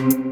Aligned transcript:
Bicha. 0.00 0.30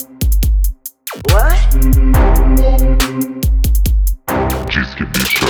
Bicha. 5.05 5.47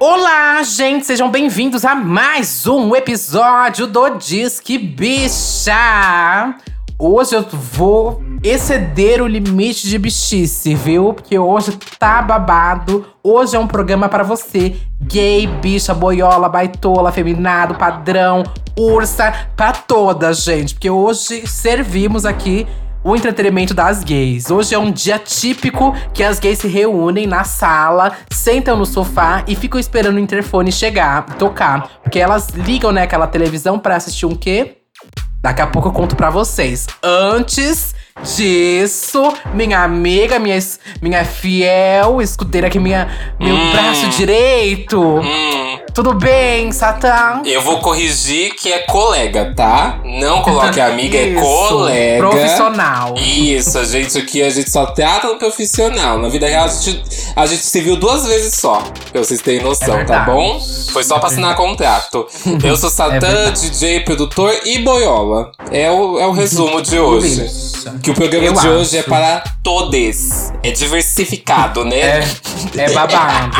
Olá, 0.00 0.64
gente, 0.64 1.06
sejam 1.06 1.30
bem-vindos 1.30 1.84
a 1.84 1.94
mais 1.94 2.66
um 2.66 2.96
episódio 2.96 3.86
do 3.86 4.16
Disque 4.16 4.78
Bicha. 4.78 6.56
Hoje 6.98 7.36
eu 7.36 7.42
vou 7.42 8.20
exceder 8.42 9.22
o 9.22 9.26
limite 9.26 9.88
de 9.88 9.98
bichice, 9.98 10.74
viu? 10.74 11.14
Porque 11.14 11.38
hoje 11.38 11.78
tá 11.98 12.20
babado. 12.20 13.06
Hoje 13.22 13.56
é 13.56 13.58
um 13.58 13.66
programa 13.66 14.08
para 14.08 14.24
você, 14.24 14.76
gay, 15.00 15.46
bicha, 15.46 15.94
boiola, 15.94 16.48
baitola, 16.48 17.12
feminado, 17.12 17.76
padrão, 17.76 18.42
ursa, 18.76 19.32
pra 19.56 19.72
todas, 19.72 20.42
gente. 20.42 20.74
Porque 20.74 20.90
hoje 20.90 21.46
servimos 21.46 22.26
aqui 22.26 22.66
o 23.04 23.14
entretenimento 23.14 23.74
das 23.74 24.02
gays. 24.02 24.50
Hoje 24.50 24.74
é 24.74 24.78
um 24.78 24.90
dia 24.90 25.18
típico 25.18 25.94
que 26.12 26.22
as 26.22 26.38
gays 26.38 26.58
se 26.58 26.68
reúnem 26.68 27.26
na 27.26 27.44
sala, 27.44 28.12
sentam 28.30 28.76
no 28.76 28.86
sofá 28.86 29.44
e 29.46 29.54
ficam 29.54 29.78
esperando 29.78 30.16
o 30.16 30.20
interfone 30.20 30.72
chegar, 30.72 31.24
tocar. 31.36 31.88
Porque 32.02 32.18
elas 32.18 32.48
ligam, 32.50 32.92
né, 32.92 33.02
aquela 33.02 33.26
televisão 33.26 33.78
pra 33.78 33.96
assistir 33.96 34.26
um 34.26 34.34
quê? 34.34 34.78
Daqui 35.42 35.60
a 35.60 35.66
pouco 35.66 35.88
eu 35.88 35.92
conto 35.92 36.14
pra 36.14 36.30
vocês. 36.30 36.86
Antes 37.02 37.94
disso, 38.20 39.32
minha 39.54 39.80
amiga, 39.82 40.38
minha, 40.38 40.56
es- 40.56 40.78
minha 41.00 41.24
fiel 41.24 42.20
escudeira 42.20 42.66
aqui, 42.66 42.78
minha, 42.78 43.08
meu 43.40 43.54
Hum. 43.54 43.72
braço 43.72 44.08
direito. 44.10 45.00
Hum, 45.00 45.78
Tudo 45.94 46.14
bem, 46.14 46.72
Satã? 46.72 47.42
eu 47.44 47.60
vou 47.60 47.78
corrigir 47.80 48.54
que 48.54 48.72
é 48.72 48.78
colega, 48.78 49.52
tá? 49.54 50.00
Não 50.02 50.40
coloque 50.40 50.80
amiga, 50.80 51.18
é 51.18 51.28
Isso, 51.36 51.68
colega. 51.68 52.18
Profissional. 52.28 53.14
Isso, 53.18 53.78
a 53.78 53.84
gente 53.84 54.16
aqui, 54.16 54.42
a 54.42 54.48
gente 54.48 54.70
só 54.70 54.86
trata 54.86 55.28
no 55.28 55.36
profissional. 55.36 56.18
Na 56.18 56.28
vida 56.28 56.46
real, 56.46 56.64
a 56.64 56.68
gente, 56.68 57.02
a 57.36 57.44
gente 57.44 57.62
se 57.62 57.80
viu 57.82 57.96
duas 57.96 58.26
vezes 58.26 58.54
só. 58.54 58.82
Pra 59.12 59.22
vocês 59.22 59.42
terem 59.42 59.62
noção, 59.62 59.86
tá 59.88 59.96
verdade. 59.96 60.30
bom? 60.30 60.60
Foi 60.92 61.04
só 61.04 61.18
pra 61.18 61.28
assinar 61.28 61.54
contrato. 61.56 62.26
Eu 62.64 62.76
sou 62.76 62.88
É 62.88 62.92
Satã, 62.92 63.20
verdade. 63.20 63.70
DJ, 63.70 64.00
produtor 64.00 64.50
e 64.64 64.78
boiola. 64.78 65.52
É 65.70 65.90
o, 65.90 66.18
é 66.18 66.26
o 66.26 66.32
resumo 66.32 66.80
de 66.80 66.98
hoje. 66.98 67.44
Que 68.02 68.10
o 68.10 68.14
programa 68.14 68.46
Eu 68.46 68.54
de 68.54 68.68
hoje 68.68 68.96
é 68.96 69.00
acho. 69.00 69.08
para 69.10 69.44
todes. 69.62 70.52
É 70.62 70.70
diversificado, 70.70 71.84
né? 71.84 71.98
É, 72.20 72.24
é 72.76 72.90
babado. 72.92 73.56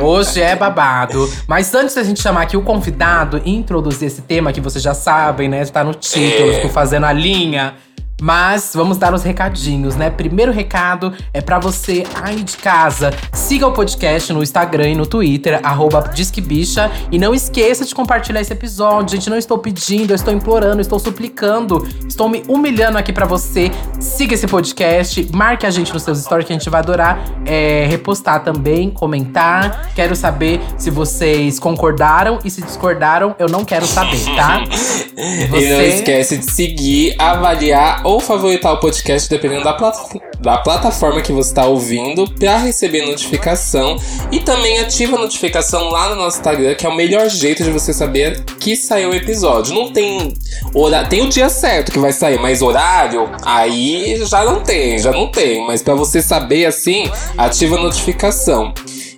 Hoje 0.00 0.42
é 0.42 0.54
babado. 0.56 1.30
Mas 1.46 1.69
antes 1.74 1.94
da 1.94 2.02
gente 2.02 2.20
chamar 2.20 2.42
aqui 2.42 2.56
o 2.56 2.62
convidado 2.62 3.40
e 3.44 3.54
introduzir 3.54 4.06
esse 4.08 4.22
tema 4.22 4.52
que 4.52 4.60
vocês 4.60 4.82
já 4.82 4.94
sabem, 4.94 5.48
né? 5.48 5.64
Tá 5.66 5.82
no 5.84 5.94
título, 5.94 6.50
É. 6.50 6.54
fico 6.56 6.68
fazendo 6.68 7.06
a 7.06 7.12
linha. 7.12 7.74
Mas 8.20 8.72
vamos 8.74 8.96
dar 8.98 9.14
os 9.14 9.22
recadinhos, 9.22 9.96
né? 9.96 10.10
Primeiro 10.10 10.52
recado 10.52 11.12
é 11.32 11.40
pra 11.40 11.58
você 11.58 12.04
aí 12.22 12.42
de 12.42 12.56
casa. 12.56 13.12
Siga 13.32 13.66
o 13.66 13.72
podcast 13.72 14.32
no 14.32 14.42
Instagram 14.42 14.90
e 14.90 14.94
no 14.94 15.06
Twitter, 15.06 15.60
arroba 15.62 16.00
Disquebicha. 16.14 16.90
E 17.10 17.18
não 17.18 17.34
esqueça 17.34 17.84
de 17.84 17.94
compartilhar 17.94 18.40
esse 18.40 18.52
episódio. 18.52 19.16
Gente, 19.16 19.30
não 19.30 19.38
estou 19.38 19.58
pedindo, 19.58 20.10
eu 20.10 20.16
estou 20.16 20.32
implorando, 20.32 20.80
estou 20.80 20.98
suplicando. 20.98 21.86
Estou 22.06 22.28
me 22.28 22.42
humilhando 22.48 22.98
aqui 22.98 23.12
pra 23.12 23.26
você. 23.26 23.70
Siga 23.98 24.34
esse 24.34 24.46
podcast, 24.46 25.28
marque 25.32 25.66
a 25.66 25.70
gente 25.70 25.92
nos 25.92 26.02
seus 26.02 26.18
stories 26.18 26.46
que 26.46 26.52
a 26.52 26.56
gente 26.58 26.68
vai 26.70 26.80
adorar 26.80 27.18
é, 27.46 27.86
repostar 27.88 28.42
também, 28.44 28.90
comentar. 28.90 29.90
Quero 29.94 30.14
saber 30.14 30.60
se 30.76 30.90
vocês 30.90 31.58
concordaram 31.58 32.38
e 32.44 32.50
se 32.50 32.62
discordaram, 32.62 33.34
eu 33.38 33.48
não 33.48 33.64
quero 33.64 33.86
saber, 33.86 34.22
tá? 34.36 34.62
E 35.20 35.44
não 35.44 35.48
Você- 35.50 35.88
esquece 35.96 36.38
de 36.38 36.50
seguir, 36.50 37.14
avaliar 37.18 38.06
ou 38.10 38.20
favoritar 38.20 38.72
o 38.72 38.78
podcast, 38.78 39.28
dependendo 39.28 39.64
da, 39.64 39.72
plata- 39.72 40.20
da 40.40 40.58
plataforma 40.58 41.20
que 41.20 41.32
você 41.32 41.50
está 41.50 41.66
ouvindo, 41.66 42.28
para 42.32 42.56
receber 42.58 43.06
notificação. 43.06 43.96
E 44.32 44.40
também 44.40 44.80
ativa 44.80 45.16
a 45.16 45.20
notificação 45.20 45.90
lá 45.90 46.08
no 46.08 46.16
nosso 46.16 46.38
Instagram, 46.38 46.74
que 46.74 46.86
é 46.86 46.88
o 46.88 46.94
melhor 46.94 47.28
jeito 47.28 47.62
de 47.62 47.70
você 47.70 47.92
saber 47.92 48.44
que 48.58 48.74
saiu 48.74 49.10
o 49.10 49.14
episódio. 49.14 49.74
Não 49.74 49.92
tem 49.92 50.34
hora... 50.74 51.04
tem 51.04 51.22
o 51.22 51.28
dia 51.28 51.48
certo 51.48 51.92
que 51.92 51.98
vai 51.98 52.12
sair, 52.12 52.38
mas 52.40 52.62
horário 52.62 53.30
aí 53.44 54.20
já 54.26 54.44
não 54.44 54.60
tem, 54.60 54.98
já 54.98 55.12
não 55.12 55.28
tem. 55.28 55.66
Mas 55.66 55.82
para 55.82 55.94
você 55.94 56.20
saber 56.20 56.66
assim, 56.66 57.08
ativa 57.38 57.76
a 57.76 57.82
notificação. 57.82 58.74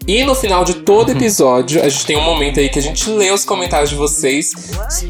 E 0.07 0.25
no 0.25 0.35
final 0.35 0.65
de 0.65 0.75
todo 0.75 1.13
episódio, 1.13 1.81
a 1.81 1.89
gente 1.89 2.05
tem 2.05 2.17
um 2.17 2.25
momento 2.25 2.59
aí 2.59 2.69
que 2.69 2.79
a 2.79 2.83
gente 2.83 3.09
lê 3.09 3.31
os 3.31 3.45
comentários 3.45 3.89
de 3.89 3.95
vocês 3.95 4.51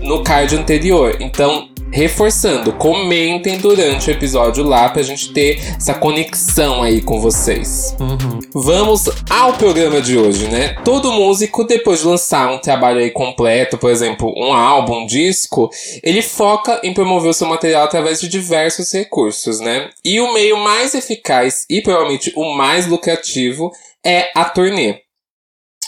no 0.03 0.23
card 0.23 0.55
anterior. 0.55 1.17
Então, 1.19 1.69
reforçando, 1.93 2.73
comentem 2.73 3.59
durante 3.59 4.09
o 4.09 4.13
episódio 4.13 4.65
lá 4.65 4.89
pra 4.89 5.03
gente 5.03 5.33
ter 5.33 5.61
essa 5.77 5.95
conexão 5.95 6.83
aí 6.83 7.03
com 7.03 7.21
vocês. 7.21 7.95
Uhum. 8.01 8.41
Vamos 8.55 9.09
ao 9.29 9.53
programa 9.55 10.01
de 10.01 10.17
hoje, 10.17 10.49
né? 10.49 10.75
Todo 10.85 11.13
músico, 11.13 11.65
depois 11.65 12.01
de 12.01 12.07
lançar 12.07 12.51
um 12.51 12.59
trabalho 12.59 13.01
aí 13.01 13.11
completo, 13.11 13.77
por 13.77 13.91
exemplo, 13.91 14.33
um 14.37 14.53
álbum, 14.53 15.03
um 15.03 15.07
disco, 15.07 15.71
ele 16.03 16.23
foca 16.23 16.81
em 16.83 16.95
promover 16.95 17.31
o 17.31 17.35
seu 17.35 17.47
material 17.47 17.85
através 17.85 18.21
de 18.21 18.29
diversos 18.29 18.91
recursos, 18.93 19.61
né? 19.61 19.91
E 20.05 20.19
o 20.21 20.33
meio 20.33 20.57
mais 20.57 20.95
eficaz 20.95 21.67
e 21.69 21.83
provavelmente 21.83 22.33
o 22.35 22.55
mais 22.55 22.87
lucrativo 22.87 23.71
é 24.05 24.31
a 24.35 24.45
turnê. 24.45 25.02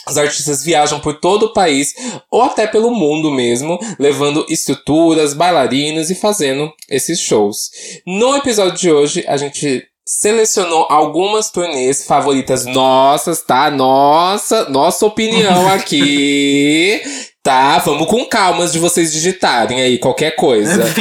Os 0.07 0.17
artistas 0.17 0.63
viajam 0.63 0.99
por 0.99 1.19
todo 1.19 1.47
o 1.47 1.53
país 1.53 1.93
ou 2.29 2.41
até 2.41 2.67
pelo 2.67 2.91
mundo 2.91 3.31
mesmo, 3.31 3.79
levando 3.99 4.45
estruturas, 4.49 5.33
bailarinos 5.33 6.09
e 6.09 6.15
fazendo 6.15 6.71
esses 6.89 7.19
shows. 7.19 7.69
No 8.05 8.35
episódio 8.35 8.77
de 8.77 8.91
hoje, 8.91 9.23
a 9.27 9.37
gente 9.37 9.83
selecionou 10.05 10.85
algumas 10.89 11.49
turnês 11.49 12.05
favoritas 12.05 12.65
nossas, 12.65 13.41
tá? 13.41 13.71
Nossa, 13.71 14.69
nossa 14.69 15.05
opinião 15.05 15.67
aqui. 15.73 17.01
Tá, 17.45 17.77
vamos 17.77 18.07
com 18.07 18.25
calma 18.25 18.65
de 18.65 18.79
vocês 18.79 19.13
digitarem 19.13 19.79
aí 19.79 19.99
qualquer 19.99 20.31
coisa. 20.35 20.83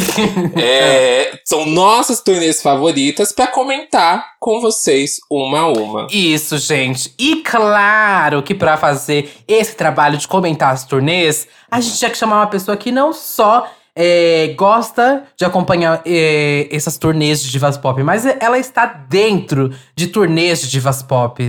É, 0.56 1.38
são 1.44 1.64
nossas 1.66 2.20
turnês 2.20 2.60
favoritas 2.60 3.32
pra 3.32 3.46
comentar 3.46 4.34
com 4.38 4.60
vocês 4.60 5.20
uma 5.30 5.60
a 5.60 5.68
uma. 5.68 6.06
Isso, 6.10 6.58
gente. 6.58 7.14
E 7.18 7.36
claro 7.36 8.42
que 8.42 8.54
pra 8.54 8.76
fazer 8.76 9.30
esse 9.48 9.74
trabalho 9.74 10.18
de 10.18 10.28
comentar 10.28 10.72
as 10.72 10.84
turnês, 10.84 11.48
a 11.70 11.80
gente 11.80 11.98
tinha 11.98 12.10
que 12.10 12.18
chamar 12.18 12.36
uma 12.36 12.46
pessoa 12.46 12.76
que 12.76 12.92
não 12.92 13.12
só 13.12 13.66
é, 13.96 14.54
gosta 14.56 15.24
de 15.36 15.44
acompanhar 15.44 16.02
é, 16.04 16.68
essas 16.70 16.98
turnês 16.98 17.42
de 17.42 17.50
divas 17.50 17.78
pop, 17.78 18.02
mas 18.02 18.26
ela 18.26 18.58
está 18.58 18.84
dentro 18.84 19.74
de 19.96 20.08
turnês 20.08 20.60
de 20.60 20.68
divas 20.68 21.02
pop. 21.02 21.42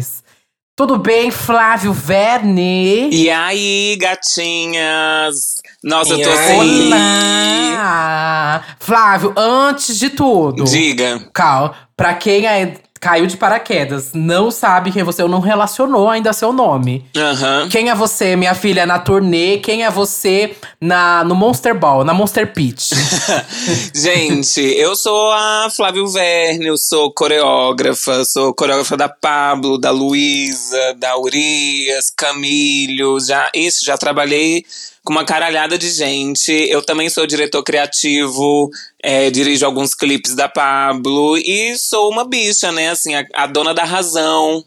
Tudo 0.76 0.98
bem, 0.98 1.32
Flávio 1.32 1.94
Verne? 1.94 3.10
E 3.10 3.30
aí, 3.30 3.96
gatinhas? 3.98 5.62
Nossa, 5.82 6.12
eu 6.14 6.20
E 6.20 6.24
tô 6.24 6.30
aí? 6.30 6.36
assim. 6.38 6.88
Olá! 6.88 8.64
Flávio, 8.80 9.34
antes 9.38 9.98
de 9.98 10.10
tudo. 10.10 10.66
Diga. 10.66 11.30
Cal, 11.34 11.74
pra 11.96 12.14
quem 12.16 12.46
é- 12.46 12.74
caiu 13.06 13.28
de 13.28 13.38
paraquedas, 13.38 14.14
não 14.16 14.50
sabe 14.50 14.92
quem 14.92 15.04
é 15.04 15.06
você, 15.06 15.22
ou 15.22 15.30
não 15.30 15.40
relacionou 15.40 16.10
ainda 16.10 16.34
seu 16.34 16.52
nome. 16.52 17.06
Aham. 17.16 17.70
Quem 17.70 17.92
é 17.92 17.94
você, 17.94 18.36
minha 18.36 18.56
filha, 18.56 18.84
na 18.84 18.98
turnê? 18.98 19.60
Quem 19.60 19.86
é 19.86 19.92
você 19.92 20.56
na, 20.82 21.24
no 21.24 21.36
Monster 21.36 21.78
Ball, 21.78 22.04
na 22.04 22.16
Monster 22.16 22.52
Pitch? 22.52 22.94
Gente, 23.94 24.60
eu 24.60 24.96
sou 24.96 25.32
a 25.32 25.68
Flávio 25.70 26.08
Verne, 26.08 26.66
eu 26.66 26.80
sou 26.80 27.14
coreógrafa, 27.14 28.26
sou 28.26 28.56
coreógrafa 28.56 28.98
da 28.98 29.08
Pablo, 29.08 29.78
da 29.78 29.92
Luísa, 29.92 30.96
da 30.98 31.16
Urias, 31.16 32.10
Camilho, 32.10 33.20
já, 33.20 33.52
isso, 33.54 33.86
já 33.86 34.00
trabalhei 34.00 34.66
com 35.06 35.14
uma 35.14 35.24
caralhada 35.24 35.78
de 35.78 35.90
gente. 35.90 36.52
Eu 36.52 36.82
também 36.82 37.10
sou 37.10 37.28
diretor 37.28 37.64
criativo, 37.64 38.70
é, 39.02 39.30
dirijo 39.30 39.66
alguns 39.66 39.94
clipes 39.94 40.36
da 40.36 40.50
Pablo 40.50 41.38
e 41.38 41.78
sou 41.78 42.12
uma 42.12 42.26
bicha, 42.26 42.72
né? 42.72 42.90
Assim, 42.90 43.14
a, 43.14 43.24
a 43.36 43.46
dona 43.46 43.74
da 43.74 43.84
razão. 43.84 44.66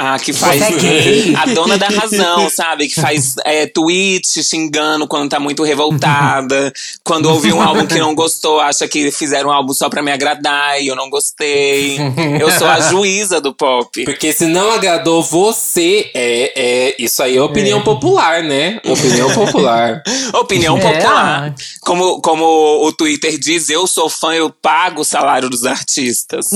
A 0.00 0.16
que 0.16 0.32
faz. 0.32 0.62
É 0.62 0.70
gay? 0.70 1.34
A 1.36 1.46
dona 1.46 1.76
da 1.76 1.88
razão, 1.88 2.48
sabe? 2.48 2.86
Que 2.86 3.00
faz 3.00 3.34
é, 3.44 3.66
tweet 3.66 4.44
xingando 4.44 5.08
quando 5.08 5.28
tá 5.28 5.40
muito 5.40 5.64
revoltada. 5.64 6.72
quando 7.02 7.26
ouve 7.26 7.52
um 7.52 7.60
álbum 7.60 7.84
que 7.84 7.98
não 7.98 8.14
gostou, 8.14 8.60
acha 8.60 8.86
que 8.86 9.10
fizeram 9.10 9.50
um 9.50 9.52
álbum 9.52 9.74
só 9.74 9.88
pra 9.88 10.00
me 10.00 10.12
agradar 10.12 10.80
e 10.80 10.86
eu 10.86 10.94
não 10.94 11.10
gostei. 11.10 11.98
Eu 12.40 12.48
sou 12.52 12.68
a 12.68 12.78
juíza 12.88 13.40
do 13.40 13.52
pop. 13.52 14.04
Porque 14.04 14.32
se 14.32 14.46
não 14.46 14.70
agradou 14.70 15.20
você, 15.20 16.08
é, 16.14 16.52
é 16.54 16.96
isso 16.96 17.20
aí 17.20 17.36
é 17.36 17.42
opinião 17.42 17.82
popular, 17.82 18.44
né? 18.44 18.80
Opinião 18.84 19.34
popular. 19.34 20.00
Opinião 20.32 20.78
É, 20.78 20.80
popular. 20.80 21.54
Como, 21.80 22.20
como 22.20 22.44
o 22.86 22.92
Twitter 22.92 23.36
diz, 23.36 23.68
eu 23.68 23.84
sou 23.88 24.08
fã, 24.08 24.32
eu 24.32 24.48
pago 24.50 25.00
o 25.00 25.04
salário 25.04 25.50
dos 25.50 25.64
artistas. 25.64 26.46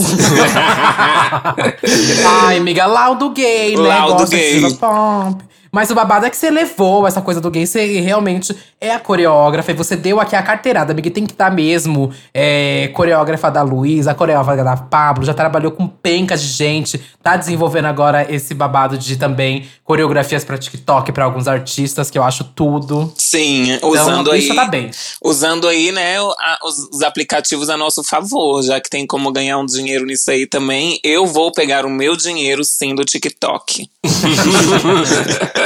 Ai, 2.45 2.59
amiga, 2.59 2.87
laudo 2.87 3.32
gay, 3.33 3.77
né? 3.77 3.83
Laudo 3.89 4.15
Gosta 4.19 4.37
de 4.37 4.37
gay. 4.37 4.55
diva 4.55 4.71
pop. 4.75 5.45
Mas 5.75 5.91
o 5.91 5.95
babado 5.95 6.27
é 6.27 6.31
que 6.31 6.37
você 6.37 6.51
levou 6.51 7.07
essa 7.07 7.23
coisa 7.23 7.41
do 7.41 7.51
gay, 7.51 7.67
você 7.67 7.99
realmente 8.01 8.55
é 8.79 8.91
a 8.93 8.99
coreógrafa 9.01 9.71
e 9.71 9.75
você 9.75 9.97
deu 9.97 10.21
aqui 10.21 10.37
a 10.37 10.43
carteirada, 10.43 10.93
amiga. 10.93 11.11
Tem 11.11 11.25
que 11.25 11.33
estar 11.33 11.49
tá 11.49 11.51
mesmo 11.51 12.13
é, 12.35 12.89
coreógrafa 12.93 13.51
da 13.51 13.63
Luísa, 13.63 14.13
coreógrafa 14.15 14.63
da 14.63 14.77
Pablo, 14.77 15.25
já 15.25 15.33
trabalhou 15.33 15.73
com 15.73 15.89
penca 15.89 16.37
de 16.37 16.45
gente, 16.45 17.01
tá 17.23 17.39
desenvolvendo 17.39 17.87
agora 17.87 18.27
esse 18.31 18.53
babado 18.53 18.99
de 18.99 19.17
também 19.17 19.67
coreografias 19.83 20.45
pra 20.45 20.59
TikTok 20.59 21.11
pra 21.11 21.25
alguns 21.25 21.49
artistas, 21.49 22.11
que 22.11 22.19
eu 22.19 22.23
acho 22.23 22.45
tudo. 22.45 23.11
Sim, 23.17 23.73
Então, 23.73 23.89
usando 23.91 24.31
aí. 24.31 24.41
isso 24.41 24.55
tá 24.55 24.67
bem. 24.67 24.91
Usando 25.25 25.67
aí, 25.69 25.91
né, 25.91 26.19
a- 26.19 26.59
os, 26.65 26.89
os 26.93 27.03
aplicativos 27.03 27.71
a 27.71 27.79
nosso 27.79 28.05
favor, 28.05 28.63
já 28.63 28.79
que 28.79 28.91
tem 28.91 29.07
como 29.07 29.33
ganhar 29.33 29.57
um 29.59 29.65
dinheiro 29.65 30.05
nisso 30.05 30.31
aí 30.31 30.47
também. 30.47 31.01
Eu 31.03 31.27
vou 31.27 31.51
pegar 31.51 31.87
o 31.87 31.91
meu 31.91 32.15
dinheiro 32.15 32.63
sim 32.63 32.95
do 32.95 33.05
TikTok. 33.07 33.89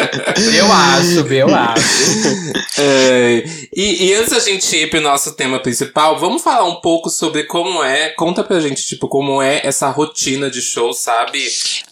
Eu 0.57 0.73
acho, 0.73 1.33
eu 1.33 1.55
acho. 1.55 2.67
É, 2.79 3.45
e, 3.75 4.07
e 4.07 4.15
antes 4.15 4.33
da 4.33 4.39
gente 4.39 4.77
ir 4.77 4.91
pro 4.91 5.01
nosso 5.01 5.35
tema 5.35 5.59
principal, 5.59 6.19
vamos 6.19 6.43
falar 6.43 6.65
um 6.65 6.81
pouco 6.81 7.09
sobre 7.09 7.45
como 7.45 7.83
é. 7.83 8.11
Conta 8.11 8.45
pra 8.45 8.61
gente, 8.61 8.87
tipo, 8.87 9.09
como 9.09 9.41
é 9.41 9.61
essa 9.65 9.89
rotina 9.91 10.51
de 10.51 10.61
show, 10.61 10.93
sabe? 10.93 11.43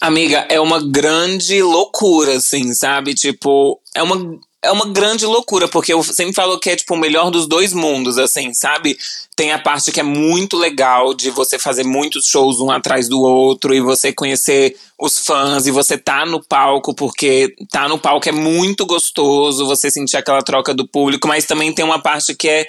Amiga, 0.01 0.47
é 0.49 0.61
uma 0.61 0.81
grande 0.87 1.63
loucura, 1.63 2.37
assim, 2.37 2.75
sabe? 2.75 3.15
Tipo, 3.15 3.81
é 3.95 4.03
uma, 4.03 4.39
é 4.65 4.73
uma 4.73 4.87
grande 4.87 5.27
loucura, 5.27 5.69
porque 5.69 5.93
eu 5.93 6.03
sempre 6.03 6.33
falo 6.33 6.59
que 6.59 6.71
é, 6.71 6.77
tipo, 6.77 6.95
o 6.95 6.99
melhor 6.99 7.31
dos 7.31 7.47
dois 7.47 7.73
mundos, 7.73 8.19
assim, 8.19 8.53
sabe? 8.55 8.97
Tem 9.37 9.53
a 9.53 9.59
parte 9.59 9.93
que 9.93 10.01
é 10.01 10.03
muito 10.03 10.57
legal 10.57 11.13
de 11.13 11.31
você 11.31 11.59
fazer 11.59 11.85
muitos 11.85 12.27
shows 12.27 12.61
um 12.61 12.71
atrás 12.71 13.09
do 13.09 13.21
outro 13.21 13.75
e 13.75 13.81
você 13.81 14.13
conhecer 14.13 14.77
os 14.99 15.19
fãs 15.19 15.67
e 15.67 15.71
você 15.71 15.99
tá 15.99 16.25
no 16.25 16.43
palco, 16.43 16.95
porque 16.95 17.55
tá 17.71 17.89
no 17.89 17.99
palco 17.99 18.29
é 18.29 18.33
muito 18.33 18.87
gostoso, 18.87 19.67
você 19.67 19.91
sentir 19.91 20.17
aquela 20.17 20.43
troca 20.43 20.73
do 20.73 20.87
público, 20.89 21.29
mas 21.29 21.45
também 21.45 21.73
tem 21.73 21.85
uma 21.85 21.99
parte 21.99 22.35
que 22.35 22.49
é 22.49 22.67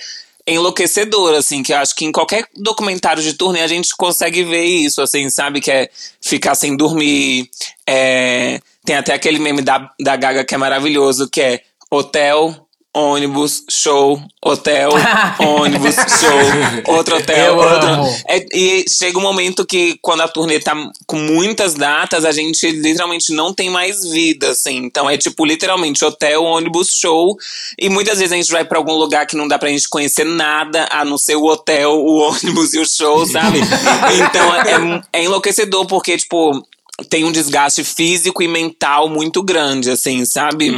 enlouquecedor, 0.48 1.34
assim, 1.34 1.64
que 1.64 1.74
eu 1.74 1.78
acho 1.78 1.96
que 1.96 2.06
em 2.06 2.12
qualquer 2.12 2.48
documentário 2.56 3.24
de 3.24 3.34
turnê 3.34 3.62
a 3.62 3.68
gente 3.68 3.96
consegue 3.96 4.44
ver 4.44 4.64
isso, 4.64 5.02
assim, 5.02 5.30
sabe? 5.30 5.60
Que 5.60 5.72
é 5.72 5.90
ficar 6.22 6.56
sem 6.56 6.76
dormir. 6.78 7.50
é, 7.88 8.60
Tem 8.86 8.96
até 8.96 9.14
aquele 9.14 9.40
meme 9.40 9.62
da, 9.62 9.90
da 10.00 10.16
Gaga 10.16 10.44
que 10.44 10.54
é 10.54 10.58
maravilhoso, 10.58 11.30
que 11.30 11.42
é 11.42 11.62
hotel, 11.96 12.66
ônibus, 12.96 13.64
show, 13.70 14.22
hotel, 14.42 14.92
ônibus, 15.38 15.96
show, 15.96 16.94
outro 16.96 17.18
hotel, 17.18 17.56
Eu 17.56 17.58
outro. 17.58 18.24
É, 18.30 18.46
e 18.54 18.86
chega 18.88 19.20
um 19.20 19.22
momento 19.22 19.66
que, 19.66 20.00
quando 20.02 20.22
a 20.22 20.28
turnê 20.30 20.62
tá 20.62 20.74
com 21.06 21.18
muitas 21.18 21.74
datas, 21.74 22.24
a 22.24 22.32
gente 22.32 22.66
literalmente 22.72 23.34
não 23.34 23.54
tem 23.54 23.70
mais 23.70 24.02
vida, 24.10 24.52
assim. 24.52 24.78
Então 24.78 25.10
é 25.10 25.18
tipo, 25.18 25.46
literalmente, 25.46 26.06
hotel, 26.06 26.44
ônibus, 26.44 26.88
show. 26.90 27.36
E 27.78 27.90
muitas 27.90 28.20
vezes 28.20 28.32
a 28.32 28.38
gente 28.38 28.52
vai 28.52 28.64
pra 28.64 28.78
algum 28.78 28.94
lugar 28.94 29.28
que 29.28 29.36
não 29.36 29.48
dá 29.48 29.60
pra 29.60 29.70
gente 29.70 29.90
conhecer 29.90 30.26
nada, 30.26 30.88
a 30.90 31.04
não 31.04 31.18
ser 31.18 31.36
o 31.36 31.46
hotel, 31.46 31.92
o 31.92 32.20
ônibus 32.32 32.74
e 32.74 32.80
o 32.80 32.86
show, 32.86 33.26
sabe? 33.26 33.60
então 34.26 34.56
é, 34.56 35.04
é 35.12 35.24
enlouquecedor, 35.26 35.86
porque, 35.86 36.18
tipo. 36.18 36.66
Tem 37.10 37.26
um 37.26 37.32
desgaste 37.32 37.84
físico 37.84 38.42
e 38.42 38.48
mental 38.48 39.10
muito 39.10 39.44
grande, 39.44 39.92
assim, 39.92 40.24
sabe? 40.24 40.72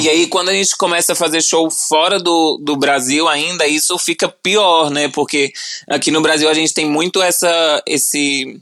E 0.00 0.08
aí, 0.08 0.28
quando 0.28 0.50
a 0.50 0.52
gente 0.52 0.76
começa 0.76 1.14
a 1.14 1.16
fazer 1.16 1.42
show 1.42 1.68
fora 1.68 2.20
do, 2.20 2.60
do 2.62 2.76
Brasil 2.76 3.26
ainda, 3.26 3.66
isso 3.66 3.98
fica 3.98 4.28
pior, 4.28 4.88
né? 4.88 5.08
Porque 5.08 5.52
aqui 5.88 6.12
no 6.12 6.22
Brasil 6.22 6.48
a 6.48 6.54
gente 6.54 6.72
tem 6.72 6.86
muito 6.86 7.20
essa, 7.20 7.82
esse, 7.86 8.60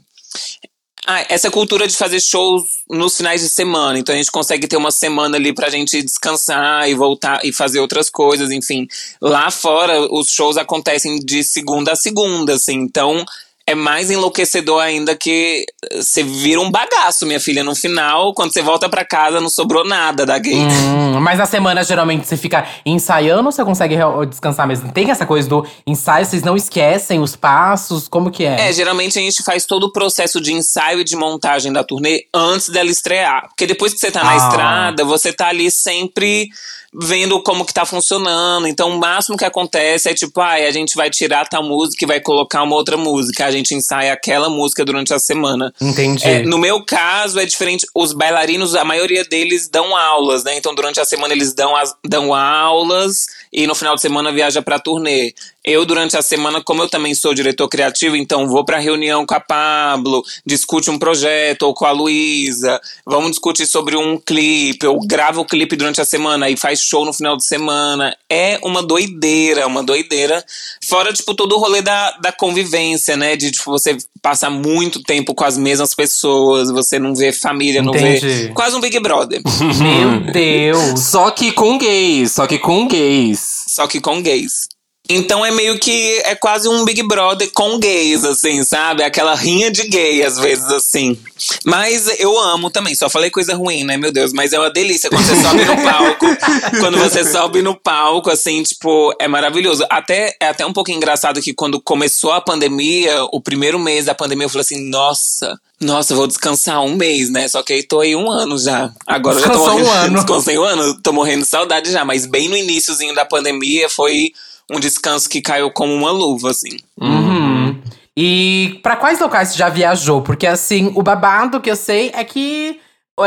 ah, 1.05 1.23
essa 1.29 1.49
cultura 1.49 1.87
de 1.87 1.95
fazer 1.95 2.19
shows 2.19 2.63
nos 2.89 3.15
finais 3.15 3.41
de 3.41 3.47
semana. 3.47 3.97
Então 3.97 4.13
a 4.13 4.17
gente 4.17 4.29
consegue 4.29 4.67
ter 4.67 4.75
uma 4.75 4.91
semana 4.91 5.37
ali 5.37 5.53
pra 5.53 5.69
gente 5.69 6.01
descansar 6.01 6.89
e 6.89 6.95
voltar 6.95 7.45
e 7.45 7.53
fazer 7.53 7.79
outras 7.79 8.09
coisas, 8.09 8.51
enfim. 8.51 8.87
Lá 9.21 9.49
fora, 9.49 10.01
os 10.11 10.29
shows 10.29 10.57
acontecem 10.57 11.19
de 11.19 11.43
segunda 11.43 11.93
a 11.93 11.95
segunda, 11.95 12.55
assim. 12.55 12.73
Então 12.73 13.23
é 13.69 13.75
mais 13.75 14.09
enlouquecedor 14.09 14.81
ainda 14.81 15.13
que 15.13 15.65
você 15.93 16.23
vira 16.23 16.61
um 16.61 16.71
bagaço, 16.71 17.25
minha 17.25 17.39
filha. 17.39 17.65
No 17.65 17.75
final, 17.75 18.33
quando 18.33 18.53
você 18.53 18.61
volta 18.61 18.87
pra 18.87 19.03
casa, 19.03 19.41
não 19.41 19.49
sobrou 19.49 19.83
nada 19.85 20.25
da 20.25 20.39
gay. 20.39 20.55
Hum, 20.55 21.19
mas 21.19 21.37
na 21.37 21.45
semana, 21.45 21.83
geralmente, 21.83 22.25
você 22.25 22.37
fica 22.37 22.65
ensaiando 22.85 23.45
ou 23.45 23.51
você 23.51 23.65
consegue 23.65 23.97
descansar 24.29 24.65
mesmo? 24.65 24.91
Tem 24.93 25.11
essa 25.11 25.25
coisa 25.25 25.49
do 25.49 25.65
ensaio, 25.85 26.25
vocês 26.25 26.43
não 26.43 26.55
esquecem 26.55 27.19
os 27.19 27.35
passos? 27.35 28.07
Como 28.07 28.31
que 28.31 28.45
é? 28.45 28.69
É, 28.69 28.73
geralmente 28.73 29.19
a 29.19 29.21
gente 29.21 29.43
faz 29.43 29.65
todo 29.65 29.83
o 29.87 29.91
processo 29.91 30.39
de 30.39 30.53
ensaio 30.53 31.01
e 31.01 31.03
de 31.03 31.17
montagem 31.17 31.73
da 31.73 31.83
turnê 31.83 32.21
antes 32.33 32.69
dela 32.69 32.89
estrear. 32.89 33.47
Porque 33.49 33.67
depois 33.67 33.93
que 33.93 33.99
você 33.99 34.09
tá 34.09 34.23
na 34.23 34.31
Ah. 34.31 34.37
estrada, 34.37 35.03
você 35.03 35.33
tá 35.33 35.47
ali 35.49 35.69
sempre 35.69 36.47
vendo 36.93 37.41
como 37.43 37.65
que 37.65 37.73
tá 37.73 37.85
funcionando. 37.85 38.67
Então, 38.67 38.89
o 38.89 38.97
máximo 38.97 39.37
que 39.37 39.45
acontece 39.45 40.09
é 40.09 40.13
tipo, 40.13 40.39
ai, 40.41 40.65
a 40.65 40.71
gente 40.71 40.95
vai 40.95 41.09
tirar 41.09 41.47
tal 41.47 41.63
música 41.63 42.03
e 42.03 42.07
vai 42.07 42.19
colocar 42.19 42.63
uma 42.63 42.75
outra 42.75 42.97
música. 42.97 43.45
A 43.45 43.51
gente 43.51 43.73
ensaia 43.73 44.13
aquela 44.13 44.49
música 44.49 44.85
durante 44.85 45.13
a 45.13 45.19
semana. 45.19 45.73
Entendi. 45.81 46.25
É, 46.25 46.43
no 46.43 46.57
meu 46.57 46.83
caso, 46.83 47.39
é 47.39 47.45
diferente. 47.45 47.85
Os 47.93 48.13
bailarinos, 48.13 48.75
a 48.75 48.83
maioria 48.83 49.23
deles 49.23 49.69
dão 49.69 49.95
aulas, 49.95 50.43
né? 50.43 50.57
Então, 50.57 50.73
durante 50.73 50.99
a 50.99 51.05
semana, 51.05 51.33
eles 51.33 51.53
dão, 51.53 51.75
as, 51.75 51.93
dão 52.05 52.33
aulas 52.33 53.25
e 53.51 53.67
no 53.67 53.75
final 53.75 53.95
de 53.95 54.01
semana 54.01 54.31
viaja 54.31 54.61
pra 54.61 54.79
turnê. 54.79 55.33
Eu, 55.67 55.85
durante 55.85 56.15
a 56.15 56.21
semana, 56.21 56.63
como 56.63 56.81
eu 56.81 56.87
também 56.87 57.13
sou 57.13 57.33
diretor 57.33 57.67
criativo, 57.67 58.15
então 58.15 58.47
vou 58.47 58.63
pra 58.63 58.79
reunião 58.79 59.25
com 59.25 59.33
a 59.33 59.39
Pablo, 59.41 60.23
discute 60.45 60.89
um 60.89 60.97
projeto, 60.97 61.63
ou 61.63 61.73
com 61.73 61.85
a 61.85 61.91
Luísa, 61.91 62.79
vamos 63.05 63.31
discutir 63.31 63.67
sobre 63.67 63.97
um 63.97 64.17
clipe, 64.17 64.85
eu 64.85 64.97
gravo 65.05 65.41
o 65.41 65.45
clipe 65.45 65.75
durante 65.75 65.99
a 65.99 66.05
semana 66.05 66.49
e 66.49 66.55
faz 66.55 66.79
show 66.79 67.03
no 67.03 67.11
final 67.11 67.35
de 67.35 67.45
semana. 67.45 68.15
É 68.29 68.57
uma 68.63 68.81
doideira, 68.81 69.67
uma 69.67 69.83
doideira. 69.83 70.41
Fora, 70.87 71.11
tipo, 71.11 71.35
todo 71.35 71.57
o 71.57 71.59
rolê 71.59 71.81
da, 71.81 72.11
da 72.11 72.31
convivência, 72.31 73.17
né? 73.17 73.35
De 73.35 73.51
tipo, 73.51 73.69
você 73.69 73.97
passar 74.21 74.49
muito 74.49 75.03
tempo 75.03 75.35
com 75.35 75.43
as 75.43 75.57
mesmas 75.57 75.93
pessoas, 75.93 76.71
você 76.71 76.97
não 76.97 77.13
vê 77.13 77.33
família, 77.33 77.81
não 77.81 77.93
Entendi. 77.93 78.25
vê. 78.25 78.47
Quase 78.53 78.73
um 78.73 78.79
Big 78.79 78.97
Brother. 79.01 79.41
Meu 79.43 80.31
Deus. 80.31 81.01
Só 81.01 81.29
que 81.29 81.51
com 81.51 81.77
gays, 81.77 82.31
só 82.31 82.47
que 82.47 82.57
com 82.57 82.87
gays. 82.87 83.65
só 83.67 83.85
que 83.85 83.99
com 83.99 84.21
gays. 84.21 84.76
Então 85.09 85.45
é 85.45 85.51
meio 85.51 85.79
que 85.79 86.21
é 86.25 86.35
quase 86.35 86.67
um 86.67 86.83
Big 86.83 87.01
Brother 87.03 87.49
com 87.53 87.79
gays, 87.79 88.23
assim, 88.25 88.63
sabe? 88.63 89.03
Aquela 89.03 89.35
rinha 89.35 89.71
de 89.71 89.83
gay, 89.83 90.23
às 90.23 90.37
vezes, 90.37 90.65
assim. 90.65 91.17
Mas 91.65 92.19
eu 92.19 92.37
amo 92.37 92.69
também, 92.69 92.95
só 92.95 93.09
falei 93.09 93.29
coisa 93.29 93.55
ruim, 93.55 93.83
né, 93.83 93.95
meu 93.97 94.11
Deus? 94.11 94.33
Mas 94.33 94.53
é 94.53 94.59
uma 94.59 94.69
delícia 94.69 95.09
quando 95.09 95.25
você 95.25 95.41
sobe 95.41 95.65
no 95.65 95.81
palco. 95.83 96.25
quando 96.79 96.97
você 96.97 97.23
sobe 97.23 97.61
no 97.61 97.75
palco, 97.75 98.29
assim, 98.29 98.63
tipo, 98.63 99.13
é 99.19 99.27
maravilhoso. 99.27 99.85
Até, 99.89 100.35
é 100.39 100.47
até 100.47 100.65
um 100.65 100.73
pouco 100.73 100.91
engraçado 100.91 101.41
que 101.41 101.53
quando 101.53 101.79
começou 101.79 102.31
a 102.31 102.41
pandemia, 102.41 103.23
o 103.31 103.39
primeiro 103.39 103.79
mês 103.79 104.05
da 104.05 104.15
pandemia, 104.15 104.45
eu 104.45 104.49
falei 104.49 104.61
assim, 104.63 104.89
nossa. 104.89 105.57
Nossa, 105.79 106.15
vou 106.15 106.25
descansar 106.25 106.81
um 106.81 106.95
mês, 106.95 107.29
né? 107.29 107.47
Só 107.47 107.61
que 107.61 107.71
aí 107.71 107.83
tô 107.83 107.99
aí 107.99 108.15
um 108.15 108.31
ano 108.31 108.57
já. 108.57 108.91
Agora 109.05 109.37
eu 109.37 109.41
já 109.41 109.49
tô 109.49 109.59
Descansou 109.59 109.79
um 109.79 109.85
morrendo, 109.85 110.05
ano. 110.05 110.15
Descansei 110.17 110.57
um 110.57 110.63
ano, 110.63 111.01
tô 111.01 111.13
morrendo 111.13 111.43
de 111.43 111.49
saudade 111.49 111.91
já. 111.91 112.03
Mas 112.03 112.25
bem 112.25 112.49
no 112.49 112.57
iníciozinho 112.57 113.13
da 113.13 113.23
pandemia 113.23 113.87
foi 113.87 114.31
um 114.71 114.79
descanso 114.79 115.29
que 115.29 115.41
caiu 115.41 115.71
como 115.71 115.93
uma 115.93 116.11
luva, 116.11 116.51
assim. 116.51 116.77
Uhum. 116.99 117.81
E 118.15 118.79
pra 118.81 118.95
quais 118.95 119.19
locais 119.19 119.49
você 119.49 119.57
já 119.57 119.69
viajou? 119.69 120.21
Porque 120.21 120.47
assim, 120.47 120.91
o 120.95 121.03
babado 121.03 121.61
que 121.61 121.69
eu 121.69 121.75
sei 121.75 122.11
é 122.13 122.23
que. 122.23 122.79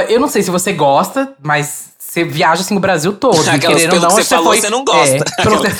Eu 0.09 0.21
não 0.21 0.29
sei 0.29 0.43
se 0.43 0.51
você 0.51 0.73
gosta, 0.73 1.35
mas 1.43 1.91
você 2.11 2.25
viaja 2.25 2.62
assim 2.62 2.76
o 2.76 2.81
Brasil 2.81 3.12
todo. 3.12 3.38
Aquelas, 3.49 3.83
pelo 3.87 4.00
não, 4.00 4.09
que 4.09 4.14
você 4.14 4.21
acho 4.21 4.29
falou, 4.31 4.47
foi- 4.47 4.61
você 4.61 4.69
não 4.71 4.85
gosta. 4.85 5.17
É, 5.17 5.21
pelo 5.43 5.62
que- 5.62 5.71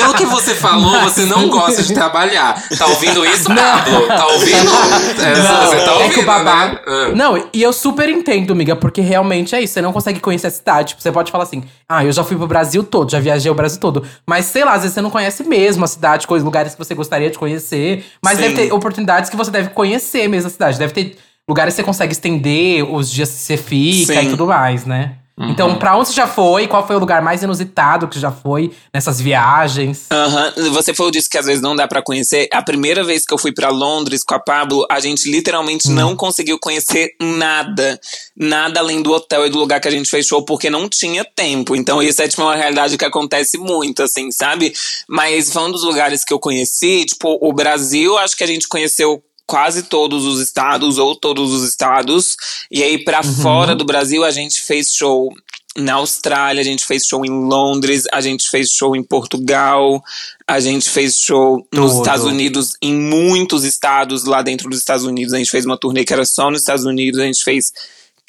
Pelo, 0.00 0.14
que 0.14 0.24
você 0.26 0.54
falou, 0.54 1.00
você 1.02 1.24
não 1.26 1.48
gosta 1.48 1.82
de 1.82 1.94
trabalhar. 1.94 2.60
Tá 2.76 2.86
ouvindo 2.86 3.24
isso, 3.24 3.44
Pablo? 3.44 4.06
Tá 4.08 4.26
ouvindo? 4.26 4.70
É, 5.20 5.34
Não, 5.42 5.66
você 5.66 5.76
tá 5.76 5.90
é 5.90 5.94
ouvindo, 5.94 6.14
que 6.14 6.20
o 6.20 6.24
babado. 6.24 6.72
né? 6.74 6.80
Ah. 6.86 7.08
Não, 7.14 7.48
e 7.52 7.62
eu 7.62 7.72
super 7.72 8.08
entendo, 8.08 8.52
amiga, 8.52 8.74
porque 8.74 9.00
realmente 9.00 9.54
é 9.54 9.60
isso. 9.62 9.74
Você 9.74 9.82
não 9.82 9.92
consegue 9.92 10.18
conhecer 10.18 10.46
a 10.46 10.50
cidade. 10.50 10.88
Tipo, 10.90 11.02
você 11.02 11.12
pode 11.12 11.30
falar 11.30 11.44
assim: 11.44 11.62
ah, 11.88 12.04
eu 12.04 12.10
já 12.12 12.24
fui 12.24 12.36
pro 12.36 12.46
Brasil 12.46 12.82
todo, 12.82 13.10
já 13.10 13.20
viajei 13.20 13.50
o 13.50 13.54
Brasil 13.54 13.78
todo. 13.78 14.02
Mas 14.26 14.46
sei 14.46 14.64
lá, 14.64 14.72
às 14.74 14.82
vezes 14.82 14.94
você 14.94 15.00
não 15.02 15.10
conhece 15.10 15.44
mesmo 15.44 15.84
a 15.84 15.88
cidade, 15.88 16.26
coisas, 16.26 16.44
lugares 16.44 16.72
que 16.72 16.78
você 16.78 16.94
gostaria 16.94 17.30
de 17.30 17.38
conhecer. 17.38 18.04
Mas 18.24 18.36
Sim. 18.38 18.42
deve 18.42 18.54
ter 18.54 18.72
oportunidades 18.72 19.30
que 19.30 19.36
você 19.36 19.50
deve 19.50 19.68
conhecer 19.70 20.26
mesmo 20.28 20.48
a 20.48 20.50
cidade. 20.50 20.78
Deve 20.78 20.92
ter 20.92 21.16
lugares 21.48 21.74
que 21.74 21.76
você 21.80 21.84
consegue 21.84 22.12
estender 22.12 22.82
os 22.84 23.10
dias 23.10 23.28
que 23.30 23.36
você 23.36 23.56
fica 23.56 24.14
Sim. 24.14 24.26
e 24.26 24.30
tudo 24.30 24.46
mais, 24.46 24.84
né? 24.86 25.12
Uhum. 25.38 25.48
Então, 25.50 25.78
pra 25.78 25.96
onde 25.96 26.08
você 26.08 26.14
já 26.14 26.26
foi? 26.26 26.66
Qual 26.66 26.86
foi 26.86 26.96
o 26.96 26.98
lugar 26.98 27.22
mais 27.22 27.42
inusitado 27.42 28.08
que 28.08 28.20
já 28.20 28.30
foi 28.30 28.72
nessas 28.92 29.20
viagens? 29.20 30.06
Aham, 30.10 30.52
Você 30.72 30.92
falou 30.92 31.10
disso 31.10 31.28
que 31.30 31.38
às 31.38 31.46
vezes 31.46 31.62
não 31.62 31.74
dá 31.74 31.88
pra 31.88 32.02
conhecer. 32.02 32.48
A 32.52 32.62
primeira 32.62 33.02
vez 33.02 33.24
que 33.24 33.32
eu 33.32 33.38
fui 33.38 33.52
pra 33.52 33.70
Londres 33.70 34.22
com 34.22 34.34
a 34.34 34.38
Pablo, 34.38 34.86
a 34.90 35.00
gente 35.00 35.30
literalmente 35.30 35.88
não 35.88 36.14
conseguiu 36.14 36.58
conhecer 36.58 37.14
nada. 37.20 37.98
Nada 38.36 38.80
além 38.80 39.00
do 39.02 39.12
hotel 39.12 39.46
e 39.46 39.50
do 39.50 39.58
lugar 39.58 39.80
que 39.80 39.88
a 39.88 39.90
gente 39.90 40.10
fechou, 40.10 40.44
porque 40.44 40.68
não 40.68 40.88
tinha 40.88 41.24
tempo. 41.24 41.74
Então, 41.74 42.02
isso 42.02 42.20
é 42.20 42.28
tipo 42.28 42.42
uma 42.42 42.54
realidade 42.54 42.98
que 42.98 43.04
acontece 43.04 43.56
muito, 43.56 44.02
assim, 44.02 44.30
sabe? 44.30 44.72
Mas 45.08 45.52
falando 45.52 45.72
dos 45.72 45.84
lugares 45.84 46.24
que 46.24 46.32
eu 46.32 46.38
conheci, 46.38 47.06
tipo, 47.06 47.38
o 47.40 47.52
Brasil, 47.52 48.18
acho 48.18 48.36
que 48.36 48.44
a 48.44 48.46
gente 48.46 48.68
conheceu 48.68 49.22
quase 49.50 49.82
todos 49.82 50.24
os 50.24 50.40
estados 50.40 50.96
ou 50.96 51.16
todos 51.16 51.52
os 51.52 51.68
estados. 51.68 52.36
E 52.70 52.84
aí, 52.84 53.02
pra 53.02 53.20
fora 53.20 53.74
do 53.74 53.84
Brasil, 53.84 54.24
a 54.24 54.30
gente 54.30 54.60
fez 54.60 54.94
show 54.94 55.28
na 55.76 55.94
Austrália, 55.94 56.60
a 56.60 56.64
gente 56.64 56.86
fez 56.86 57.04
show 57.04 57.24
em 57.26 57.30
Londres, 57.30 58.04
a 58.12 58.20
gente 58.20 58.48
fez 58.48 58.68
show 58.70 58.94
em 58.94 59.02
Portugal, 59.02 60.00
a 60.46 60.60
gente 60.60 60.88
fez 60.88 61.18
show 61.18 61.66
nos. 61.72 61.96
Estados 61.96 62.26
Unidos, 62.26 62.76
em 62.80 62.94
muitos 62.94 63.64
estados 63.64 64.22
lá 64.22 64.40
dentro 64.40 64.70
dos 64.70 64.78
Estados 64.78 65.04
Unidos. 65.04 65.34
A 65.34 65.38
gente 65.38 65.50
fez 65.50 65.66
uma 65.66 65.76
turnê 65.76 66.04
que 66.04 66.12
era 66.12 66.24
só 66.24 66.48
nos 66.48 66.60
Estados 66.60 66.84
Unidos, 66.84 67.18
a 67.18 67.24
gente 67.24 67.42
fez 67.42 67.72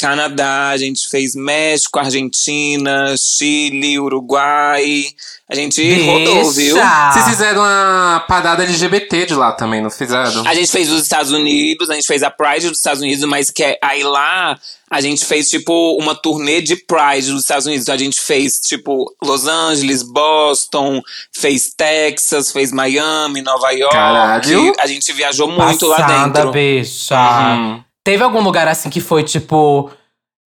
Canadá, 0.02 0.70
a 0.70 0.78
gente 0.78 1.08
fez 1.08 1.36
México, 1.36 2.00
Argentina, 2.00 3.14
Chile, 3.18 4.00
Uruguai. 4.00 5.06
A 5.50 5.56
gente 5.56 5.82
rodou, 6.06 6.50
viu? 6.52 6.76
Deixa. 6.76 7.12
Vocês 7.12 7.26
fizeram 7.30 7.62
a 7.62 8.24
parada 8.28 8.64
LGBT 8.64 9.26
de 9.26 9.36
lá 9.36 9.52
também, 9.52 9.82
não 9.82 9.90
fizeram? 9.90 10.48
A 10.48 10.54
gente 10.56 10.72
fez 10.72 10.90
os 10.90 11.04
Estados 11.04 11.32
Unidos, 11.32 11.90
a 11.90 11.94
gente 11.94 12.08
fez 12.08 12.24
a 12.24 12.32
Pride 12.32 12.70
dos 12.70 12.78
Estados 12.78 13.02
Unidos, 13.02 13.24
mas 13.26 13.52
que 13.52 13.62
é- 13.64 13.78
aí 13.84 14.02
lá 14.02 14.58
a 14.90 15.02
gente 15.02 15.26
fez 15.26 15.50
tipo 15.50 15.98
uma 16.00 16.16
turnê 16.16 16.62
de 16.62 16.76
Pride 16.78 17.32
dos 17.32 17.42
Estados 17.42 17.66
Unidos. 17.66 17.84
Então 17.84 17.96
a 17.96 17.98
gente 17.98 18.20
fez 18.20 18.60
tipo 18.60 19.14
Los 19.24 19.46
Angeles, 19.46 20.04
Boston, 20.04 21.02
fez 21.36 21.74
Texas, 21.76 22.52
fez 22.52 22.72
Miami, 22.72 23.42
Nova 23.42 23.72
York. 23.72 23.94
Caralho. 23.94 24.74
A 24.80 24.88
gente 24.88 25.12
viajou 25.14 25.48
muito 25.50 25.86
lá 25.86 25.98
Passada, 25.98 26.34
dentro. 26.34 26.52
bicha. 26.52 27.16
Uhum. 27.56 27.84
Teve 28.04 28.24
algum 28.24 28.42
lugar 28.42 28.68
assim 28.68 28.90
que 28.90 29.00
foi 29.02 29.24
tipo. 29.24 29.92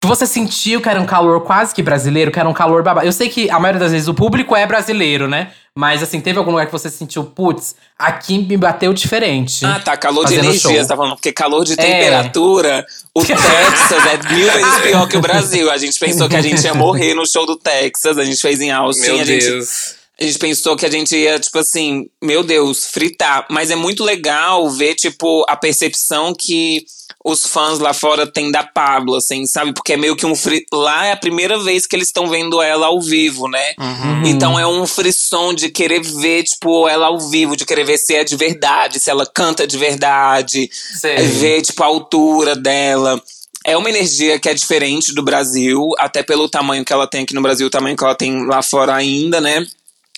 Que 0.02 0.08
você 0.08 0.28
sentiu 0.28 0.82
que 0.82 0.90
era 0.90 1.02
um 1.02 1.06
calor 1.06 1.42
quase 1.42 1.74
que 1.74 1.82
brasileiro, 1.82 2.30
que 2.30 2.40
era 2.40 2.48
um 2.48 2.54
calor 2.54 2.84
babado. 2.84 3.08
Eu 3.08 3.12
sei 3.12 3.28
que 3.30 3.50
a 3.50 3.60
maioria 3.60 3.80
das 3.80 3.92
vezes 3.92 4.08
o 4.08 4.14
público 4.14 4.56
é 4.56 4.66
brasileiro, 4.68 5.28
né? 5.28 5.52
Mas 5.78 6.04
assim, 6.04 6.22
teve 6.22 6.38
algum 6.38 6.52
lugar 6.52 6.68
que 6.68 6.72
você 6.72 6.90
sentiu, 6.90 7.24
putz, 7.24 7.76
aqui 7.98 8.38
me 8.38 8.56
bateu 8.56 8.94
diferente. 8.94 9.66
Ah, 9.66 9.80
tá. 9.80 9.98
Calor 9.98 10.26
de 10.26 10.36
energia, 10.36 10.60
show. 10.60 10.72
você 10.72 10.88
tá 10.88 10.96
falando. 10.96 11.16
Porque 11.16 11.32
calor 11.32 11.64
de 11.66 11.74
É. 11.74 11.76
temperatura, 11.76 12.86
o 13.16 13.22
Texas 13.26 14.06
é 14.06 14.34
mil 14.34 14.52
vezes 14.52 14.78
pior 14.84 15.08
que 15.08 15.18
o 15.18 15.22
Brasil. 15.22 15.72
A 15.72 15.78
gente 15.78 15.98
pensou 16.00 16.30
que 16.30 16.36
a 16.36 16.42
gente 16.42 16.64
ia 16.64 16.74
morrer 16.74 17.14
no 17.16 17.26
show 17.26 17.46
do 17.46 17.56
Texas. 17.56 18.18
A 18.18 18.24
gente 18.24 18.40
fez 18.40 18.62
em 18.62 18.72
Austin. 18.72 19.02
Meu 19.08 19.22
a 19.22 19.26
gente 19.26 19.46
Deus. 19.46 19.96
A 20.20 20.24
gente 20.24 20.38
pensou 20.40 20.78
que 20.78 20.86
a 20.86 20.92
gente 20.92 21.16
ia, 21.16 21.40
tipo 21.40 21.58
assim, 21.60 22.08
meu 22.24 22.44
Deus, 22.44 22.86
fritar. 22.86 23.46
Mas 23.50 23.70
é 23.72 23.76
muito 23.76 24.04
legal 24.04 24.70
ver, 24.70 24.94
tipo, 24.96 25.44
a 25.50 25.58
percepção 25.58 26.34
que 26.34 26.86
os 27.28 27.44
fãs 27.44 27.80
lá 27.80 27.92
fora 27.92 28.28
têm 28.28 28.52
da 28.52 28.64
Pablo, 28.64 29.16
assim, 29.16 29.48
sabe? 29.48 29.74
Porque 29.74 29.94
é 29.94 29.98
meio 29.98 30.16
que 30.16 30.28
um 30.28 30.36
fri... 30.36 30.64
Lá 30.72 31.08
é 31.08 31.12
a 31.12 31.18
primeira 31.18 31.58
vez 31.58 31.88
que 31.88 31.96
eles 31.96 32.10
estão 32.10 32.30
vendo 32.30 32.62
ela 32.62 32.86
ao 32.86 33.02
vivo, 33.02 33.48
né? 33.48 33.74
Uhum. 33.80 34.28
Então 34.28 34.60
é 34.60 34.68
um 34.68 34.86
frisson 34.86 35.52
de 35.52 35.70
querer 35.70 36.02
ver, 36.04 36.44
tipo, 36.44 36.88
ela 36.88 37.08
ao 37.08 37.20
vivo, 37.20 37.58
de 37.58 37.66
querer 37.66 37.84
ver 37.84 37.98
se 37.98 38.14
é 38.14 38.24
de 38.24 38.36
verdade, 38.36 39.00
se 39.00 39.10
ela 39.10 39.26
canta 39.26 39.66
de 39.66 39.76
verdade, 39.76 40.70
Sei. 40.72 41.16
é 41.16 41.22
ver, 41.24 41.64
tipo, 41.64 41.82
a 41.82 41.88
altura 41.88 42.56
dela. 42.56 43.20
É 43.66 43.76
uma 43.76 43.90
energia 43.90 44.38
que 44.38 44.48
é 44.48 44.54
diferente 44.54 45.12
do 45.12 45.24
Brasil, 45.24 45.90
até 45.98 46.22
pelo 46.22 46.48
tamanho 46.48 46.86
que 46.86 46.94
ela 46.94 47.08
tem 47.08 47.24
aqui 47.24 47.34
no 47.34 47.42
Brasil, 47.42 47.66
o 47.66 47.72
tamanho 47.72 47.98
que 47.98 48.04
ela 48.04 48.14
tem 48.14 48.46
lá 48.46 48.62
fora 48.62 48.94
ainda, 48.94 49.42
né? 49.42 49.66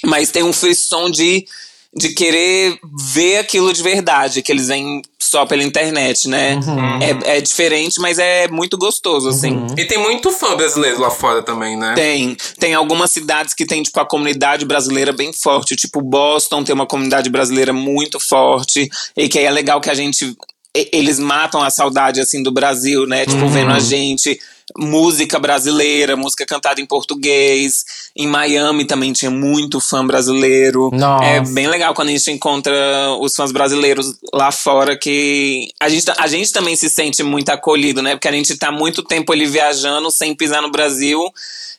Mas 0.03 0.29
tem 0.29 0.43
um 0.43 0.51
frisson 0.51 1.09
de, 1.09 1.47
de 1.96 2.10
querer 2.10 2.77
ver 3.13 3.38
aquilo 3.38 3.72
de 3.74 3.82
verdade, 3.82 4.41
que 4.41 4.51
eles 4.51 4.67
veem 4.67 5.01
só 5.20 5.46
pela 5.46 5.63
internet, 5.63 6.27
né? 6.27 6.56
Uhum. 6.56 7.00
É, 7.01 7.38
é 7.38 7.41
diferente, 7.41 8.00
mas 8.00 8.17
é 8.17 8.48
muito 8.48 8.77
gostoso, 8.77 9.27
assim. 9.27 9.65
E 9.77 9.84
tem 9.84 9.98
muito 9.98 10.32
fã 10.32 10.56
brasileiro 10.56 11.01
lá 11.01 11.10
fora 11.10 11.44
também, 11.44 11.75
né? 11.75 11.94
Tem. 11.96 12.38
Tem 12.60 12.74
algumas 12.74 13.12
cidades 13.12 13.53
que 13.53 13.65
tem, 13.65 13.84
tipo, 13.84 14.00
a 14.00 14.06
comunidade 14.06 14.65
brasileira 14.65 15.12
bem 15.12 15.34
forte. 15.34 15.75
Tipo, 15.75 16.01
Boston 16.01 16.63
tem 16.63 16.74
uma 16.74 16.86
comunidade 16.86 17.29
brasileira 17.29 17.74
muito 17.74 18.20
forte. 18.20 18.89
E 19.15 19.27
que 19.27 19.38
aí 19.38 19.46
é 19.46 19.51
legal 19.51 19.82
que 19.82 19.89
a 19.89 19.94
gente. 19.94 20.36
Eles 20.74 21.20
matam 21.20 21.62
a 21.62 21.70
saudade, 21.70 22.22
assim, 22.22 22.41
do 22.41 22.51
Brasil, 22.51 23.06
né? 23.06 23.25
Tipo, 23.25 23.48
vendo 23.48 23.72
a 23.72 23.79
gente. 23.79 24.39
Música 24.77 25.39
brasileira, 25.39 26.15
música 26.15 26.46
cantada 26.46 26.79
em 26.79 26.86
português. 26.86 27.84
Em 28.15 28.27
Miami 28.27 28.86
também 28.86 29.12
tinha 29.12 29.31
muito 29.31 29.79
fã 29.79 30.05
brasileiro. 30.05 30.89
Nossa. 30.93 31.25
É 31.25 31.41
bem 31.41 31.67
legal 31.67 31.93
quando 31.93 32.10
a 32.10 32.12
gente 32.12 32.31
encontra 32.31 32.74
os 33.19 33.36
fãs 33.36 33.51
brasileiros 33.51 34.15
lá 34.34 34.51
fora 34.51 34.98
que 34.98 35.69
a 35.79 35.89
gente, 35.89 36.05
a 36.17 36.27
gente 36.27 36.51
também 36.51 36.75
se 36.75 36.89
sente 36.89 37.24
muito 37.24 37.50
acolhido, 37.50 38.01
né? 38.01 38.15
Porque 38.15 38.27
a 38.27 38.31
gente 38.31 38.55
tá 38.55 38.72
muito 38.72 39.01
tempo 39.03 39.31
ali 39.31 39.46
viajando 39.46 40.12
sem 40.12 40.36
pisar 40.36 40.62
no 40.62 40.72
Brasil 40.72 41.19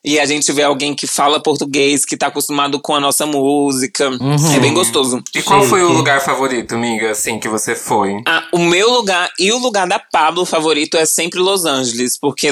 e 0.09 0.19
a 0.19 0.25
gente 0.25 0.50
vê 0.53 0.62
alguém 0.62 0.95
que 0.95 1.07
fala 1.07 1.38
português, 1.38 2.07
que 2.07 2.17
tá 2.17 2.29
acostumado 2.29 2.81
com 2.81 2.95
a 2.95 3.00
nossa 3.00 3.27
música. 3.27 4.09
Uhum. 4.09 4.55
É 4.57 4.59
bem 4.59 4.73
gostoso. 4.73 5.23
E 5.35 5.43
qual 5.43 5.62
foi 5.65 5.83
o 5.83 5.93
lugar 5.93 6.23
favorito, 6.23 6.75
amiga, 6.75 7.11
assim, 7.11 7.38
que 7.38 7.47
você 7.47 7.75
foi? 7.75 8.23
Ah, 8.27 8.43
o 8.50 8.59
meu 8.59 8.91
lugar 8.91 9.31
e 9.38 9.53
o 9.53 9.59
lugar 9.59 9.87
da 9.87 9.99
Pablo 9.99 10.47
favorito 10.47 10.97
é 10.97 11.05
sempre 11.05 11.38
Los 11.38 11.67
Angeles, 11.67 12.19
porque 12.19 12.49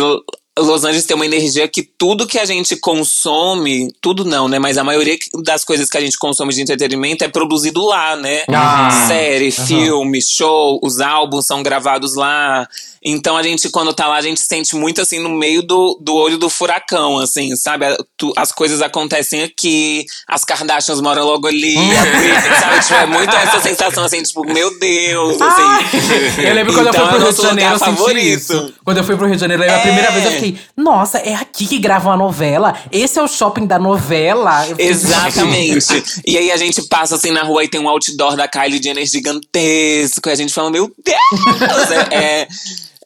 Los 0.59 0.85
Angeles 0.85 1.05
tem 1.05 1.15
uma 1.15 1.27
energia 1.27 1.69
que 1.69 1.83
tudo 1.83 2.27
que 2.27 2.39
a 2.39 2.45
gente 2.45 2.77
consome, 2.77 3.93
tudo 4.01 4.25
não, 4.25 4.49
né? 4.49 4.59
Mas 4.59 4.79
a 4.79 4.85
maioria 4.85 5.17
das 5.45 5.65
coisas 5.65 5.89
que 5.89 5.97
a 5.97 6.01
gente 6.01 6.17
consome 6.19 6.53
de 6.55 6.63
entretenimento 6.63 7.25
é 7.25 7.29
produzido 7.29 7.85
lá, 7.85 8.17
né? 8.17 8.43
Ah, 8.49 9.05
Série, 9.07 9.51
filme, 9.51 10.21
show, 10.23 10.81
os 10.83 11.01
álbuns 11.01 11.47
são 11.47 11.63
gravados 11.63 12.15
lá. 12.15 12.67
Então 13.09 13.37
a 13.37 13.43
gente, 13.43 13.69
quando 13.69 13.93
tá 13.93 14.09
lá, 14.09 14.17
a 14.17 14.21
gente 14.23 14.41
se 14.41 14.47
sente 14.47 14.75
muito 14.75 15.01
assim 15.01 15.21
no 15.21 15.29
meio 15.29 15.63
do, 15.63 15.97
do 16.01 16.15
olho 16.17 16.39
do 16.39 16.49
furacão, 16.51 17.19
assim, 17.19 17.55
sabe? 17.55 17.85
A- 17.87 17.97
As 18.37 18.51
coisas 18.51 18.83
acontecem 18.83 19.43
aqui, 19.43 20.05
as 20.27 20.43
Kardashians 20.45 21.01
moram 21.01 21.25
logo 21.25 21.47
ali, 21.47 21.77
a 21.77 22.03
Britney, 22.17 22.61
sabe? 22.61 22.81
Tipo, 22.81 22.95
é 22.95 23.07
muito 23.07 23.37
essa 23.37 23.61
sensação 23.61 24.05
assim, 24.05 24.23
tipo, 24.23 24.45
meu 24.45 24.77
Deus, 24.79 25.37
assim. 25.41 26.43
Eu 26.43 26.55
lembro 26.55 26.73
quando 26.75 26.89
Então, 26.89 27.05
eu 27.05 27.09
fui 27.09 27.09
é 27.09 27.09
pro 27.09 27.19
Rio 27.19 27.27
nosso 27.27 27.41
de 27.43 27.47
Janeiro, 27.47 27.73
eu 27.75 27.79
senti 27.79 28.33
isso. 28.33 28.75
Quando 28.85 28.97
eu 28.99 29.05
fui 29.05 29.17
pro 29.17 29.27
Rio 29.27 29.35
de 29.37 29.41
Janeiro, 29.41 29.63
a 29.63 29.79
primeira 29.79 30.09
É. 30.09 30.11
vez 30.13 30.25
eu 30.25 30.31
fiquei, 30.33 30.46
nossa, 30.76 31.19
é 31.19 31.35
aqui 31.35 31.67
que 31.67 31.79
gravam 31.79 32.12
a 32.12 32.17
novela? 32.17 32.75
Esse 32.93 33.19
é 33.19 33.23
o 33.23 33.29
shopping 33.29 33.67
da 33.67 33.79
novela? 33.79 34.67
Exatamente. 34.79 36.23
e 36.26 36.37
aí 36.37 36.50
a 36.50 36.57
gente 36.57 36.83
passa 36.88 37.17
assim 37.17 37.31
na 37.31 37.43
rua 37.43 37.65
e 37.65 37.69
tem 37.69 37.81
um 37.81 37.88
outdoor 37.88 38.37
da 38.37 38.47
Kylie 38.47 38.83
Jenner 38.83 39.07
gigantesco. 39.07 40.29
E 40.29 40.33
a 40.33 40.35
gente 40.35 40.53
fala, 40.53 40.71
meu 40.71 40.93
Deus! 41.05 41.91
é, 41.91 42.15
é, 42.15 42.49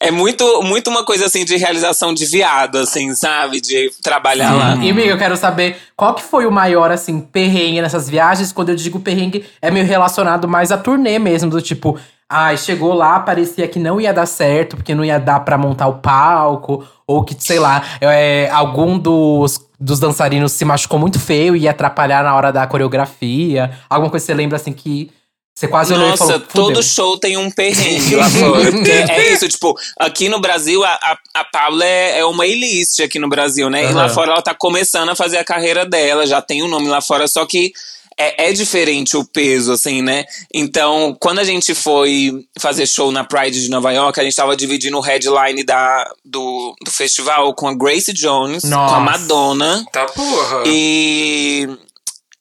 é 0.00 0.10
muito, 0.10 0.62
muito 0.62 0.88
uma 0.88 1.04
coisa 1.04 1.26
assim 1.26 1.44
de 1.44 1.56
realização 1.56 2.14
de 2.14 2.24
viado, 2.24 2.78
assim, 2.78 3.14
sabe? 3.14 3.60
De 3.60 3.90
trabalhar 4.02 4.52
lá. 4.52 4.76
E, 4.76 4.90
amiga, 4.90 5.10
eu 5.10 5.18
quero 5.18 5.36
saber 5.36 5.76
qual 5.94 6.14
que 6.14 6.22
foi 6.22 6.46
o 6.46 6.50
maior, 6.50 6.90
assim, 6.90 7.20
perrengue 7.20 7.82
nessas 7.82 8.08
viagens. 8.08 8.50
Quando 8.50 8.70
eu 8.70 8.76
digo 8.76 8.98
perrengue, 9.00 9.44
é 9.60 9.70
meio 9.70 9.84
relacionado 9.84 10.48
mais 10.48 10.72
à 10.72 10.78
turnê 10.78 11.18
mesmo, 11.18 11.50
do 11.50 11.60
tipo… 11.60 11.98
Ai, 12.32 12.56
chegou 12.56 12.94
lá, 12.94 13.18
parecia 13.18 13.66
que 13.66 13.80
não 13.80 14.00
ia 14.00 14.14
dar 14.14 14.24
certo, 14.24 14.76
porque 14.76 14.94
não 14.94 15.04
ia 15.04 15.18
dar 15.18 15.40
pra 15.40 15.58
montar 15.58 15.88
o 15.88 15.94
palco. 15.94 16.86
Ou 17.04 17.24
que, 17.24 17.34
sei 17.36 17.58
lá, 17.58 17.82
é, 18.00 18.48
algum 18.52 18.96
dos, 18.96 19.66
dos 19.80 19.98
dançarinos 19.98 20.52
se 20.52 20.64
machucou 20.64 20.96
muito 20.96 21.18
feio 21.18 21.56
e 21.56 21.62
ia 21.62 21.72
atrapalhar 21.72 22.22
na 22.22 22.36
hora 22.36 22.52
da 22.52 22.64
coreografia. 22.68 23.76
Alguma 23.88 24.08
coisa 24.10 24.24
que 24.24 24.32
você 24.32 24.34
lembra, 24.34 24.56
assim, 24.56 24.72
que… 24.72 25.10
Você 25.52 25.66
quase 25.66 25.92
olhou 25.92 26.06
e 26.06 26.10
Nossa, 26.10 26.24
falou, 26.24 26.40
todo 26.40 26.82
show 26.82 27.18
tem 27.18 27.36
um 27.36 27.50
perrengue 27.50 28.14
lá 28.14 28.30
fora. 28.30 28.70
Porque 28.70 28.90
é 28.90 29.32
isso, 29.32 29.48
tipo, 29.48 29.76
aqui 29.98 30.28
no 30.28 30.40
Brasil, 30.40 30.82
a, 30.84 30.88
a, 30.88 31.18
a 31.34 31.44
Paula 31.44 31.84
é, 31.84 32.20
é 32.20 32.24
uma 32.24 32.46
elite 32.46 33.02
aqui 33.02 33.18
no 33.18 33.28
Brasil, 33.28 33.68
né? 33.68 33.90
E 33.90 33.92
lá 33.92 34.08
fora 34.08 34.30
ela 34.30 34.40
tá 34.40 34.54
começando 34.54 35.08
a 35.08 35.16
fazer 35.16 35.36
a 35.36 35.44
carreira 35.44 35.84
dela, 35.84 36.26
já 36.26 36.40
tem 36.40 36.62
um 36.62 36.68
nome 36.68 36.88
lá 36.88 37.02
fora, 37.02 37.26
só 37.26 37.44
que 37.44 37.72
é, 38.18 38.50
é 38.50 38.52
diferente 38.52 39.16
o 39.16 39.24
peso, 39.24 39.72
assim, 39.72 40.02
né? 40.02 40.24
Então, 40.52 41.16
quando 41.18 41.38
a 41.38 41.44
gente 41.44 41.74
foi 41.74 42.44
fazer 42.58 42.86
show 42.86 43.10
na 43.10 43.24
Pride 43.24 43.62
de 43.62 43.70
Nova 43.70 43.90
York, 43.92 44.20
a 44.20 44.22
gente 44.22 44.36
tava 44.36 44.56
dividindo 44.56 44.98
o 44.98 45.00
headline 45.00 45.64
da, 45.64 46.10
do, 46.24 46.74
do 46.84 46.90
festival 46.90 47.54
com 47.54 47.68
a 47.68 47.74
Grace 47.74 48.12
Jones, 48.12 48.64
Nossa. 48.64 48.94
com 48.94 49.00
a 49.00 49.04
Madonna. 49.04 49.84
Tá 49.92 50.04
porra. 50.06 50.64
E. 50.66 51.68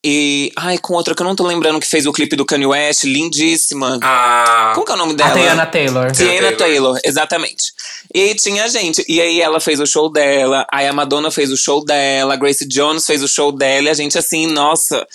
E. 0.04 0.52
Ai, 0.56 0.78
com 0.78 0.94
outra 0.94 1.14
que 1.14 1.22
eu 1.22 1.26
não 1.26 1.36
tô 1.36 1.46
lembrando 1.46 1.80
que 1.80 1.86
fez 1.86 2.06
o 2.06 2.12
clipe 2.12 2.36
do 2.36 2.44
Kanye 2.44 2.66
West, 2.66 3.04
lindíssima. 3.04 3.98
Ah. 4.02 4.72
Como 4.74 4.84
que 4.84 4.92
é 4.92 4.94
o 4.94 4.98
nome 4.98 5.12
A 5.12 5.16
dela? 5.16 5.32
Tiana 5.34 5.66
Taylor. 5.66 6.12
Tiana 6.12 6.30
Tiana 6.32 6.40
Taylor. 6.40 6.56
Taylor, 6.56 6.98
exatamente. 7.04 7.72
E 8.14 8.20
aí 8.20 8.34
tinha 8.34 8.68
gente. 8.68 9.04
E 9.08 9.20
aí 9.20 9.40
ela 9.40 9.60
fez 9.60 9.80
o 9.80 9.86
show 9.86 10.10
dela, 10.10 10.66
aí 10.70 10.86
a 10.86 10.92
Madonna 10.92 11.30
fez 11.30 11.50
o 11.52 11.56
show 11.56 11.84
dela, 11.84 12.34
a 12.34 12.36
Grace 12.36 12.66
Jones 12.66 13.06
fez 13.06 13.22
o 13.22 13.28
show 13.28 13.52
dela, 13.52 13.88
e 13.88 13.90
a 13.90 13.94
gente 13.94 14.18
assim, 14.18 14.46
nossa, 14.46 15.06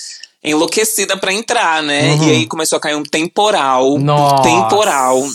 enlouquecida 0.46 1.18
pra 1.18 1.34
entrar, 1.34 1.82
né? 1.84 2.16
E 2.18 2.30
aí 2.32 2.48
começou 2.48 2.78
a 2.78 2.80
cair 2.80 2.96
um 2.96 3.04
temporal. 3.04 3.94
Uhum. 3.94 4.00
Nossa. 4.00 4.44
Temporal. 4.44 5.28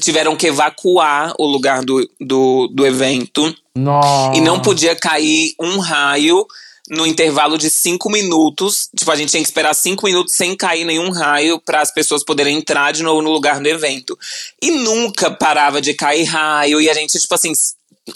Tiveram 0.00 0.34
que 0.34 0.48
evacuar 0.48 1.34
o 1.38 1.46
lugar 1.46 1.84
do, 1.84 2.08
do, 2.20 2.68
do 2.68 2.86
evento. 2.86 3.54
Nossa. 3.76 4.36
E 4.36 4.40
não 4.40 4.60
podia 4.60 4.96
cair 4.96 5.54
um 5.60 5.78
raio 5.78 6.44
no 6.88 7.06
intervalo 7.06 7.56
de 7.56 7.70
cinco 7.70 8.10
minutos. 8.10 8.88
Tipo, 8.96 9.10
a 9.10 9.16
gente 9.16 9.30
tinha 9.30 9.42
que 9.42 9.48
esperar 9.48 9.74
cinco 9.74 10.06
minutos 10.06 10.34
sem 10.34 10.56
cair 10.56 10.84
nenhum 10.84 11.10
raio 11.10 11.60
para 11.60 11.80
as 11.80 11.92
pessoas 11.92 12.24
poderem 12.24 12.58
entrar 12.58 12.92
de 12.92 13.02
novo 13.02 13.22
no 13.22 13.30
lugar 13.30 13.60
do 13.60 13.68
evento. 13.68 14.18
E 14.60 14.70
nunca 14.70 15.30
parava 15.30 15.80
de 15.80 15.94
cair 15.94 16.24
raio. 16.24 16.80
E 16.80 16.90
a 16.90 16.94
gente, 16.94 17.18
tipo 17.18 17.34
assim, 17.34 17.52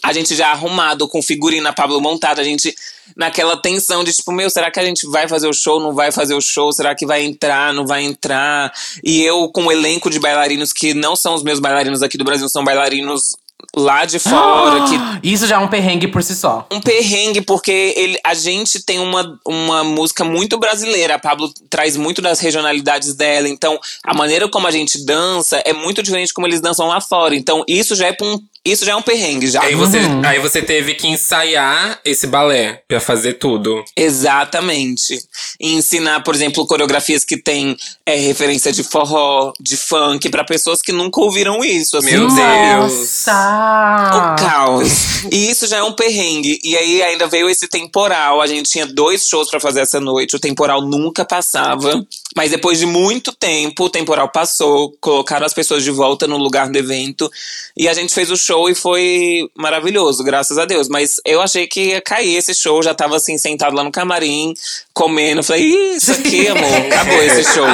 a 0.03 0.13
gente 0.13 0.35
já 0.35 0.51
arrumado, 0.51 1.09
com 1.09 1.23
figurina 1.23 1.73
Pablo 1.73 2.01
montada, 2.01 2.41
a 2.41 2.45
gente 2.45 2.75
naquela 3.17 3.57
tensão 3.57 4.05
de 4.05 4.13
tipo, 4.13 4.31
meu, 4.33 4.51
será 4.51 4.71
que 4.71 4.79
a 4.79 4.85
gente 4.85 5.07
vai 5.09 5.27
fazer 5.27 5.49
o 5.49 5.53
show, 5.53 5.81
não 5.81 5.95
vai 5.95 6.13
fazer 6.13 6.35
o 6.35 6.41
show? 6.41 6.73
Será 6.73 6.95
que 6.95 7.07
vai 7.07 7.25
entrar, 7.25 7.73
não 7.73 7.87
vai 7.87 8.03
entrar? 8.03 8.73
E 9.03 9.23
eu 9.23 9.49
com 9.49 9.63
um 9.63 9.73
elenco 9.73 10.11
de 10.11 10.21
bailarinos 10.21 10.73
que 10.73 10.93
não 10.93 11.17
são 11.17 11.35
os 11.35 11.43
meus 11.43 11.59
bailarinos 11.59 12.03
aqui 12.03 12.19
do 12.19 12.25
Brasil, 12.25 12.49
são 12.49 12.63
bailarinos 12.63 13.35
lá 13.77 14.05
de 14.05 14.19
fora 14.19 14.85
que 14.85 15.29
Isso 15.29 15.47
já 15.47 15.57
é 15.57 15.59
um 15.59 15.69
perrengue 15.69 16.09
por 16.09 16.23
si 16.23 16.35
só. 16.35 16.67
um 16.71 16.81
perrengue, 16.81 17.41
porque 17.43 17.95
ele, 17.97 18.19
a 18.25 18.35
gente 18.35 18.83
tem 18.83 18.99
uma, 18.99 19.39
uma 19.47 19.85
música 19.85 20.25
muito 20.25 20.59
brasileira. 20.59 21.15
A 21.15 21.19
Pablo 21.19 21.53
traz 21.71 21.97
muito 21.97 22.21
das 22.21 22.41
regionalidades 22.41 23.15
dela. 23.15 23.49
Então, 23.49 23.79
a 24.05 24.15
maneira 24.15 24.49
como 24.49 24.67
a 24.67 24.71
gente 24.71 25.05
dança 25.05 25.63
é 25.65 25.73
muito 25.73 26.03
diferente 26.03 26.33
como 26.33 26.47
eles 26.47 26.61
dançam 26.61 26.87
lá 26.87 27.01
fora. 27.01 27.35
Então, 27.35 27.65
isso 27.69 27.95
já 27.95 28.09
é, 28.09 28.17
um, 28.23 28.39
isso 28.65 28.85
já 28.85 28.93
é 28.93 28.97
um 28.97 29.03
perrengue. 29.03 29.49
Já. 29.49 29.63
Aí 29.63 29.75
você, 29.75 29.99
aí 30.27 30.39
você 30.39 30.63
teve 30.63 30.95
que 30.95 31.07
ensaiar 31.07 32.01
esse 32.05 32.27
balé 32.27 32.83
pra 32.89 33.01
fazer 33.01 33.35
tudo. 33.35 33.85
Exatamente. 33.97 35.19
E 35.61 35.75
ensinar, 35.75 36.21
por 36.23 36.35
exemplo, 36.35 36.67
coreografias 36.67 37.25
que 37.25 37.37
tem 37.37 37.77
é, 38.05 38.17
referência 38.17 38.73
de 38.73 38.83
forró, 38.83 39.53
de 39.61 39.77
funk, 39.77 40.29
pra 40.31 40.45
pessoas 40.45 40.81
que 40.81 40.93
nunca 40.93 41.21
ouviram 41.21 41.65
isso. 41.65 41.97
Assim, 41.97 42.13
Meu 42.13 42.29
Deus. 42.29 42.39
Nossa! 42.39 43.48
O 43.49 44.37
caos. 44.37 45.25
E 45.31 45.51
isso 45.51 45.67
já 45.67 45.79
é 45.79 45.83
um 45.83 45.93
perrengue. 45.93 46.61
E 46.63 46.77
aí 46.77 47.03
ainda 47.03 47.27
veio 47.27 47.49
esse 47.49 47.69
temporal. 47.69 48.41
A 48.41 48.47
gente 48.47 48.71
tinha 48.71 48.87
dois 48.87 49.27
shows 49.27 49.51
pra 49.51 49.61
fazer 49.61 49.81
essa 49.81 50.01
noite. 50.01 50.37
O 50.37 50.41
temporal 50.41 50.83
nunca 50.83 51.25
passava. 51.25 52.05
Mas 52.37 52.51
depois 52.51 52.79
de 52.79 52.87
muito 52.87 53.33
tempo, 53.33 53.85
o 53.85 53.91
temporal 53.91 54.29
passou. 54.29 54.95
Colocaram 55.01 55.47
as 55.47 55.55
pessoas 55.55 55.83
de 55.83 55.91
volta 55.91 56.27
no 56.27 56.37
lugar 56.37 56.69
do 56.69 56.77
evento. 56.79 57.31
E 57.77 57.89
a 57.89 57.95
gente 57.95 58.13
fez 58.15 58.31
o 58.31 58.37
show 58.37 58.69
e 58.69 58.75
foi 58.75 59.49
maravilhoso, 59.57 60.23
graças 60.23 60.59
a 60.59 60.65
Deus. 60.65 60.89
Mas 60.89 61.17
eu 61.25 61.41
achei 61.41 61.67
que 61.67 61.87
ia 61.89 62.01
cair 62.01 62.37
esse 62.37 62.55
show. 62.55 62.83
Já 62.83 62.95
tava 62.95 63.17
assim, 63.17 63.39
sentado 63.39 63.75
lá 63.75 63.83
no 63.83 63.91
camarim, 63.91 64.53
comendo. 64.93 65.43
Falei, 65.43 65.63
"Ih, 65.65 65.97
isso 65.97 66.13
aqui, 66.13 66.47
amor. 66.49 66.71
Acabou 66.93 67.23
esse 67.23 67.45
show. 67.53 67.67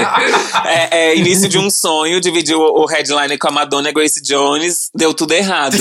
É, 0.65 0.89
é 1.11 1.17
início 1.17 1.49
de 1.49 1.59
um 1.59 1.69
sonho. 1.69 2.21
Dividiu 2.21 2.61
o 2.61 2.87
headline 2.87 3.37
com 3.37 3.49
a 3.49 3.51
Madonna 3.53 3.89
e 3.89 3.91
a 3.91 3.95
Grace 3.95 4.23
Jones. 4.23 4.89
Deu 4.95 5.13
tudo 5.13 5.33
errado. 5.33 5.77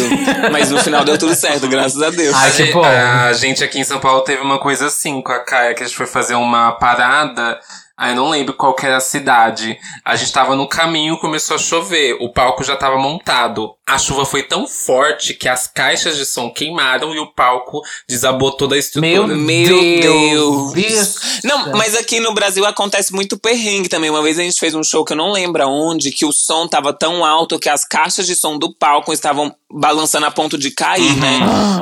Mas 0.52 0.70
no 0.72 0.80
final 0.84 1.06
deu 1.06 1.18
tudo 1.18 1.36
certo, 1.36 1.68
graças 1.68 2.02
a 2.02 2.10
Deus. 2.10 2.36
Ai, 2.36 2.50
A 2.50 2.52
que 2.52 2.58
gente, 2.58 2.74
bom. 2.74 2.84
a 2.84 3.34
gente 3.34 3.64
aqui 3.64 3.80
em 3.80 3.84
São 3.84 4.00
Paulo 4.00 4.22
teve 4.22 4.42
uma 4.42 4.60
coisa 4.60 4.88
assim 4.88 5.22
com 5.22 5.32
a 5.32 5.40
Caia, 5.40 5.74
que 5.76 5.84
a 5.84 5.86
gente 5.86 5.96
foi 5.96 6.08
fazer 6.08 6.36
uma 6.36 6.72
parada. 6.74 7.60
Aí 7.96 8.12
eu 8.12 8.16
não 8.16 8.30
lembro 8.30 8.56
qual 8.56 8.74
que 8.74 8.86
era 8.86 8.98
a 8.98 9.02
cidade. 9.02 9.78
A 10.04 10.16
gente 10.16 10.32
tava 10.32 10.56
no 10.56 10.68
caminho, 10.68 11.20
começou 11.20 11.56
a 11.56 11.60
chover. 11.60 12.18
O 12.20 12.34
palco 12.34 12.64
já 12.64 12.76
tava 12.76 12.98
montado. 12.98 13.76
A 13.86 14.00
chuva 14.00 14.26
foi 14.26 14.42
tão 14.42 14.66
forte 14.66 15.36
que 15.36 15.48
as 15.48 15.68
caixas 15.68 16.18
de 16.18 16.26
som 16.26 16.50
queimaram 16.50 17.14
e 17.14 17.20
o 17.20 17.28
palco 17.28 17.82
desabou 18.08 18.52
toda 18.52 18.76
a 18.76 18.80
estrutura. 18.80 19.28
Meu, 19.28 19.38
Meu 19.38 19.80
Deus! 20.02 20.74
Deus. 20.74 21.16
Não, 21.44 21.72
mas 21.74 21.96
aqui 21.96 22.20
no 22.20 22.34
Brasil 22.34 22.66
acontece 22.66 23.14
muito 23.14 23.38
perrengue 23.38 23.90
também. 23.90 24.10
Uma 24.10 24.24
vez 24.24 24.40
a 24.40 24.44
gente 24.44 24.60
fez 24.60 24.74
um 24.74 24.84
show 24.84 25.06
que 25.06 25.14
eu 25.14 25.18
não 25.18 25.32
lembro 25.32 25.62
aonde, 25.62 26.12
que 26.12 26.26
o 26.26 26.32
som 26.32 26.68
tava 26.68 26.94
tão 26.94 27.24
alto 27.24 27.60
que 27.60 27.70
as 27.70 27.86
caixas 27.86 28.26
de 28.26 28.36
som 28.36 28.58
do 28.58 28.74
palco 28.74 29.14
estavam 29.14 29.54
balançando 29.70 30.26
a 30.26 30.32
ponto 30.32 30.58
de 30.58 30.72
cair, 30.72 31.16
né? 31.18 31.40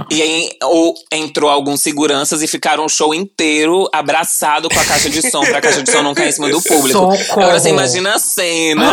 E 0.09 0.21
aí 0.21 0.49
ou, 0.63 0.95
entrou 1.11 1.49
alguns 1.49 1.81
seguranças 1.81 2.41
e 2.41 2.47
ficaram 2.47 2.85
o 2.85 2.89
show 2.89 3.13
inteiro 3.13 3.87
abraçado 3.93 4.69
com 4.69 4.79
a 4.79 4.85
caixa 4.85 5.09
de 5.09 5.29
som, 5.29 5.41
pra 5.41 5.61
caixa 5.61 5.83
de 5.83 5.91
som 5.91 6.00
não 6.03 6.13
cair 6.13 6.29
em 6.29 6.31
cima 6.31 6.49
do 6.49 6.61
público. 6.61 6.97
Socorro. 6.99 7.41
Agora 7.43 7.59
você 7.59 7.69
imagina 7.69 8.15
a 8.15 8.19
cena, 8.19 8.83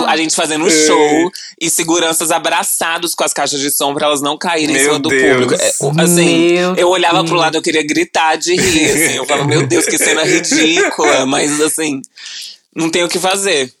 o- 0.00 0.06
a 0.06 0.16
gente 0.16 0.34
fazendo 0.34 0.64
um 0.64 0.70
show 0.70 1.30
e 1.60 1.68
seguranças 1.70 2.30
abraçados 2.30 3.14
com 3.14 3.24
as 3.24 3.32
caixas 3.32 3.60
de 3.60 3.70
som 3.70 3.92
pra 3.94 4.06
elas 4.06 4.20
não 4.20 4.36
caírem 4.38 4.74
em 4.76 4.78
Meu 4.78 4.84
cima 4.86 4.98
do 4.98 5.08
Deus. 5.08 5.22
público. 5.44 5.54
É, 5.62 6.02
assim, 6.02 6.52
Meu 6.52 6.74
eu 6.76 6.88
olhava 6.88 7.18
pro 7.18 7.28
Deus. 7.28 7.40
lado, 7.40 7.54
eu 7.56 7.62
queria 7.62 7.86
gritar 7.86 8.36
de 8.36 8.54
rir, 8.56 8.90
assim. 8.90 9.16
Eu 9.16 9.24
falava, 9.26 9.46
meu 9.46 9.66
Deus, 9.66 9.84
que 9.86 9.98
cena 9.98 10.24
ridícula. 10.24 11.24
Mas, 11.26 11.60
assim, 11.60 12.00
não 12.74 12.90
tem 12.90 13.02
o 13.04 13.08
que 13.08 13.18
fazer. 13.18 13.72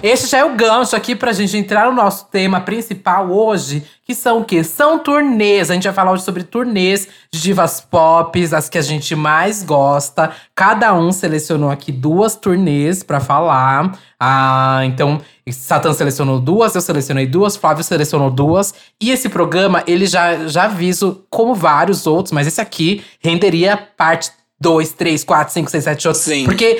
Esse 0.00 0.28
já 0.28 0.38
é 0.38 0.44
o 0.44 0.54
gancho 0.54 0.94
aqui 0.94 1.16
pra 1.16 1.32
gente 1.32 1.56
entrar 1.56 1.86
no 1.86 1.92
nosso 1.92 2.26
tema 2.26 2.60
principal 2.60 3.32
hoje, 3.32 3.82
que 4.04 4.14
são 4.14 4.40
o 4.40 4.44
quê? 4.44 4.62
São 4.62 5.00
turnês. 5.00 5.72
A 5.72 5.74
gente 5.74 5.84
vai 5.84 5.92
falar 5.92 6.12
hoje 6.12 6.22
sobre 6.22 6.44
turnês 6.44 7.08
de 7.32 7.40
divas 7.40 7.80
pop, 7.80 8.48
as 8.54 8.68
que 8.68 8.78
a 8.78 8.82
gente 8.82 9.16
mais 9.16 9.64
gosta. 9.64 10.30
Cada 10.54 10.94
um 10.94 11.10
selecionou 11.10 11.68
aqui 11.68 11.90
duas 11.90 12.36
turnês 12.36 13.02
pra 13.02 13.18
falar. 13.18 13.98
Ah, 14.20 14.82
então, 14.84 15.20
Satan 15.50 15.92
selecionou 15.92 16.38
duas, 16.38 16.76
eu 16.76 16.80
selecionei 16.80 17.26
duas, 17.26 17.56
Flávio 17.56 17.82
selecionou 17.82 18.30
duas. 18.30 18.72
E 19.00 19.10
esse 19.10 19.28
programa, 19.28 19.82
ele 19.84 20.06
já, 20.06 20.46
já 20.46 20.64
aviso, 20.64 21.24
como 21.28 21.56
vários 21.56 22.06
outros, 22.06 22.30
mas 22.32 22.46
esse 22.46 22.60
aqui 22.60 23.02
renderia 23.20 23.76
parte 23.76 24.30
2, 24.60 24.92
3, 24.92 25.24
4, 25.24 25.54
5, 25.54 25.70
6, 25.70 25.84
7, 25.84 26.08
8. 26.08 26.16
Sim. 26.16 26.44
Porque 26.44 26.78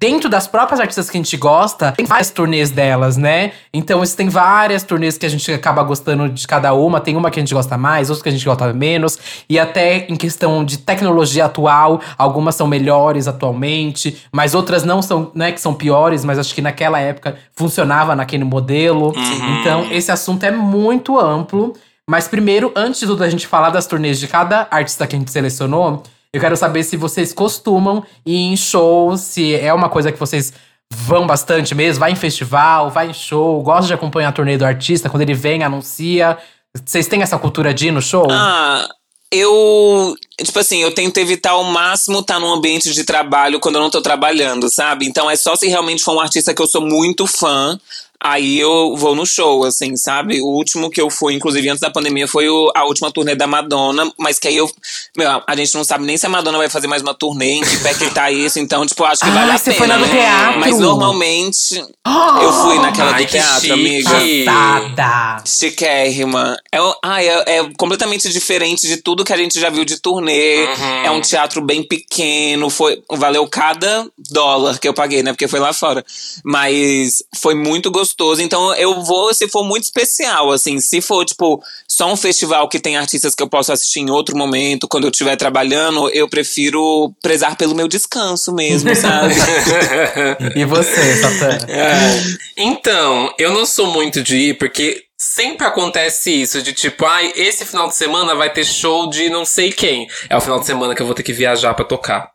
dentro 0.00 0.30
das 0.30 0.46
próprias 0.46 0.80
artistas 0.80 1.10
que 1.10 1.18
a 1.18 1.20
gente 1.20 1.36
gosta, 1.36 1.92
tem 1.92 2.06
várias 2.06 2.30
turnês 2.30 2.70
delas, 2.70 3.18
né? 3.18 3.52
Então, 3.70 4.02
isso 4.02 4.16
tem 4.16 4.30
várias 4.30 4.82
turnês 4.82 5.18
que 5.18 5.26
a 5.26 5.28
gente 5.28 5.52
acaba 5.52 5.82
gostando 5.82 6.26
de 6.26 6.46
cada 6.46 6.72
uma. 6.72 7.00
Tem 7.00 7.14
uma 7.14 7.30
que 7.30 7.38
a 7.38 7.42
gente 7.42 7.52
gosta 7.52 7.76
mais, 7.76 8.08
outras 8.08 8.22
que 8.22 8.30
a 8.30 8.32
gente 8.32 8.44
gosta 8.46 8.72
menos. 8.72 9.18
E 9.46 9.58
até 9.58 10.06
em 10.08 10.16
questão 10.16 10.64
de 10.64 10.78
tecnologia 10.78 11.44
atual, 11.44 12.00
algumas 12.16 12.54
são 12.54 12.66
melhores 12.66 13.28
atualmente, 13.28 14.16
mas 14.32 14.54
outras 14.54 14.84
não 14.84 15.02
são, 15.02 15.30
né, 15.34 15.52
que 15.52 15.60
são 15.60 15.74
piores, 15.74 16.24
mas 16.24 16.38
acho 16.38 16.54
que 16.54 16.62
naquela 16.62 16.98
época 16.98 17.36
funcionava 17.52 18.16
naquele 18.16 18.44
modelo. 18.44 19.12
Então, 19.60 19.86
esse 19.92 20.10
assunto 20.10 20.44
é 20.44 20.50
muito 20.50 21.18
amplo. 21.18 21.74
Mas 22.08 22.26
primeiro, 22.26 22.72
antes 22.74 23.00
de 23.00 23.06
tudo 23.06 23.22
a 23.22 23.28
gente 23.28 23.46
falar 23.46 23.68
das 23.68 23.86
turnês 23.86 24.18
de 24.18 24.26
cada 24.26 24.66
artista 24.70 25.06
que 25.06 25.14
a 25.14 25.18
gente 25.18 25.30
selecionou, 25.30 26.02
eu 26.32 26.40
quero 26.40 26.56
saber 26.56 26.84
se 26.84 26.96
vocês 26.96 27.32
costumam 27.32 28.04
ir 28.24 28.36
em 28.36 28.56
shows, 28.56 29.20
se 29.20 29.54
é 29.54 29.72
uma 29.74 29.88
coisa 29.88 30.12
que 30.12 30.18
vocês 30.18 30.52
vão 30.92 31.26
bastante 31.26 31.74
mesmo, 31.74 32.00
vai 32.00 32.12
em 32.12 32.16
festival, 32.16 32.90
vai 32.90 33.10
em 33.10 33.14
show, 33.14 33.62
gosta 33.62 33.86
de 33.86 33.94
acompanhar 33.94 34.28
a 34.28 34.32
turnê 34.32 34.56
do 34.56 34.64
artista, 34.64 35.08
quando 35.08 35.22
ele 35.22 35.34
vem, 35.34 35.62
anuncia. 35.62 36.38
Vocês 36.74 37.06
têm 37.06 37.22
essa 37.22 37.38
cultura 37.38 37.74
de 37.74 37.88
ir 37.88 37.90
no 37.90 38.02
show? 38.02 38.26
Ah, 38.30 38.88
eu. 39.32 40.14
Tipo 40.38 40.58
assim, 40.58 40.82
eu 40.82 40.92
tento 40.94 41.18
evitar 41.18 41.50
ao 41.50 41.64
máximo 41.64 42.20
estar 42.20 42.38
num 42.38 42.52
ambiente 42.52 42.92
de 42.92 43.04
trabalho 43.04 43.60
quando 43.60 43.76
eu 43.76 43.82
não 43.82 43.90
tô 43.90 44.00
trabalhando, 44.00 44.68
sabe? 44.68 45.06
Então 45.06 45.30
é 45.30 45.36
só 45.36 45.54
se 45.56 45.68
realmente 45.68 46.02
for 46.02 46.14
um 46.14 46.20
artista 46.20 46.54
que 46.54 46.62
eu 46.62 46.66
sou 46.66 46.80
muito 46.80 47.26
fã. 47.26 47.78
Aí 48.22 48.58
eu 48.60 48.94
vou 48.96 49.14
no 49.14 49.24
show, 49.26 49.64
assim, 49.64 49.96
sabe? 49.96 50.40
O 50.42 50.46
último 50.46 50.90
que 50.90 51.00
eu 51.00 51.08
fui, 51.08 51.32
inclusive 51.34 51.68
antes 51.68 51.80
da 51.80 51.90
pandemia, 51.90 52.28
foi 52.28 52.48
o- 52.48 52.70
a 52.76 52.84
última 52.84 53.10
turnê 53.10 53.34
da 53.34 53.46
Madonna. 53.46 54.12
Mas 54.18 54.38
que 54.38 54.48
aí 54.48 54.56
eu. 54.56 54.70
Meu, 55.16 55.42
a 55.46 55.56
gente 55.56 55.74
não 55.74 55.84
sabe 55.84 56.04
nem 56.04 56.16
se 56.18 56.26
a 56.26 56.28
Madonna 56.28 56.58
vai 56.58 56.68
fazer 56.68 56.86
mais 56.86 57.00
uma 57.02 57.14
turnê, 57.14 57.52
em 57.54 57.62
que 57.62 57.78
pé 57.78 57.94
que 57.94 58.10
tá 58.10 58.30
isso. 58.30 58.58
Então, 58.58 58.84
tipo, 58.86 59.02
acho 59.04 59.22
que 59.22 59.28
Ah, 59.30 59.34
vale 59.34 59.52
a 59.52 59.58
você 59.58 59.72
pena. 59.72 59.76
foi 59.78 59.86
na 59.86 59.96
do 59.96 60.06
né? 60.06 60.20
teatro? 60.20 60.60
Mas 60.60 60.78
normalmente 60.78 61.74
eu 62.42 62.52
fui 62.62 62.78
naquela 62.78 63.12
Ai, 63.12 63.22
do 63.22 63.26
que 63.26 63.32
teatro, 63.32 63.60
chique. 63.60 63.72
amiga. 63.72 64.10
Passada! 64.44 65.42
Chiquérrima. 65.46 66.56
É, 66.72 66.78
ai, 67.02 67.28
é, 67.28 67.56
é 67.58 67.70
completamente 67.78 68.28
diferente 68.28 68.86
de 68.86 68.98
tudo 68.98 69.24
que 69.24 69.32
a 69.32 69.36
gente 69.36 69.58
já 69.58 69.70
viu 69.70 69.84
de 69.84 69.98
turnê. 70.00 70.64
Uhum. 70.66 71.04
É 71.04 71.10
um 71.10 71.20
teatro 71.20 71.62
bem 71.62 71.82
pequeno. 71.82 72.68
Foi, 72.68 73.02
valeu 73.10 73.46
cada 73.48 74.06
dólar 74.30 74.78
que 74.78 74.86
eu 74.88 74.94
paguei, 74.94 75.22
né? 75.22 75.32
Porque 75.32 75.48
foi 75.48 75.60
lá 75.60 75.72
fora. 75.72 76.04
Mas 76.44 77.22
foi 77.40 77.54
muito 77.54 77.90
gostoso. 77.90 78.09
Então 78.40 78.74
eu 78.74 79.02
vou 79.02 79.32
se 79.34 79.48
for 79.48 79.64
muito 79.64 79.84
especial, 79.84 80.50
assim. 80.52 80.80
Se 80.80 81.00
for, 81.00 81.24
tipo, 81.24 81.62
só 81.88 82.10
um 82.12 82.16
festival 82.16 82.68
que 82.68 82.78
tem 82.78 82.96
artistas 82.96 83.34
que 83.34 83.42
eu 83.42 83.48
posso 83.48 83.72
assistir 83.72 84.00
em 84.00 84.10
outro 84.10 84.36
momento, 84.36 84.88
quando 84.88 85.04
eu 85.04 85.10
estiver 85.10 85.36
trabalhando, 85.36 86.08
eu 86.10 86.28
prefiro 86.28 87.12
prezar 87.22 87.56
pelo 87.56 87.74
meu 87.74 87.88
descanso 87.88 88.52
mesmo, 88.52 88.94
sabe? 88.94 89.34
E 90.54 90.64
você, 90.64 91.16
Satã? 91.16 91.58
Então, 92.56 93.32
eu 93.38 93.52
não 93.52 93.64
sou 93.64 93.86
muito 93.86 94.22
de 94.22 94.36
ir, 94.36 94.58
porque 94.58 95.04
sempre 95.16 95.66
acontece 95.66 96.30
isso, 96.30 96.62
de 96.62 96.72
tipo, 96.72 97.04
ai, 97.04 97.32
esse 97.36 97.64
final 97.64 97.88
de 97.88 97.94
semana 97.94 98.34
vai 98.34 98.50
ter 98.50 98.64
show 98.64 99.08
de 99.08 99.28
não 99.28 99.44
sei 99.44 99.70
quem. 99.70 100.08
É 100.28 100.36
o 100.36 100.40
final 100.40 100.58
de 100.58 100.66
semana 100.66 100.94
que 100.94 101.02
eu 101.02 101.06
vou 101.06 101.14
ter 101.14 101.22
que 101.22 101.32
viajar 101.32 101.74
pra 101.74 101.84
tocar. 101.84 102.30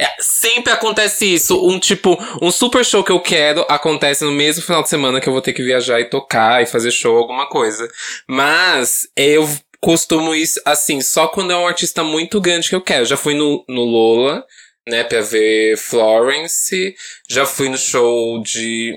É, 0.00 0.06
sempre 0.20 0.72
acontece 0.72 1.26
isso. 1.26 1.66
Um 1.66 1.78
tipo, 1.78 2.16
um 2.40 2.50
super 2.50 2.84
show 2.84 3.02
que 3.02 3.10
eu 3.10 3.20
quero 3.20 3.64
acontece 3.68 4.24
no 4.24 4.30
mesmo 4.30 4.62
final 4.62 4.82
de 4.82 4.88
semana 4.88 5.20
que 5.20 5.28
eu 5.28 5.32
vou 5.32 5.42
ter 5.42 5.52
que 5.52 5.62
viajar 5.62 6.00
e 6.00 6.04
tocar 6.04 6.62
e 6.62 6.66
fazer 6.66 6.90
show, 6.92 7.16
alguma 7.16 7.48
coisa. 7.48 7.88
Mas 8.28 9.08
eu 9.16 9.48
costumo 9.80 10.34
ir 10.34 10.46
assim, 10.64 11.00
só 11.00 11.26
quando 11.26 11.52
é 11.52 11.56
um 11.56 11.66
artista 11.66 12.04
muito 12.04 12.40
grande 12.40 12.68
que 12.68 12.74
eu 12.74 12.80
quero. 12.80 13.04
Já 13.04 13.16
fui 13.16 13.34
no, 13.34 13.64
no 13.68 13.82
Lola, 13.82 14.44
né, 14.86 15.02
pra 15.02 15.20
ver 15.20 15.76
Florence. 15.76 16.94
Já 17.28 17.44
fui 17.44 17.68
no 17.68 17.78
show 17.78 18.40
de 18.42 18.94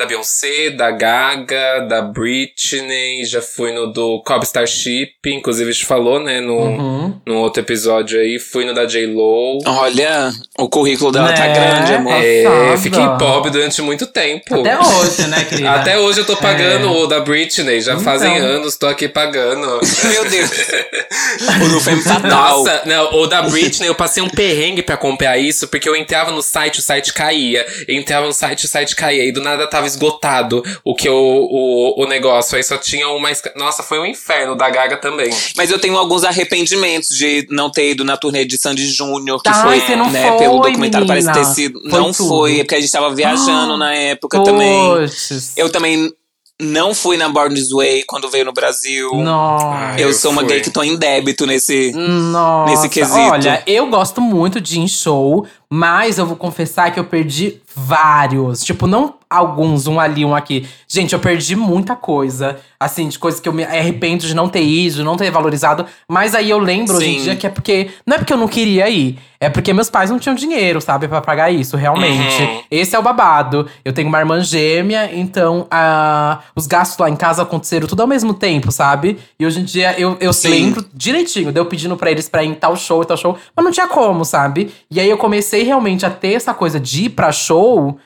da 0.00 0.06
Beyoncé, 0.06 0.70
da 0.70 0.90
Gaga, 0.90 1.80
da 1.88 2.00
Britney, 2.02 3.24
já 3.24 3.40
fui 3.42 3.72
no 3.72 3.92
do 3.92 4.22
Cobb 4.24 4.42
Starship, 4.44 5.12
inclusive 5.26 5.68
a 5.68 5.72
gente 5.72 5.84
falou, 5.84 6.18
né, 6.18 6.40
no, 6.40 6.56
Uhum. 6.56 7.20
no 7.26 7.36
outro 7.38 7.62
episódio 7.62 8.18
aí, 8.18 8.38
fui 8.38 8.64
no 8.64 8.72
da 8.72 8.86
J-Lo. 8.86 9.58
Olha, 9.66 10.30
o 10.58 10.68
currículo 10.68 11.12
dela 11.12 11.32
tá 11.32 11.46
Né? 11.46 11.52
grande, 11.54 11.92
amor. 11.94 12.12
É, 12.14 12.44
Passada. 12.44 12.76
fiquei 12.78 13.04
pobre 13.18 13.50
durante 13.50 13.82
muito 13.82 14.06
tempo. 14.06 14.60
Até 14.60 14.78
hoje, 14.78 15.26
né, 15.26 15.44
querida? 15.44 15.70
Até 15.72 15.98
hoje 15.98 16.20
eu 16.20 16.24
tô 16.24 16.36
pagando 16.36 16.86
É. 16.86 16.90
o 16.90 17.06
da 17.06 17.20
Britney, 17.20 17.80
já 17.80 17.92
Então. 17.92 18.04
fazem 18.04 18.38
anos, 18.38 18.76
tô 18.76 18.86
aqui 18.86 19.08
pagando. 19.08 19.66
Meu 20.04 20.30
Deus. 20.30 20.50
o 21.64 21.68
do 21.68 21.80
Femme 21.80 22.02
Fatal. 22.02 22.30
Nossa, 22.30 22.82
não, 22.86 23.14
o 23.16 23.26
da 23.26 23.42
Britney 23.42 23.88
eu 23.88 23.94
passei 23.94 24.22
um 24.22 24.28
perrengue 24.28 24.82
pra 24.82 24.96
comprar 24.96 25.36
isso, 25.36 25.68
porque 25.68 25.88
eu 25.88 25.96
entrava 25.96 26.30
no 26.30 26.42
site, 26.42 26.78
o 26.78 26.82
site 26.82 27.12
caía. 27.12 27.66
Entrava 27.88 28.26
no 28.26 28.32
site, 28.32 28.64
o 28.64 28.68
site 28.68 28.94
caía. 28.96 29.24
E 29.24 29.32
do 29.32 29.40
nada 29.40 29.66
tava 29.66 29.80
tava 29.80 29.86
esgotado 29.90 30.62
o 30.84 30.94
que 30.94 31.08
o, 31.08 31.14
o, 31.14 32.02
o 32.02 32.06
negócio. 32.06 32.56
Aí 32.56 32.62
só 32.62 32.76
tinha 32.76 33.08
uma. 33.08 33.28
Nossa, 33.56 33.82
foi 33.82 33.98
um 33.98 34.06
inferno 34.06 34.56
da 34.56 34.68
Gaga 34.70 34.96
também. 34.96 35.30
Mas 35.56 35.70
eu 35.70 35.78
tenho 35.78 35.96
alguns 35.96 36.24
arrependimentos 36.24 37.16
de 37.16 37.46
não 37.50 37.70
ter 37.70 37.90
ido 37.90 38.04
na 38.04 38.16
turnê 38.16 38.44
de 38.44 38.58
Sandy 38.58 38.86
Júnior, 38.86 39.42
que 39.42 39.48
Ai, 39.48 39.62
foi, 39.62 39.80
você 39.80 39.96
não 39.96 40.10
né, 40.10 40.28
foi, 40.28 40.38
pelo 40.38 40.60
documentário 40.60 41.06
parece 41.06 41.26
ter 41.26 41.34
menina. 41.34 41.54
sido. 41.54 41.80
Foi 41.90 42.00
não 42.00 42.12
tudo. 42.12 42.28
foi, 42.28 42.56
porque 42.58 42.74
a 42.74 42.80
gente 42.80 42.92
tava 42.92 43.14
viajando 43.14 43.76
na 43.76 43.94
época 43.94 44.42
também. 44.42 44.84
Poxa. 44.84 45.38
Eu 45.56 45.70
também 45.70 46.12
não 46.60 46.94
fui 46.94 47.16
na 47.16 47.28
Born 47.28 47.54
This 47.54 47.70
Way 47.70 48.04
quando 48.04 48.28
veio 48.28 48.44
no 48.44 48.52
Brasil. 48.52 49.10
Nossa. 49.14 49.98
Eu, 49.98 50.08
eu 50.08 50.14
sou 50.14 50.30
uma 50.30 50.42
fui. 50.42 50.50
gay 50.50 50.60
que 50.60 50.70
tô 50.70 50.82
em 50.82 50.96
débito 50.96 51.46
nesse. 51.46 51.92
Nossa, 51.92 52.70
nesse 52.70 52.88
quesito. 52.88 53.18
olha, 53.18 53.62
eu 53.66 53.86
gosto 53.86 54.20
muito 54.20 54.60
de 54.60 54.76
ir 54.76 54.80
em 54.82 54.88
show, 54.88 55.46
mas 55.72 56.18
eu 56.18 56.26
vou 56.26 56.36
confessar 56.36 56.92
que 56.92 56.98
eu 56.98 57.04
perdi 57.04 57.60
vários. 57.74 58.62
Tipo, 58.62 58.86
não 58.86 59.14
alguns, 59.30 59.86
um 59.86 60.00
ali, 60.00 60.24
um 60.24 60.34
aqui. 60.34 60.68
Gente, 60.88 61.12
eu 61.12 61.20
perdi 61.20 61.54
muita 61.54 61.94
coisa. 61.94 62.58
Assim, 62.80 63.08
de 63.08 63.18
coisas 63.18 63.40
que 63.40 63.48
eu 63.48 63.52
me 63.52 63.62
arrependo 63.62 64.26
de 64.26 64.34
não 64.34 64.48
ter 64.48 64.64
ido, 64.64 64.96
de 64.96 65.02
não 65.04 65.16
ter 65.16 65.30
valorizado. 65.30 65.86
Mas 66.08 66.34
aí 66.34 66.50
eu 66.50 66.58
lembro 66.58 66.96
hoje 66.96 67.10
em 67.10 67.18
Sim. 67.18 67.24
dia 67.24 67.36
que 67.36 67.46
é 67.46 67.50
porque. 67.50 67.90
Não 68.04 68.16
é 68.16 68.18
porque 68.18 68.32
eu 68.32 68.38
não 68.38 68.48
queria 68.48 68.88
ir. 68.88 69.18
É 69.42 69.48
porque 69.48 69.72
meus 69.72 69.88
pais 69.88 70.10
não 70.10 70.18
tinham 70.18 70.34
dinheiro, 70.34 70.82
sabe, 70.82 71.08
Pra 71.08 71.22
pagar 71.22 71.50
isso, 71.50 71.74
realmente. 71.74 72.42
Uhum. 72.42 72.62
Esse 72.70 72.94
é 72.94 72.98
o 72.98 73.02
babado. 73.02 73.66
Eu 73.82 73.92
tenho 73.92 74.06
uma 74.08 74.18
irmã 74.18 74.40
gêmea, 74.42 75.10
então 75.14 75.66
ah, 75.70 76.40
os 76.54 76.66
gastos 76.66 76.98
lá 76.98 77.08
em 77.08 77.16
casa 77.16 77.42
aconteceram 77.42 77.86
tudo 77.86 78.02
ao 78.02 78.06
mesmo 78.06 78.34
tempo, 78.34 78.70
sabe? 78.70 79.18
E 79.38 79.46
hoje 79.46 79.60
em 79.60 79.64
dia 79.64 79.98
eu, 79.98 80.16
eu 80.20 80.32
Sim. 80.32 80.50
lembro 80.50 80.84
direitinho, 80.92 81.52
deu 81.52 81.64
pedindo 81.64 81.96
pra 81.96 82.10
eles 82.10 82.28
pra 82.28 82.44
ir 82.44 82.48
em 82.48 82.54
tal 82.54 82.76
show 82.76 83.02
e 83.02 83.06
tal 83.06 83.16
show, 83.16 83.38
mas 83.56 83.64
não 83.64 83.72
tinha 83.72 83.88
como, 83.88 84.26
sabe? 84.26 84.70
E 84.90 85.00
aí 85.00 85.08
eu 85.08 85.16
comecei 85.16 85.59
realmente 85.62 86.04
a 86.06 86.10
ter 86.10 86.32
essa 86.32 86.54
coisa 86.54 86.78
de 86.80 87.04
ir 87.04 87.10
pra 87.10 87.32
show. 87.32 87.98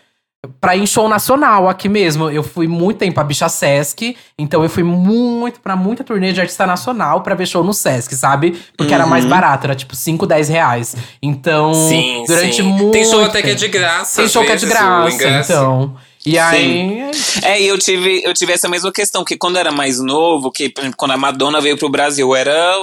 Pra 0.61 0.77
ir 0.77 0.83
em 0.83 0.87
show 0.87 1.09
nacional 1.09 1.71
aqui 1.71 1.89
mesmo. 1.89 2.31
Eu 2.31 2.43
fui 2.43 2.69
muito 2.69 2.99
tempo 2.99 3.19
a 3.19 3.25
Bicha 3.25 3.49
Sesc, 3.49 4.15
então 4.39 4.63
eu 4.63 4.69
fui 4.69 4.83
muito 4.83 5.59
pra 5.59 5.75
muita 5.75 6.05
turnê 6.05 6.35
de 6.35 6.41
artista 6.41 6.67
nacional 6.67 7.23
pra 7.23 7.35
ver 7.35 7.47
show 7.47 7.65
no 7.65 7.73
Sesc, 7.73 8.15
sabe? 8.15 8.61
Porque 8.77 8.93
era 8.93 9.07
mais 9.07 9.25
barato, 9.25 9.67
era 9.67 9.75
tipo 9.75 9.97
5, 9.97 10.27
10 10.27 10.49
reais. 10.51 10.95
Então, 11.23 11.73
Sim, 11.73 12.25
durante 12.27 12.57
sim. 12.57 12.63
muito 12.63 12.93
Tem 12.93 13.07
show 13.07 13.25
até 13.25 13.41
que 13.41 13.51
é 13.51 13.55
de 13.55 13.69
graça. 13.69 14.21
Tem 14.21 14.29
show 14.29 14.45
que 14.45 14.53
é 14.53 14.57
de 14.57 14.67
graça, 14.67 15.29
então. 15.29 15.97
E 16.27 16.39
aí. 16.39 17.11
É, 17.43 17.61
e 17.61 17.67
eu 17.67 17.79
tive, 17.79 18.23
eu 18.25 18.33
tive 18.33 18.53
essa 18.53 18.69
mesma 18.69 18.91
questão, 18.91 19.25
que 19.25 19.37
quando 19.37 19.57
eu 19.57 19.61
era 19.61 19.73
mais 19.73 20.01
novo, 20.01 20.51
que 20.51 20.73
quando 20.97 21.13
a 21.13 21.17
Madonna 21.17 21.61
veio 21.61 21.77
pro 21.77 21.89
Brasil, 21.89 22.35
era 22.35 22.75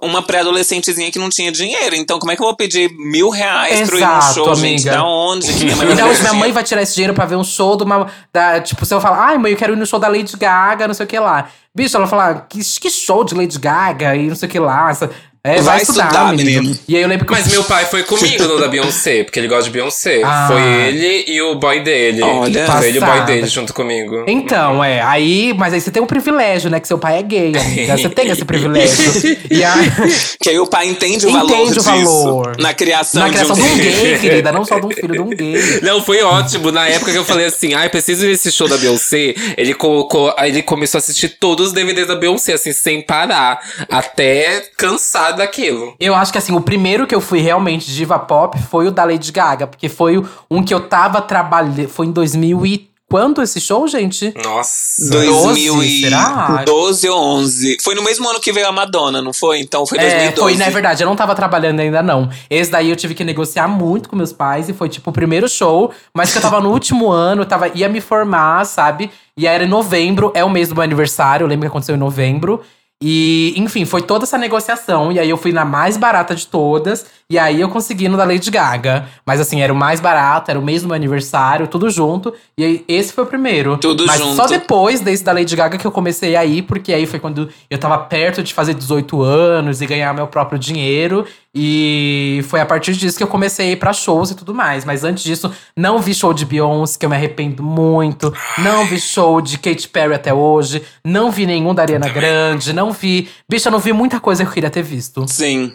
uma 0.00 0.22
pré-adolescentezinha 0.22 1.10
que 1.10 1.18
não 1.18 1.28
tinha 1.28 1.50
dinheiro. 1.50 1.96
Então, 1.96 2.18
como 2.18 2.30
é 2.30 2.36
que 2.36 2.42
eu 2.42 2.46
vou 2.46 2.54
pedir 2.56 2.90
mil 2.96 3.30
reais 3.30 3.88
pra 3.88 3.96
eu 3.96 4.00
ir 4.00 4.04
num 4.04 4.16
Exato, 4.18 4.34
show, 4.34 4.54
gente? 4.54 4.88
amiga. 4.88 4.90
Da 4.92 5.04
onde? 5.04 5.52
Que 5.52 5.64
minha 5.64 5.76
mãe 5.76 5.86
E 5.98 6.02
onde 6.02 6.20
minha 6.20 6.34
mãe 6.34 6.52
vai 6.52 6.62
tirar 6.62 6.82
esse 6.82 6.94
dinheiro 6.94 7.14
pra 7.14 7.24
ver 7.26 7.36
um 7.36 7.44
show 7.44 7.76
de 7.76 7.82
uma. 7.82 8.06
Da, 8.32 8.60
tipo, 8.60 8.86
se 8.86 8.94
eu 8.94 9.00
falar, 9.00 9.26
ai, 9.26 9.38
mãe, 9.38 9.50
eu 9.52 9.58
quero 9.58 9.72
ir 9.72 9.76
no 9.76 9.86
show 9.86 9.98
da 9.98 10.08
Lady 10.08 10.36
Gaga, 10.36 10.86
não 10.86 10.94
sei 10.94 11.04
o 11.04 11.08
que 11.08 11.18
lá. 11.18 11.48
Bicho, 11.74 11.96
ela 11.96 12.06
fala, 12.06 12.46
que, 12.48 12.58
que 12.80 12.90
show 12.90 13.24
de 13.24 13.34
Lady 13.34 13.58
Gaga 13.58 14.14
e 14.16 14.28
não 14.28 14.34
sei 14.36 14.48
o 14.48 14.52
que 14.52 14.58
lá. 14.58 14.90
Essa- 14.90 15.10
É, 15.48 15.54
vai, 15.56 15.62
Vai 15.62 15.82
estudar, 15.82 16.04
estudar, 16.06 16.32
menino. 16.32 16.60
menino. 16.62 16.78
E 16.88 16.96
aí 16.96 17.02
eu 17.02 17.08
lembro 17.08 17.24
que 17.26 17.32
Mas 17.32 17.46
eu... 17.46 17.52
meu 17.52 17.64
pai 17.64 17.84
foi 17.86 18.02
comigo 18.02 18.44
no 18.44 18.60
da 18.60 18.68
Beyoncé, 18.68 19.24
porque 19.24 19.38
ele 19.38 19.48
gosta 19.48 19.64
de 19.64 19.70
Beyoncé. 19.70 20.20
Ah. 20.24 20.46
Foi 20.48 20.60
ele 20.62 21.24
e 21.26 21.40
o 21.42 21.54
boy 21.54 21.80
dele. 21.80 22.22
Olha. 22.22 22.66
foi 22.66 22.88
ele 22.88 22.96
e 22.96 22.98
o 22.98 23.00
boy 23.00 23.10
Passada. 23.10 23.32
dele 23.32 23.46
junto 23.46 23.72
comigo. 23.72 24.24
Então, 24.26 24.82
é, 24.84 25.00
aí, 25.02 25.54
mas 25.56 25.72
aí 25.72 25.80
você 25.80 25.90
tem 25.90 26.02
um 26.02 26.06
privilégio, 26.06 26.70
né? 26.70 26.80
Que 26.80 26.86
seu 26.88 26.98
pai 26.98 27.18
é 27.18 27.22
gay, 27.22 27.52
amiga. 27.56 27.96
Você 27.96 28.08
tem 28.10 28.28
esse 28.30 28.44
privilégio. 28.44 28.98
E 29.50 29.64
aí, 29.64 29.90
Que 30.42 30.50
aí 30.50 30.58
o 30.58 30.66
pai 30.66 30.88
entende 30.88 31.26
o 31.26 31.32
valor 31.32 31.50
Entende 31.50 31.70
o 31.70 31.74
disso. 31.74 31.84
valor. 31.84 32.56
Na 32.58 32.74
criação, 32.74 33.22
na 33.22 33.30
criação 33.30 33.54
de 33.56 33.62
de 33.62 33.68
um 33.68 33.72
um 33.72 33.76
gay, 33.78 34.18
querida, 34.18 34.52
não 34.52 34.64
só 34.64 34.78
de 34.78 34.86
um 34.86 34.90
filho 34.92 35.12
de 35.14 35.20
um 35.20 35.28
gay. 35.30 35.80
Não, 35.82 36.02
foi 36.02 36.22
ótimo. 36.22 36.70
Na 36.70 36.86
época 36.88 37.10
que 37.12 37.18
eu 37.18 37.24
falei 37.24 37.46
assim, 37.46 37.74
ai, 37.74 37.88
preciso 37.88 38.24
ir 38.26 38.28
nesse 38.28 38.50
show 38.52 38.68
da 38.68 38.76
Beyoncé, 38.76 39.34
ele 39.56 39.74
colocou. 39.74 40.32
Aí 40.36 40.50
ele 40.50 40.62
começou 40.62 40.98
a 40.98 41.00
assistir 41.00 41.28
todos 41.30 41.68
os 41.68 41.72
DVDs 41.72 42.06
da 42.06 42.14
Beyoncé, 42.16 42.52
assim, 42.52 42.72
sem 42.72 43.00
parar. 43.00 43.60
Até 43.88 44.62
cansar 44.76 45.34
daquilo. 45.38 45.94
Eu 45.98 46.14
acho 46.14 46.30
que 46.32 46.38
assim, 46.38 46.54
o 46.54 46.60
primeiro 46.60 47.06
que 47.06 47.14
eu 47.14 47.20
fui 47.20 47.40
realmente 47.40 47.90
diva 47.92 48.18
pop 48.18 48.58
foi 48.70 48.88
o 48.88 48.90
da 48.90 49.04
Lady 49.04 49.32
Gaga, 49.32 49.66
porque 49.66 49.88
foi 49.88 50.22
um 50.50 50.62
que 50.62 50.74
eu 50.74 50.80
tava 50.88 51.22
trabalhando. 51.22 51.88
Foi 51.88 52.06
em 52.06 52.12
2000 52.12 52.66
e. 52.66 52.88
Quando 53.10 53.40
esse 53.40 53.58
show, 53.58 53.88
gente? 53.88 54.34
Nossa. 54.44 55.08
12, 55.10 56.00
será? 56.02 56.62
2012 56.66 57.08
ou 57.08 57.18
11. 57.38 57.76
Foi 57.82 57.94
no 57.94 58.02
mesmo 58.02 58.28
ano 58.28 58.38
que 58.38 58.52
veio 58.52 58.68
a 58.68 58.72
Madonna, 58.72 59.22
não 59.22 59.32
foi? 59.32 59.60
Então 59.60 59.86
foi 59.86 59.96
É, 59.96 60.02
2012. 60.02 60.40
foi, 60.42 60.56
na 60.56 60.68
verdade, 60.70 61.02
eu 61.02 61.08
não 61.08 61.16
tava 61.16 61.34
trabalhando 61.34 61.80
ainda, 61.80 62.02
não. 62.02 62.28
Esse 62.50 62.70
daí 62.70 62.90
eu 62.90 62.96
tive 62.96 63.14
que 63.14 63.24
negociar 63.24 63.66
muito 63.66 64.10
com 64.10 64.14
meus 64.16 64.30
pais 64.30 64.68
e 64.68 64.74
foi 64.74 64.90
tipo 64.90 65.08
o 65.08 65.12
primeiro 65.12 65.48
show, 65.48 65.90
mas 66.12 66.32
que 66.32 66.36
eu 66.36 66.42
tava 66.42 66.60
no 66.60 66.68
último 66.70 67.08
ano, 67.10 67.40
eu 67.42 67.46
tava, 67.46 67.68
ia 67.68 67.88
me 67.88 68.02
formar, 68.02 68.66
sabe? 68.66 69.10
E 69.38 69.48
aí 69.48 69.54
era 69.54 69.64
em 69.64 69.68
novembro, 69.68 70.30
é 70.34 70.44
o 70.44 70.50
mês 70.50 70.68
do 70.68 70.74
meu 70.74 70.84
aniversário, 70.84 71.44
eu 71.44 71.48
lembro 71.48 71.62
que 71.62 71.68
aconteceu 71.68 71.94
em 71.94 71.98
novembro. 71.98 72.60
E, 73.00 73.54
enfim, 73.56 73.84
foi 73.84 74.02
toda 74.02 74.24
essa 74.24 74.36
negociação. 74.36 75.12
E 75.12 75.20
aí 75.20 75.30
eu 75.30 75.36
fui 75.36 75.52
na 75.52 75.64
mais 75.64 75.96
barata 75.96 76.34
de 76.34 76.46
todas. 76.46 77.06
E 77.30 77.38
aí 77.38 77.60
eu 77.60 77.68
consegui 77.68 78.08
no 78.08 78.16
da 78.16 78.24
Lady 78.24 78.50
Gaga. 78.50 79.06
Mas 79.24 79.40
assim, 79.40 79.60
era 79.60 79.72
o 79.72 79.76
mais 79.76 80.00
barato, 80.00 80.50
era 80.50 80.58
o 80.58 80.64
meu 80.64 80.94
aniversário, 80.94 81.68
tudo 81.68 81.88
junto. 81.90 82.34
E 82.56 82.64
aí 82.64 82.84
esse 82.88 83.12
foi 83.12 83.24
o 83.24 83.26
primeiro. 83.26 83.76
Tudo 83.76 84.04
Mas 84.06 84.18
junto. 84.18 84.34
só 84.34 84.46
depois 84.46 85.00
desse 85.00 85.22
da 85.22 85.32
Lady 85.32 85.54
Gaga 85.54 85.78
que 85.78 85.86
eu 85.86 85.92
comecei 85.92 86.34
a 86.34 86.44
ir, 86.44 86.62
porque 86.62 86.92
aí 86.92 87.06
foi 87.06 87.20
quando 87.20 87.48
eu 87.70 87.78
tava 87.78 87.98
perto 87.98 88.42
de 88.42 88.52
fazer 88.52 88.74
18 88.74 89.22
anos 89.22 89.80
e 89.80 89.86
ganhar 89.86 90.12
meu 90.12 90.26
próprio 90.26 90.58
dinheiro. 90.58 91.24
E 91.60 92.40
foi 92.44 92.60
a 92.60 92.66
partir 92.66 92.92
disso 92.92 93.16
que 93.16 93.22
eu 93.24 93.26
comecei 93.26 93.70
a 93.70 93.72
ir 93.72 93.76
pra 93.76 93.92
shows 93.92 94.30
e 94.30 94.36
tudo 94.36 94.54
mais. 94.54 94.84
Mas 94.84 95.02
antes 95.02 95.24
disso, 95.24 95.52
não 95.76 95.98
vi 95.98 96.14
show 96.14 96.32
de 96.32 96.44
Beyoncé, 96.44 96.96
que 96.96 97.04
eu 97.04 97.10
me 97.10 97.16
arrependo 97.16 97.64
muito. 97.64 98.32
Não 98.58 98.86
vi 98.86 99.00
show 99.00 99.40
de 99.40 99.58
Katy 99.58 99.88
Perry 99.88 100.14
até 100.14 100.32
hoje. 100.32 100.84
Não 101.04 101.32
vi 101.32 101.46
nenhum 101.46 101.74
da 101.74 101.82
Ariana 101.82 102.08
Grande. 102.08 102.72
Não 102.72 102.92
vi. 102.92 103.28
Bicha, 103.48 103.68
eu 103.68 103.72
não 103.72 103.80
vi 103.80 103.92
muita 103.92 104.20
coisa 104.20 104.44
que 104.44 104.50
eu 104.50 104.54
queria 104.54 104.70
ter 104.70 104.84
visto. 104.84 105.26
Sim. 105.26 105.72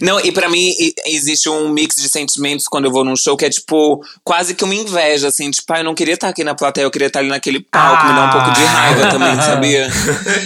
Não, 0.00 0.20
e 0.20 0.30
pra 0.30 0.48
mim 0.48 0.68
e- 0.78 0.94
existe 1.06 1.48
um 1.48 1.68
mix 1.68 1.96
de 1.96 2.08
sentimentos 2.08 2.68
quando 2.68 2.84
eu 2.84 2.90
vou 2.92 3.02
num 3.04 3.16
show 3.16 3.36
que 3.36 3.44
é 3.44 3.50
tipo 3.50 4.00
quase 4.22 4.54
que 4.54 4.62
uma 4.62 4.74
inveja, 4.74 5.28
assim, 5.28 5.50
tipo, 5.50 5.72
ah, 5.72 5.78
eu 5.78 5.84
não 5.84 5.94
queria 5.94 6.14
estar 6.14 6.28
aqui 6.28 6.44
na 6.44 6.54
plateia, 6.54 6.84
eu 6.84 6.90
queria 6.90 7.08
estar 7.08 7.18
ali 7.20 7.28
naquele 7.28 7.60
palco, 7.60 8.06
me 8.06 8.12
dá 8.14 8.26
um 8.26 8.30
pouco 8.30 8.50
de 8.52 8.60
Ah. 8.62 8.68
raiva 8.68 9.08
também, 9.10 9.34
sabia? 9.36 9.88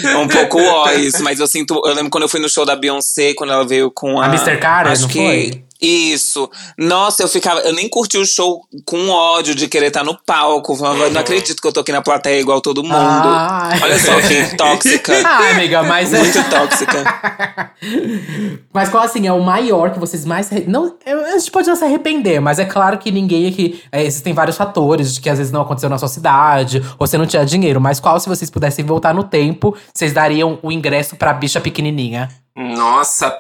É 0.05 0.17
um 0.17 0.27
pouco 0.29 0.59
ó 0.61 0.91
isso, 0.93 1.23
mas 1.23 1.39
eu 1.41 1.47
sinto, 1.47 1.81
eu 1.85 1.93
lembro 1.95 2.11
quando 2.11 2.23
eu 2.25 2.29
fui 2.29 2.41
no 2.41 2.49
show 2.49 2.65
da 2.65 2.75
Beyoncé, 2.77 3.35
quando 3.35 3.53
ela 3.53 3.67
veio 3.67 3.91
com 3.91 4.21
a. 4.21 4.27
A 4.27 4.29
Mr. 4.29 4.57
Carter, 4.59 4.93
acho 4.93 5.07
que 5.09 5.19
foi? 5.19 5.65
Isso. 5.81 6.51
Nossa, 6.77 7.23
eu 7.23 7.29
ficava. 7.29 7.61
Eu 7.61 7.73
nem 7.73 7.89
curti 7.89 8.19
o 8.19 8.25
show 8.27 8.61
com 8.85 9.09
ódio 9.09 9.55
de 9.55 9.67
querer 9.67 9.87
estar 9.87 10.05
no 10.05 10.17
palco. 10.27 10.77
Não 11.11 11.21
acredito 11.21 11.61
que 11.61 11.67
eu 11.67 11.73
tô 11.73 11.81
aqui 11.81 11.91
na 11.93 12.03
plateia 12.03 12.41
igual 12.41 12.61
todo 12.61 12.83
mundo. 12.83 12.95
Ai. 12.95 13.81
Olha 13.83 13.99
só 13.99 14.21
que 14.21 14.57
tóxica. 14.57 15.13
Ai, 15.27 15.53
amiga, 15.53 15.83
mas 15.83 16.13
é. 16.13 16.19
Muito 16.19 16.51
tóxica. 16.51 17.71
Mas 18.73 18.89
qual 18.89 19.03
assim 19.03 19.27
é 19.27 19.33
o 19.33 19.41
maior 19.43 19.91
que 19.91 19.99
vocês 19.99 20.25
mais. 20.25 20.51
Não, 20.67 20.95
a 21.05 21.39
gente 21.39 21.51
pode 21.51 21.67
não 21.67 21.75
se 21.75 21.85
arrepender, 21.85 22.41
mas 22.41 22.59
é 22.59 22.65
claro 22.65 22.99
que 22.99 23.11
ninguém 23.11 23.49
aqui. 23.49 23.83
é, 23.91 24.05
existem 24.05 24.33
vários 24.33 24.57
fatores 24.57 25.15
de 25.15 25.21
que 25.21 25.31
às 25.31 25.39
vezes 25.39 25.53
não 25.53 25.63
aconteceu 25.63 25.89
na 25.89 25.99
sua 25.99 26.09
cidade, 26.09 26.83
ou 26.99 27.07
você 27.07 27.17
não 27.17 27.27
tinha 27.27 27.45
dinheiro. 27.45 27.81
Mas 27.81 27.99
qual, 27.99 28.21
se 28.21 28.29
vocês 28.29 28.51
pudessem 28.51 28.85
voltar 28.85 29.15
no 29.15 29.25
tempo, 29.25 29.77
vocês 29.93 30.13
dariam 30.13 30.59
o 30.63 30.71
ingresso 30.71 31.17
pra 31.17 31.33
bicha 31.33 31.61
pequenininha? 31.61 32.29
Nossa, 32.55 33.31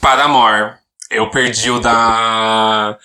para 0.00 0.24
amor. 0.24 0.79
Eu 1.10 1.28
perdi 1.30 1.70
o 1.70 1.80
da. 1.80 2.96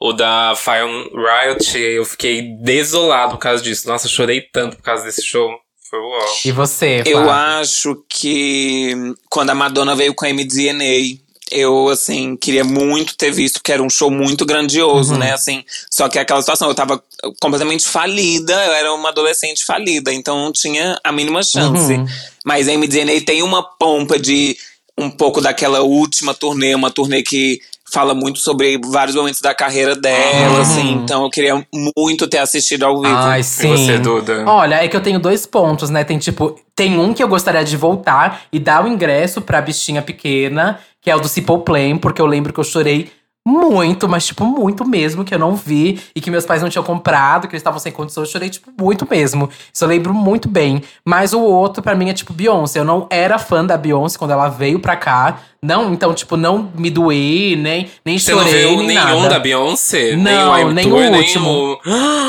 O 0.00 0.12
da 0.12 0.54
Fire 0.56 0.86
Riot. 1.14 1.78
Eu 1.78 2.04
fiquei 2.04 2.42
desolado 2.62 3.32
por 3.32 3.38
causa 3.38 3.62
disso. 3.62 3.86
Nossa, 3.86 4.06
eu 4.06 4.10
chorei 4.10 4.40
tanto 4.40 4.76
por 4.76 4.82
causa 4.82 5.04
desse 5.04 5.22
show. 5.22 5.50
Foi 5.90 5.98
uau. 5.98 6.26
E 6.44 6.52
você, 6.52 7.02
Eu 7.04 7.22
Flávio? 7.24 7.60
acho 7.60 8.04
que 8.08 8.94
quando 9.28 9.50
a 9.50 9.54
Madonna 9.54 9.94
veio 9.94 10.14
com 10.14 10.24
a 10.24 10.28
MDNA, 10.32 11.18
eu, 11.50 11.88
assim, 11.88 12.36
queria 12.36 12.62
muito 12.62 13.16
ter 13.16 13.32
visto, 13.32 13.54
porque 13.54 13.72
era 13.72 13.82
um 13.82 13.90
show 13.90 14.08
muito 14.08 14.46
grandioso, 14.46 15.14
Uhum. 15.14 15.18
né? 15.18 15.32
Assim, 15.32 15.64
só 15.90 16.08
que 16.08 16.16
aquela 16.16 16.40
situação, 16.40 16.68
eu 16.68 16.74
tava 16.76 17.02
completamente 17.42 17.84
falida, 17.88 18.52
eu 18.66 18.72
era 18.72 18.94
uma 18.94 19.08
adolescente 19.08 19.64
falida, 19.64 20.12
então 20.12 20.38
não 20.44 20.52
tinha 20.52 20.98
a 21.02 21.10
mínima 21.10 21.42
chance. 21.42 21.92
Uhum. 21.92 22.06
Mas 22.44 22.68
a 22.68 22.72
MDNA 22.72 23.20
tem 23.26 23.42
uma 23.42 23.62
pompa 23.64 24.16
de 24.16 24.56
um 24.98 25.10
pouco 25.10 25.40
daquela 25.40 25.80
última 25.80 26.34
turnê, 26.34 26.74
uma 26.74 26.90
turnê 26.90 27.22
que 27.22 27.60
fala 27.92 28.14
muito 28.14 28.38
sobre 28.38 28.78
vários 28.84 29.16
momentos 29.16 29.40
da 29.40 29.52
carreira 29.52 29.96
dela, 29.96 30.54
Uhum. 30.56 30.60
assim. 30.60 30.92
Então 30.92 31.24
eu 31.24 31.30
queria 31.30 31.66
muito 31.96 32.28
ter 32.28 32.38
assistido 32.38 32.84
ao 32.84 33.00
vivo. 33.00 33.12
Ai, 33.16 33.40
E 33.40 33.44
sim. 33.44 33.68
você, 33.68 33.98
Duda? 33.98 34.44
Olha, 34.46 34.76
é 34.76 34.86
que 34.86 34.96
eu 34.96 35.00
tenho 35.02 35.18
dois 35.18 35.44
pontos, 35.44 35.90
né? 35.90 36.04
Tem 36.04 36.16
tipo, 36.18 36.56
tem 36.76 36.98
um 37.00 37.12
que 37.12 37.22
eu 37.22 37.26
gostaria 37.28 37.64
de 37.64 37.76
voltar 37.76 38.42
e 38.52 38.58
dar 38.60 38.84
o 38.84 38.88
ingresso 38.88 39.40
pra 39.40 39.60
bichinha 39.60 40.02
pequena, 40.02 40.78
que 41.02 41.10
é 41.10 41.16
o 41.16 41.20
do 41.20 41.28
Simple 41.28 41.64
Plan, 41.64 41.98
porque 41.98 42.20
eu 42.22 42.26
lembro 42.26 42.52
que 42.52 42.60
eu 42.60 42.64
chorei 42.64 43.10
muito, 43.46 44.08
mas 44.08 44.26
tipo, 44.26 44.44
muito 44.44 44.84
mesmo, 44.86 45.24
que 45.24 45.34
eu 45.34 45.38
não 45.38 45.54
vi 45.56 45.98
e 46.14 46.20
que 46.20 46.30
meus 46.30 46.44
pais 46.44 46.62
não 46.62 46.68
tinham 46.68 46.84
comprado, 46.84 47.48
que 47.48 47.54
eles 47.54 47.60
estavam 47.60 47.80
sem 47.80 47.90
condição. 47.92 48.22
Eu 48.22 48.28
chorei, 48.28 48.50
tipo, 48.50 48.70
muito 48.80 49.06
mesmo. 49.10 49.48
Isso 49.72 49.82
eu 49.84 49.88
lembro 49.88 50.12
muito 50.14 50.48
bem. 50.48 50.82
Mas 51.04 51.32
o 51.32 51.40
outro, 51.40 51.82
para 51.82 51.94
mim, 51.94 52.10
é 52.10 52.12
tipo 52.12 52.32
Beyoncé. 52.32 52.78
Eu 52.78 52.84
não 52.84 53.06
era 53.10 53.38
fã 53.38 53.64
da 53.64 53.76
Beyoncé 53.76 54.18
quando 54.18 54.32
ela 54.32 54.48
veio 54.48 54.78
pra 54.78 54.94
cá. 54.96 55.38
Não, 55.62 55.92
então, 55.92 56.14
tipo, 56.14 56.38
não 56.38 56.70
me 56.74 56.88
doei, 56.88 57.54
nem, 57.54 57.90
nem 58.02 58.18
Você 58.18 58.32
chorei, 58.32 58.62
não 58.62 58.68
viu 58.70 58.78
nem 58.78 58.86
nenhum 58.96 59.16
nada. 59.20 59.28
da 59.28 59.38
Beyoncé? 59.38 60.16
Não, 60.16 60.72
nem 60.72 60.86
nem 60.86 60.92
o 61.12 61.16
último. 61.18 61.50
o- 61.50 61.78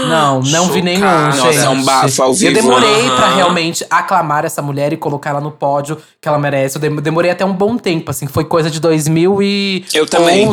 Não, 0.10 0.42
não 0.52 0.68
vi 0.70 0.82
nenhum, 0.82 1.00
Chocado. 1.00 1.32
gente. 1.38 1.46
Nossa, 1.46 1.60
é 1.66 1.70
um 1.70 1.84
bafo 1.84 2.24
ao 2.24 2.34
vivo. 2.34 2.52
Eu 2.52 2.54
demorei 2.62 3.10
pra 3.16 3.28
Aham. 3.28 3.36
realmente 3.38 3.86
aclamar 3.90 4.44
essa 4.44 4.62
mulher 4.62 4.92
e 4.92 4.98
colocar 4.98 5.30
ela 5.30 5.40
no 5.40 5.50
pódio 5.52 5.98
que 6.20 6.28
ela 6.28 6.38
merece. 6.38 6.76
Eu 6.78 6.82
dem- 6.82 6.96
demorei 6.98 7.32
até 7.32 7.46
um 7.46 7.54
bom 7.54 7.78
tempo, 7.78 8.12
assim. 8.12 8.28
Foi 8.28 8.44
coisa 8.44 8.70
de 8.70 8.82
2011, 8.82 9.86
Eu 9.94 10.06
também. 10.06 10.46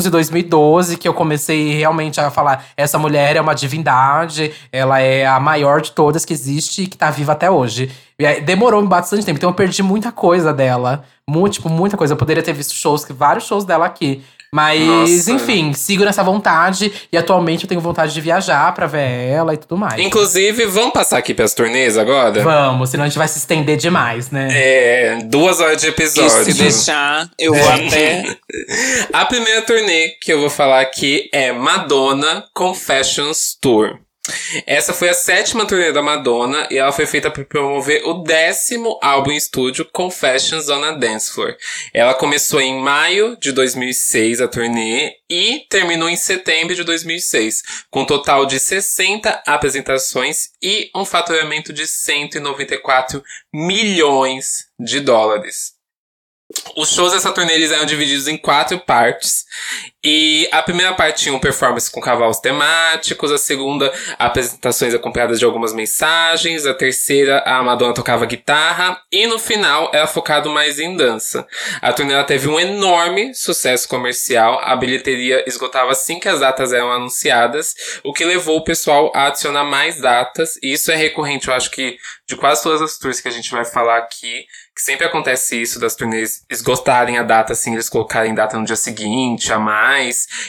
2012 0.49 0.97
que 0.97 1.07
eu 1.07 1.15
comecei 1.15 1.75
realmente 1.75 2.21
a 2.21 2.31
falar: 2.31 2.65
essa 2.77 2.99
mulher 2.99 3.37
é 3.37 3.41
uma 3.41 3.55
divindade, 3.55 4.53
ela 4.73 5.01
é 5.01 5.27
a 5.27 5.39
maior 5.39 5.81
de 5.81 5.93
todas 5.93 6.25
que 6.25 6.33
existe 6.33 6.83
e 6.83 6.87
que 6.87 6.97
tá 6.97 7.11
viva 7.11 7.33
até 7.33 7.51
hoje. 7.51 7.91
E 8.19 8.41
demorou 8.41 8.85
bastante 8.87 9.25
tempo, 9.25 9.39
então 9.39 9.51
eu 9.51 9.55
perdi 9.55 9.83
muita 9.83 10.11
coisa 10.11 10.53
dela. 10.53 11.05
Muito, 11.29 11.55
tipo, 11.55 11.69
muita 11.69 11.97
coisa. 11.97 12.15
Eu 12.15 12.17
poderia 12.17 12.43
ter 12.43 12.53
visto 12.53 12.73
shows, 12.75 13.07
vários 13.11 13.47
shows 13.47 13.65
dela 13.65 13.87
aqui. 13.87 14.25
Mas, 14.53 14.81
Nossa. 14.81 15.33
enfim, 15.33 15.73
sigo 15.73 16.05
nessa 16.05 16.23
vontade. 16.23 16.93
E 17.13 17.17
atualmente 17.19 17.65
eu 17.65 17.69
tenho 17.69 17.81
vontade 17.81 18.15
de 18.15 18.21
viajar 18.21 18.73
pra 18.75 18.87
ver 18.87 19.29
ela 19.31 19.53
e 19.55 19.57
tudo 19.57 19.77
mais. 19.77 20.01
Inclusive, 20.01 20.65
vamos 20.67 20.93
passar 20.93 21.19
aqui 21.19 21.35
pras 21.35 21.53
turnês 21.55 21.99
agora? 21.99 22.43
Vamos, 22.43 22.91
senão 22.91 23.05
a 23.05 23.09
gente 23.09 23.19
vai 23.19 23.29
se 23.29 23.39
estender 23.39 23.77
demais, 23.77 24.31
né? 24.31 24.49
É, 24.51 25.19
duas 25.25 25.61
horas 25.61 25.81
de 25.81 25.87
E 25.87 25.91
episódio. 25.91 26.45
se 26.45 26.55
deixar, 26.55 27.29
eu 27.39 27.53
vou 27.53 27.69
até. 27.69 28.25
A 29.13 29.25
primeira 29.27 29.63
turnê 29.63 30.11
que 30.23 30.33
eu 30.33 30.41
vou 30.41 30.51
falar 30.51 30.81
aqui 30.81 31.29
é 31.33 31.53
Madonna 31.53 32.45
Confessions 32.55 33.57
Tour. 33.61 33.99
Essa 34.67 34.93
foi 34.93 35.09
a 35.09 35.15
sétima 35.15 35.67
turnê 35.67 35.93
da 35.93 36.03
Madonna 36.03 36.67
e 36.71 36.79
ela 36.79 36.93
foi 36.93 37.07
feita 37.07 37.31
para 37.31 37.45
promover 37.45 38.03
o 38.07 38.23
décimo 38.23 38.99
álbum 39.03 39.33
em 39.33 39.37
estúdio 39.37 39.85
Confessions 39.85 40.69
on 40.69 40.85
a 40.85 40.93
Dance 40.93 41.33
Floor. 41.33 41.57
Ela 41.93 42.15
começou 42.15 42.61
em 42.61 42.81
maio 42.81 43.37
de 43.41 43.53
2006 43.53 44.41
a 44.41 44.49
turnê 44.49 45.17
e 45.31 45.67
terminou 45.69 46.09
em 46.09 46.17
setembro 46.17 46.75
de 46.75 46.85
2006, 46.85 47.63
com 47.91 48.03
um 48.03 48.07
total 48.07 48.47
de 48.47 48.59
60 48.59 49.43
apresentações 49.47 50.51
e 50.63 50.91
um 50.95 51.05
faturamento 51.05 51.73
de 51.73 51.87
194 51.87 53.23
milhões 53.53 54.67
de 54.79 55.01
dólares. 55.01 55.79
Os 56.77 56.91
shows 56.91 57.13
dessa 57.13 57.31
turnê 57.31 57.55
eles 57.55 57.71
eram 57.71 57.85
divididos 57.85 58.27
em 58.27 58.39
quatro 58.39 58.79
partes. 58.79 59.45
E 60.11 60.49
a 60.51 60.63
primeira 60.63 60.95
parte 60.95 61.25
tinha 61.25 61.35
um 61.35 61.39
performance 61.39 61.91
com 61.91 62.01
cavalos 62.01 62.39
temáticos, 62.39 63.31
a 63.31 63.37
segunda, 63.37 63.93
apresentações 64.19 64.95
acompanhadas 64.95 65.39
de 65.39 65.45
algumas 65.45 65.75
mensagens, 65.75 66.65
a 66.65 66.73
terceira, 66.73 67.43
a 67.45 67.63
Madonna 67.63 67.93
tocava 67.93 68.25
guitarra, 68.25 68.99
e 69.13 69.27
no 69.27 69.39
final 69.39 69.91
era 69.93 70.07
focado 70.07 70.49
mais 70.49 70.79
em 70.79 70.97
dança. 70.97 71.47
A 71.83 71.93
turnê 71.93 72.25
teve 72.25 72.49
um 72.49 72.59
enorme 72.59 73.35
sucesso 73.35 73.87
comercial, 73.87 74.59
a 74.63 74.75
bilheteria 74.77 75.45
esgotava 75.47 75.93
assim 75.93 76.19
que 76.19 76.27
as 76.27 76.41
datas 76.41 76.73
eram 76.73 76.91
anunciadas, 76.91 77.75
o 78.03 78.15
que 78.15 78.25
levou 78.25 78.57
o 78.57 78.65
pessoal 78.65 79.13
a 79.15 79.27
adicionar 79.27 79.65
mais 79.65 80.01
datas, 80.01 80.59
e 80.63 80.73
isso 80.73 80.91
é 80.91 80.97
recorrente, 80.97 81.49
eu 81.49 81.55
acho 81.55 81.71
que 81.71 81.99
de 82.27 82.35
quase 82.35 82.63
todas 82.63 82.81
as 82.81 82.97
tours 82.97 83.21
que 83.21 83.29
a 83.29 83.31
gente 83.31 83.51
vai 83.51 83.67
falar 83.67 83.99
aqui, 83.99 84.47
que 84.79 84.83
sempre 84.83 85.05
acontece 85.05 85.61
isso 85.61 85.81
das 85.81 85.97
turnês 85.97 86.45
esgotarem 86.49 87.19
a 87.19 87.25
data, 87.25 87.53
assim, 87.53 87.73
eles 87.73 87.89
colocarem 87.89 88.33
data 88.33 88.57
no 88.57 88.65
dia 88.65 88.77
seguinte, 88.77 89.53
a 89.53 89.59
mais. 89.59 89.98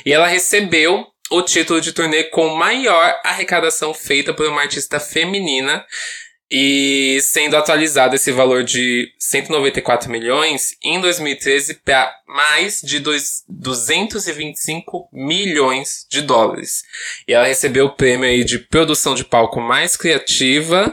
E 0.05 0.13
ela 0.13 0.27
recebeu 0.27 1.05
o 1.31 1.41
título 1.41 1.79
de 1.79 1.91
turnê 1.93 2.23
com 2.25 2.55
maior 2.55 3.19
arrecadação 3.23 3.93
feita 3.93 4.33
por 4.33 4.47
uma 4.47 4.61
artista 4.61 4.99
feminina. 4.99 5.85
E 6.51 7.19
sendo 7.21 7.55
atualizado 7.55 8.15
esse 8.15 8.31
valor 8.31 8.63
de 8.63 9.13
194 9.19 10.09
milhões 10.09 10.75
em 10.83 10.99
2013 10.99 11.75
para 11.85 12.11
mais 12.27 12.81
de 12.81 12.97
dois- 12.97 13.43
225 13.47 15.07
milhões 15.13 16.07
de 16.09 16.23
dólares. 16.23 16.81
E 17.27 17.33
ela 17.33 17.45
recebeu 17.45 17.85
o 17.85 17.95
prêmio 17.95 18.27
aí 18.27 18.43
de 18.43 18.57
produção 18.57 19.13
de 19.13 19.23
palco 19.23 19.61
mais 19.61 19.95
criativa 19.95 20.91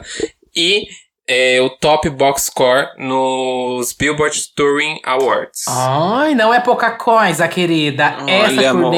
e 0.55 0.87
é, 1.29 1.61
o 1.61 1.71
Top 1.71 2.09
Box 2.11 2.45
Score 2.45 2.89
nos 2.97 3.93
Billboard 3.93 4.55
Touring 4.55 5.01
Awards. 5.05 5.65
Ai, 5.69 6.35
não 6.35 6.53
é 6.55 6.61
pouca 6.61 6.93
coisa, 6.93 7.49
querida. 7.49 8.17
Olha, 8.23 8.61
Essa 8.61 8.71
amor. 8.71 8.93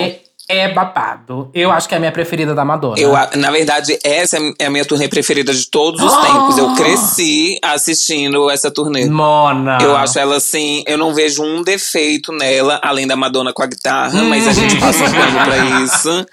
É 0.50 0.72
babado. 0.72 1.50
Eu 1.52 1.70
acho 1.70 1.86
que 1.86 1.94
é 1.94 1.98
a 1.98 2.00
minha 2.00 2.10
preferida 2.10 2.54
da 2.54 2.64
Madonna. 2.64 2.98
Eu, 2.98 3.12
na 3.36 3.50
verdade, 3.50 3.98
essa 4.02 4.38
é 4.58 4.64
a 4.64 4.70
minha 4.70 4.84
turnê 4.84 5.06
preferida 5.06 5.52
de 5.52 5.66
todos 5.66 6.02
os 6.02 6.12
Ah! 6.12 6.22
tempos. 6.22 6.56
Eu 6.56 6.74
cresci 6.74 7.58
assistindo 7.62 8.48
essa 8.48 8.70
turnê. 8.70 9.04
Mona. 9.06 9.76
Eu 9.82 9.94
acho 9.94 10.18
ela 10.18 10.36
assim, 10.36 10.82
eu 10.86 10.96
não 10.96 11.12
vejo 11.12 11.42
um 11.42 11.62
defeito 11.62 12.32
nela, 12.32 12.80
além 12.82 13.06
da 13.06 13.14
Madonna 13.14 13.52
com 13.52 13.62
a 13.62 13.66
guitarra, 13.66 14.22
mas 14.24 14.48
a 14.48 14.52
gente 14.54 14.76
passa 14.80 15.04
um 15.04 15.12
pano 15.12 15.44
pra 15.44 15.82
isso. 15.84 16.26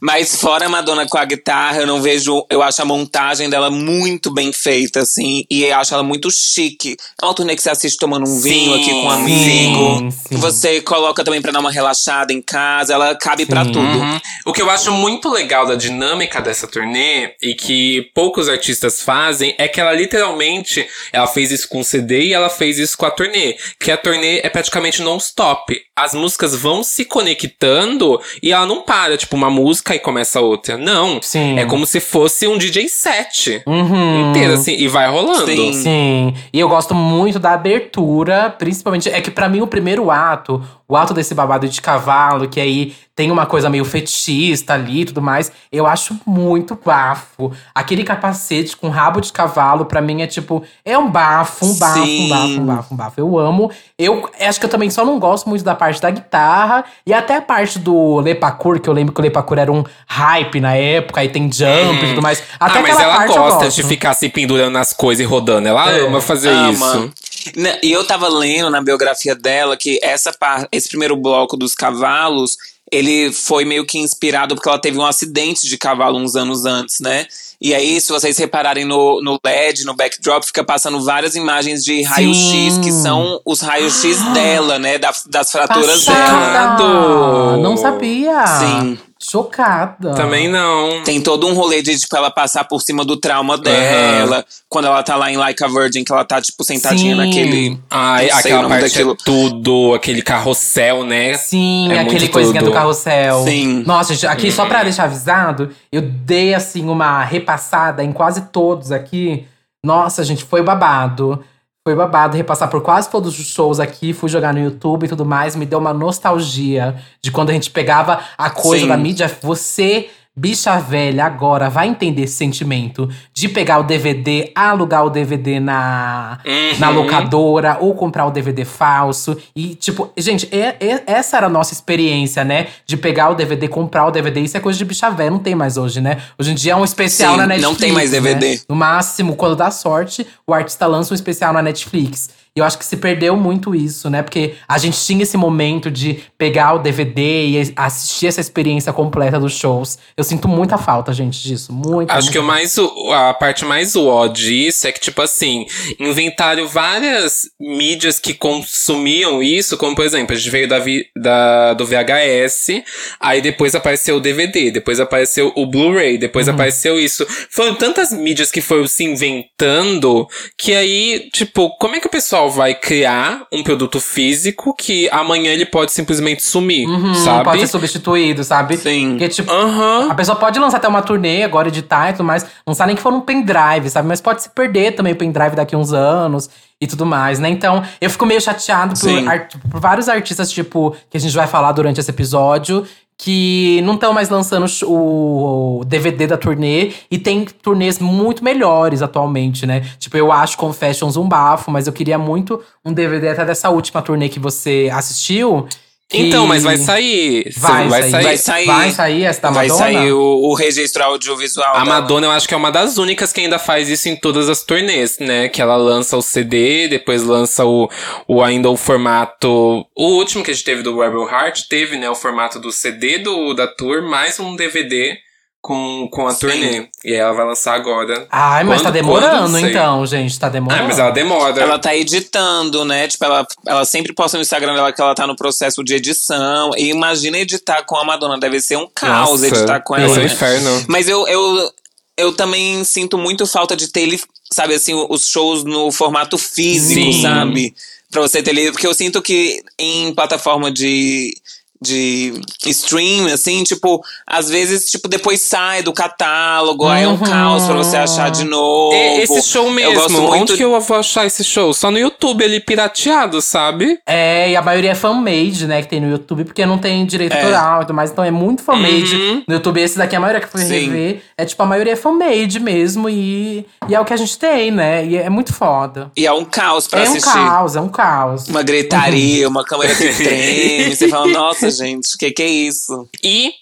Mas 0.00 0.36
fora 0.40 0.66
a 0.66 0.68
Madonna 0.68 1.04
com 1.08 1.18
a 1.18 1.24
guitarra, 1.24 1.78
eu 1.78 1.86
não 1.88 2.00
vejo. 2.00 2.46
Eu 2.48 2.62
acho 2.62 2.80
a 2.80 2.84
montagem 2.84 3.50
dela 3.50 3.68
muito 3.68 4.32
bem 4.32 4.52
feita, 4.52 5.00
assim, 5.00 5.44
e 5.50 5.64
eu 5.64 5.76
acho 5.76 5.92
ela 5.92 6.04
muito 6.04 6.30
chique. 6.30 6.96
É 7.20 7.24
uma 7.24 7.34
turnê 7.34 7.56
que 7.56 7.62
você 7.62 7.70
assiste 7.70 7.98
tomando 7.98 8.28
um 8.28 8.40
vinho 8.40 8.74
Sim, 8.76 8.80
aqui 8.80 8.90
com 8.92 9.06
um 9.06 9.10
amigo. 9.10 9.98
sim, 9.98 10.10
sim. 10.10 10.36
Você 10.36 10.80
coloca 10.82 11.24
também 11.24 11.42
pra 11.42 11.50
dar 11.50 11.58
uma 11.58 11.72
relaxada 11.72 12.32
em 12.32 12.40
casa, 12.40 12.94
ela 12.94 13.12
cabe 13.16 13.44
pra 13.44 13.55
Sim. 13.64 13.72
tudo. 13.72 13.98
Uhum. 13.98 14.20
O 14.46 14.52
que 14.52 14.62
eu 14.62 14.70
acho 14.70 14.92
muito 14.92 15.28
legal 15.28 15.66
da 15.66 15.74
dinâmica 15.74 16.40
dessa 16.40 16.66
turnê 16.66 17.34
e 17.42 17.54
que 17.54 18.10
poucos 18.14 18.48
artistas 18.48 19.02
fazem 19.02 19.54
é 19.58 19.66
que 19.68 19.80
ela 19.80 19.92
literalmente 19.92 20.86
ela 21.12 21.26
fez 21.26 21.50
isso 21.50 21.68
com 21.68 21.80
o 21.80 21.84
CD 21.84 22.26
e 22.26 22.32
ela 22.34 22.48
fez 22.48 22.78
isso 22.78 22.96
com 22.96 23.06
a 23.06 23.10
turnê, 23.10 23.56
que 23.80 23.90
a 23.90 23.96
turnê 23.96 24.38
é 24.42 24.48
praticamente 24.48 25.02
non-stop. 25.02 25.76
As 25.96 26.14
músicas 26.14 26.54
vão 26.54 26.82
se 26.82 27.04
conectando 27.04 28.20
e 28.42 28.52
ela 28.52 28.66
não 28.66 28.82
para, 28.82 29.16
tipo 29.16 29.34
uma 29.36 29.50
música 29.50 29.94
e 29.94 29.98
começa 29.98 30.40
outra. 30.40 30.76
Não, 30.76 31.20
Sim. 31.22 31.58
é 31.58 31.64
como 31.64 31.86
se 31.86 32.00
fosse 32.00 32.46
um 32.46 32.58
DJ 32.58 32.88
set 32.88 33.62
Uhum. 33.66 34.30
inteiro 34.30 34.52
assim 34.54 34.74
e 34.76 34.88
vai 34.88 35.08
rolando. 35.08 35.46
Sim. 35.46 35.72
Sim, 35.72 36.34
e 36.52 36.60
eu 36.60 36.68
gosto 36.68 36.94
muito 36.94 37.38
da 37.38 37.52
abertura, 37.52 38.50
principalmente. 38.58 39.08
É 39.08 39.20
que 39.20 39.30
pra 39.30 39.48
mim 39.48 39.60
o 39.60 39.66
primeiro 39.66 40.10
ato, 40.10 40.62
o 40.88 40.96
ato 40.96 41.12
desse 41.14 41.34
babado 41.34 41.68
de 41.68 41.80
cavalo, 41.80 42.48
que 42.48 42.60
aí 42.60 42.94
tem 43.14 43.30
uma 43.30 43.46
coisa 43.46 43.70
meio 43.70 43.84
fetichista 43.84 44.74
ali 44.74 45.00
e 45.00 45.04
tudo 45.06 45.22
mais, 45.22 45.50
eu 45.72 45.86
acho 45.86 46.14
muito 46.26 46.78
bafo. 46.84 47.50
Aquele 47.74 48.04
capacete 48.04 48.76
com 48.76 48.90
rabo 48.90 49.20
de 49.22 49.32
cavalo, 49.32 49.86
pra 49.86 50.02
mim 50.02 50.20
é 50.20 50.26
tipo, 50.26 50.62
é 50.84 50.98
um 50.98 51.10
bafo, 51.10 51.64
um 51.64 51.74
bafo, 51.78 51.98
um 52.00 52.04
Sim. 52.04 52.28
bafo, 52.28 52.46
um 52.60 52.66
bafo, 52.66 52.94
um 52.94 52.96
bafo. 52.96 53.20
Eu 53.20 53.38
amo. 53.38 53.70
Eu 53.98 54.28
acho 54.40 54.60
que 54.60 54.66
eu 54.66 54.70
também 54.70 54.90
só 54.90 55.02
não 55.04 55.18
gosto 55.18 55.48
muito 55.48 55.64
da 55.64 55.74
parte 55.74 56.00
da 56.00 56.10
guitarra 56.10 56.84
e 57.06 57.12
até 57.14 57.36
a 57.36 57.42
parte 57.42 57.78
do 57.78 58.20
Lepacur, 58.20 58.78
que 58.80 58.88
eu 58.88 58.92
lembro 58.92 59.14
que 59.14 59.20
o 59.20 59.24
Lepacur 59.24 59.58
era 59.58 59.72
um 59.72 59.82
hype 60.06 60.60
na 60.60 60.74
época, 60.74 61.24
e 61.24 61.28
tem 61.30 61.50
jump 61.50 62.04
e 62.04 62.08
tudo 62.10 62.20
mais. 62.22 62.42
Até 62.60 62.78
ah, 62.78 62.82
mas 62.82 62.92
aquela 62.96 63.02
ela 63.08 63.16
parte 63.16 63.36
eu 63.36 63.42
gosta 63.42 63.64
gosto. 63.64 63.76
de 63.82 63.88
ficar 63.88 64.12
se 64.12 64.28
pendurando 64.28 64.72
nas 64.72 64.92
coisas 64.92 65.24
e 65.24 65.26
rodando. 65.26 65.66
Ela 65.66 65.90
É. 65.90 66.06
ama 66.06 66.20
fazer 66.20 66.50
Ama. 66.50 66.70
isso. 66.70 67.12
Né, 67.56 67.78
E 67.82 67.92
eu 67.92 68.04
tava 68.04 68.28
lendo 68.28 68.70
na 68.70 68.80
biografia 68.82 69.34
dela 69.34 69.76
que 69.76 69.98
essa 70.02 70.32
par- 70.32 70.68
esse 70.72 70.88
primeiro 70.88 71.16
bloco 71.16 71.56
dos 71.56 71.74
cavalos, 71.74 72.56
ele 72.90 73.32
foi 73.32 73.64
meio 73.64 73.84
que 73.84 73.98
inspirado 73.98 74.54
porque 74.54 74.68
ela 74.68 74.78
teve 74.80 74.98
um 74.98 75.04
acidente 75.06 75.66
de 75.68 75.76
cavalo 75.76 76.18
uns 76.18 76.36
anos 76.36 76.64
antes, 76.64 77.00
né? 77.00 77.26
E 77.60 77.74
aí, 77.74 77.98
se 78.00 78.12
vocês 78.12 78.36
repararem 78.36 78.84
no, 78.84 79.20
no 79.22 79.38
LED, 79.44 79.84
no 79.86 79.94
backdrop, 79.94 80.44
fica 80.44 80.62
passando 80.62 81.02
várias 81.02 81.34
imagens 81.34 81.82
de 81.82 82.02
raio-x, 82.02 82.76
que 82.84 82.92
são 82.92 83.40
os 83.46 83.60
raios-x 83.60 84.20
dela, 84.34 84.78
né? 84.78 84.98
da- 84.98 85.14
das 85.26 85.50
fraturas 85.50 86.04
dela. 86.04 86.18
Passada! 86.20 86.76
dela. 86.76 87.56
Não 87.56 87.76
sabia. 87.76 88.46
Sim. 88.46 88.98
Chocada. 89.30 90.14
Também 90.14 90.48
não. 90.48 91.02
Tem 91.02 91.20
todo 91.20 91.46
um 91.48 91.54
rolê 91.54 91.82
de, 91.82 91.98
tipo, 91.98 92.16
ela 92.16 92.30
passar 92.30 92.64
por 92.64 92.80
cima 92.80 93.04
do 93.04 93.16
trauma 93.16 93.58
dela. 93.58 94.44
Quando 94.68 94.86
ela 94.86 95.02
tá 95.02 95.16
lá 95.16 95.30
em 95.30 95.36
Like 95.36 95.62
a 95.64 95.68
Virgin, 95.68 96.04
que 96.04 96.12
ela 96.12 96.24
tá, 96.24 96.40
tipo, 96.40 96.62
sentadinha 96.64 97.14
Sim. 97.14 97.26
naquele. 97.26 97.80
Ai, 97.90 98.30
aquela 98.30 98.68
parte 98.68 98.82
daquilo. 98.82 99.12
é 99.12 99.24
tudo, 99.24 99.94
aquele 99.94 100.22
carrossel, 100.22 101.04
né? 101.04 101.34
Sim, 101.34 101.92
É 101.92 102.00
aquele 102.00 102.28
coisinha 102.28 102.60
tudo. 102.60 102.70
do 102.70 102.74
carrossel. 102.74 103.44
Sim. 103.44 103.82
Nossa, 103.86 104.14
gente, 104.14 104.26
aqui 104.26 104.52
só 104.52 104.66
pra 104.66 104.84
deixar 104.84 105.04
avisado, 105.04 105.70
eu 105.90 106.02
dei 106.02 106.54
assim 106.54 106.88
uma 106.88 107.22
repassada 107.24 108.04
em 108.04 108.12
quase 108.12 108.42
todos 108.52 108.92
aqui. 108.92 109.46
Nossa, 109.84 110.24
gente, 110.24 110.44
foi 110.44 110.62
babado. 110.62 111.44
Foi 111.86 111.94
babado 111.94 112.36
repassar 112.36 112.68
por 112.68 112.82
quase 112.82 113.08
todos 113.08 113.38
os 113.38 113.46
shows 113.46 113.78
aqui, 113.78 114.12
fui 114.12 114.28
jogar 114.28 114.52
no 114.52 114.58
YouTube 114.58 115.04
e 115.04 115.08
tudo 115.08 115.24
mais, 115.24 115.54
me 115.54 115.64
deu 115.64 115.78
uma 115.78 115.94
nostalgia 115.94 117.00
de 117.22 117.30
quando 117.30 117.50
a 117.50 117.52
gente 117.52 117.70
pegava 117.70 118.18
a 118.36 118.50
coisa 118.50 118.82
Sim. 118.82 118.88
da 118.88 118.96
mídia, 118.96 119.38
você 119.40 120.10
bicha 120.38 120.78
velha 120.78 121.24
agora 121.24 121.70
vai 121.70 121.88
entender 121.88 122.22
esse 122.24 122.34
sentimento 122.34 123.08
de 123.32 123.48
pegar 123.48 123.78
o 123.78 123.82
DVD, 123.82 124.50
alugar 124.54 125.04
o 125.06 125.10
DVD 125.10 125.58
na, 125.58 126.38
Uhum. 126.44 126.78
na 126.78 126.88
locadora 126.90 127.78
ou 127.80 127.94
comprar 127.94 128.26
o 128.26 128.30
DVD 128.30 128.64
falso. 128.64 129.36
E, 129.54 129.74
tipo, 129.74 130.10
gente, 130.16 130.46
é- 130.54 130.76
é- 130.78 131.02
essa 131.06 131.38
era 131.38 131.46
a 131.46 131.48
nossa 131.48 131.72
experiência, 131.72 132.44
né? 132.44 132.66
De 132.84 132.96
pegar 132.96 133.30
o 133.30 133.34
DVD, 133.34 133.66
comprar 133.68 134.06
o 134.06 134.10
DVD. 134.10 134.40
Isso 134.40 134.56
é 134.56 134.60
coisa 134.60 134.78
de 134.78 134.84
bicha 134.84 135.08
velha, 135.10 135.30
não 135.30 135.38
tem 135.38 135.54
mais 135.54 135.76
hoje, 135.78 136.00
né? 136.00 136.18
Hoje 136.38 136.52
em 136.52 136.54
dia 136.54 136.72
é 136.72 136.76
um 136.76 136.84
especial 136.84 137.32
Sim, 137.32 137.38
na 137.38 137.46
não 137.46 137.54
Netflix. 137.56 137.78
tem 137.80 137.92
mais 137.92 138.10
né? 138.12 138.20
DVD. 138.20 138.60
No 138.68 138.76
máximo, 138.76 139.36
quando 139.36 139.56
dá 139.56 139.70
sorte, 139.70 140.26
o 140.46 140.52
artista 140.52 140.86
lança 140.86 141.14
um 141.14 141.16
especial 141.16 141.52
na 141.52 141.62
Netflix. 141.62 142.28
E 142.56 142.60
eu 142.60 142.64
acho 142.64 142.78
que 142.78 142.84
se 142.86 142.96
perdeu 142.96 143.36
muito 143.36 143.74
isso, 143.74 144.08
né? 144.08 144.22
Porque 144.22 144.54
a 144.66 144.78
gente 144.78 144.98
tinha 145.04 145.22
esse 145.22 145.36
momento 145.36 145.90
de 145.90 146.20
pegar 146.38 146.72
o 146.74 146.78
DVD 146.78 147.46
e 147.48 147.72
assistir 147.76 148.28
essa 148.28 148.40
experiência 148.40 148.92
completa 148.94 149.38
dos 149.38 149.52
shows. 149.52 149.98
Eu 150.16 150.24
sinto 150.24 150.48
muita 150.48 150.78
falta, 150.78 151.12
gente, 151.12 151.42
disso. 151.42 151.72
Muito. 151.72 152.10
Acho 152.10 152.30
que 152.30 152.38
o 152.38 152.42
mais, 152.42 152.74
a 153.12 153.34
parte 153.34 153.64
mais 153.64 153.94
ó 153.94 154.26
disso 154.26 154.86
é 154.86 154.92
que, 154.92 155.00
tipo 155.00 155.20
assim, 155.20 155.66
inventaram 156.00 156.66
várias 156.66 157.42
mídias 157.60 158.18
que 158.18 158.32
consumiam 158.32 159.42
isso, 159.42 159.76
como 159.76 159.94
por 159.94 160.04
exemplo, 160.04 160.34
a 160.34 160.38
gente 160.38 160.50
veio 160.50 160.66
da, 160.68 160.78
da- 161.14 161.74
do 161.74 161.84
VHS, 161.84 162.82
aí 163.20 163.40
depois 163.42 163.74
apareceu 163.74 164.16
o 164.16 164.20
DVD, 164.20 164.70
depois 164.70 164.98
apareceu 164.98 165.52
o 165.54 165.66
Blu-ray, 165.66 166.16
depois 166.18 166.48
apareceu 166.48 166.98
isso. 166.98 167.26
Foram 167.50 167.74
tantas 167.74 168.10
mídias 168.12 168.50
que 168.50 168.60
foram 168.60 168.86
se 168.86 169.04
inventando 169.04 170.26
que 170.56 170.74
aí, 170.74 171.28
tipo, 171.32 171.70
como 171.78 171.96
é 171.96 172.00
que 172.00 172.06
o 172.06 172.10
pessoal 172.10 172.45
vai 172.50 172.74
criar 172.74 173.46
um 173.52 173.62
produto 173.62 174.00
físico 174.00 174.74
que 174.76 175.08
amanhã 175.10 175.50
ele 175.52 175.66
pode 175.66 175.92
simplesmente 175.92 176.42
sumir, 176.42 176.86
Uhum, 176.88 177.14
sabe? 177.14 177.44
Pode 177.44 177.60
ser 177.60 177.66
substituído, 177.68 178.42
sabe? 178.44 178.76
Sim. 178.76 179.10
Porque, 179.10 179.28
tipo, 179.28 179.50
Aham. 179.52 180.10
A 180.10 180.14
pessoa 180.14 180.36
pode 180.36 180.58
lançar 180.58 180.76
até 180.78 180.88
uma 180.88 181.02
turnê 181.02 181.42
agora, 181.42 181.68
editar 181.68 182.10
e 182.10 182.12
tudo 182.12 182.24
mais. 182.24 182.46
Lançar 182.66 182.86
nem 182.86 182.96
que 182.96 183.02
for 183.02 183.12
um 183.12 183.20
pendrive, 183.20 183.88
sabe? 183.90 184.08
Mas 184.08 184.20
pode 184.20 184.42
se 184.42 184.50
perder 184.50 184.92
também 184.94 185.12
o 185.12 185.16
pendrive 185.16 185.54
daqui 185.56 185.74
a 185.74 185.78
uns 185.78 185.92
anos 185.92 186.48
e 186.80 186.86
tudo 186.86 187.06
mais, 187.06 187.38
né? 187.38 187.48
Então, 187.48 187.82
eu 188.00 188.10
fico 188.10 188.26
meio 188.26 188.40
chateado 188.40 188.90
por, 188.98 189.08
Sim. 189.08 189.26
ar- 189.26 189.48
por 189.70 189.80
vários 189.80 190.08
artistas, 190.08 190.50
tipo, 190.50 190.94
que 191.10 191.16
a 191.16 191.20
gente 191.20 191.34
vai 191.34 191.46
falar 191.46 191.72
durante 191.72 191.98
esse 192.00 192.10
episódio, 192.10 192.86
que 193.18 193.80
não 193.82 193.94
estão 193.94 194.12
mais 194.12 194.28
lançando 194.28 194.66
o 194.84 195.82
DVD 195.86 196.26
da 196.26 196.36
turnê 196.36 196.92
e 197.10 197.18
tem 197.18 197.44
turnês 197.44 197.98
muito 197.98 198.44
melhores 198.44 199.00
atualmente, 199.00 199.64
né? 199.64 199.80
Tipo, 199.98 200.16
eu 200.18 200.30
acho 200.30 200.58
Confessions 200.58 201.16
um 201.16 201.26
bafo, 201.26 201.70
mas 201.70 201.86
eu 201.86 201.92
queria 201.92 202.18
muito 202.18 202.62
um 202.84 202.92
DVD 202.92 203.30
até 203.30 203.44
dessa 203.44 203.70
última 203.70 204.02
turnê 204.02 204.28
que 204.28 204.38
você 204.38 204.90
assistiu. 204.92 205.66
Então, 206.12 206.46
mas 206.46 206.62
vai 206.62 206.76
sair. 206.76 207.52
Vai, 207.56 207.88
vai 207.88 208.02
sair. 208.02 208.10
sair. 208.10 208.22
Vai 208.22 208.38
sair. 208.38 208.66
Vai 208.66 208.90
sair 208.90 209.24
essa 209.24 209.42
da 209.42 209.50
Vai 209.50 209.66
Madonna? 209.66 209.84
sair 209.84 210.12
o, 210.12 210.20
o 210.20 210.54
registro 210.54 211.02
audiovisual. 211.02 211.70
A 211.70 211.72
dela. 211.72 211.84
Madonna, 211.84 212.26
eu 212.28 212.30
acho 212.30 212.46
que 212.46 212.54
é 212.54 212.56
uma 212.56 212.70
das 212.70 212.96
únicas 212.96 213.32
que 213.32 213.40
ainda 213.40 213.58
faz 213.58 213.88
isso 213.88 214.08
em 214.08 214.14
todas 214.14 214.48
as 214.48 214.62
turnês, 214.62 215.18
né? 215.18 215.48
Que 215.48 215.60
ela 215.60 215.76
lança 215.76 216.16
o 216.16 216.22
CD, 216.22 216.86
depois 216.86 217.24
lança 217.24 217.64
o, 217.64 217.90
o 218.28 218.40
ainda 218.40 218.70
o 218.70 218.76
formato. 218.76 219.84
O 219.96 220.16
último 220.16 220.44
que 220.44 220.52
a 220.52 220.54
gente 220.54 220.64
teve 220.64 220.82
do 220.82 220.96
Rebel 221.00 221.28
Heart 221.28 221.62
teve, 221.68 221.98
né? 221.98 222.08
O 222.08 222.14
formato 222.14 222.60
do 222.60 222.70
CD 222.70 223.18
do, 223.18 223.52
da 223.52 223.66
tour, 223.66 224.02
mais 224.02 224.38
um 224.38 224.54
DVD 224.54 225.25
com, 225.66 226.06
com 226.12 226.28
a 226.28 226.30
Sim. 226.30 226.38
turnê. 226.38 226.88
E 227.04 227.12
aí 227.12 227.18
ela 227.18 227.32
vai 227.32 227.44
lançar 227.44 227.74
agora. 227.74 228.24
Ai, 228.30 228.62
mas 228.62 228.80
tá 228.80 228.84
Quando- 228.88 228.94
demorando 228.94 229.48
não 229.48 229.60
sei. 229.60 229.70
então, 229.70 230.06
gente. 230.06 230.38
Tá 230.38 230.48
demorando. 230.48 230.80
Ah, 230.80 230.86
mas 230.86 230.98
ela 231.00 231.10
demora. 231.10 231.60
Ela 231.60 231.76
tá 231.76 231.92
editando, 231.96 232.84
né? 232.84 233.08
Tipo, 233.08 233.24
ela, 233.24 233.44
ela 233.66 233.84
sempre 233.84 234.12
posta 234.12 234.38
no 234.38 234.42
Instagram 234.42 234.74
dela 234.74 234.92
que 234.92 235.00
ela 235.00 235.12
tá 235.12 235.26
no 235.26 235.34
processo 235.34 235.82
de 235.82 235.94
edição. 235.94 236.70
E 236.76 236.90
imagina 236.90 237.36
editar 237.38 237.82
com 237.82 237.96
a 237.96 238.04
Madonna. 238.04 238.38
Deve 238.38 238.60
ser 238.60 238.76
um 238.76 238.86
caos 238.94 239.42
Nossa, 239.42 239.46
editar 239.48 239.80
com 239.80 239.96
deve 239.96 240.06
ela. 240.06 240.14
ser 240.14 240.20
um 240.20 240.24
né? 240.28 240.32
inferno. 240.32 240.84
Mas 240.88 241.08
eu, 241.08 241.26
eu, 241.26 241.70
eu 242.16 242.32
também 242.32 242.84
sinto 242.84 243.18
muito 243.18 243.44
falta 243.44 243.74
de 243.74 243.88
ter 243.88 244.02
ele, 244.02 244.20
sabe, 244.52 244.74
assim, 244.74 244.94
os 245.08 245.26
shows 245.28 245.64
no 245.64 245.90
formato 245.90 246.38
físico, 246.38 247.12
Sim. 247.12 247.22
sabe? 247.22 247.74
Pra 248.08 248.20
você 248.22 248.40
ter 248.40 248.50
ele. 248.50 248.70
Porque 248.70 248.86
eu 248.86 248.94
sinto 248.94 249.20
que 249.20 249.60
em 249.76 250.14
plataforma 250.14 250.70
de. 250.70 251.34
De 251.82 252.32
stream, 252.66 253.26
assim, 253.26 253.62
tipo, 253.64 254.02
às 254.26 254.48
vezes, 254.48 254.90
tipo, 254.90 255.08
depois 255.08 255.40
sai 255.42 255.82
do 255.82 255.92
catálogo, 255.92 256.86
aí 256.86 257.04
é 257.04 257.08
um 257.08 257.12
Uhum. 257.12 257.18
caos 257.18 257.64
pra 257.64 257.74
você 257.74 257.96
achar 257.96 258.30
de 258.30 258.44
novo. 258.44 258.94
É, 258.94 259.22
esse 259.22 259.42
show 259.42 259.66
Eu 259.78 259.92
gosto 259.94 260.10
mesmo, 260.12 260.28
muito 260.28 260.42
onde 260.42 260.56
que 260.56 260.62
eu 260.64 260.80
vou 260.80 260.96
achar 260.96 261.26
esse 261.26 261.42
show? 261.44 261.72
Só 261.74 261.90
no 261.90 261.98
YouTube, 261.98 262.42
ele 262.42 262.60
pirateado, 262.60 263.40
sabe? 263.42 263.98
É, 264.06 264.50
e 264.50 264.56
a 264.56 264.62
maioria 264.62 264.90
é 264.92 264.94
fan-made, 264.94 265.66
né, 265.66 265.82
que 265.82 265.88
tem 265.88 266.00
no 266.00 266.10
YouTube, 266.10 266.44
porque 266.44 266.64
não 266.66 266.78
tem 266.78 267.04
direito 267.06 267.32
É. 267.34 267.42
autoral 267.42 267.78
e 267.82 267.84
tudo 267.86 267.94
mais. 267.94 268.10
Então 268.10 268.24
é 268.24 268.30
muito 268.30 268.62
fan-made. 268.62 269.14
Uhum. 269.16 269.42
No 269.48 269.54
YouTube, 269.54 269.80
esse 269.80 269.96
daqui, 269.98 270.16
a 270.16 270.20
maioria 270.20 270.40
que 270.40 270.48
foi 270.50 270.60
Sim. 270.62 270.80
rever, 270.90 271.22
é 271.36 271.44
tipo, 271.44 271.62
a 271.62 271.66
maioria 271.66 271.92
é 271.92 271.96
fan-made 271.96 272.58
mesmo. 272.60 273.08
E, 273.08 273.66
e 273.88 273.94
é 273.94 274.00
o 274.00 274.04
que 274.04 274.12
a 274.12 274.16
gente 274.16 274.38
tem, 274.38 274.70
né? 274.70 275.04
E 275.06 275.16
é 275.16 275.28
muito 275.30 275.52
foda. 275.52 276.10
E 276.16 276.26
é 276.26 276.32
um 276.32 276.44
caos 276.44 276.86
pra 276.88 277.00
é 277.00 277.02
um 277.08 277.10
assistir. 277.12 277.32
caos, 277.32 277.76
é 277.76 277.80
um 277.80 277.88
caos. 277.88 278.48
Uma 278.48 278.62
gritaria, 278.62 279.48
uma 279.48 279.64
câmera 279.64 279.94
que 279.94 280.08
treme. 280.14 280.94
Você 280.94 281.08
fala, 281.08 281.26
nossa, 281.28 281.65
gente, 281.70 282.14
o 282.14 282.18
que, 282.18 282.30
que 282.30 282.42
é 282.42 282.48
isso? 282.48 283.08
E 283.22 283.52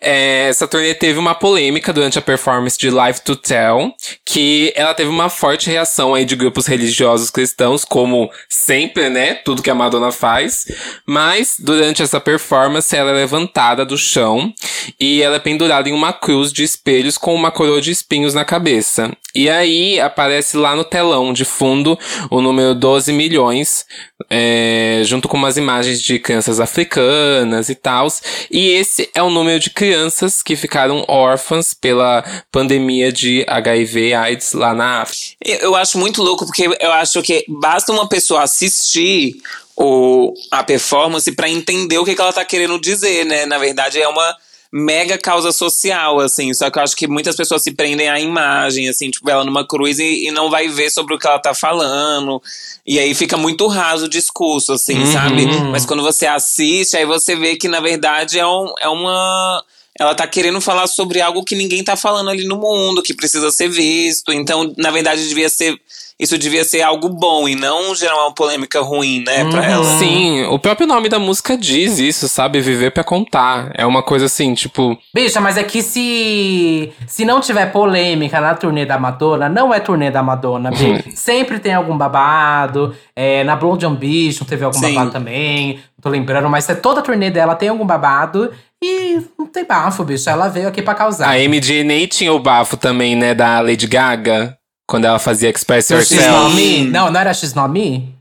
é, 0.00 0.48
essa 0.48 0.66
turnê 0.66 0.94
teve 0.94 1.18
uma 1.18 1.34
polêmica 1.34 1.92
durante 1.92 2.18
a 2.18 2.22
performance 2.22 2.78
de 2.78 2.90
Live 2.90 3.20
to 3.20 3.36
Tell, 3.36 3.92
que 4.24 4.72
ela 4.76 4.94
teve 4.94 5.10
uma 5.10 5.28
forte 5.28 5.70
reação 5.70 6.14
aí 6.14 6.24
de 6.24 6.36
grupos 6.36 6.66
religiosos 6.66 7.30
cristãos, 7.30 7.84
como 7.84 8.30
sempre, 8.48 9.08
né? 9.08 9.34
Tudo 9.34 9.62
que 9.62 9.70
a 9.70 9.74
Madonna 9.74 10.12
faz. 10.12 10.66
Mas 11.06 11.56
durante 11.58 12.02
essa 12.02 12.20
performance 12.20 12.94
ela 12.94 13.10
é 13.10 13.14
levantada 13.14 13.84
do 13.84 13.96
chão 13.96 14.52
e 15.00 15.22
ela 15.22 15.36
é 15.36 15.40
pendurada 15.40 15.88
em 15.88 15.92
uma 15.92 16.12
cruz 16.12 16.52
de 16.52 16.62
espelhos 16.62 17.18
com 17.18 17.34
uma 17.34 17.50
coroa 17.50 17.80
de 17.80 17.90
espinhos 17.90 18.34
na 18.34 18.44
cabeça. 18.44 19.10
E 19.34 19.50
aí 19.50 20.00
aparece 20.00 20.56
lá 20.56 20.74
no 20.74 20.82
telão 20.82 21.30
de 21.32 21.44
fundo 21.44 21.98
o 22.30 22.40
número 22.40 22.74
12 22.74 23.12
milhões, 23.12 23.84
é, 24.30 25.02
junto 25.04 25.28
com 25.28 25.36
umas 25.36 25.58
imagens 25.58 26.00
de 26.00 26.18
crianças 26.18 26.58
africanas 26.58 27.68
e 27.68 27.74
tal. 27.74 28.08
E 28.50 28.70
esse 28.70 29.10
é 29.14 29.22
o 29.22 29.28
número 29.28 29.55
de 29.58 29.70
crianças 29.70 30.42
que 30.42 30.56
ficaram 30.56 31.04
órfãs 31.08 31.74
pela 31.74 32.24
pandemia 32.50 33.12
de 33.12 33.44
HIV 33.48 34.14
AIDS 34.14 34.52
lá 34.52 34.74
na 34.74 35.02
África. 35.02 35.36
Eu 35.44 35.74
acho 35.74 35.98
muito 35.98 36.22
louco, 36.22 36.46
porque 36.46 36.68
eu 36.80 36.92
acho 36.92 37.22
que 37.22 37.44
basta 37.48 37.92
uma 37.92 38.08
pessoa 38.08 38.42
assistir 38.42 39.36
o, 39.76 40.32
a 40.50 40.64
performance 40.64 41.30
pra 41.32 41.48
entender 41.48 41.98
o 41.98 42.04
que, 42.04 42.14
que 42.14 42.20
ela 42.20 42.32
tá 42.32 42.44
querendo 42.44 42.80
dizer, 42.80 43.24
né? 43.24 43.46
Na 43.46 43.58
verdade, 43.58 44.00
é 44.00 44.08
uma 44.08 44.36
mega 44.76 45.16
causa 45.16 45.50
social, 45.52 46.20
assim. 46.20 46.52
Só 46.52 46.70
que 46.70 46.78
eu 46.78 46.82
acho 46.82 46.94
que 46.96 47.08
muitas 47.08 47.34
pessoas 47.34 47.62
se 47.62 47.70
prendem 47.72 48.08
à 48.08 48.20
imagem, 48.20 48.88
assim, 48.88 49.10
tipo, 49.10 49.28
ela 49.30 49.44
numa 49.44 49.66
cruz 49.66 49.98
e, 49.98 50.26
e 50.26 50.30
não 50.30 50.50
vai 50.50 50.68
ver 50.68 50.90
sobre 50.90 51.14
o 51.14 51.18
que 51.18 51.26
ela 51.26 51.38
tá 51.38 51.54
falando. 51.54 52.42
E 52.86 52.98
aí 52.98 53.14
fica 53.14 53.36
muito 53.36 53.66
raso 53.66 54.04
o 54.04 54.08
discurso, 54.08 54.72
assim, 54.74 54.98
Uhum. 54.98 55.12
sabe? 55.12 55.46
Mas 55.70 55.86
quando 55.86 56.02
você 56.02 56.26
assiste, 56.26 56.96
aí 56.96 57.06
você 57.06 57.34
vê 57.34 57.56
que, 57.56 57.68
na 57.68 57.80
verdade, 57.80 58.38
é, 58.38 58.46
um, 58.46 58.72
é 58.78 58.88
uma. 58.88 59.64
Ela 59.98 60.14
tá 60.14 60.26
querendo 60.26 60.60
falar 60.60 60.86
sobre 60.86 61.20
algo 61.20 61.44
que 61.44 61.54
ninguém 61.54 61.82
tá 61.82 61.96
falando 61.96 62.30
ali 62.30 62.44
no 62.44 62.56
mundo, 62.56 63.02
que 63.02 63.14
precisa 63.14 63.50
ser 63.50 63.68
visto. 63.68 64.32
Então, 64.32 64.72
na 64.76 64.90
verdade, 64.90 65.28
devia 65.28 65.48
ser. 65.48 65.76
Isso 66.18 66.38
devia 66.38 66.64
ser 66.64 66.80
algo 66.80 67.10
bom 67.10 67.46
e 67.46 67.54
não 67.54 67.94
gerar 67.94 68.16
uma 68.24 68.34
polêmica 68.34 68.80
ruim, 68.80 69.22
né, 69.26 69.44
pra 69.50 69.60
Uhum. 69.60 69.66
ela. 69.66 69.98
Sim, 69.98 70.44
o 70.46 70.58
próprio 70.58 70.86
nome 70.86 71.10
da 71.10 71.18
música 71.18 71.58
diz 71.58 71.98
isso, 71.98 72.26
sabe? 72.26 72.58
Viver 72.62 72.90
pra 72.90 73.04
contar. 73.04 73.70
É 73.74 73.84
uma 73.84 74.02
coisa 74.02 74.24
assim, 74.24 74.54
tipo. 74.54 74.96
Bicha, 75.14 75.42
mas 75.42 75.58
é 75.58 75.62
que 75.62 75.82
se, 75.82 76.90
se 77.06 77.24
não 77.26 77.38
tiver 77.40 77.66
polêmica 77.70 78.40
na 78.40 78.54
turnê 78.54 78.86
da 78.86 78.98
Madonna, 78.98 79.46
não 79.48 79.74
é 79.74 79.78
turnê 79.80 80.10
da 80.10 80.22
Madonna, 80.22 80.70
Bi. 81.04 81.04
Sempre 81.14 81.58
tem 81.58 81.74
algum 81.74 81.96
babado. 81.98 82.96
É, 83.14 83.44
na 83.44 83.54
Blonde 83.54 83.84
Ambition 83.84 84.44
teve 84.46 84.64
algum 84.64 84.78
Sim. 84.78 84.94
babado 84.94 85.10
também. 85.10 85.74
Não 85.98 86.02
tô 86.02 86.08
lembrando, 86.08 86.48
mas 86.48 86.66
é 86.68 86.74
toda 86.74 87.00
a 87.00 87.02
turnê 87.02 87.30
dela 87.30 87.54
tem 87.54 87.68
algum 87.68 87.84
babado. 87.84 88.50
E 88.88 89.20
não 89.38 89.46
tem 89.46 89.64
bafo, 89.64 90.04
bicho. 90.04 90.28
Ela 90.30 90.48
veio 90.48 90.68
aqui 90.68 90.82
pra 90.82 90.94
causar. 90.94 91.28
A 91.30 91.38
MDNA 91.38 92.06
tinha 92.08 92.32
o 92.32 92.38
bafo 92.38 92.76
também, 92.76 93.16
né? 93.16 93.34
Da 93.34 93.60
Lady 93.60 93.86
Gaga. 93.86 94.56
Quando 94.88 95.04
ela 95.06 95.18
fazia 95.18 95.50
Express 95.50 95.90
X 95.90 96.10
Yourself. 96.12 96.30
Nome? 96.30 96.84
Não, 96.84 97.10
não 97.10 97.20
era 97.20 97.34
X 97.34 97.52
Nome? 97.54 98.14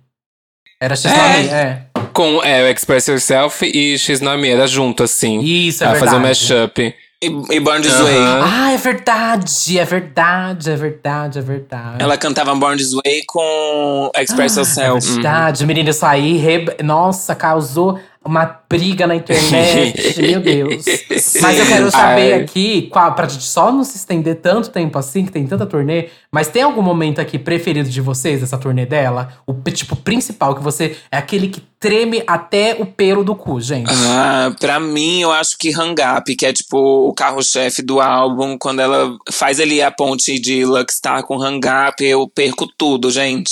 Era 0.81 0.95
X 0.95 1.03
Nome? 1.11 1.47
É. 1.49 1.81
Com 2.11 2.41
é, 2.43 2.63
o 2.63 2.67
Express 2.71 3.07
Yourself 3.07 3.65
e 3.65 3.97
X 3.99 4.19
Nome 4.21 4.49
era 4.49 4.65
junto, 4.65 5.03
assim. 5.03 5.41
Isso, 5.41 5.83
é 5.83 5.87
ela 5.87 5.95
fazia 5.95 6.17
verdade. 6.19 6.25
um 6.25 6.59
mashup. 6.61 6.95
E, 7.23 7.27
e 7.55 7.59
Born 7.59 7.81
This 7.81 7.93
Aham. 7.93 8.03
Way. 8.03 8.17
Ah, 8.43 8.71
é 8.73 8.77
verdade, 8.77 9.79
é 9.79 9.85
verdade, 9.85 10.69
é 10.71 10.75
verdade, 10.75 11.39
é 11.39 11.41
verdade. 11.41 11.95
Ela 12.03 12.17
cantava 12.17 12.53
Born 12.55 12.77
This 12.77 12.93
Way 12.93 13.23
com 13.27 14.11
Express 14.15 14.57
É 14.57 14.59
Yourself. 14.59 15.11
verdade, 15.13 15.65
menina, 15.65 15.89
isso 15.91 16.05
aí, 16.05 16.37
re- 16.37 16.77
nossa, 16.83 17.33
causou 17.35 17.99
uma 18.23 18.45
briga 18.77 19.07
na 19.07 19.15
internet, 19.15 20.21
meu 20.21 20.39
Deus. 20.39 20.85
Mas 21.41 21.59
eu 21.59 21.65
quero 21.65 21.91
saber 21.91 22.33
Ai. 22.33 22.41
aqui, 22.41 22.89
pra 22.91 23.27
gente 23.27 23.43
só 23.43 23.71
não 23.71 23.83
se 23.83 23.97
estender 23.97 24.35
tanto 24.35 24.69
tempo 24.69 24.97
assim, 24.97 25.25
que 25.25 25.31
tem 25.31 25.45
tanta 25.47 25.65
turnê, 25.65 26.09
mas 26.31 26.47
tem 26.47 26.63
algum 26.63 26.81
momento 26.81 27.19
aqui 27.21 27.39
preferido 27.39 27.89
de 27.89 28.01
vocês, 28.01 28.41
dessa 28.41 28.57
turnê 28.57 28.85
dela? 28.85 29.29
O 29.47 29.53
tipo 29.71 29.95
principal, 29.95 30.53
que 30.55 30.61
você 30.61 30.95
é 31.11 31.17
aquele 31.17 31.47
que 31.47 31.61
treme 31.79 32.23
até 32.25 32.75
o 32.79 32.85
pelo 32.85 33.23
do 33.23 33.35
cu, 33.35 33.61
gente. 33.61 33.91
Ah, 33.93 34.51
pra 34.59 34.79
mim, 34.79 35.21
eu 35.21 35.31
acho 35.31 35.55
que 35.57 35.69
Hang 35.73 35.95
Up, 36.17 36.35
que 36.35 36.45
é 36.45 36.51
tipo 36.51 36.77
o 37.07 37.13
carro-chefe 37.13 37.81
do 37.81 38.01
álbum, 38.01 38.57
quando 38.57 38.79
ela 38.81 39.15
faz 39.31 39.59
ali 39.59 39.81
a 39.81 39.91
ponte 39.91 40.39
de 40.39 40.65
Luckstar 40.65 41.23
com 41.23 41.41
Hang 41.41 41.65
Up, 41.89 42.03
eu 42.03 42.27
perco 42.27 42.67
tudo, 42.77 43.09
gente. 43.11 43.51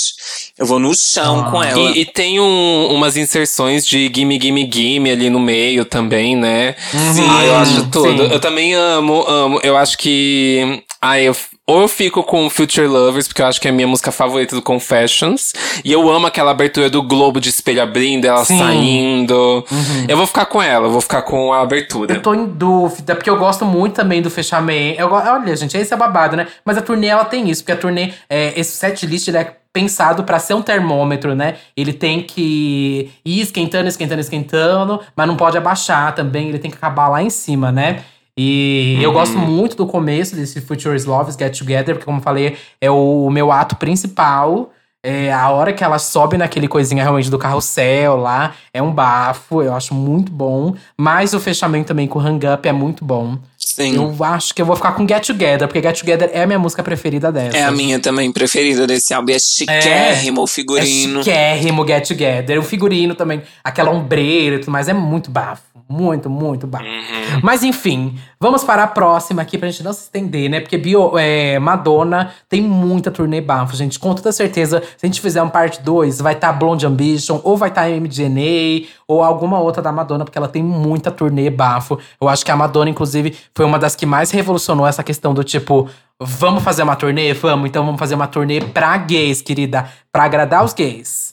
Eu 0.58 0.66
vou 0.66 0.78
no 0.78 0.94
chão 0.94 1.40
Ah. 1.46 1.50
com 1.50 1.62
ela. 1.62 1.90
E, 1.92 2.00
e 2.00 2.04
tem 2.04 2.40
um- 2.40 2.88
umas 2.92 3.16
inserções 3.16 3.86
de 3.86 4.10
Gimme 4.14 4.38
Gimme 4.40 4.68
Gimme 4.70 5.10
ali 5.14 5.30
no 5.30 5.40
meio 5.40 5.84
também, 5.84 6.36
né? 6.36 6.74
Sim, 6.90 7.24
Ah, 7.28 7.44
eu 7.46 7.56
acho 7.56 7.86
tudo. 7.90 8.24
sim. 8.26 8.32
Eu 8.32 8.40
também 8.40 8.74
amo, 8.74 9.24
amo. 9.26 9.60
Eu 9.62 9.76
acho 9.76 9.96
que. 9.98 10.82
Ah, 11.04 11.20
eu. 11.20 11.36
Ou 11.66 11.82
eu 11.82 11.88
fico 11.88 12.22
com 12.22 12.48
Future 12.48 12.86
Lovers, 12.86 13.28
porque 13.28 13.42
eu 13.42 13.46
acho 13.46 13.60
que 13.60 13.68
é 13.68 13.70
a 13.70 13.74
minha 13.74 13.86
música 13.86 14.10
favorita 14.10 14.56
do 14.56 14.62
Confessions. 14.62 15.52
E 15.84 15.92
eu 15.92 16.10
amo 16.10 16.26
aquela 16.26 16.50
abertura 16.50 16.88
do 16.88 17.02
Globo 17.02 17.40
de 17.40 17.50
espelho 17.50 17.82
abrindo, 17.82 18.24
ela 18.24 18.44
Sim. 18.44 18.58
saindo. 18.58 19.64
Eu 20.08 20.16
vou 20.16 20.26
ficar 20.26 20.46
com 20.46 20.62
ela, 20.62 20.86
eu 20.86 20.90
vou 20.90 21.02
ficar 21.02 21.20
com 21.22 21.52
a 21.52 21.60
abertura. 21.60 22.14
Eu 22.14 22.22
tô 22.22 22.34
em 22.34 22.46
dúvida, 22.46 23.14
porque 23.14 23.28
eu 23.28 23.38
gosto 23.38 23.66
muito 23.66 23.94
também 23.94 24.22
do 24.22 24.30
fechamento. 24.30 24.98
Eu, 24.98 25.10
olha, 25.12 25.54
gente, 25.56 25.76
esse 25.76 25.92
é 25.92 25.96
babado, 25.96 26.36
né? 26.36 26.48
Mas 26.64 26.78
a 26.78 26.82
turnê, 26.82 27.08
ela 27.08 27.24
tem 27.24 27.50
isso, 27.50 27.62
porque 27.62 27.72
a 27.72 27.76
turnê, 27.76 28.12
é, 28.28 28.58
esse 28.58 28.72
set 28.72 29.06
list, 29.06 29.28
ele 29.28 29.38
é 29.38 29.56
pensado 29.74 30.22
pra 30.22 30.38
ser 30.38 30.54
um 30.54 30.62
termômetro, 30.62 31.34
né? 31.34 31.56
Ele 31.76 31.92
tem 31.92 32.22
que 32.22 33.10
ir 33.24 33.40
esquentando, 33.40 33.88
esquentando, 33.88 34.20
esquentando, 34.20 35.00
mas 35.16 35.26
não 35.26 35.36
pode 35.36 35.58
abaixar 35.58 36.14
também, 36.14 36.48
ele 36.48 36.60
tem 36.60 36.70
que 36.70 36.76
acabar 36.76 37.08
lá 37.08 37.22
em 37.22 37.28
cima, 37.28 37.72
né? 37.72 38.04
E 38.36 38.98
eu 39.00 39.12
gosto 39.12 39.38
muito 39.38 39.76
do 39.76 39.86
começo 39.86 40.34
desse 40.34 40.60
Futures 40.60 41.04
Loves 41.04 41.36
Get 41.36 41.56
Together, 41.56 41.94
porque, 41.94 42.04
como 42.04 42.18
eu 42.18 42.22
falei, 42.22 42.56
é 42.80 42.90
o 42.90 43.30
meu 43.30 43.52
ato 43.52 43.76
principal. 43.76 44.72
É 45.06 45.30
a 45.30 45.50
hora 45.50 45.70
que 45.74 45.84
ela 45.84 45.98
sobe 45.98 46.38
naquele 46.38 46.66
coisinha 46.66 47.02
realmente 47.02 47.30
do 47.30 47.38
carrossel 47.38 48.16
lá, 48.16 48.54
é 48.72 48.82
um 48.82 48.90
bafo, 48.90 49.60
eu 49.60 49.74
acho 49.74 49.94
muito 49.94 50.32
bom. 50.32 50.74
Mas 50.96 51.34
o 51.34 51.40
fechamento 51.40 51.88
também 51.88 52.08
com 52.08 52.18
o 52.18 52.22
Hang 52.22 52.46
Up 52.46 52.66
é 52.66 52.72
muito 52.72 53.04
bom. 53.04 53.36
Sim. 53.64 53.96
Eu 53.96 54.24
acho 54.24 54.54
que 54.54 54.62
eu 54.62 54.66
vou 54.66 54.76
ficar 54.76 54.92
com 54.92 55.06
Get 55.08 55.26
Together, 55.26 55.66
porque 55.66 55.82
Get 55.82 55.98
Together 55.98 56.30
é 56.32 56.42
a 56.42 56.46
minha 56.46 56.58
música 56.58 56.82
preferida 56.82 57.32
dessa. 57.32 57.56
É 57.56 57.64
a 57.64 57.70
minha 57.70 57.98
também 57.98 58.30
preferida 58.30 58.86
desse 58.86 59.12
álbum. 59.14 59.32
É 59.32 59.38
chiquérrimo 59.38 60.42
o 60.42 60.46
figurino. 60.46 61.20
É 61.20 61.24
chiquérrimo 61.24 61.86
Get 61.86 62.06
Together. 62.06 62.58
O 62.58 62.62
figurino 62.62 63.14
também, 63.14 63.42
aquela 63.62 63.90
ombreira 63.90 64.56
e 64.56 64.58
tudo 64.60 64.70
mais, 64.70 64.88
é 64.88 64.92
muito 64.92 65.30
bafo. 65.30 65.74
Muito, 65.86 66.30
muito 66.30 66.66
bafo. 66.66 66.84
Uhum. 66.84 67.40
Mas 67.42 67.62
enfim, 67.62 68.18
vamos 68.40 68.64
para 68.64 68.84
a 68.84 68.86
próxima 68.86 69.42
aqui 69.42 69.58
pra 69.58 69.68
gente 69.70 69.82
não 69.82 69.92
se 69.92 70.02
estender, 70.04 70.48
né? 70.48 70.60
Porque 70.60 70.78
Bio, 70.78 71.18
é, 71.18 71.58
Madonna 71.58 72.32
tem 72.48 72.62
muita 72.62 73.10
turnê 73.10 73.40
bafo, 73.40 73.76
gente. 73.76 73.98
Com 73.98 74.14
toda 74.14 74.32
certeza, 74.32 74.82
se 74.96 75.04
a 75.04 75.06
gente 75.06 75.20
fizer 75.20 75.42
um 75.42 75.48
parte 75.50 75.82
2, 75.82 76.20
vai 76.20 76.32
estar 76.32 76.52
Blonde 76.54 76.86
Ambition, 76.86 77.38
ou 77.44 77.56
vai 77.56 77.68
estar 77.68 77.86
MDNA, 77.88 78.86
ou 79.06 79.22
alguma 79.22 79.60
outra 79.60 79.82
da 79.82 79.92
Madonna, 79.92 80.24
porque 80.24 80.38
ela 80.38 80.48
tem 80.48 80.62
muita 80.62 81.10
turnê 81.10 81.50
bafo. 81.50 81.98
Eu 82.18 82.28
acho 82.28 82.44
que 82.44 82.50
a 82.50 82.56
Madonna, 82.56 82.88
inclusive, 82.88 83.36
foi 83.56 83.64
uma 83.64 83.78
das 83.78 83.94
que 83.94 84.04
mais 84.04 84.30
revolucionou 84.30 84.86
essa 84.86 85.02
questão 85.02 85.32
do 85.32 85.44
tipo. 85.44 85.88
Vamos 86.20 86.62
fazer 86.62 86.82
uma 86.82 86.96
turnê? 86.96 87.32
Vamos, 87.32 87.68
então 87.68 87.84
vamos 87.84 87.98
fazer 87.98 88.14
uma 88.14 88.26
turnê 88.26 88.60
pra 88.60 88.96
gays, 88.96 89.40
querida. 89.40 89.88
Pra 90.12 90.24
agradar 90.24 90.64
os 90.64 90.72
gays. 90.72 91.32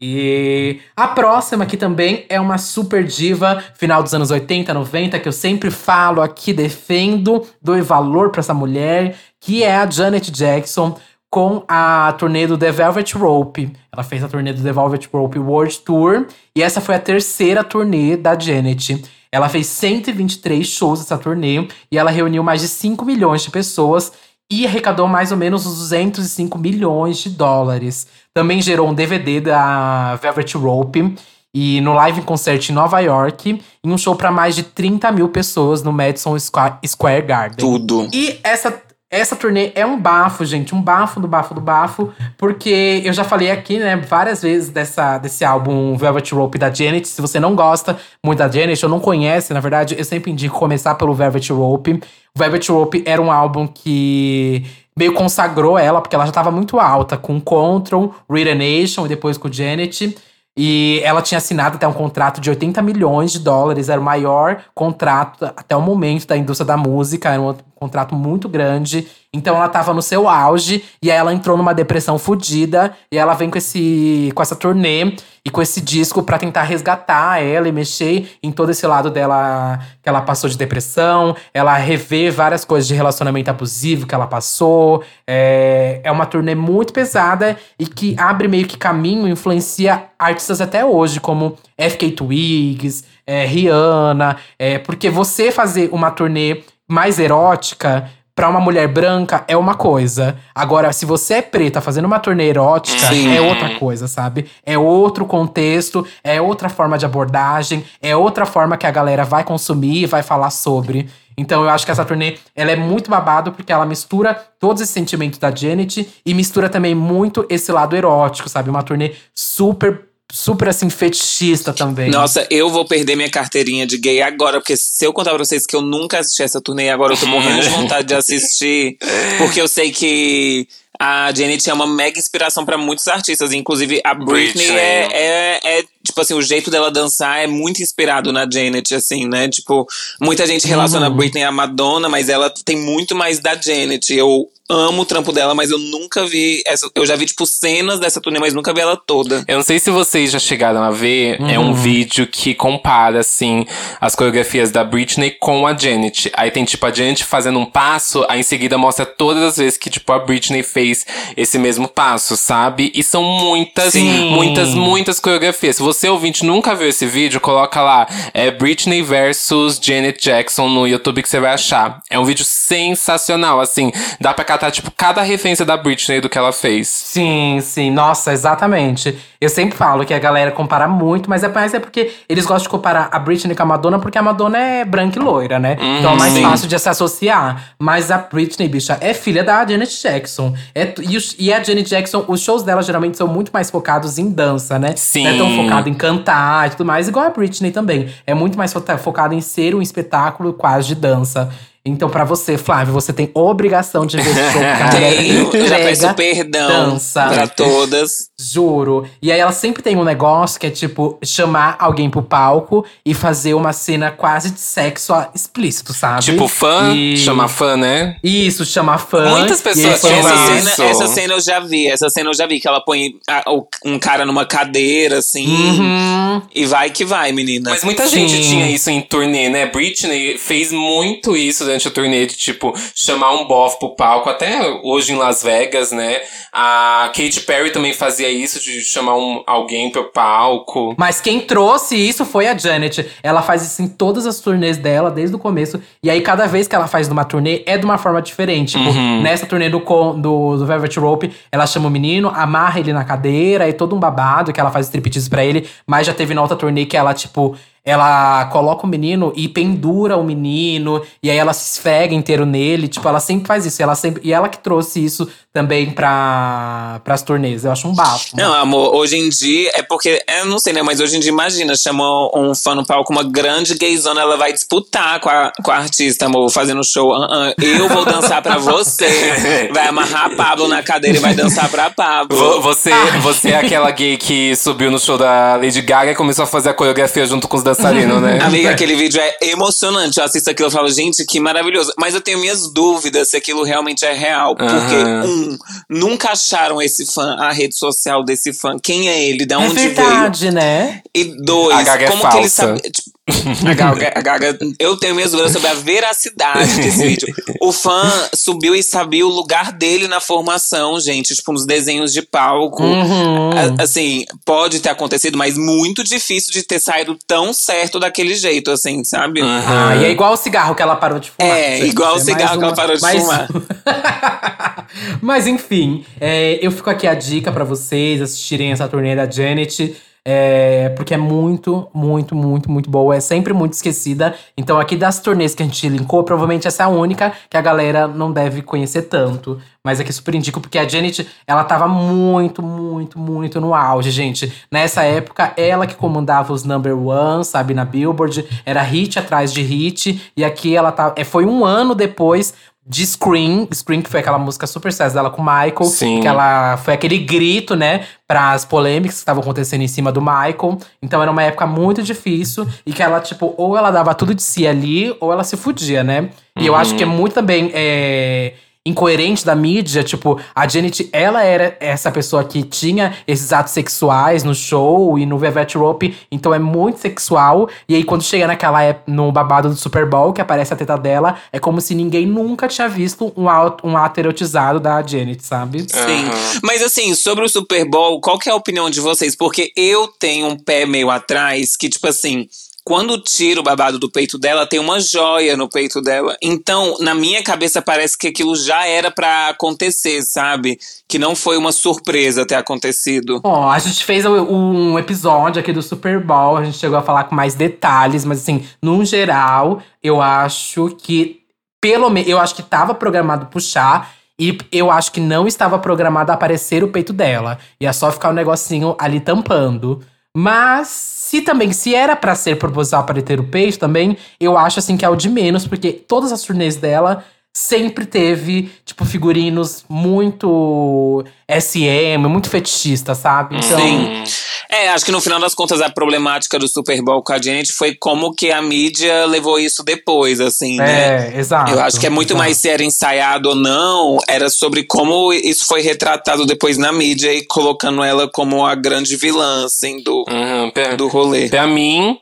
E 0.00 0.80
a 0.94 1.08
próxima 1.08 1.64
aqui 1.64 1.76
também 1.76 2.26
é 2.28 2.38
uma 2.38 2.58
super 2.58 3.02
diva, 3.02 3.62
final 3.74 4.02
dos 4.02 4.12
anos 4.12 4.30
80, 4.30 4.74
90, 4.74 5.18
que 5.18 5.28
eu 5.28 5.32
sempre 5.32 5.70
falo 5.70 6.20
aqui, 6.20 6.52
defendo, 6.52 7.46
dou 7.62 7.82
valor 7.82 8.30
pra 8.30 8.40
essa 8.40 8.52
mulher, 8.52 9.16
que 9.40 9.62
é 9.64 9.74
a 9.74 9.88
Janet 9.88 10.30
Jackson 10.30 10.98
com 11.30 11.64
a 11.66 12.14
turnê 12.18 12.46
do 12.46 12.58
The 12.58 12.70
Velvet 12.70 13.16
Rope. 13.16 13.72
Ela 13.90 14.02
fez 14.02 14.22
a 14.22 14.28
turnê 14.28 14.52
do 14.52 14.62
The 14.62 14.72
Velvet 14.72 15.08
Rope 15.12 15.38
World 15.38 15.78
Tour 15.80 16.26
e 16.54 16.62
essa 16.62 16.80
foi 16.80 16.94
a 16.94 17.00
terceira 17.00 17.64
turnê 17.64 18.16
da 18.16 18.38
Janet. 18.38 19.02
Ela 19.32 19.48
fez 19.48 19.66
123 19.66 20.66
shows 20.66 21.00
nessa 21.00 21.18
turnê 21.18 21.66
e 21.90 21.98
ela 21.98 22.10
reuniu 22.10 22.42
mais 22.42 22.60
de 22.60 22.68
5 22.68 23.04
milhões 23.04 23.42
de 23.42 23.50
pessoas 23.50 24.12
e 24.50 24.64
arrecadou 24.66 25.08
mais 25.08 25.32
ou 25.32 25.36
menos 25.36 25.66
uns 25.66 25.78
205 25.78 26.56
milhões 26.58 27.18
de 27.18 27.30
dólares. 27.30 28.06
Também 28.32 28.62
gerou 28.62 28.88
um 28.88 28.94
DVD 28.94 29.40
da 29.40 30.14
Velvet 30.16 30.56
Rope 30.56 31.14
e 31.52 31.80
no 31.80 31.94
live 31.94 32.22
concert 32.22 32.68
em 32.68 32.72
Nova 32.72 33.00
York, 33.00 33.60
em 33.82 33.90
um 33.90 33.96
show 33.98 34.14
para 34.14 34.30
mais 34.30 34.54
de 34.54 34.62
30 34.62 35.10
mil 35.10 35.28
pessoas 35.30 35.82
no 35.82 35.92
Madison 35.92 36.36
Squa- 36.38 36.78
Square 36.86 37.22
Garden. 37.22 37.56
Tudo. 37.56 38.08
E 38.12 38.38
essa, 38.44 38.80
essa 39.18 39.36
turnê 39.36 39.72
é 39.74 39.84
um 39.84 39.98
bafo, 39.98 40.44
gente. 40.44 40.74
Um 40.74 40.82
bafo 40.82 41.20
do 41.20 41.28
bafo 41.28 41.54
do 41.54 41.60
bafo. 41.60 42.12
Porque 42.36 43.02
eu 43.04 43.12
já 43.12 43.24
falei 43.24 43.50
aqui, 43.50 43.78
né, 43.78 43.96
várias 43.96 44.42
vezes 44.42 44.70
dessa, 44.70 45.18
desse 45.18 45.44
álbum 45.44 45.96
Velvet 45.96 46.34
Rope 46.34 46.58
da 46.58 46.72
Janet. 46.72 47.06
Se 47.08 47.20
você 47.20 47.38
não 47.38 47.54
gosta 47.54 47.96
muito 48.24 48.38
da 48.38 48.48
Janet, 48.48 48.84
ou 48.84 48.90
não 48.90 49.00
conhece, 49.00 49.52
na 49.52 49.60
verdade, 49.60 49.94
eu 49.98 50.04
sempre 50.04 50.30
indico 50.30 50.58
começar 50.58 50.94
pelo 50.94 51.14
Velvet 51.14 51.52
Rope. 51.52 51.92
O 52.34 52.38
Velvet 52.38 52.68
Rope 52.70 53.02
era 53.06 53.20
um 53.20 53.30
álbum 53.30 53.66
que 53.66 54.64
meio 54.96 55.12
consagrou 55.12 55.78
ela, 55.78 56.00
porque 56.00 56.16
ela 56.16 56.26
já 56.26 56.32
tava 56.32 56.50
muito 56.50 56.80
alta, 56.80 57.16
com 57.16 57.40
Control, 57.40 58.14
Rhythm 58.30 58.58
Nation 58.58 59.04
e 59.06 59.08
depois 59.08 59.36
com 59.36 59.52
Janet. 59.52 60.16
E 60.58 61.02
ela 61.04 61.20
tinha 61.20 61.36
assinado 61.36 61.76
até 61.76 61.86
um 61.86 61.92
contrato 61.92 62.40
de 62.40 62.48
80 62.48 62.80
milhões 62.80 63.30
de 63.30 63.40
dólares, 63.40 63.90
era 63.90 64.00
o 64.00 64.04
maior 64.04 64.62
contrato 64.74 65.44
até 65.44 65.76
o 65.76 65.82
momento 65.82 66.26
da 66.26 66.34
indústria 66.34 66.66
da 66.66 66.78
música, 66.78 67.30
era 67.30 67.42
um 67.42 67.54
contrato 67.76 68.14
muito 68.14 68.48
grande. 68.48 69.06
Então 69.32 69.54
ela 69.54 69.68
tava 69.68 69.92
no 69.92 70.00
seu 70.00 70.28
auge 70.28 70.82
e 71.02 71.10
aí 71.10 71.16
ela 71.16 71.32
entrou 71.32 71.56
numa 71.56 71.74
depressão 71.74 72.18
fodida 72.18 72.96
e 73.12 73.18
ela 73.18 73.34
vem 73.34 73.50
com 73.50 73.58
esse 73.58 74.32
com 74.34 74.42
essa 74.42 74.56
turnê 74.56 75.14
e 75.44 75.50
com 75.50 75.62
esse 75.62 75.80
disco 75.80 76.22
pra 76.22 76.38
tentar 76.38 76.62
resgatar 76.62 77.40
ela 77.40 77.68
e 77.68 77.72
mexer 77.72 78.30
em 78.42 78.50
todo 78.50 78.70
esse 78.70 78.84
lado 78.84 79.10
dela 79.10 79.78
que 80.02 80.08
ela 80.08 80.20
passou 80.22 80.50
de 80.50 80.56
depressão, 80.56 81.36
ela 81.54 81.76
rever 81.76 82.32
várias 82.32 82.64
coisas 82.64 82.88
de 82.88 82.94
relacionamento 82.94 83.50
abusivo 83.50 84.06
que 84.06 84.14
ela 84.14 84.26
passou. 84.26 85.04
É, 85.26 86.00
é 86.02 86.10
uma 86.10 86.26
turnê 86.26 86.54
muito 86.54 86.92
pesada 86.92 87.56
e 87.78 87.86
que 87.86 88.16
abre 88.18 88.48
meio 88.48 88.66
que 88.66 88.76
caminho, 88.76 89.28
influencia 89.28 90.06
artistas 90.18 90.60
até 90.60 90.84
hoje, 90.84 91.20
como 91.20 91.56
FK 91.78 92.10
Twigs, 92.12 93.04
é, 93.26 93.44
Rihanna, 93.44 94.36
é, 94.58 94.78
porque 94.78 95.10
você 95.10 95.52
fazer 95.52 95.90
uma 95.92 96.10
turnê 96.10 96.62
mais 96.88 97.18
erótica 97.18 98.10
pra 98.36 98.50
uma 98.50 98.60
mulher 98.60 98.86
branca 98.86 99.44
é 99.48 99.56
uma 99.56 99.74
coisa. 99.74 100.36
Agora, 100.54 100.92
se 100.92 101.06
você 101.06 101.34
é 101.34 101.42
preta 101.42 101.80
fazendo 101.80 102.04
uma 102.04 102.18
turnê 102.18 102.48
erótica, 102.48 103.08
Sim. 103.08 103.34
é 103.34 103.40
outra 103.40 103.78
coisa, 103.78 104.06
sabe? 104.06 104.46
É 104.64 104.76
outro 104.76 105.24
contexto, 105.24 106.06
é 106.22 106.38
outra 106.40 106.68
forma 106.68 106.98
de 106.98 107.06
abordagem, 107.06 107.82
é 108.00 108.14
outra 108.14 108.44
forma 108.44 108.76
que 108.76 108.86
a 108.86 108.90
galera 108.90 109.24
vai 109.24 109.42
consumir 109.42 110.02
e 110.02 110.06
vai 110.06 110.22
falar 110.22 110.50
sobre. 110.50 111.08
Então 111.38 111.62
eu 111.62 111.70
acho 111.70 111.84
que 111.84 111.90
essa 111.90 112.04
turnê, 112.04 112.36
ela 112.54 112.70
é 112.70 112.76
muito 112.76 113.10
babado 113.10 113.52
porque 113.52 113.72
ela 113.72 113.84
mistura 113.86 114.34
todos 114.58 114.82
esses 114.82 114.92
sentimentos 114.92 115.38
da 115.38 115.54
Janet 115.54 116.08
e 116.24 116.34
mistura 116.34 116.68
também 116.68 116.94
muito 116.94 117.46
esse 117.48 117.72
lado 117.72 117.96
erótico, 117.96 118.48
sabe? 118.48 118.68
Uma 118.70 118.82
turnê 118.82 119.14
super 119.34 120.05
super 120.32 120.68
assim 120.68 120.90
fetichista 120.90 121.72
também. 121.72 122.10
Nossa, 122.10 122.46
eu 122.50 122.68
vou 122.68 122.84
perder 122.84 123.16
minha 123.16 123.30
carteirinha 123.30 123.86
de 123.86 123.96
gay 123.98 124.20
agora, 124.22 124.60
porque 124.60 124.76
se 124.76 125.04
eu 125.04 125.12
contar 125.12 125.30
pra 125.30 125.44
vocês 125.44 125.66
que 125.66 125.76
eu 125.76 125.82
nunca 125.82 126.18
assisti 126.18 126.42
essa 126.42 126.60
turnê, 126.60 126.90
agora 126.90 127.14
eu 127.14 127.16
tô 127.16 127.26
morrendo 127.26 127.62
de 127.62 127.68
vontade 127.68 128.08
de 128.08 128.14
assistir, 128.14 128.96
porque 129.38 129.60
eu 129.60 129.68
sei 129.68 129.92
que 129.92 130.68
a 130.98 131.32
Janet 131.32 131.68
é 131.68 131.74
uma 131.74 131.86
mega 131.86 132.18
inspiração 132.18 132.64
pra 132.64 132.78
muitos 132.78 133.06
artistas, 133.06 133.52
inclusive 133.52 134.00
a 134.02 134.14
Britney, 134.14 134.66
Britney. 134.66 134.76
É, 134.76 135.08
é, 135.12 135.78
é, 135.78 135.84
tipo 136.02 136.20
assim, 136.20 136.34
o 136.34 136.42
jeito 136.42 136.70
dela 136.70 136.90
dançar 136.90 137.38
é 137.38 137.46
muito 137.46 137.82
inspirado 137.82 138.32
na 138.32 138.48
Janet, 138.50 138.94
assim, 138.94 139.28
né? 139.28 139.48
Tipo, 139.48 139.86
muita 140.20 140.46
gente 140.46 140.66
relaciona 140.66 141.06
a 141.06 141.10
Britney 141.10 141.44
à 141.44 141.52
Madonna, 141.52 142.08
mas 142.08 142.28
ela 142.28 142.52
tem 142.64 142.78
muito 142.78 143.14
mais 143.14 143.38
da 143.38 143.54
Janet. 143.54 144.12
Eu 144.12 144.48
amo 144.68 145.02
o 145.02 145.06
trampo 145.06 145.32
dela, 145.32 145.54
mas 145.54 145.70
eu 145.70 145.78
nunca 145.78 146.26
vi 146.26 146.62
essa, 146.66 146.90
eu 146.94 147.06
já 147.06 147.14
vi 147.16 147.26
tipo 147.26 147.46
cenas 147.46 148.00
dessa 148.00 148.20
turnê, 148.20 148.38
mas 148.38 148.52
nunca 148.54 148.72
vi 148.74 148.80
ela 148.80 148.96
toda. 148.96 149.44
Eu 149.46 149.56
não 149.56 149.62
sei 149.64 149.78
se 149.78 149.90
vocês 149.90 150.30
já 150.30 150.38
chegaram 150.38 150.82
a 150.82 150.90
ver, 150.90 151.40
é 151.50 151.58
Uhum. 151.58 151.70
um 151.70 151.74
vídeo 151.74 152.26
que 152.26 152.54
compara, 152.54 153.20
assim, 153.20 153.64
as 154.00 154.14
coreografias 154.14 154.70
da 154.70 154.82
Britney 154.84 155.30
com 155.30 155.66
a 155.66 155.76
Janet. 155.76 156.30
Aí 156.34 156.50
tem, 156.50 156.64
tipo, 156.64 156.84
a 156.86 156.92
Janet 156.92 157.24
fazendo 157.24 157.58
um 157.58 157.64
passo, 157.66 158.24
aí 158.28 158.40
em 158.40 158.42
seguida 158.42 158.76
mostra 158.76 159.06
todas 159.06 159.42
as 159.42 159.56
vezes 159.56 159.76
que, 159.78 159.88
tipo, 159.90 160.12
a 160.12 160.18
Britney 160.18 160.62
fez 160.62 161.06
esse 161.36 161.58
mesmo 161.58 161.86
passo, 161.88 162.36
sabe? 162.36 162.90
E 162.94 163.02
são 163.02 163.22
muitas, 163.22 163.92
Sim. 163.92 164.30
muitas, 164.30 164.74
muitas 164.74 165.20
coreografias. 165.20 165.76
Se 165.76 165.82
você, 165.82 166.08
ouvinte, 166.08 166.44
nunca 166.44 166.74
viu 166.74 166.88
esse 166.88 167.06
vídeo, 167.06 167.40
coloca 167.40 167.80
lá, 167.80 168.06
é 168.34 168.50
Britney 168.50 169.02
versus 169.02 169.78
Janet 169.80 170.20
Jackson 170.22 170.68
no 170.68 170.86
YouTube 170.86 171.22
que 171.22 171.28
você 171.28 171.38
vai 171.40 171.52
achar. 171.52 172.00
É 172.10 172.18
um 172.18 172.24
vídeo 172.24 172.44
sensacional, 172.44 173.60
assim, 173.60 173.92
dá 174.20 174.32
pra 174.34 174.44
catar, 174.56 174.70
tipo, 174.70 174.90
cada 174.96 175.22
referência 175.22 175.64
da 175.64 175.76
Britney 175.76 176.20
do 176.20 176.28
que 176.28 176.38
ela 176.38 176.52
fez. 176.52 176.88
Sim, 176.88 177.58
sim. 177.62 177.90
Nossa, 177.90 178.32
exatamente. 178.32 179.16
Eu 179.40 179.48
sempre 179.48 179.76
falo 179.76 180.04
que 180.04 180.14
a 180.14 180.18
galera 180.18 180.50
compara 180.50 180.88
muito, 180.88 181.28
mas 181.28 181.44
é, 181.44 181.48
mas 181.48 181.74
é 181.74 181.78
porque 181.80 182.12
eles 182.28 182.44
gostam 182.44 182.62
de 182.64 182.68
comparar 182.68 183.08
a 183.12 183.18
Britney 183.18 183.54
com 183.54 183.62
a 183.62 183.66
Madonna, 183.66 183.98
porque 183.98 184.16
a 184.18 184.22
Madonna 184.22 184.58
é 184.58 184.84
branca 184.84 185.18
e 185.18 185.22
loira, 185.22 185.58
né? 185.58 185.76
então 185.98 186.12
é 186.12 186.16
mais 186.16 186.32
sim. 186.32 186.42
fácil 186.42 186.68
de 186.68 186.78
se 186.78 186.88
associar. 186.88 187.74
Mas 187.78 188.10
a 188.10 188.18
Britney, 188.18 188.68
bicha, 188.68 188.96
é 189.00 189.12
filha 189.12 189.44
da 189.44 189.64
Janet 189.66 190.02
Jackson. 190.02 190.54
É, 190.74 190.94
e, 191.00 191.18
e 191.46 191.52
a 191.52 191.62
Janet 191.62 191.88
Jackson, 191.88 192.24
os 192.28 192.40
shows 192.40 192.62
dela 192.62 192.82
geralmente 192.82 193.16
são 193.16 193.26
muito 193.28 193.50
mais 193.52 193.70
focados 193.70 194.18
em 194.18 194.30
dança, 194.30 194.78
né? 194.78 194.94
Sim. 194.96 195.24
Não 195.24 195.30
é 195.30 195.36
tão 195.36 195.56
focado 195.64 195.88
em 195.88 195.94
cantar 195.94 196.66
e 196.68 196.70
tudo 196.70 196.84
mais, 196.84 197.08
igual 197.08 197.26
a 197.26 197.30
Britney 197.30 197.70
também. 197.70 198.08
É 198.26 198.34
muito 198.34 198.56
mais 198.56 198.72
fo- 198.72 198.82
focado 198.98 199.34
em 199.34 199.40
ser 199.40 199.74
um 199.74 199.82
espetáculo 199.82 200.52
quase 200.52 200.88
de 200.88 200.94
dança. 200.94 201.50
Então, 201.86 202.08
pra 202.10 202.24
você, 202.24 202.58
Flávio, 202.58 202.92
você 202.92 203.12
tem 203.12 203.30
obrigação 203.32 204.04
de 204.04 204.16
ver 204.16 204.30
esse 204.30 204.52
show. 204.52 204.60
porque 204.62 204.82
a 204.82 204.90
mulher 204.92 205.16
Tenho, 205.16 205.50
já 205.52 205.78
entrega, 205.78 205.84
peço 205.84 206.14
perdão 206.14 206.90
dança. 206.90 207.26
pra 207.28 207.46
todas. 207.46 208.28
Juro. 208.38 209.06
E 209.22 209.30
aí 209.32 209.38
ela 209.40 209.52
sempre 209.52 209.82
tem 209.82 209.96
um 209.96 210.04
negócio 210.04 210.58
que 210.60 210.66
é 210.66 210.70
tipo 210.70 211.18
chamar 211.24 211.76
alguém 211.78 212.10
pro 212.10 212.22
palco 212.22 212.84
e 213.04 213.14
fazer 213.14 213.54
uma 213.54 213.72
cena 213.72 214.10
quase 214.10 214.50
de 214.50 214.60
sexo 214.60 215.14
explícito, 215.34 215.92
sabe? 215.94 216.22
Tipo, 216.22 216.48
fã, 216.48 216.92
E- 216.94 217.16
chamar 217.16 217.48
fã, 217.48 217.76
né? 217.76 218.16
Isso, 218.22 218.64
chamar 218.64 218.98
fã. 218.98 219.30
Muitas 219.30 219.60
pessoas 219.62 220.00
tinham 220.00 220.18
Essa 220.18 220.36
cena, 220.36 220.88
essa 220.90 221.06
cena 221.06 221.34
eu 221.34 221.40
já 221.40 221.60
vi, 221.60 221.86
essa 221.86 222.10
cena 222.10 222.30
eu 222.30 222.34
já 222.34 222.46
vi, 222.46 222.60
que 222.60 222.66
ela 222.68 222.80
põe 222.80 223.14
a- 223.28 223.44
o- 223.50 223.66
um 223.84 223.98
cara 223.98 224.26
numa 224.26 224.44
cadeira, 224.44 225.18
assim, 225.18 225.46
Uhum. 225.46 226.42
e 226.54 226.66
vai 226.66 226.90
que 226.90 227.04
vai, 227.04 227.32
menina. 227.32 227.70
Mas 227.70 227.84
muita 227.84 228.06
Sim. 228.06 228.28
gente 228.28 228.48
tinha 228.48 228.68
isso 228.70 228.90
em 228.90 229.00
turnê, 229.00 229.48
né? 229.48 229.66
Britney 229.66 230.36
fez 230.38 230.72
muito 230.72 231.36
isso 231.36 231.64
durante 231.76 231.88
a 231.88 231.90
turnê, 231.90 232.26
de 232.26 232.36
tipo, 232.36 232.74
chamar 232.94 233.32
um 233.32 233.46
bofe 233.46 233.78
pro 233.78 233.94
palco, 233.94 234.30
até 234.30 234.80
hoje 234.82 235.12
em 235.12 235.16
Las 235.16 235.42
Vegas, 235.42 235.92
né? 235.92 236.20
A 236.52 237.10
Katy 237.14 237.42
Perry 237.42 237.70
também 237.70 237.92
fazia 237.92 238.30
isso, 238.30 238.60
de 238.60 238.80
chamar 238.80 239.16
um, 239.16 239.42
alguém 239.46 239.90
pro 239.90 240.04
palco. 240.04 240.94
Mas 240.96 241.20
quem 241.20 241.40
trouxe 241.40 241.96
isso 241.96 242.24
foi 242.24 242.46
a 242.48 242.56
Janet. 242.56 243.06
Ela 243.22 243.42
faz 243.42 243.62
isso 243.62 243.82
em 243.82 243.88
todas 243.88 244.26
as 244.26 244.40
turnês 244.40 244.76
dela, 244.78 245.10
desde 245.10 245.36
o 245.36 245.38
começo. 245.38 245.80
E 246.02 246.08
aí, 246.10 246.20
cada 246.22 246.46
vez 246.46 246.66
que 246.66 246.74
ela 246.74 246.86
faz 246.86 247.08
numa 247.08 247.24
turnê, 247.24 247.62
é 247.66 247.76
de 247.76 247.84
uma 247.84 247.98
forma 247.98 248.22
diferente. 248.22 248.72
Tipo, 248.78 248.86
Uhum. 248.86 249.20
nessa 249.22 249.46
turnê 249.46 249.68
do, 249.68 249.80
do, 249.80 250.56
do 250.56 250.66
Velvet 250.66 250.98
Rope, 250.98 251.32
ela 251.52 251.66
chama 251.66 251.88
o 251.88 251.90
menino, 251.90 252.30
amarra 252.34 252.80
ele 252.80 252.92
na 252.92 253.04
cadeira, 253.04 253.68
e 253.68 253.72
todo 253.72 253.94
um 253.94 253.98
babado, 254.00 254.52
que 254.52 254.60
ela 254.60 254.70
faz 254.70 254.86
striptease 254.86 255.28
pra 255.28 255.44
ele. 255.44 255.68
Mas 255.86 256.06
já 256.06 256.14
teve 256.14 256.32
na 256.34 256.40
outra 256.42 256.56
turnê 256.56 256.86
que 256.86 256.96
ela, 256.96 257.12
tipo… 257.12 257.56
Ela 257.86 258.46
coloca 258.46 258.84
o 258.84 258.88
menino 258.88 259.32
e 259.36 259.46
pendura 259.48 260.16
o 260.16 260.24
menino. 260.24 261.00
E 261.22 261.30
aí 261.30 261.36
ela 261.38 261.52
se 261.52 261.74
esfrega 261.76 262.12
inteiro 262.14 262.44
nele. 262.44 262.88
Tipo, 262.88 263.08
ela 263.08 263.20
sempre 263.20 263.46
faz 263.46 263.64
isso. 263.64 263.80
Ela 263.80 263.94
sempre, 263.94 264.20
e 264.24 264.32
ela 264.32 264.48
que 264.48 264.58
trouxe 264.58 265.02
isso 265.04 265.28
também 265.52 265.90
pra, 265.92 267.00
pras 267.04 267.22
turnês. 267.22 267.64
Eu 267.64 267.72
acho 267.72 267.88
um 267.88 267.94
bafo. 267.94 268.36
Não, 268.36 268.52
amor, 268.52 268.94
hoje 268.94 269.16
em 269.16 269.28
dia 269.28 269.70
é 269.74 269.82
porque, 269.82 270.20
eu 270.40 270.46
não 270.46 270.58
sei, 270.58 270.72
né? 270.72 270.82
Mas 270.82 271.00
hoje 271.00 271.16
em 271.16 271.20
dia, 271.20 271.30
imagina, 271.30 271.74
chamou 271.76 272.30
um 272.36 272.54
fã 272.54 272.74
no 272.74 272.84
palco, 272.84 273.12
uma 273.12 273.22
grande 273.22 273.74
gayzona, 273.76 274.20
ela 274.20 274.36
vai 274.36 274.52
disputar 274.52 275.20
com 275.20 275.28
a, 275.30 275.52
com 275.62 275.70
a 275.70 275.76
artista, 275.76 276.26
amor, 276.26 276.50
fazendo 276.50 276.82
show. 276.84 277.14
Ah, 277.14 277.28
ah, 277.30 277.54
eu 277.62 277.88
vou 277.88 278.04
dançar 278.04 278.42
pra 278.42 278.58
você. 278.58 279.06
Vai 279.72 279.86
amarrar 279.88 280.26
a 280.26 280.30
Pablo 280.36 280.68
na 280.68 280.82
cadeira 280.82 281.18
e 281.18 281.20
vai 281.20 281.34
dançar 281.34 281.68
pra 281.70 281.90
Pablo. 281.90 282.36
Vo- 282.36 282.60
Você, 282.62 282.90
você 283.20 283.50
é 283.50 283.56
aquela 283.58 283.90
gay 283.90 284.16
que 284.16 284.54
subiu 284.56 284.90
no 284.90 284.98
show 284.98 285.16
da 285.18 285.56
Lady 285.56 285.80
Gaga 285.82 286.12
e 286.12 286.14
começou 286.14 286.42
a 286.44 286.46
fazer 286.46 286.70
a 286.70 286.74
coreografia 286.74 287.26
junto 287.26 287.46
com 287.48 287.56
os 287.56 287.62
dançarinos, 287.62 287.75
né? 288.20 288.38
Amiga, 288.42 288.70
aquele 288.70 288.94
vídeo 288.96 289.20
é 289.20 289.50
emocionante. 289.50 290.18
Eu 290.18 290.24
assisto 290.24 290.50
aquilo 290.50 290.68
e 290.68 290.72
falo, 290.72 290.88
gente, 290.88 291.24
que 291.24 291.40
maravilhoso. 291.40 291.92
Mas 291.98 292.14
eu 292.14 292.20
tenho 292.20 292.38
minhas 292.38 292.72
dúvidas 292.72 293.28
se 293.30 293.36
aquilo 293.36 293.62
realmente 293.62 294.04
é 294.04 294.12
real. 294.12 294.54
Porque, 294.56 294.94
um, 295.26 295.58
nunca 295.88 296.30
acharam 296.32 296.80
esse 296.80 297.06
fã, 297.06 297.36
a 297.38 297.52
rede 297.52 297.76
social 297.76 298.24
desse 298.24 298.52
fã. 298.52 298.76
Quem 298.82 299.08
é 299.08 299.24
ele? 299.28 299.46
De 299.46 299.54
É 299.54 299.58
onde 299.58 299.74
veio? 299.74 299.94
verdade, 299.94 300.50
né? 300.50 301.02
E 301.14 301.24
dois, 301.24 301.86
é 301.88 302.06
como 302.06 302.28
que 302.28 302.36
ele 302.36 302.48
sabe. 302.48 302.80
tipo, 302.80 303.15
a 303.28 303.74
Gaga, 303.74 304.12
a 304.14 304.20
Gaga- 304.20 304.58
eu 304.78 304.96
tenho 304.96 305.14
minhas 305.14 305.32
dúvidas 305.32 305.52
sobre 305.52 305.68
a 305.68 305.74
veracidade 305.74 306.76
desse 306.76 307.02
vídeo. 307.04 307.34
O 307.60 307.72
fã 307.72 308.02
subiu 308.34 308.74
e 308.74 308.82
sabia 308.82 309.26
o 309.26 309.30
lugar 309.30 309.72
dele 309.72 310.06
na 310.06 310.20
formação, 310.20 311.00
gente. 311.00 311.34
Tipo, 311.34 311.52
nos 311.52 311.66
desenhos 311.66 312.12
de 312.12 312.22
palco. 312.22 312.84
Uhum. 312.84 313.50
A- 313.78 313.82
Assim, 313.82 314.24
pode 314.44 314.80
ter 314.80 314.90
acontecido, 314.90 315.36
mas 315.36 315.58
muito 315.58 316.04
difícil 316.04 316.52
de 316.52 316.62
ter 316.62 316.78
saído 316.78 317.18
tão 317.26 317.52
certo 317.52 317.98
daquele 317.98 318.34
jeito, 318.34 318.70
assim, 318.70 319.02
sabe? 319.04 319.40
Ah, 319.42 319.96
e 319.96 320.04
é 320.04 320.10
igual 320.10 320.32
o 320.32 320.36
cigarro 320.36 320.74
que 320.74 320.82
ela 320.82 320.94
parou 320.96 321.18
de 321.18 321.30
fumar. 321.30 321.56
É, 321.56 321.80
igual 321.84 322.14
o 322.16 322.20
cigarro 322.20 322.58
que 322.58 322.64
ela 322.64 322.74
parou 322.74 322.94
de 322.96 323.02
mais- 323.02 323.20
fumar. 323.22 323.48
Mas 325.20 325.46
enfim, 325.46 326.04
é, 326.20 326.58
eu 326.62 326.70
fico 326.70 326.88
aqui 326.88 327.06
a 327.06 327.14
dica 327.14 327.50
pra 327.52 327.64
vocês 327.64 328.22
assistirem 328.22 328.70
essa 328.72 328.86
turnê 328.88 329.14
da 329.16 329.28
Janet. 329.28 329.96
É, 330.28 330.88
porque 330.96 331.14
é 331.14 331.16
muito, 331.16 331.86
muito, 331.94 332.34
muito, 332.34 332.68
muito 332.68 332.90
boa. 332.90 333.14
É 333.14 333.20
sempre 333.20 333.52
muito 333.52 333.74
esquecida. 333.74 334.34
Então, 334.58 334.80
aqui 334.80 334.96
das 334.96 335.20
turnês 335.20 335.54
que 335.54 335.62
a 335.62 335.66
gente 335.66 335.88
linkou, 335.88 336.24
provavelmente 336.24 336.66
essa 336.66 336.82
é 336.82 336.86
a 336.86 336.88
única 336.88 337.32
que 337.48 337.56
a 337.56 337.60
galera 337.60 338.08
não 338.08 338.32
deve 338.32 338.60
conhecer 338.60 339.02
tanto. 339.02 339.60
Mas 339.84 340.00
aqui 340.00 340.12
super 340.12 340.34
indico, 340.34 340.60
porque 340.60 340.78
a 340.78 340.88
Janet, 340.88 341.28
ela 341.46 341.62
tava 341.62 341.86
muito, 341.86 342.60
muito, 342.60 343.20
muito 343.20 343.60
no 343.60 343.72
auge, 343.72 344.10
gente. 344.10 344.52
Nessa 344.68 345.04
época, 345.04 345.52
ela 345.56 345.86
que 345.86 345.94
comandava 345.94 346.52
os 346.52 346.64
number 346.64 346.98
one, 346.98 347.44
sabe, 347.44 347.72
na 347.72 347.84
Billboard. 347.84 348.44
Era 348.66 348.82
hit 348.82 349.20
atrás 349.20 349.52
de 349.52 349.62
hit. 349.62 350.32
E 350.36 350.44
aqui 350.44 350.74
ela 350.74 350.90
tá. 350.90 351.14
é, 351.14 351.22
Foi 351.22 351.46
um 351.46 351.64
ano 351.64 351.94
depois 351.94 352.52
de 352.86 353.04
Scream. 353.04 353.68
Scream, 353.74 354.00
que 354.00 354.08
foi 354.08 354.20
aquela 354.20 354.38
música 354.38 354.66
super 354.66 354.92
sucesso 354.92 355.14
dela 355.14 355.30
com 355.30 355.42
o 355.42 355.44
Michael. 355.44 355.84
Sim. 355.84 356.20
Que 356.20 356.28
ela 356.28 356.76
foi 356.76 356.94
aquele 356.94 357.18
grito, 357.18 357.74
né, 357.74 358.06
para 358.26 358.52
as 358.52 358.64
polêmicas 358.64 359.16
que 359.16 359.20
estavam 359.20 359.42
acontecendo 359.42 359.82
em 359.82 359.88
cima 359.88 360.12
do 360.12 360.20
Michael. 360.20 360.78
Então 361.02 361.20
era 361.20 361.30
uma 361.30 361.42
época 361.42 361.66
muito 361.66 362.02
difícil 362.02 362.66
e 362.84 362.92
que 362.92 363.02
ela, 363.02 363.20
tipo, 363.20 363.54
ou 363.56 363.76
ela 363.76 363.90
dava 363.90 364.14
tudo 364.14 364.34
de 364.34 364.42
si 364.42 364.66
ali, 364.66 365.14
ou 365.20 365.32
ela 365.32 365.42
se 365.42 365.56
fudia, 365.56 366.04
né? 366.04 366.30
E 366.58 366.66
eu 366.66 366.74
acho 366.74 366.94
que 366.94 367.02
é 367.02 367.06
muito 367.06 367.34
também. 367.34 367.70
é, 367.74 368.54
Incoerente 368.86 369.44
da 369.44 369.54
mídia, 369.54 370.02
tipo, 370.04 370.40
a 370.54 370.66
Janet, 370.66 371.08
ela 371.12 371.42
era 371.42 371.76
essa 371.80 372.10
pessoa 372.10 372.44
que 372.44 372.62
tinha 372.62 373.14
esses 373.26 373.52
atos 373.52 373.72
sexuais 373.72 374.44
no 374.44 374.54
show 374.54 375.18
e 375.18 375.26
no 375.26 375.38
Velvet 375.38 375.76
Rope, 375.76 376.16
então 376.30 376.54
é 376.54 376.58
muito 376.58 377.00
sexual. 377.00 377.68
E 377.88 377.96
aí, 377.96 378.04
quando 378.04 378.22
chega 378.22 378.46
naquela 378.46 378.76
no 379.06 379.32
babado 379.32 379.68
do 379.68 379.76
Super 379.76 380.06
Bowl, 380.06 380.32
que 380.32 380.40
aparece 380.40 380.72
a 380.72 380.76
teta 380.76 380.96
dela, 380.96 381.36
é 381.52 381.58
como 381.58 381.80
se 381.80 381.94
ninguém 381.94 382.26
nunca 382.26 382.68
tinha 382.68 382.88
visto 382.88 383.32
um 383.36 383.48
ato, 383.48 383.86
um 383.86 383.96
ato 383.96 384.20
erotizado 384.20 384.78
da 384.78 385.02
Janet, 385.02 385.44
sabe? 385.44 385.80
Sim. 385.80 386.26
Aham. 386.26 386.60
Mas 386.62 386.82
assim, 386.82 387.14
sobre 387.14 387.44
o 387.44 387.48
Super 387.48 387.84
Bowl, 387.88 388.20
qual 388.20 388.38
que 388.38 388.48
é 388.48 388.52
a 388.52 388.56
opinião 388.56 388.88
de 388.88 389.00
vocês? 389.00 389.34
Porque 389.34 389.72
eu 389.76 390.08
tenho 390.08 390.46
um 390.46 390.56
pé 390.56 390.86
meio 390.86 391.10
atrás 391.10 391.76
que, 391.76 391.88
tipo 391.88 392.06
assim. 392.06 392.46
Quando 392.86 393.18
tira 393.18 393.58
o 393.58 393.64
babado 393.64 393.98
do 393.98 394.08
peito 394.08 394.38
dela, 394.38 394.64
tem 394.64 394.78
uma 394.78 395.00
joia 395.00 395.56
no 395.56 395.68
peito 395.68 396.00
dela. 396.00 396.36
Então, 396.40 396.94
na 397.00 397.16
minha 397.16 397.42
cabeça, 397.42 397.82
parece 397.82 398.16
que 398.16 398.28
aquilo 398.28 398.54
já 398.54 398.86
era 398.86 399.10
pra 399.10 399.48
acontecer, 399.48 400.22
sabe? 400.22 400.78
Que 401.08 401.18
não 401.18 401.34
foi 401.34 401.56
uma 401.56 401.72
surpresa 401.72 402.46
ter 402.46 402.54
acontecido. 402.54 403.40
Bom, 403.40 403.68
a 403.68 403.76
gente 403.80 404.04
fez 404.04 404.24
um 404.24 404.96
episódio 405.00 405.58
aqui 405.58 405.72
do 405.72 405.82
Super 405.82 406.20
Bowl, 406.20 406.58
a 406.58 406.64
gente 406.64 406.78
chegou 406.78 406.96
a 406.96 407.02
falar 407.02 407.24
com 407.24 407.34
mais 407.34 407.56
detalhes, 407.56 408.24
mas 408.24 408.38
assim, 408.38 408.64
no 408.80 409.04
geral, 409.04 409.82
eu 410.00 410.22
acho 410.22 410.90
que 410.90 411.40
pelo 411.80 412.08
menos 412.08 412.30
eu 412.30 412.38
acho 412.38 412.54
que 412.54 412.62
tava 412.62 412.94
programado 412.94 413.46
puxar 413.46 414.14
e 414.38 414.56
eu 414.70 414.92
acho 414.92 415.10
que 415.10 415.18
não 415.18 415.48
estava 415.48 415.76
programado 415.76 416.30
aparecer 416.30 416.84
o 416.84 416.88
peito 416.92 417.12
dela. 417.12 417.58
Ia 417.80 417.92
só 417.92 418.12
ficar 418.12 418.28
o 418.28 418.32
negocinho 418.32 418.94
ali 418.96 419.18
tampando. 419.18 420.00
Mas 420.38 420.88
se 420.88 421.40
também 421.40 421.72
se 421.72 421.94
era 421.94 422.14
pra 422.14 422.34
ser 422.34 422.58
proposital 422.58 423.04
para 423.04 423.22
ter 423.22 423.40
o 423.40 423.44
peito 423.44 423.78
também, 423.78 424.18
eu 424.38 424.58
acho 424.58 424.78
assim 424.78 424.94
que 424.94 425.02
é 425.02 425.08
o 425.08 425.16
de 425.16 425.30
menos, 425.30 425.66
porque 425.66 425.90
todas 425.90 426.30
as 426.30 426.42
turnês 426.42 426.76
dela 426.76 427.24
sempre 427.56 428.04
teve, 428.04 428.70
tipo, 428.84 429.06
figurinos 429.06 429.82
muito 429.88 431.24
SM, 431.50 432.18
muito 432.28 432.50
fetichista, 432.50 433.14
sabe? 433.14 433.56
Então, 433.56 433.78
Sim. 433.78 434.24
É, 434.68 434.88
acho 434.90 435.06
que 435.06 435.12
no 435.12 435.22
final 435.22 435.40
das 435.40 435.54
contas 435.54 435.80
a 435.80 435.88
problemática 435.88 436.58
do 436.58 436.68
Super 436.68 437.00
Bowl 437.00 437.22
com 437.22 437.32
a 437.32 437.40
Janet 437.40 437.72
foi 437.72 437.94
como 437.94 438.34
que 438.34 438.50
a 438.52 438.60
mídia 438.60 439.24
levou 439.24 439.58
isso 439.58 439.82
depois, 439.82 440.38
assim, 440.38 440.76
né? 440.76 441.32
É, 441.34 441.38
exato. 441.38 441.70
Eu 441.72 441.80
acho 441.80 441.98
que 441.98 442.06
é 442.06 442.10
muito 442.10 442.30
exato. 442.32 442.38
mais 442.44 442.58
se 442.58 442.68
era 442.68 442.84
ensaiado 442.84 443.48
ou 443.48 443.54
não, 443.54 444.18
era 444.28 444.50
sobre 444.50 444.84
como 444.84 445.32
isso 445.32 445.64
foi 445.66 445.80
retratado 445.80 446.44
depois 446.44 446.76
na 446.76 446.92
mídia 446.92 447.32
e 447.32 447.42
colocando 447.46 448.04
ela 448.04 448.28
como 448.30 448.66
a 448.66 448.74
grande 448.74 449.16
vilã, 449.16 449.64
assim, 449.64 450.02
do, 450.02 450.24
Uhum. 450.28 450.70
Pra, 450.72 450.94
do 450.94 451.08
rolê. 451.08 451.48
pra 451.48 451.66
mim, 451.66 452.18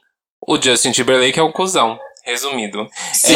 o 0.46 0.60
Justin 0.62 0.92
Timberlake 0.92 1.40
é 1.40 1.42
o 1.42 1.50
cuzão. 1.52 1.98
Resumido. 2.24 2.88
Sim, 3.12 3.34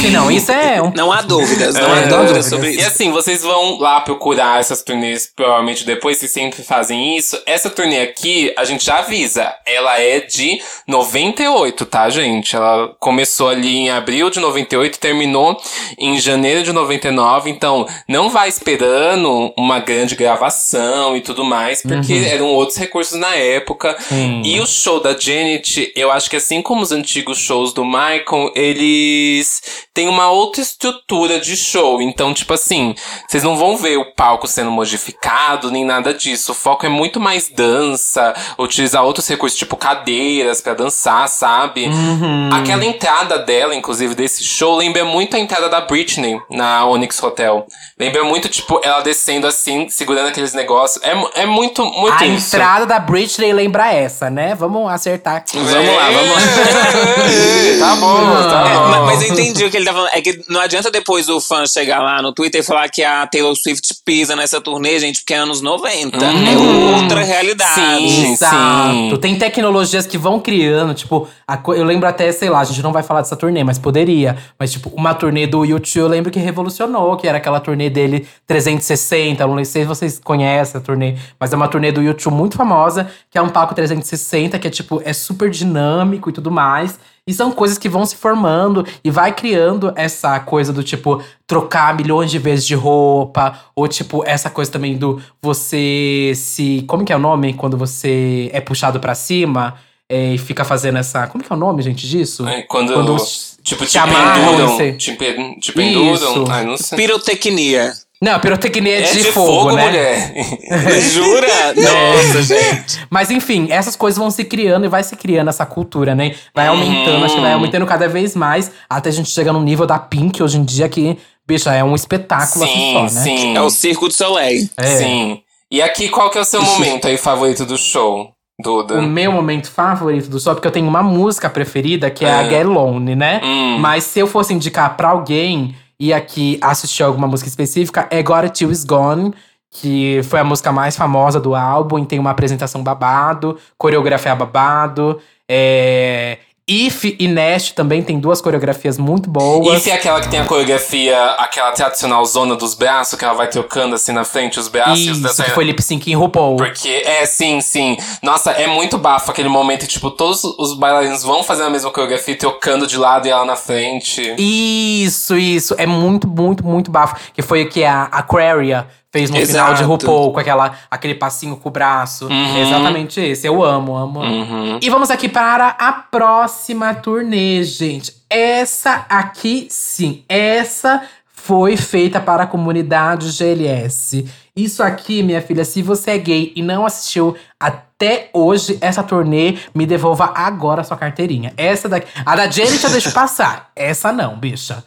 sim, 0.00 0.10
não, 0.10 0.30
isso 0.30 0.52
é 0.52 0.80
um. 0.80 0.92
Não 0.94 1.10
há 1.10 1.20
dúvidas, 1.22 1.74
não 1.74 1.92
há 1.92 1.98
É, 1.98 2.06
dúvidas 2.06 2.18
dúvidas. 2.26 2.46
sobre 2.46 2.70
E 2.70 2.76
isso. 2.78 2.86
assim, 2.88 3.10
vocês 3.10 3.42
vão 3.42 3.78
lá 3.78 4.00
procurar 4.00 4.60
essas 4.60 4.82
turnês, 4.82 5.30
provavelmente 5.34 5.84
depois, 5.84 6.16
vocês 6.18 6.30
sempre 6.30 6.62
fazem 6.62 7.16
isso. 7.16 7.40
Essa 7.44 7.68
turnê 7.70 8.00
aqui, 8.00 8.52
a 8.56 8.64
gente 8.64 8.84
já 8.84 8.98
avisa, 8.98 9.52
ela 9.66 9.98
é 10.00 10.20
de 10.20 10.60
98, 10.86 11.86
tá, 11.86 12.08
gente? 12.08 12.54
Ela 12.54 12.94
começou 12.98 13.48
ali 13.48 13.76
em 13.78 13.90
abril 13.90 14.30
de 14.30 14.38
98 14.40 14.94
e 14.96 14.98
terminou 14.98 15.60
em 15.98 16.18
janeiro 16.20 16.62
de 16.62 16.72
99. 16.72 17.50
Então, 17.50 17.86
não 18.08 18.30
vai 18.30 18.48
esperando 18.48 19.52
uma 19.56 19.78
grande 19.80 20.14
gravação 20.14 21.16
e 21.16 21.20
tudo 21.20 21.44
mais, 21.44 21.82
porque 21.82 22.12
Uhum. 22.12 22.24
eram 22.24 22.46
outros 22.46 22.78
recursos 22.78 23.18
na 23.18 23.34
época. 23.34 23.96
Sim. 24.08 24.42
E 24.44 24.60
o 24.60 24.66
show 24.66 25.00
da 25.00 25.16
Janet, 25.18 25.92
eu 25.96 26.10
acho 26.12 26.28
que 26.30 26.36
assim 26.36 26.62
como 26.62 26.82
os 26.82 26.92
antigos 26.92 27.38
shows 27.38 27.72
do 27.72 27.84
Michael, 28.20 28.52
eles 28.54 29.62
têm 29.94 30.08
uma 30.08 30.30
outra 30.30 30.60
estrutura 30.60 31.40
de 31.40 31.56
show. 31.56 32.00
Então, 32.00 32.32
tipo 32.32 32.52
assim, 32.52 32.94
vocês 33.28 33.42
não 33.42 33.56
vão 33.56 33.76
ver 33.76 33.96
o 33.96 34.14
palco 34.14 34.46
sendo 34.46 34.70
modificado, 34.70 35.70
nem 35.70 35.84
nada 35.84 36.12
disso. 36.14 36.52
O 36.52 36.54
foco 36.54 36.86
é 36.86 36.88
muito 36.88 37.18
mais 37.18 37.48
dança, 37.48 38.34
utilizar 38.58 39.04
outros 39.04 39.28
recursos, 39.28 39.58
tipo 39.58 39.76
cadeiras 39.76 40.60
pra 40.60 40.74
dançar, 40.74 41.28
sabe? 41.28 41.86
Uhum. 41.86 42.50
Aquela 42.52 42.84
entrada 42.84 43.38
dela, 43.38 43.74
inclusive, 43.74 44.14
desse 44.14 44.44
show, 44.44 44.76
lembra 44.76 45.04
muito 45.04 45.36
a 45.36 45.40
entrada 45.40 45.68
da 45.68 45.80
Britney 45.80 46.40
na 46.50 46.86
Onyx 46.86 47.22
Hotel. 47.22 47.66
Lembra 47.98 48.24
muito, 48.24 48.48
tipo, 48.48 48.80
ela 48.82 49.00
descendo 49.00 49.46
assim, 49.46 49.88
segurando 49.88 50.28
aqueles 50.28 50.52
negócios. 50.52 51.02
É, 51.04 51.42
é 51.42 51.46
muito, 51.46 51.84
muito 51.84 52.22
A 52.22 52.26
isso. 52.26 52.54
entrada 52.56 52.86
da 52.86 52.98
Britney 52.98 53.52
lembra 53.52 53.92
essa, 53.92 54.30
né? 54.30 54.54
Vamos 54.54 54.90
acertar 54.90 55.36
aqui. 55.36 55.58
Vamos 55.58 55.94
lá, 55.94 56.10
vamos 56.10 56.30
lá. 56.30 56.40
Tá 57.80 57.96
bom, 57.96 58.09
tá 58.48 58.68
É, 58.68 58.74
bom. 58.74 59.06
mas 59.06 59.22
eu 59.22 59.28
entendi 59.32 59.64
o 59.64 59.70
que 59.70 59.76
ele 59.76 59.86
tá 59.86 59.92
falando. 59.92 60.10
É 60.12 60.20
que 60.20 60.44
não 60.48 60.60
adianta 60.60 60.90
depois 60.90 61.28
o 61.28 61.40
fã 61.40 61.66
chegar 61.66 62.00
lá 62.00 62.20
no 62.22 62.32
Twitter 62.32 62.60
e 62.60 62.64
falar 62.64 62.88
que 62.88 63.02
a 63.02 63.26
Taylor 63.26 63.54
Swift 63.56 63.94
pisa 64.04 64.34
nessa 64.36 64.60
turnê, 64.60 64.98
gente, 64.98 65.20
porque 65.20 65.34
é 65.34 65.38
anos 65.38 65.60
90. 65.60 66.16
É 66.24 67.00
outra 67.02 67.22
realidade. 67.22 67.74
Sim. 68.10 68.32
Exato. 68.32 69.18
Tem 69.18 69.36
tecnologias 69.38 70.06
que 70.06 70.18
vão 70.18 70.40
criando, 70.40 70.94
tipo, 70.94 71.28
eu 71.68 71.84
lembro 71.84 72.08
até, 72.08 72.30
sei 72.32 72.48
lá, 72.50 72.60
a 72.60 72.64
gente 72.64 72.82
não 72.82 72.92
vai 72.92 73.02
falar 73.02 73.20
dessa 73.22 73.36
turnê, 73.36 73.62
mas 73.64 73.78
poderia. 73.78 74.36
Mas, 74.58 74.72
tipo, 74.72 74.90
uma 74.90 75.14
turnê 75.14 75.46
do 75.46 75.64
YouTube 75.64 76.00
eu 76.00 76.08
lembro 76.08 76.30
que 76.30 76.38
revolucionou, 76.38 77.16
que 77.16 77.26
era 77.28 77.38
aquela 77.38 77.60
turnê 77.60 77.90
dele 77.90 78.26
360. 78.46 79.46
Não 79.46 79.64
sei 79.64 79.82
se 79.82 79.88
vocês 79.88 80.20
conhecem 80.22 80.78
a 80.80 80.82
turnê, 80.82 81.14
mas 81.38 81.52
é 81.52 81.56
uma 81.56 81.68
turnê 81.68 81.92
do 81.92 82.02
YouTube 82.02 82.32
muito 82.34 82.56
famosa, 82.56 83.08
que 83.30 83.36
é 83.38 83.42
um 83.42 83.48
palco 83.48 83.74
360, 83.74 84.58
que 84.58 84.66
é, 84.66 84.70
tipo, 84.70 85.00
é 85.04 85.12
super 85.12 85.50
dinâmico 85.50 86.30
e 86.30 86.32
tudo 86.32 86.50
mais. 86.50 86.98
E 87.26 87.32
são 87.34 87.52
coisas 87.52 87.78
que 87.78 87.88
vão 87.88 88.04
se 88.04 88.16
formando 88.16 88.84
e 89.04 89.10
vai 89.10 89.32
criando 89.32 89.92
essa 89.94 90.40
coisa 90.40 90.72
do 90.72 90.82
tipo 90.82 91.22
trocar 91.46 91.94
milhões 91.94 92.30
de 92.30 92.38
vezes 92.38 92.66
de 92.66 92.74
roupa, 92.74 93.58
ou 93.76 93.86
tipo 93.86 94.22
essa 94.26 94.50
coisa 94.50 94.70
também 94.70 94.96
do 94.96 95.20
você 95.40 96.32
se. 96.34 96.82
Como 96.88 97.04
que 97.04 97.12
é 97.12 97.16
o 97.16 97.20
nome? 97.20 97.52
Quando 97.54 97.76
você 97.76 98.50
é 98.52 98.60
puxado 98.60 98.98
pra 98.98 99.14
cima 99.14 99.74
é, 100.08 100.34
e 100.34 100.38
fica 100.38 100.64
fazendo 100.64 100.98
essa. 100.98 101.26
Como 101.26 101.44
que 101.44 101.52
é 101.52 101.54
o 101.54 101.58
nome, 101.58 101.82
gente, 101.82 102.08
disso? 102.08 102.46
É, 102.48 102.62
Quando, 102.62 102.92
Quando 102.94 103.16
tipo, 103.62 103.84
te 103.84 103.92
te 103.92 103.98
amarram, 103.98 104.46
penduram. 104.50 104.68
você- 104.76 104.92
Te, 104.94 105.12
pe- 105.12 105.58
te 105.60 105.72
penduram. 105.72 106.14
Isso. 106.14 106.44
Ai, 106.50 106.64
não 106.64 106.76
sei. 106.76 106.96
Pirotecnia. 106.96 107.92
Não, 108.22 108.38
pirotecnia 108.38 108.98
é, 108.98 109.02
É 109.02 109.12
de, 109.12 109.24
fogo, 109.32 109.72
né? 109.72 109.86
mulher. 109.86 110.34
Jura? 111.00 111.46
Nossa, 111.74 112.42
gente. 112.42 113.00
Mas 113.08 113.30
enfim, 113.30 113.68
essas 113.70 113.96
coisas 113.96 114.18
vão 114.18 114.30
se 114.30 114.44
criando 114.44 114.84
e 114.84 114.88
vai 114.88 115.02
se 115.02 115.16
criando 115.16 115.48
essa 115.48 115.64
cultura, 115.64 116.14
né? 116.14 116.34
Vai 116.54 116.68
Uhum. 116.68 116.74
aumentando, 116.74 117.24
acho 117.24 117.34
que 117.34 117.40
vai 117.40 117.52
aumentando 117.54 117.86
cada 117.86 118.08
vez 118.08 118.36
mais, 118.36 118.70
até 118.88 119.08
a 119.08 119.12
gente 119.12 119.30
chegar 119.30 119.52
no 119.54 119.62
nível 119.62 119.86
da 119.86 119.98
Pink 119.98 120.42
hoje 120.42 120.58
em 120.58 120.64
dia, 120.64 120.86
que, 120.88 121.16
bicha, 121.48 121.72
é 121.72 121.82
um 121.82 121.94
espetáculo 121.94 122.64
assim 122.64 122.74
sim, 122.74 122.92
só, 122.92 123.02
né? 123.02 123.08
sim. 123.08 123.56
É 123.56 123.62
o 123.62 123.70
Circo 123.70 124.06
do 124.08 124.14
Soleil. 124.14 124.68
É. 124.76 124.96
Sim. 124.98 125.40
E 125.70 125.80
aqui, 125.80 126.08
qual 126.10 126.28
que 126.30 126.36
é 126.36 126.40
o 126.42 126.44
seu 126.44 126.60
momento 126.62 127.08
aí 127.08 127.16
favorito 127.16 127.64
do 127.64 127.78
show, 127.78 128.32
Duda? 128.62 128.96
O 128.98 129.02
meu 129.02 129.32
momento 129.32 129.70
favorito 129.70 130.28
do 130.28 130.38
show, 130.38 130.52
porque 130.54 130.68
eu 130.68 130.72
tenho 130.72 130.86
uma 130.86 131.02
música 131.02 131.48
preferida, 131.48 132.10
que 132.10 132.26
é, 132.26 132.30
a 132.30 132.42
É. 132.42 132.50
Get 132.50 132.66
Alone, 132.66 133.16
né? 133.16 133.40
Hum. 133.42 133.78
Mas 133.78 134.04
se 134.04 134.18
eu 134.20 134.26
fosse 134.26 134.52
indicar 134.52 134.94
pra 134.98 135.08
alguém 135.08 135.74
e 136.00 136.14
aqui 136.14 136.58
assistir 136.62 137.02
alguma 137.02 137.28
música 137.28 137.48
específica, 137.48 138.08
é 138.10 138.22
It 138.44 138.54
Till 138.54 138.70
Is 138.70 138.84
Gone, 138.84 139.34
que 139.70 140.22
foi 140.24 140.40
a 140.40 140.44
música 140.44 140.72
mais 140.72 140.96
famosa 140.96 141.38
do 141.38 141.54
álbum 141.54 141.98
tem 142.06 142.18
uma 142.18 142.30
apresentação 142.30 142.82
babado, 142.82 143.58
coreografia 143.76 144.34
babado. 144.34 145.20
É... 145.46 146.38
If 146.70 147.04
e 147.18 147.26
Nest 147.26 147.74
também 147.74 148.00
tem 148.00 148.20
duas 148.20 148.40
coreografias 148.40 148.96
muito 148.96 149.28
boas. 149.28 149.82
Se 149.82 149.90
é 149.90 149.94
aquela 149.94 150.20
que 150.20 150.28
tem 150.28 150.38
a 150.38 150.44
coreografia, 150.44 151.20
aquela 151.32 151.72
tradicional 151.72 152.24
zona 152.24 152.54
dos 152.54 152.74
braços, 152.74 153.18
que 153.18 153.24
ela 153.24 153.34
vai 153.34 153.48
trocando 153.48 153.96
assim 153.96 154.12
na 154.12 154.22
frente 154.22 154.60
os 154.60 154.68
braços 154.68 155.00
e 155.00 155.10
os 155.10 155.16
Isso, 155.16 155.22
dançarinos? 155.22 155.46
que 155.48 155.54
foi 155.54 155.64
lip 155.64 155.82
sync 155.82 156.08
em 156.08 156.14
RuPaul. 156.14 156.56
Porque, 156.56 157.02
é, 157.04 157.26
sim, 157.26 157.60
sim. 157.60 157.96
Nossa, 158.22 158.52
é 158.52 158.68
muito 158.68 158.96
bafo 158.98 159.32
aquele 159.32 159.48
momento, 159.48 159.84
tipo, 159.86 160.12
todos 160.12 160.44
os 160.44 160.74
bailarinos 160.78 161.24
vão 161.24 161.42
fazendo 161.42 161.66
a 161.66 161.70
mesma 161.70 161.90
coreografia, 161.90 162.38
trocando 162.38 162.86
de 162.86 162.96
lado 162.96 163.26
e 163.26 163.30
ela 163.30 163.44
na 163.44 163.56
frente. 163.56 164.34
Isso, 164.38 165.36
isso. 165.36 165.74
É 165.76 165.86
muito, 165.86 166.28
muito, 166.28 166.64
muito 166.64 166.90
bafo. 166.90 167.16
Que 167.34 167.42
foi 167.42 167.64
o 167.64 167.68
que 167.68 167.82
a 167.82 168.04
Aquaria 168.04 168.86
fez 169.12 169.28
no 169.30 169.36
final 169.36 169.74
de 169.74 169.82
Exato. 169.82 169.88
RuPaul, 169.88 170.32
com 170.32 170.40
aquela, 170.40 170.74
aquele 170.90 171.14
passinho 171.14 171.56
com 171.56 171.68
o 171.68 171.72
braço. 171.72 172.26
Uhum. 172.26 172.56
É 172.56 172.62
exatamente 172.62 173.20
esse. 173.20 173.46
Eu 173.46 173.62
amo, 173.62 173.96
amo. 173.96 174.20
Uhum. 174.20 174.78
E 174.80 174.88
vamos 174.88 175.10
aqui 175.10 175.28
para 175.28 175.68
a 175.68 175.92
próxima 175.92 176.94
turnê, 176.94 177.62
gente. 177.64 178.14
Essa 178.28 179.06
aqui, 179.08 179.66
sim. 179.68 180.24
Essa 180.28 181.02
foi 181.32 181.76
feita 181.76 182.20
para 182.20 182.44
a 182.44 182.46
comunidade 182.46 183.30
GLS. 183.32 184.26
Isso 184.54 184.82
aqui, 184.82 185.22
minha 185.22 185.40
filha, 185.40 185.64
se 185.64 185.82
você 185.82 186.12
é 186.12 186.18
gay 186.18 186.52
e 186.54 186.62
não 186.62 186.84
assistiu 186.84 187.36
até 187.58 188.30
hoje 188.32 188.78
essa 188.80 189.02
turnê, 189.02 189.58
me 189.74 189.86
devolva 189.86 190.32
agora 190.34 190.82
a 190.82 190.84
sua 190.84 190.96
carteirinha. 190.96 191.52
Essa 191.56 191.88
daqui. 191.88 192.06
A 192.24 192.36
da 192.36 192.48
Janet 192.48 192.84
eu 192.84 192.90
deixo 192.90 193.12
passar. 193.12 193.70
Essa 193.74 194.12
não, 194.12 194.36
bicha. 194.36 194.84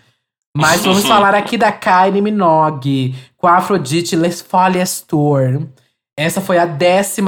Mas 0.56 0.82
vamos 0.86 1.06
falar 1.06 1.34
aqui 1.34 1.58
da 1.58 1.72
Kylie 1.72 2.22
Minogue 2.22 3.16
com 3.36 3.48
a 3.48 3.58
Afrodite 3.58 4.16
Les 4.16 4.42
Folies 4.42 5.02
Tour. 5.02 5.64
Essa 6.16 6.40
foi 6.40 6.60
a 6.60 6.66
11 6.66 7.22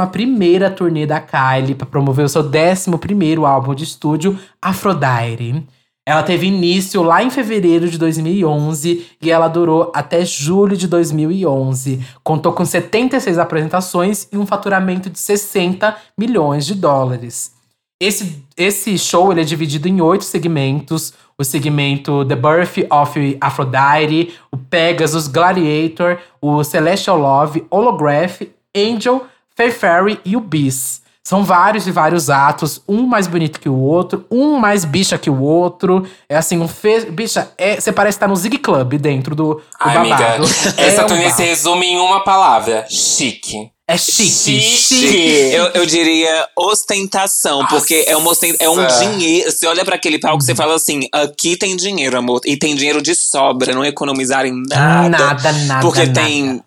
turnê 0.75 1.07
da 1.07 1.19
Kylie 1.19 1.73
para 1.73 1.87
promover 1.87 2.25
o 2.25 2.29
seu 2.29 2.43
11 2.43 3.43
álbum 3.43 3.73
de 3.73 3.83
estúdio, 3.83 4.37
Aphrodite. 4.61 5.65
Ela 6.07 6.21
teve 6.21 6.45
início 6.45 7.01
lá 7.01 7.23
em 7.23 7.31
fevereiro 7.31 7.89
de 7.89 7.97
2011 7.97 9.07
e 9.19 9.31
ela 9.31 9.47
durou 9.47 9.91
até 9.95 10.23
julho 10.23 10.77
de 10.77 10.87
2011. 10.87 11.99
Contou 12.23 12.53
com 12.53 12.63
76 12.63 13.39
apresentações 13.39 14.27
e 14.31 14.37
um 14.37 14.45
faturamento 14.45 15.09
de 15.09 15.17
60 15.17 15.97
milhões 16.15 16.63
de 16.63 16.75
dólares. 16.75 17.55
Esse, 17.99 18.43
esse 18.55 18.99
show 18.99 19.31
ele 19.31 19.41
é 19.41 19.43
dividido 19.43 19.87
em 19.87 19.99
oito 19.99 20.25
segmentos. 20.25 21.11
O 21.37 21.43
segmento 21.43 22.23
The 22.25 22.35
Birth 22.35 22.87
of 22.89 23.37
Aphrodite, 23.41 24.39
o 24.51 24.57
Pegasus, 24.57 25.27
Gladiator, 25.27 26.17
o 26.41 26.63
Celestial 26.63 27.17
Love, 27.17 27.65
Holograph, 27.69 28.41
Angel, 28.75 29.25
Fair 29.55 29.73
Fairy 29.73 30.19
e 30.23 30.37
o 30.37 30.39
Beast. 30.39 31.03
São 31.27 31.43
vários 31.43 31.87
e 31.87 31.91
vários 31.91 32.29
atos, 32.29 32.83
um 32.87 33.07
mais 33.07 33.25
bonito 33.25 33.59
que 33.59 33.67
o 33.67 33.79
outro, 33.79 34.25
um 34.29 34.59
mais 34.59 34.85
bicha 34.85 35.17
que 35.17 35.27
o 35.27 35.41
outro. 35.41 36.05
É 36.29 36.37
assim, 36.37 36.59
um 36.59 36.67
fe... 36.67 37.09
bicha, 37.09 37.51
é, 37.57 37.81
você 37.81 37.91
parece 37.91 38.17
estar 38.17 38.27
no 38.27 38.35
Zig 38.35 38.59
Club 38.59 38.93
dentro 38.99 39.35
do, 39.35 39.55
do 39.55 39.61
Ai, 39.79 39.97
amiga, 39.97 40.15
babado. 40.15 40.43
essa 40.43 41.01
é 41.01 41.03
um 41.03 41.07
turnê 41.07 41.31
se 41.31 41.43
resume 41.43 41.87
em 41.87 41.97
uma 41.97 42.23
palavra: 42.23 42.85
chique. 42.87 43.71
É 43.87 43.97
chique, 43.97 44.27
Chique. 44.27 44.77
chique. 44.77 45.53
Eu, 45.53 45.65
eu 45.75 45.85
diria 45.85 46.47
ostentação, 46.57 47.63
porque 47.67 48.03
é, 48.07 48.17
uma 48.17 48.31
ostent... 48.31 48.55
é 48.59 48.67
um 48.67 48.77
Nossa. 48.77 49.05
dinheiro. 49.05 49.51
Você 49.51 49.67
olha 49.67 49.85
pra 49.85 49.95
aquele 49.95 50.17
palco 50.17 50.41
e 50.41 50.45
você 50.45 50.55
fala 50.55 50.73
assim: 50.73 51.01
aqui 51.11 51.55
tem 51.55 51.75
dinheiro, 51.77 52.17
amor. 52.17 52.41
E 52.45 52.57
tem 52.57 52.75
dinheiro 52.75 52.99
de 52.99 53.13
sobra, 53.13 53.75
não 53.75 53.85
economizarem 53.85 54.51
nada. 54.67 55.09
Nada, 55.09 55.51
nada, 55.51 55.81
Porque 55.81 55.99
nada. 56.05 56.13
tem 56.19 56.63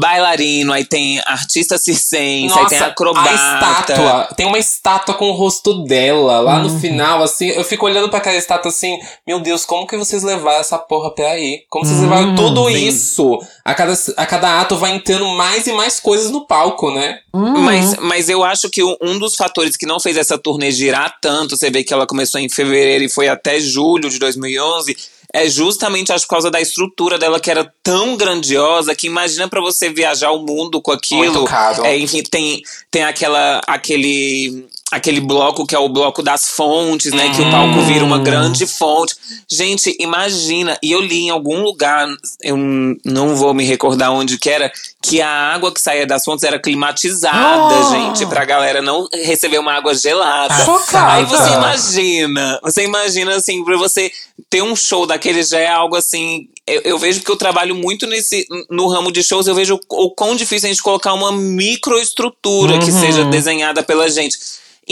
bailarino, 0.00 0.72
aí 0.72 0.84
tem 0.84 1.20
artista 1.26 1.78
circense, 1.78 2.52
aí 2.58 2.66
tem 2.66 2.78
Nossa, 2.78 2.86
acrobata. 2.86 3.30
a 3.30 3.34
estátua. 3.34 4.28
Tem 4.36 4.46
uma 4.46 4.58
estátua 4.58 5.14
com 5.14 5.30
o 5.30 5.32
rosto 5.32 5.84
dela 5.84 6.40
lá 6.40 6.56
Uhum. 6.56 6.62
no 6.64 6.80
final, 6.80 7.22
assim. 7.22 7.48
Eu 7.48 7.64
fico 7.64 7.86
olhando 7.86 8.08
pra 8.08 8.18
aquela 8.18 8.36
estátua 8.36 8.70
assim, 8.70 8.98
meu 9.26 9.40
Deus, 9.40 9.64
como 9.64 9.86
que 9.86 9.96
vocês 9.96 10.22
levaram 10.22 10.60
essa 10.60 10.78
porra 10.78 11.14
pra 11.14 11.28
aí? 11.28 11.62
Como 11.68 11.84
vocês 11.84 11.98
Hum, 11.98 12.02
levaram 12.02 12.34
tudo 12.34 12.68
sim. 12.68 12.86
isso? 12.88 13.38
A 13.64 13.74
cada, 13.74 13.94
a 14.16 14.26
cada 14.26 14.60
ato 14.60 14.76
vai 14.76 14.92
entrando 14.92 15.26
mais 15.28 15.66
e 15.66 15.72
mais 15.72 15.98
coisas 16.00 16.30
no 16.30 16.46
palco, 16.46 16.90
né? 16.90 17.18
Uhum. 17.32 17.60
Mas, 17.60 17.96
mas 17.98 18.28
eu 18.28 18.42
acho 18.44 18.68
que 18.68 18.82
um 18.82 18.96
um 19.00 19.18
dos 19.18 19.34
fatores 19.34 19.76
que 19.76 19.86
não 19.86 19.98
fez 19.98 20.16
essa 20.16 20.38
turnê 20.38 20.70
girar 20.70 21.16
tanto, 21.20 21.56
você 21.56 21.70
vê 21.70 21.82
que 21.82 21.92
ela 21.92 22.06
começou 22.06 22.40
em 22.40 22.48
fevereiro 22.48 23.04
e 23.04 23.08
foi 23.08 23.28
até 23.28 23.58
julho 23.60 24.08
de 24.10 24.18
2011, 24.18 24.96
é 25.32 25.48
justamente 25.48 26.12
acho 26.12 26.26
por 26.26 26.32
causa 26.32 26.50
da 26.50 26.60
estrutura 26.60 27.18
dela 27.18 27.40
que 27.40 27.50
era 27.50 27.72
tão 27.82 28.16
grandiosa 28.16 28.94
que 28.94 29.06
imagina 29.06 29.48
pra 29.48 29.60
você 29.60 29.88
viajar 29.88 30.30
o 30.30 30.44
mundo 30.44 30.80
com 30.80 30.92
aquilo. 30.92 31.22
Muito 31.22 31.44
caro. 31.44 31.84
É, 31.84 31.96
enfim, 31.96 32.22
tem, 32.22 32.62
tem 32.90 33.02
aquela, 33.02 33.60
aquele 33.66 34.68
aquele 34.92 35.20
bloco 35.22 35.66
que 35.66 35.74
é 35.74 35.78
o 35.78 35.88
bloco 35.88 36.22
das 36.22 36.50
fontes, 36.50 37.12
né? 37.12 37.30
Que 37.34 37.40
o 37.40 37.50
palco 37.50 37.80
vira 37.82 38.04
uma 38.04 38.18
grande 38.18 38.66
fonte. 38.66 39.14
Gente, 39.50 39.96
imagina, 39.98 40.78
e 40.82 40.92
eu 40.92 41.00
li 41.00 41.22
em 41.22 41.30
algum 41.30 41.62
lugar, 41.62 42.06
eu 42.42 42.56
não 43.04 43.34
vou 43.34 43.54
me 43.54 43.64
recordar 43.64 44.12
onde 44.12 44.36
que 44.38 44.50
era, 44.50 44.70
que 45.00 45.20
a 45.22 45.28
água 45.54 45.72
que 45.72 45.80
saía 45.80 46.06
das 46.06 46.22
fontes 46.24 46.44
era 46.44 46.58
climatizada, 46.58 47.74
Oh. 47.74 47.90
gente, 47.90 48.26
pra 48.26 48.44
galera 48.44 48.82
não 48.82 49.08
receber 49.24 49.58
uma 49.58 49.72
água 49.72 49.94
gelada. 49.94 50.64
Chocada. 50.64 51.12
Aí 51.14 51.24
você 51.24 51.48
imagina, 51.54 52.60
você 52.62 52.84
imagina 52.84 53.34
assim, 53.36 53.64
pra 53.64 53.76
você 53.78 54.12
ter 54.50 54.62
um 54.62 54.76
show 54.76 55.06
daquele 55.06 55.42
já 55.42 55.58
é 55.58 55.68
algo 55.68 55.96
assim. 55.96 56.48
Eu, 56.66 56.82
eu 56.84 56.98
vejo 56.98 57.22
que 57.22 57.30
eu 57.30 57.36
trabalho 57.36 57.74
muito 57.74 58.06
nesse 58.06 58.46
no 58.70 58.86
ramo 58.88 59.10
de 59.10 59.22
shows, 59.22 59.46
eu 59.46 59.54
vejo 59.54 59.80
o, 59.90 60.04
o 60.04 60.10
quão 60.10 60.36
difícil 60.36 60.66
é 60.66 60.70
a 60.70 60.72
gente 60.74 60.82
colocar 60.82 61.12
uma 61.14 61.32
microestrutura 61.32 62.78
que 62.78 62.90
Uhum. 62.90 63.00
seja 63.00 63.24
desenhada 63.24 63.82
pela 63.82 64.08
gente. 64.10 64.36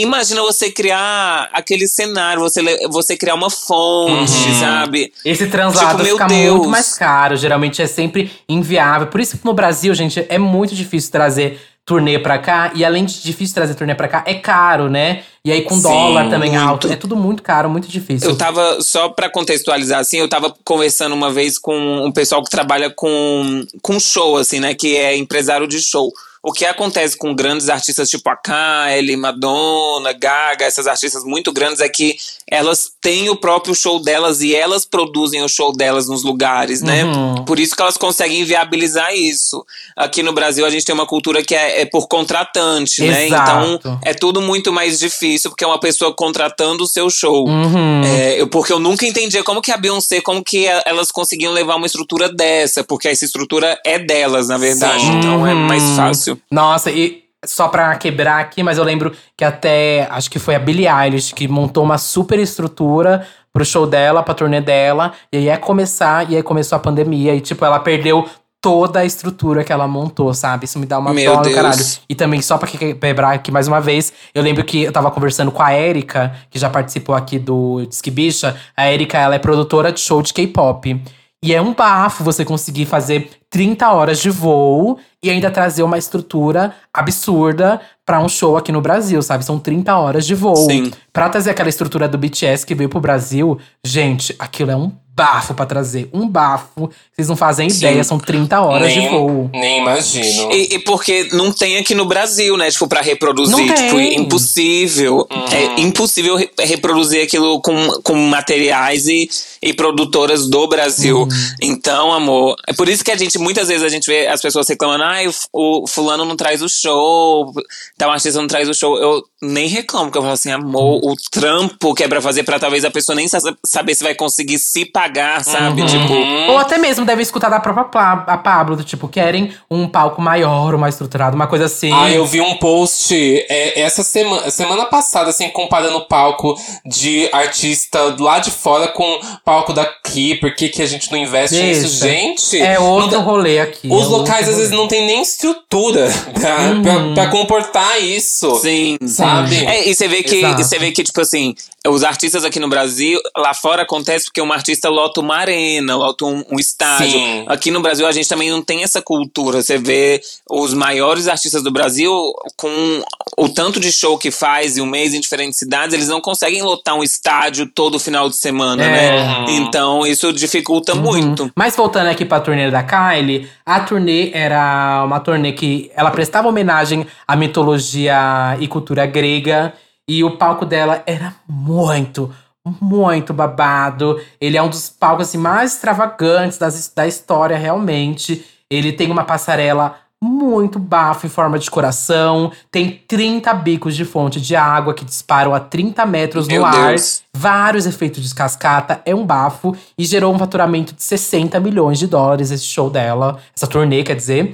Imagina 0.01 0.41
você 0.41 0.71
criar 0.71 1.49
aquele 1.53 1.87
cenário, 1.87 2.41
você, 2.41 2.61
você 2.89 3.15
criar 3.15 3.35
uma 3.35 3.49
fonte, 3.49 4.31
Uhum. 4.31 4.59
sabe? 4.59 5.13
Esse 5.23 5.47
translado 5.47 6.03
Tipo, 6.03 6.11
fica 6.13 6.27
Deus. 6.27 6.55
muito 6.55 6.69
mais 6.69 6.93
caro. 6.95 7.35
Geralmente 7.35 7.81
é 7.81 7.87
sempre 7.87 8.31
inviável. 8.47 9.07
Por 9.07 9.19
isso 9.21 9.37
que 9.37 9.45
no 9.45 9.53
Brasil, 9.53 9.93
gente, 9.93 10.25
é 10.27 10.37
muito 10.37 10.73
difícil 10.75 11.11
trazer 11.11 11.59
turnê 11.85 12.19
pra 12.19 12.37
cá. 12.37 12.71
E 12.75 12.85
além 12.85 13.05
de 13.05 13.21
difícil 13.21 13.53
trazer 13.55 13.73
turnê 13.75 13.95
pra 13.95 14.07
cá, 14.07 14.23
é 14.27 14.35
caro, 14.35 14.89
né? 14.89 15.23
E 15.43 15.51
aí 15.51 15.63
com 15.63 15.75
Sim, 15.75 15.81
dólar 15.81 16.29
também 16.29 16.51
muito. 16.51 16.63
alto. 16.63 16.91
É 16.91 16.95
tudo 16.95 17.15
muito 17.15 17.41
caro, 17.41 17.67
muito 17.69 17.87
difícil. 17.87 18.29
Eu 18.29 18.37
tava, 18.37 18.79
só 18.81 19.09
pra 19.09 19.29
contextualizar, 19.29 19.99
assim, 19.99 20.17
eu 20.19 20.29
tava 20.29 20.53
conversando 20.63 21.13
uma 21.13 21.31
vez 21.31 21.57
com 21.57 21.75
um 22.05 22.11
pessoal 22.11 22.43
que 22.43 22.49
trabalha 22.51 22.89
com, 22.91 23.65
com 23.81 23.99
show, 23.99 24.37
assim, 24.37 24.59
né? 24.59 24.75
Que 24.75 24.95
é 24.95 25.17
empresário 25.17 25.67
de 25.67 25.81
show. 25.81 26.11
O 26.43 26.51
que 26.51 26.65
acontece 26.65 27.15
com 27.15 27.35
grandes 27.35 27.69
artistas 27.69 28.09
tipo 28.09 28.27
a 28.27 28.35
Kylie, 28.35 29.15
Madonna, 29.15 30.11
Gaga, 30.11 30.65
essas 30.65 30.87
artistas 30.87 31.23
muito 31.23 31.51
grandes 31.53 31.81
é 31.81 31.87
que 31.87 32.15
elas 32.49 32.91
têm 32.99 33.29
o 33.29 33.35
próprio 33.35 33.75
show 33.75 34.01
delas 34.01 34.41
e 34.41 34.55
elas 34.55 34.83
produzem 34.83 35.43
o 35.43 35.47
show 35.47 35.71
delas 35.71 36.07
nos 36.07 36.23
lugares, 36.23 36.81
né? 36.81 37.05
Uhum. 37.05 37.45
Por 37.45 37.59
isso 37.59 37.75
que 37.75 37.81
elas 37.81 37.95
conseguem 37.95 38.43
viabilizar 38.43 39.13
isso. 39.15 39.63
Aqui 39.95 40.23
no 40.23 40.33
Brasil 40.33 40.65
a 40.65 40.69
gente 40.71 40.83
tem 40.83 40.95
uma 40.95 41.05
cultura 41.05 41.43
que 41.43 41.53
é, 41.55 41.81
é 41.81 41.85
por 41.85 42.07
contratante, 42.07 43.03
né? 43.03 43.27
Exato. 43.27 43.73
Então 43.75 43.99
é 44.03 44.13
tudo 44.13 44.41
muito 44.41 44.73
mais 44.73 44.97
difícil 44.97 45.51
porque 45.51 45.63
é 45.63 45.67
uma 45.67 45.79
pessoa 45.79 46.11
contratando 46.13 46.83
o 46.83 46.87
seu 46.87 47.07
show. 47.09 47.47
Uhum. 47.47 48.01
É, 48.03 48.41
eu, 48.41 48.47
porque 48.47 48.73
eu 48.73 48.79
nunca 48.79 49.05
entendia 49.05 49.43
como 49.43 49.61
que 49.61 49.71
a 49.71 49.77
Beyoncé, 49.77 50.19
como 50.21 50.43
que 50.43 50.67
a- 50.67 50.83
elas 50.87 51.11
conseguiam 51.11 51.53
levar 51.53 51.75
uma 51.75 51.85
estrutura 51.85 52.27
dessa, 52.33 52.83
porque 52.83 53.07
essa 53.07 53.25
estrutura 53.25 53.79
é 53.85 53.99
delas, 53.99 54.47
na 54.47 54.57
verdade. 54.57 55.05
Sim. 55.05 55.19
Então 55.19 55.45
é 55.45 55.53
mais 55.53 55.83
Uhum. 55.83 55.95
Fácil. 56.35 56.43
Nossa, 56.51 56.91
e 56.91 57.23
só 57.45 57.67
pra 57.67 57.95
quebrar 57.95 58.39
aqui, 58.39 58.61
mas 58.61 58.77
eu 58.77 58.83
lembro 58.83 59.11
que 59.35 59.43
até 59.43 60.07
acho 60.11 60.29
que 60.29 60.37
foi 60.39 60.53
a 60.55 60.59
Billie 60.59 60.87
Eilish 60.87 61.33
que 61.33 61.47
montou 61.47 61.83
uma 61.83 61.97
super 61.97 62.37
estrutura 62.39 63.25
pro 63.51 63.65
show 63.65 63.85
dela, 63.87 64.21
pra 64.23 64.33
turnê 64.33 64.61
dela. 64.61 65.11
E 65.31 65.37
aí 65.37 65.43
ia 65.45 65.57
começar, 65.57 66.29
e 66.31 66.35
aí 66.35 66.43
começou 66.43 66.75
a 66.75 66.79
pandemia. 66.79 67.33
E 67.35 67.41
tipo, 67.41 67.65
ela 67.65 67.79
perdeu 67.79 68.29
toda 68.61 68.99
a 68.99 69.05
estrutura 69.05 69.63
que 69.63 69.73
ela 69.73 69.87
montou, 69.87 70.31
sabe? 70.35 70.65
Isso 70.65 70.77
me 70.77 70.85
dá 70.85 70.99
uma 70.99 71.11
Meu 71.11 71.35
dó 71.35 71.41
Deus. 71.41 71.55
caralho. 71.55 71.83
E 72.07 72.13
também, 72.13 72.41
só 72.43 72.59
pra 72.59 72.67
que- 72.67 72.93
quebrar 72.93 73.33
aqui 73.33 73.51
mais 73.51 73.67
uma 73.67 73.81
vez, 73.81 74.13
eu 74.35 74.43
lembro 74.43 74.63
que 74.63 74.83
eu 74.83 74.91
tava 74.91 75.09
conversando 75.09 75.51
com 75.51 75.63
a 75.63 75.73
Erika, 75.73 76.31
que 76.47 76.59
já 76.59 76.69
participou 76.69 77.15
aqui 77.15 77.39
do 77.39 77.83
Disque 77.87 78.11
Bicha. 78.11 78.55
A 78.77 78.91
Erika, 78.91 79.17
ela 79.17 79.33
é 79.33 79.39
produtora 79.39 79.91
de 79.91 79.99
show 79.99 80.21
de 80.21 80.31
K-pop. 80.31 81.01
E 81.43 81.55
é 81.55 81.59
um 81.59 81.73
bafo 81.73 82.23
você 82.23 82.45
conseguir 82.45 82.85
fazer 82.85 83.31
30 83.49 83.91
horas 83.91 84.19
de 84.19 84.29
voo 84.29 84.99
e 85.23 85.29
ainda 85.29 85.51
trazer 85.51 85.83
uma 85.83 85.97
estrutura 85.97 86.73
absurda 86.93 87.79
pra 88.05 88.19
um 88.19 88.27
show 88.27 88.57
aqui 88.57 88.71
no 88.71 88.81
Brasil, 88.81 89.21
sabe? 89.21 89.45
São 89.45 89.59
30 89.59 89.95
horas 89.95 90.25
de 90.25 90.33
voo. 90.33 90.55
Sim. 90.55 90.91
Pra 91.13 91.29
trazer 91.29 91.51
aquela 91.51 91.69
estrutura 91.69 92.07
do 92.07 92.17
BTS 92.17 92.65
que 92.65 92.73
veio 92.73 92.89
pro 92.89 92.99
Brasil, 92.99 93.59
gente, 93.85 94.35
aquilo 94.39 94.71
é 94.71 94.75
um 94.75 94.91
bafo 95.13 95.53
pra 95.53 95.65
trazer. 95.65 96.09
Um 96.13 96.27
bafo. 96.27 96.89
Vocês 97.13 97.27
não 97.27 97.35
fazem 97.35 97.69
Sim. 97.69 97.77
ideia, 97.77 98.03
são 98.03 98.17
30 98.19 98.59
horas 98.61 98.93
de 98.93 99.07
voo. 99.09 99.49
nem 99.53 99.79
imagino. 99.81 100.51
E, 100.51 100.75
e 100.75 100.79
porque 100.79 101.29
não 101.33 101.51
tem 101.51 101.77
aqui 101.77 101.93
no 101.93 102.05
Brasil, 102.05 102.55
né? 102.57 102.71
Tipo, 102.71 102.87
pra 102.87 103.01
reproduzir. 103.01 103.55
Não 103.55 103.65
tem. 103.75 103.85
Tipo, 103.87 103.99
impossível. 103.99 105.27
É 105.51 105.81
impossível 105.81 106.35
re- 106.35 106.49
reproduzir 106.59 107.23
aquilo 107.23 107.61
com, 107.61 107.75
com 108.03 108.15
materiais 108.15 109.07
e, 109.07 109.29
e 109.61 109.73
produtoras 109.73 110.47
do 110.47 110.67
Brasil. 110.67 111.27
Então, 111.61 112.11
amor, 112.11 112.55
é 112.67 112.73
por 112.73 112.87
isso 112.89 113.03
que 113.03 113.11
a 113.11 113.17
gente, 113.17 113.37
muitas 113.37 113.67
vezes, 113.67 113.83
a 113.83 113.89
gente 113.89 114.05
vê 114.05 114.27
as 114.27 114.41
pessoas 114.41 114.67
reclamando, 114.67 115.03
ai, 115.03 115.27
o, 115.27 115.83
o 115.83 115.87
fulano 115.87 116.25
não 116.25 116.35
traz 116.35 116.61
o 116.61 116.69
show, 116.69 117.51
tal 117.97 118.11
artista 118.11 118.39
não 118.39 118.47
traz 118.47 118.67
o 118.69 118.73
show. 118.73 118.97
Eu 118.97 119.23
nem 119.41 119.67
reclamo, 119.67 120.05
porque 120.05 120.17
eu 120.17 120.21
falo 120.21 120.33
assim, 120.33 120.51
amor, 120.51 120.99
o 121.03 121.15
trampo 121.31 121.93
que 121.93 122.03
é 122.03 122.07
pra 122.07 122.21
fazer 122.21 122.43
pra 122.43 122.59
talvez 122.59 122.85
a 122.85 122.91
pessoa 122.91 123.15
nem 123.15 123.27
sa- 123.27 123.39
saber 123.65 123.95
se 123.95 124.03
vai 124.03 124.15
conseguir 124.15 124.57
se 124.59 124.85
pagar, 124.85 125.00
sabe? 125.43 125.85
Tipo. 125.85 126.13
Ou 126.51 126.57
até 126.57 126.77
mesmo 126.77 127.05
devem 127.05 127.21
escutar 127.23 127.49
da 127.49 127.59
própria 127.59 127.83
a 128.27 128.37
Pablo, 128.37 128.75
do 128.75 128.83
tipo, 128.83 129.07
querem 129.07 129.53
um 129.69 129.87
palco 129.87 130.21
maior, 130.21 130.77
mais 130.77 130.95
estruturado, 130.95 131.35
uma 131.35 131.47
coisa 131.47 131.65
assim. 131.65 131.91
Ah, 131.93 132.11
eu 132.11 132.25
vi 132.25 132.41
um 132.41 132.55
post 132.57 133.13
é, 133.49 133.81
essa 133.81 134.03
semana, 134.03 134.49
semana 134.49 134.85
passada, 134.85 135.29
assim, 135.29 135.49
comparando 135.49 135.97
o 135.97 136.05
palco 136.07 136.55
de 136.85 137.29
artista 137.31 138.15
lá 138.19 138.39
de 138.39 138.51
fora 138.51 138.87
com 138.89 139.03
o 139.03 139.19
palco 139.43 139.73
daqui. 139.73 140.35
Por 140.35 140.53
que, 140.55 140.69
que 140.69 140.81
a 140.81 140.85
gente 140.85 141.11
não 141.11 141.17
investe 141.17 141.55
nisso? 141.61 141.81
Deixa. 142.03 142.07
Gente, 142.07 142.57
É 142.59 142.75
não 142.77 142.89
outro 142.91 143.11
dá- 143.11 143.17
rolê 143.19 143.59
aqui. 143.59 143.87
os 143.91 144.03
é 144.05 144.09
locais 144.09 144.47
às 144.49 144.57
vezes 144.57 144.71
não 144.71 144.87
tem 144.87 145.05
nem 145.05 145.21
estrutura 145.21 146.07
pra, 146.33 146.57
pra, 146.81 147.13
pra 147.13 147.27
comportar 147.29 148.01
isso. 148.01 148.55
Sim. 148.57 148.97
Sabe? 149.05 149.65
É, 149.65 149.87
e 149.89 149.93
você 149.95 150.07
vê 150.07 150.23
que, 150.23 150.35
Exato. 150.37 150.63
você 150.63 150.79
vê 150.79 150.91
que, 150.91 151.03
tipo 151.03 151.21
assim, 151.21 151.55
os 151.87 152.03
artistas 152.03 152.43
aqui 152.45 152.59
no 152.59 152.67
Brasil, 152.69 153.19
lá 153.37 153.53
fora 153.53 153.83
acontece 153.83 154.25
porque 154.25 154.41
um 154.41 154.51
artista 154.51 154.89
lota 154.91 155.19
uma 155.21 155.37
arena, 155.37 155.95
lota 155.95 156.25
um, 156.25 156.43
um 156.51 156.59
estádio. 156.59 157.09
Sim. 157.11 157.45
Aqui 157.47 157.71
no 157.71 157.81
Brasil 157.81 158.05
a 158.05 158.11
gente 158.11 158.27
também 158.29 158.49
não 158.49 158.61
tem 158.61 158.83
essa 158.83 159.01
cultura. 159.01 159.61
Você 159.61 159.77
vê 159.77 160.21
os 160.49 160.73
maiores 160.73 161.27
artistas 161.27 161.63
do 161.63 161.71
Brasil 161.71 162.11
com 162.57 163.03
o 163.37 163.49
tanto 163.49 163.79
de 163.79 163.91
show 163.91 164.17
que 164.17 164.29
faz 164.29 164.77
em 164.77 164.81
um 164.81 164.85
mês 164.85 165.13
em 165.13 165.19
diferentes 165.19 165.57
cidades, 165.57 165.93
eles 165.93 166.07
não 166.07 166.21
conseguem 166.21 166.61
lotar 166.61 166.95
um 166.95 167.03
estádio 167.03 167.65
todo 167.65 167.99
final 167.99 168.29
de 168.29 168.35
semana, 168.37 168.83
É. 168.83 168.91
né? 168.91 169.45
Então 169.49 170.05
isso 170.05 170.31
dificulta 170.33 170.93
muito. 170.93 171.51
Mas 171.55 171.75
voltando 171.75 172.07
aqui 172.07 172.25
pra 172.25 172.39
turnê 172.39 172.69
da 172.69 172.83
Kylie, 172.83 173.47
a 173.65 173.79
turnê 173.79 174.31
era 174.33 175.03
uma 175.05 175.19
turnê 175.19 175.53
que 175.53 175.91
ela 175.95 176.11
prestava 176.11 176.47
homenagem 176.49 177.05
à 177.27 177.35
mitologia 177.35 178.57
e 178.59 178.67
cultura 178.67 179.05
grega. 179.05 179.73
E 180.07 180.23
o 180.23 180.31
palco 180.31 180.65
dela 180.65 181.03
era 181.05 181.33
muito, 181.47 182.33
muito 182.65 183.33
babado. 183.33 184.19
Ele 184.39 184.57
é 184.57 184.61
um 184.61 184.69
dos 184.69 184.89
palcos 184.89 185.27
assim, 185.27 185.37
mais 185.37 185.73
extravagantes 185.73 186.57
das, 186.57 186.91
da 186.95 187.07
história, 187.07 187.57
realmente. 187.57 188.45
Ele 188.69 188.91
tem 188.91 189.11
uma 189.11 189.23
passarela 189.23 189.97
muito 190.23 190.77
bafo 190.77 191.25
em 191.25 191.29
forma 191.29 191.57
de 191.57 191.69
coração. 191.69 192.51
Tem 192.71 193.01
30 193.07 193.51
bicos 193.55 193.95
de 193.95 194.05
fonte 194.05 194.39
de 194.39 194.55
água 194.55 194.93
que 194.93 195.03
disparam 195.03 195.53
a 195.53 195.59
30 195.59 196.05
metros 196.05 196.47
Meu 196.47 196.61
no 196.61 196.67
ar 196.67 196.89
Deus. 196.89 197.23
vários 197.33 197.87
efeitos 197.87 198.29
de 198.29 198.35
cascata, 198.35 199.01
é 199.03 199.15
um 199.15 199.25
bafo 199.25 199.75
e 199.97 200.05
gerou 200.05 200.33
um 200.33 200.37
faturamento 200.37 200.93
de 200.93 201.01
60 201.01 201.59
milhões 201.59 201.97
de 201.97 202.05
dólares 202.05 202.51
esse 202.51 202.65
show 202.65 202.89
dela, 202.89 203.39
essa 203.55 203.65
turnê, 203.65 204.03
quer 204.03 204.15
dizer. 204.15 204.51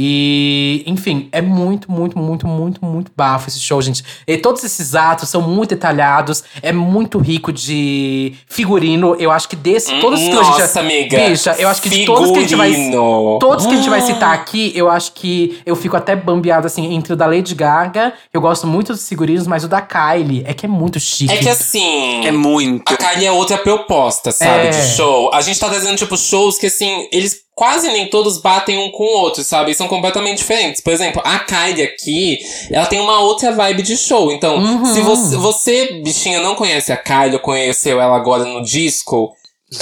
E, 0.00 0.84
enfim, 0.86 1.28
é 1.32 1.42
muito, 1.42 1.90
muito, 1.90 2.16
muito, 2.16 2.46
muito, 2.46 2.84
muito 2.84 3.10
bafo 3.16 3.48
esse 3.48 3.58
show, 3.58 3.82
gente. 3.82 4.04
E 4.24 4.38
todos 4.38 4.62
esses 4.62 4.94
atos 4.94 5.28
são 5.28 5.42
muito 5.42 5.70
detalhados, 5.70 6.44
é 6.62 6.70
muito 6.70 7.18
rico 7.18 7.52
de 7.52 8.32
figurino. 8.46 9.16
Eu 9.16 9.32
acho 9.32 9.48
que 9.48 9.56
desse, 9.56 9.98
todos 10.00 10.20
que 10.20 10.30
a 10.30 10.42
gente 10.44 10.60
Nossa, 10.60 10.78
amiga. 10.78 11.28
Bicha, 11.28 11.56
eu 11.58 11.68
acho 11.68 11.82
que 11.82 11.88
de 11.88 12.04
todos 12.04 12.30
que 12.30 12.38
a 12.38 12.40
gente 12.42 12.54
vai 12.54 12.68
Figurino. 12.72 13.38
Todos 13.40 13.66
que 13.66 13.72
a 13.72 13.76
gente 13.76 13.90
vai 13.90 14.00
citar 14.00 14.32
aqui, 14.34 14.72
eu 14.76 14.88
acho 14.88 15.12
que 15.14 15.58
eu 15.66 15.74
fico 15.74 15.96
até 15.96 16.14
bambeado 16.14 16.68
assim 16.68 16.94
entre 16.94 17.14
o 17.14 17.16
da 17.16 17.26
Lady 17.26 17.54
Gaga, 17.54 18.12
eu 18.32 18.40
gosto 18.40 18.68
muito 18.68 18.92
dos 18.92 19.08
figurinos, 19.08 19.48
mas 19.48 19.64
o 19.64 19.68
da 19.68 19.80
Kylie 19.80 20.44
é 20.46 20.54
que 20.54 20.64
é 20.64 20.68
muito 20.68 21.00
chique. 21.00 21.32
É 21.32 21.38
que 21.38 21.48
assim. 21.48 22.24
É 22.24 22.30
muito. 22.30 22.92
A 22.92 22.96
Kylie 22.96 23.26
é 23.26 23.32
outra 23.32 23.58
proposta, 23.58 24.30
sabe? 24.30 24.68
É. 24.68 24.70
De 24.70 24.96
show. 24.96 25.30
A 25.34 25.40
gente 25.40 25.58
tá 25.58 25.68
trazendo, 25.68 25.96
tipo, 25.96 26.16
shows 26.16 26.58
que, 26.58 26.66
assim, 26.66 27.08
eles 27.12 27.47
quase 27.58 27.88
nem 27.88 28.06
todos 28.08 28.38
batem 28.38 28.78
um 28.78 28.88
com 28.92 29.02
o 29.02 29.18
outro, 29.18 29.42
sabe? 29.42 29.74
São 29.74 29.88
completamente 29.88 30.38
diferentes. 30.38 30.80
Por 30.80 30.92
exemplo, 30.92 31.20
a 31.24 31.40
Kylie 31.40 31.82
aqui, 31.82 32.38
ela 32.70 32.86
tem 32.86 33.00
uma 33.00 33.18
outra 33.18 33.50
vibe 33.50 33.82
de 33.82 33.96
show. 33.96 34.30
Então, 34.30 34.58
Uhum. 34.58 34.84
se 34.86 35.00
você, 35.00 35.36
você, 35.36 36.00
bichinha, 36.04 36.40
não 36.40 36.54
conhece 36.54 36.92
a 36.92 36.96
Kylie 36.96 37.34
ou 37.34 37.40
conheceu 37.40 38.00
ela 38.00 38.14
agora 38.14 38.44
no 38.44 38.62
disco. 38.62 39.32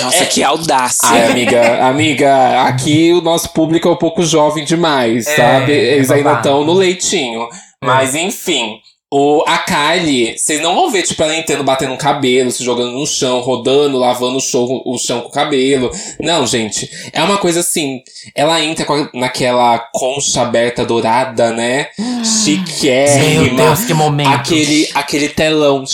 Nossa, 0.01 0.25
É- 0.25 0.27
que 0.27 0.43
audácia. 0.43 1.07
Ai, 1.07 1.31
amiga, 1.31 1.87
amiga, 1.87 2.63
aqui 2.63 3.13
o 3.13 3.21
nosso 3.21 3.51
público 3.51 3.87
é 3.87 3.91
um 3.91 3.97
pouco 3.97 4.23
jovem 4.25 4.65
demais, 4.65 5.27
É, 5.27 5.37
sabe? 5.37 5.73
Eles 5.73 6.09
é 6.11 6.15
ainda 6.15 6.33
estão 6.33 6.65
no 6.65 6.73
leitinho. 6.73 7.47
Mas, 7.85 8.15
enfim. 8.15 8.79
O, 9.09 9.45
a 9.47 9.59
Kylie, 9.59 10.37
vocês 10.37 10.61
não 10.61 10.75
vão 10.75 10.91
ver, 10.91 11.05
tipo, 11.05 11.23
ela 11.23 11.37
entrando, 11.37 11.63
batendo 11.63 11.93
no 11.93 11.97
cabelo, 11.97 12.51
se 12.51 12.65
jogando 12.65 12.91
no 12.91 13.07
chão, 13.07 13.41
rodando, 13.41 13.97
lavando 13.97 14.39
o 14.39 14.41
chão, 14.41 14.83
o 14.85 14.99
chão 14.99 15.21
com 15.21 15.29
o 15.29 15.33
cabelo. 15.33 15.93
Não, 16.21 16.45
gente. 16.45 16.91
É 17.13 17.23
uma 17.23 17.39
coisa 17.39 17.61
assim. 17.61 18.03
Ela 18.35 18.61
entra 18.61 18.85
a, 18.85 19.09
naquela 19.17 19.79
concha 19.93 20.43
aberta 20.43 20.85
dourada, 20.85 21.53
né? 21.53 21.87
Chiquérrima. 22.25 23.45
Meu 23.45 23.57
Deus, 23.57 23.85
que 23.85 23.95
momento. 23.95 24.35
Aquele, 24.35 24.89
aquele 24.93 25.29
telão 25.29 25.87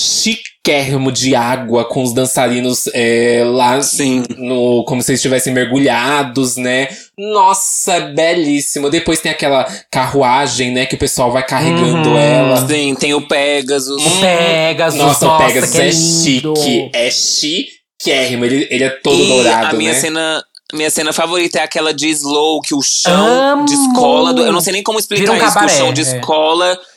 chiquérrimo 0.64 1.10
de 1.10 1.34
água 1.34 1.84
com 1.84 2.04
os 2.04 2.12
dançarinos 2.14 2.88
é, 2.94 3.42
lá 3.44 3.82
Sim. 3.82 4.22
no, 4.38 4.84
como 4.84 5.02
se 5.02 5.10
eles 5.10 5.18
estivessem 5.18 5.52
mergulhados, 5.52 6.56
né? 6.56 6.88
Nossa, 7.18 7.98
belíssimo. 8.00 8.88
Depois 8.88 9.20
tem 9.20 9.32
aquela 9.32 9.64
carruagem, 9.90 10.70
né? 10.70 10.86
Que 10.86 10.94
o 10.94 10.98
pessoal 10.98 11.32
vai 11.32 11.44
carregando 11.44 12.10
Uhum. 12.10 12.16
ela. 12.18 12.66
Sim, 12.68 12.94
tem 12.94 13.12
o 13.12 13.26
Pegasus. 13.26 14.00
O 14.06 14.20
Pegasus, 14.20 14.98
Nossa, 15.00 15.26
nossa, 15.26 15.44
o 15.44 15.46
Pegasus 15.46 15.70
que 15.72 15.80
é 15.80 15.90
lindo. 15.90 16.56
chique. 16.56 16.90
É 16.94 17.10
chiquérrimo. 17.10 18.44
Ele, 18.44 18.68
ele 18.70 18.84
é 18.84 18.90
todo 18.90 19.20
e 19.20 19.26
dourado, 19.28 19.74
a 19.74 19.78
minha 19.78 19.92
né? 19.92 19.98
cena. 19.98 20.44
Minha 20.72 20.88
cena 20.88 21.12
favorita 21.12 21.58
é 21.58 21.62
aquela 21.64 21.92
de 21.92 22.08
slow, 22.08 22.62
que 22.62 22.74
o 22.74 22.80
chão 22.80 23.12
Amo! 23.26 23.66
descola. 23.66 24.32
Do, 24.32 24.42
eu 24.42 24.52
não 24.52 24.60
sei 24.62 24.72
nem 24.72 24.82
como 24.82 24.98
explicar 24.98 25.32
um 25.32 25.36
isso, 25.36 25.44
que 25.44 25.50
o 25.50 25.52
cabaré, 25.52 25.76
chão 25.76 25.88
é. 25.88 25.92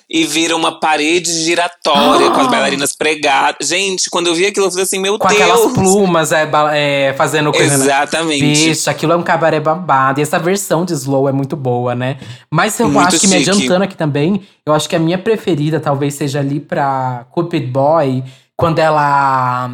E 0.09 0.23
vira 0.23 0.55
uma 0.55 0.79
parede 0.79 1.31
giratória 1.43 2.29
com 2.29 2.39
as 2.39 2.47
Ah! 2.47 2.49
bailarinas 2.51 2.95
pregadas. 2.95 3.67
Gente, 3.67 4.09
quando 4.09 4.27
eu 4.27 4.35
vi 4.35 4.45
aquilo, 4.45 4.67
eu 4.67 4.69
falei 4.69 4.83
assim, 4.83 4.99
meu 4.99 5.17
Com 5.17 5.27
Deus! 5.27 5.41
aquelas 5.41 5.73
plumas 5.73 6.31
é, 6.31 6.47
é, 6.73 7.13
fazendo 7.17 7.51
coisa. 7.51 7.77
na- 7.77 7.83
Exatamente. 7.85 8.39
Bicho, 8.41 8.89
aquilo 8.89 9.13
é 9.13 9.15
um 9.15 9.23
cabaré 9.23 9.59
babado. 9.59 10.19
E 10.19 10.23
essa 10.23 10.37
versão 10.37 10.85
de 10.85 10.93
Slow 10.93 11.27
é 11.27 11.31
muito 11.31 11.55
boa, 11.55 11.95
né? 11.95 12.17
Mas 12.51 12.79
eu 12.79 12.87
Muito 12.87 13.07
acho 13.07 13.19
que 13.19 13.27
me 13.27 13.37
adiantando 13.37 13.83
aqui 13.83 13.97
também, 13.97 14.41
eu 14.65 14.73
acho 14.73 14.87
que 14.87 14.95
a 14.95 14.99
minha 14.99 15.17
preferida 15.17 15.79
talvez 15.79 16.13
seja 16.13 16.39
ali 16.39 16.59
pra 16.59 17.25
Cupid 17.31 17.65
Boy, 17.71 18.23
quando 18.55 18.79
ela. 18.79 19.71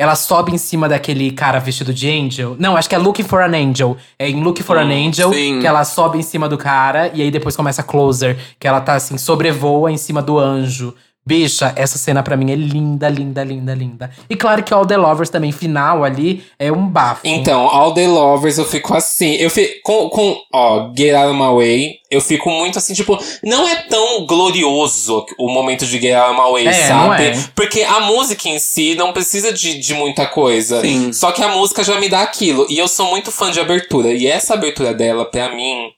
Ela 0.00 0.14
sobe 0.14 0.50
em 0.50 0.56
cima 0.56 0.88
daquele 0.88 1.30
cara 1.30 1.58
vestido 1.58 1.92
de 1.92 2.08
angel. 2.10 2.56
Não, 2.58 2.74
acho 2.74 2.88
que 2.88 2.94
é 2.94 2.98
Looking 2.98 3.24
for 3.24 3.42
an 3.42 3.54
Angel. 3.54 3.98
É 4.18 4.26
em 4.30 4.42
Looking 4.42 4.62
for 4.62 4.78
an 4.78 4.86
Hum, 4.86 5.08
Angel 5.08 5.30
sim. 5.30 5.60
que 5.60 5.66
ela 5.66 5.84
sobe 5.84 6.16
em 6.16 6.22
cima 6.22 6.48
do 6.48 6.56
cara 6.56 7.10
e 7.12 7.20
aí 7.20 7.30
depois 7.30 7.54
começa 7.54 7.82
Closer, 7.82 8.38
que 8.58 8.66
ela 8.66 8.80
tá 8.80 8.94
assim, 8.94 9.18
sobrevoa 9.18 9.92
em 9.92 9.98
cima 9.98 10.22
do 10.22 10.38
anjo. 10.38 10.94
Bicha, 11.24 11.72
essa 11.76 11.98
cena 11.98 12.22
pra 12.22 12.36
mim 12.36 12.50
é 12.50 12.54
linda, 12.56 13.08
linda, 13.08 13.44
linda, 13.44 13.74
linda. 13.74 14.10
E 14.28 14.34
claro 14.34 14.62
que 14.62 14.72
All 14.72 14.86
the 14.86 14.96
Lovers 14.96 15.28
também, 15.28 15.52
final 15.52 16.02
ali, 16.02 16.42
é 16.58 16.72
um 16.72 16.88
bafo. 16.88 17.20
Então, 17.24 17.68
All 17.68 17.92
the 17.92 18.08
Lovers, 18.08 18.56
eu 18.58 18.64
fico 18.64 18.94
assim. 18.94 19.34
Eu 19.34 19.50
fico. 19.50 19.74
Com, 19.84 20.08
com. 20.08 20.36
Ó, 20.52 20.90
Get 20.96 21.14
Out 21.14 21.28
of 21.30 21.38
My 21.38 21.54
Way, 21.54 21.94
eu 22.10 22.20
fico 22.20 22.50
muito 22.50 22.78
assim, 22.78 22.94
tipo. 22.94 23.18
Não 23.44 23.68
é 23.68 23.76
tão 23.82 24.26
glorioso 24.26 25.24
o 25.38 25.48
momento 25.52 25.86
de 25.86 26.00
Get 26.00 26.14
Out 26.16 26.32
of 26.34 26.40
My 26.46 26.52
Way, 26.52 26.66
É, 26.66 26.72
sabe? 26.88 27.04
não 27.06 27.14
é. 27.14 27.32
Porque 27.54 27.82
a 27.82 28.00
música 28.00 28.48
em 28.48 28.58
si 28.58 28.94
não 28.94 29.12
precisa 29.12 29.52
de, 29.52 29.78
de 29.78 29.94
muita 29.94 30.26
coisa. 30.26 30.80
Sim. 30.80 31.12
Só 31.12 31.32
que 31.32 31.42
a 31.42 31.48
música 31.48 31.84
já 31.84 32.00
me 32.00 32.08
dá 32.08 32.22
aquilo. 32.22 32.66
E 32.68 32.78
eu 32.78 32.88
sou 32.88 33.10
muito 33.10 33.30
fã 33.30 33.50
de 33.50 33.60
abertura. 33.60 34.10
E 34.12 34.26
essa 34.26 34.54
abertura 34.54 34.94
dela, 34.94 35.24
pra 35.26 35.54
mim. 35.54 35.90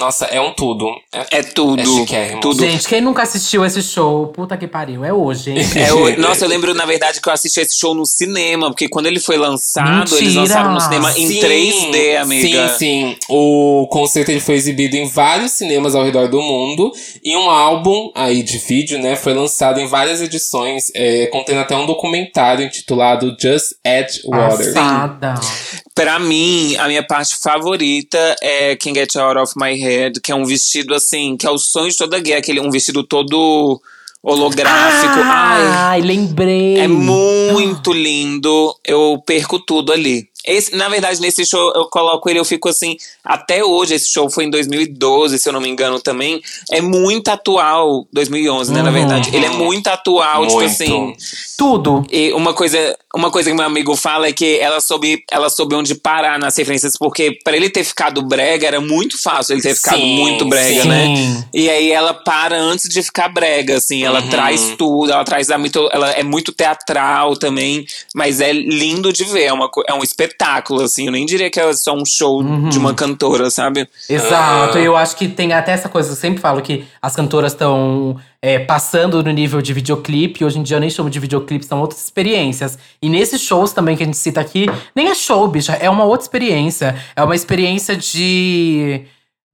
Nossa, 0.00 0.24
é 0.26 0.40
um 0.40 0.52
tudo. 0.54 0.86
É, 1.12 1.38
É 1.38 1.42
tudo. 1.42 1.80
É 1.80 1.84
chiquérrimo. 1.84 2.40
tudo. 2.40 2.60
Gente, 2.64 2.88
quem 2.88 3.00
nunca 3.00 3.22
assistiu 3.22 3.64
esse 3.64 3.82
show, 3.82 4.28
puta 4.28 4.56
que 4.56 4.66
pariu, 4.66 5.04
é 5.04 5.12
hoje, 5.12 5.50
hein? 5.52 5.58
É, 5.76 5.92
o- 5.92 6.16
nossa, 6.18 6.44
eu 6.44 6.48
lembro, 6.48 6.72
na 6.74 6.86
verdade, 6.86 7.20
que 7.20 7.28
eu 7.28 7.32
assisti 7.32 7.60
esse 7.60 7.78
show 7.78 7.94
no 7.94 8.06
cinema, 8.06 8.70
porque 8.70 8.88
quando 8.88 9.06
ele 9.06 9.20
foi 9.20 9.36
lançado, 9.36 10.16
eles 10.16 10.34
Mentira! 10.34 10.40
lançaram 10.40 10.72
no 10.72 10.80
cinema 10.80 11.12
em 11.18 11.26
Sim, 11.28 11.40
3D, 11.40 12.16
amiga. 12.16 12.68
Sim, 12.70 12.78
sim. 12.78 13.16
O 13.28 13.86
concerto 13.90 14.30
ele 14.30 14.40
foi 14.40 14.54
exibido 14.54 14.96
em 14.96 15.06
vários 15.06 15.52
cinemas 15.52 15.94
ao 15.94 16.02
redor 16.04 16.28
do 16.28 16.40
mundo. 16.40 16.90
E 17.22 17.36
um 17.36 17.50
álbum 17.50 18.10
aí 18.14 18.42
de 18.42 18.56
vídeo, 18.58 18.98
né, 18.98 19.16
foi 19.16 19.34
lançado 19.34 19.78
em 19.80 19.86
várias 19.86 20.20
edições, 20.22 20.90
é, 20.94 21.26
contendo 21.26 21.60
até 21.60 21.76
um 21.76 21.84
documentário 21.86 22.64
intitulado 22.64 23.36
Just 23.40 23.74
Add 23.84 24.20
Water. 24.24 24.72
Passada. 24.74 25.34
Pra 25.94 26.18
mim, 26.18 26.76
a 26.76 26.86
minha 26.88 27.02
parte 27.06 27.36
favorita 27.36 28.36
é 28.40 28.74
Can 28.76 28.94
Get 28.94 29.16
Out 29.16 29.38
of 29.38 29.52
My 29.56 29.74
Head, 29.76 29.89
que 30.22 30.32
é 30.32 30.34
um 30.34 30.44
vestido 30.44 30.94
assim, 30.94 31.36
que 31.36 31.46
é 31.46 31.50
o 31.50 31.58
sonho 31.58 31.90
de 31.90 31.96
toda 31.96 32.18
gay, 32.20 32.34
aquele 32.34 32.60
um 32.60 32.70
vestido 32.70 33.02
todo 33.02 33.80
holográfico. 34.22 35.20
Ai, 35.24 35.62
Ai, 35.66 36.00
lembrei. 36.00 36.78
é 36.78 36.88
muito 36.88 37.92
lindo. 37.92 38.74
Eu 38.84 39.22
perco 39.26 39.58
tudo 39.58 39.92
ali. 39.92 40.28
Esse, 40.44 40.74
na 40.74 40.88
verdade, 40.88 41.20
nesse 41.20 41.44
show 41.44 41.72
eu 41.74 41.86
coloco 41.86 42.28
ele, 42.30 42.38
eu 42.38 42.44
fico 42.44 42.68
assim, 42.68 42.96
até 43.24 43.64
hoje, 43.64 43.94
esse 43.94 44.08
show 44.12 44.28
foi 44.30 44.44
em 44.44 44.50
2012, 44.50 45.38
se 45.38 45.48
eu 45.48 45.52
não 45.52 45.60
me 45.60 45.68
engano 45.68 46.00
também. 46.00 46.40
É 46.70 46.80
muito 46.80 47.28
atual, 47.28 48.06
2011, 48.12 48.72
né, 48.72 48.82
na 48.82 48.88
Uhum. 48.88 48.94
verdade. 48.94 49.30
Ele 49.34 49.46
é 49.46 49.50
muito 49.50 49.88
atual, 49.88 50.42
tipo 50.46 50.54
Muito. 50.60 50.70
assim. 50.70 51.14
Tudo. 51.58 52.06
E 52.10 52.32
uma 52.32 52.54
coisa, 52.54 52.96
uma 53.14 53.30
coisa 53.30 53.50
que 53.50 53.56
meu 53.56 53.64
amigo 53.66 53.94
fala 53.96 54.26
é 54.28 54.32
que 54.32 54.58
ela 54.58 54.80
soube, 54.80 55.22
ela 55.30 55.50
soube 55.50 55.74
onde 55.74 55.94
parar 55.94 56.38
nas 56.38 56.56
referências, 56.56 56.96
porque 56.98 57.38
pra 57.44 57.54
ele 57.56 57.68
ter 57.68 57.84
ficado 57.84 58.22
brega 58.22 58.66
era 58.66 58.80
muito 58.80 59.20
fácil 59.20 59.54
ele 59.54 59.62
ter 59.62 59.74
ficado 59.74 59.98
Sim, 60.00 60.16
muito 60.16 60.46
brega, 60.46 60.82
sim. 60.82 60.88
né? 60.88 61.44
E 61.52 61.68
aí 61.68 61.90
ela 61.92 62.14
para 62.14 62.56
antes 62.58 62.88
de 62.88 63.02
ficar 63.02 63.28
brega, 63.28 63.76
assim, 63.76 64.04
ela 64.04 64.20
Uhum. 64.22 64.28
traz 64.30 64.74
tudo, 64.78 65.12
ela 65.12 65.24
traz 65.24 65.50
a 65.50 65.58
mito, 65.58 65.88
ela 65.92 66.10
é 66.12 66.22
muito 66.22 66.52
teatral 66.52 67.36
também, 67.36 67.84
mas 68.14 68.40
é 68.40 68.52
lindo 68.52 69.12
de 69.12 69.24
ver, 69.24 69.44
é, 69.44 69.52
uma, 69.52 69.68
é 69.86 69.92
um 69.94 70.02
espetáculo, 70.02 70.29
assim, 70.82 71.06
eu 71.06 71.12
nem 71.12 71.24
diria 71.26 71.50
que 71.50 71.58
é 71.60 71.72
só 71.72 71.94
um 71.94 72.04
show 72.04 72.40
Uhum. 72.42 72.68
de 72.68 72.78
uma 72.78 72.94
cantora, 72.94 73.50
sabe? 73.50 73.88
Exato, 74.08 74.78
Ah. 74.78 74.80
eu 74.80 74.96
acho 74.96 75.16
que 75.16 75.28
tem 75.28 75.52
até 75.52 75.72
essa 75.72 75.88
coisa, 75.88 76.10
eu 76.12 76.16
sempre 76.16 76.40
falo 76.40 76.60
que 76.62 76.84
as 77.00 77.14
cantoras 77.16 77.52
estão 77.52 78.16
passando 78.66 79.22
no 79.22 79.30
nível 79.30 79.60
de 79.60 79.72
videoclipe, 79.72 80.44
hoje 80.44 80.58
em 80.58 80.62
dia 80.62 80.76
eu 80.76 80.80
nem 80.80 80.88
chamo 80.90 81.10
de 81.10 81.20
videoclipe, 81.20 81.64
são 81.64 81.80
outras 81.80 82.02
experiências. 82.02 82.78
E 83.02 83.08
nesses 83.08 83.40
shows 83.42 83.72
também 83.72 83.96
que 83.96 84.02
a 84.02 84.06
gente 84.06 84.16
cita 84.16 84.40
aqui, 84.40 84.66
nem 84.96 85.08
é 85.08 85.14
show, 85.14 85.46
bicha, 85.48 85.72
é 85.74 85.90
uma 85.90 86.04
outra 86.04 86.24
experiência. 86.24 86.96
É 87.14 87.22
uma 87.22 87.34
experiência 87.34 87.96
de. 87.96 89.02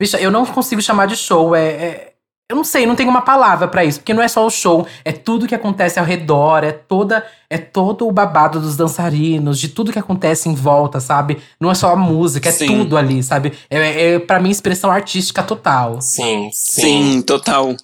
Bicha, 0.00 0.18
eu 0.18 0.30
não 0.30 0.44
consigo 0.46 0.80
chamar 0.82 1.06
de 1.06 1.16
show, 1.16 1.54
é. 1.54 1.66
é- 1.68 2.12
eu 2.48 2.54
não 2.54 2.62
sei, 2.62 2.86
não 2.86 2.94
tenho 2.94 3.10
uma 3.10 3.22
palavra 3.22 3.66
pra 3.66 3.84
isso, 3.84 3.98
porque 3.98 4.14
não 4.14 4.22
é 4.22 4.28
só 4.28 4.46
o 4.46 4.50
show, 4.50 4.86
é 5.04 5.10
tudo 5.10 5.48
que 5.48 5.54
acontece 5.54 5.98
ao 5.98 6.04
redor, 6.04 6.62
é 6.62 6.70
toda 6.70 7.26
é 7.48 7.58
todo 7.58 8.06
o 8.06 8.12
babado 8.12 8.60
dos 8.60 8.76
dançarinos, 8.76 9.58
de 9.58 9.68
tudo 9.68 9.92
que 9.92 9.98
acontece 9.98 10.48
em 10.48 10.54
volta, 10.54 11.00
sabe? 11.00 11.38
Não 11.60 11.70
é 11.70 11.74
só 11.74 11.92
a 11.92 11.96
música, 11.96 12.48
é 12.48 12.52
Sim. 12.52 12.66
tudo 12.66 12.96
ali, 12.96 13.22
sabe? 13.22 13.52
É, 13.70 14.14
é 14.14 14.18
para 14.18 14.40
mim 14.40 14.50
expressão 14.50 14.90
artística 14.90 15.42
total. 15.42 16.00
Sim, 16.00 16.50
sim. 16.52 16.82
Sim, 16.82 17.22
total. 17.22 17.74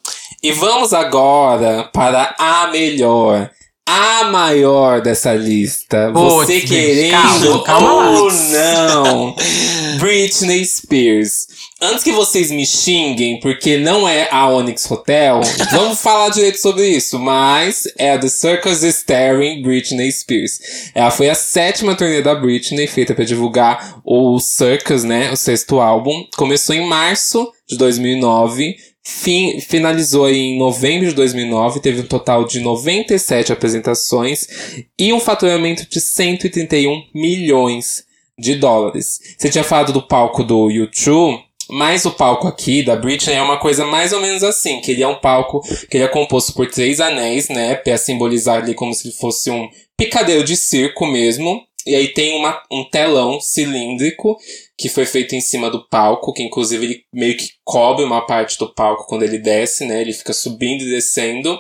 E 0.43 0.53
vamos 0.53 0.93
agora 0.93 1.89
para 1.93 2.35
a 2.39 2.69
melhor. 2.69 3.51
A 3.87 4.25
maior 4.25 5.01
dessa 5.01 5.35
lista. 5.35 6.11
Você 6.13 6.61
querendo 6.61 7.11
calma, 7.11 7.65
calma 7.65 7.93
lá. 7.93 8.11
ou 8.11 8.33
não. 8.33 9.37
Britney 9.99 10.65
Spears. 10.65 11.47
Antes 11.85 12.05
que 12.05 12.13
vocês 12.13 12.51
me 12.53 12.65
xinguem, 12.65 13.41
porque 13.41 13.77
não 13.77 14.07
é 14.09 14.29
a 14.31 14.49
Onyx 14.49 14.89
Hotel, 14.89 15.41
vamos 15.73 16.01
falar 16.01 16.29
direito 16.29 16.59
sobre 16.59 16.87
isso. 16.87 17.19
Mas 17.19 17.83
é 17.99 18.13
a 18.13 18.19
The 18.19 18.29
Circus 18.29 18.83
Starring 18.85 19.63
Britney 19.63 20.11
Spears. 20.13 20.61
Ela 20.95 21.11
foi 21.11 21.29
a 21.29 21.35
sétima 21.35 21.97
turnê 21.97 22.23
da 22.23 22.37
Britney, 22.37 22.87
feita 22.87 23.15
para 23.15 23.25
divulgar 23.25 24.01
o 24.05 24.39
Circus, 24.39 25.03
né? 25.03 25.33
O 25.33 25.37
sexto 25.37 25.81
álbum. 25.81 26.25
Começou 26.37 26.75
em 26.75 26.87
março 26.87 27.51
de 27.69 27.77
2009. 27.77 28.77
Fin- 29.05 29.61
finalizou 29.61 30.31
em 30.31 30.57
novembro 30.57 31.09
de 31.09 31.15
2009, 31.17 31.81
teve 31.81 32.03
um 32.03 32.07
total 32.07 32.45
de 32.45 32.61
97 32.61 33.53
apresentações 33.53 34.47
e 34.97 35.13
um 35.13 35.19
faturamento 35.19 35.85
de 35.91 36.01
131 36.01 37.03
milhões 37.13 38.05
de 38.39 38.55
dólares. 38.55 39.19
Você 39.37 39.49
tinha 39.51 39.65
falado 39.65 39.93
do 39.93 40.07
palco 40.07 40.45
do 40.45 40.71
YouTube, 40.71 41.41
mas 41.71 42.05
o 42.05 42.11
palco 42.11 42.47
aqui 42.47 42.83
da 42.83 42.97
Britney 42.97 43.37
é 43.37 43.43
uma 43.43 43.59
coisa 43.59 43.85
mais 43.87 44.13
ou 44.13 44.21
menos 44.21 44.43
assim, 44.43 44.81
que 44.81 44.91
ele 44.91 45.03
é 45.03 45.09
um 45.09 45.19
palco 45.19 45.61
que 45.89 45.97
ele 45.97 46.05
é 46.05 46.09
composto 46.09 46.53
por 46.53 46.69
três 46.69 47.01
anéis, 47.01 47.49
né, 47.49 47.75
para 47.75 47.97
simbolizar 47.97 48.63
ali 48.63 48.75
como 48.75 48.95
se 48.95 49.13
fosse 49.13 49.51
um 49.51 49.69
picadeiro 49.97 50.45
de 50.45 50.57
circo 50.57 51.07
mesmo. 51.07 51.63
E 51.85 51.97
aí 51.97 52.09
tem 52.09 52.39
uma, 52.39 52.63
um 52.71 52.85
telão 52.85 53.41
cilíndrico 53.41 54.37
que 54.79 54.89
foi 54.89 55.05
feito 55.05 55.35
em 55.35 55.41
cima 55.41 55.69
do 55.69 55.87
palco, 55.89 56.33
que 56.33 56.43
inclusive 56.43 56.85
ele 56.85 57.05
meio 57.13 57.37
que 57.37 57.51
cobre 57.65 58.05
uma 58.05 58.25
parte 58.25 58.57
do 58.57 58.73
palco 58.73 59.07
quando 59.09 59.25
ele 59.25 59.39
desce, 59.39 59.85
né? 59.85 60.01
Ele 60.01 60.13
fica 60.13 60.33
subindo 60.33 60.83
e 60.83 60.91
descendo. 60.91 61.59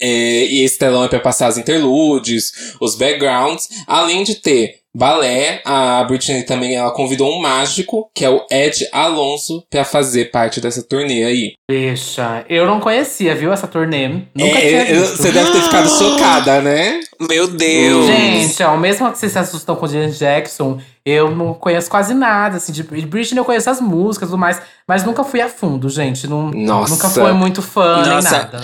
É, 0.00 0.44
e 0.44 0.62
esse 0.64 0.78
telão 0.78 1.04
é 1.04 1.08
para 1.08 1.20
passar 1.20 1.46
as 1.48 1.58
interludes, 1.58 2.52
os 2.80 2.94
backgrounds, 2.96 3.68
além 3.86 4.22
de 4.24 4.34
ter 4.36 4.76
balé. 4.94 5.60
A 5.64 6.02
Britney 6.04 6.42
também 6.42 6.74
ela 6.74 6.90
convidou 6.90 7.30
um 7.32 7.40
mágico, 7.40 8.10
que 8.14 8.24
é 8.24 8.30
o 8.30 8.44
Ed 8.50 8.88
Alonso, 8.92 9.62
para 9.70 9.84
fazer 9.84 10.30
parte 10.32 10.60
dessa 10.60 10.82
turnê 10.82 11.22
aí. 11.24 11.52
Bicha, 11.70 12.44
eu 12.48 12.66
não 12.66 12.80
conhecia, 12.80 13.34
viu, 13.36 13.52
essa 13.52 13.68
turnê. 13.68 14.08
Nunca 14.08 14.58
É, 14.58 14.60
tinha 14.60 14.90
eu- 14.90 15.00
visto. 15.02 15.16
você 15.18 15.30
deve 15.30 15.52
ter 15.52 15.62
ficado 15.62 15.88
chocada, 15.88 16.60
né? 16.60 17.00
Meu 17.20 17.46
Deus. 17.46 18.06
Gente, 18.06 18.62
ó, 18.64 18.76
mesmo 18.76 19.12
que 19.12 19.18
vocês 19.18 19.30
se 19.30 19.38
assustam 19.38 19.76
com 19.76 19.86
o 19.86 19.88
Janet 19.88 20.18
Jackson, 20.18 20.80
eu 21.06 21.30
não 21.30 21.54
conheço 21.54 21.88
quase 21.88 22.12
nada, 22.14 22.56
assim, 22.56 22.72
de 22.72 22.82
Britney 22.82 23.38
eu 23.38 23.44
conheço 23.44 23.70
as 23.70 23.80
músicas 23.80 24.28
e 24.28 24.32
tudo 24.32 24.40
mais, 24.40 24.60
mas 24.88 25.04
nunca 25.04 25.22
fui 25.22 25.40
a 25.40 25.48
fundo, 25.48 25.88
gente. 25.88 26.26
Não, 26.26 26.50
Nossa. 26.50 26.94
Nunca 26.94 27.08
fui 27.10 27.32
muito 27.32 27.62
fã 27.62 28.02
nem 28.02 28.10
Nossa. 28.14 28.30
nada. 28.30 28.60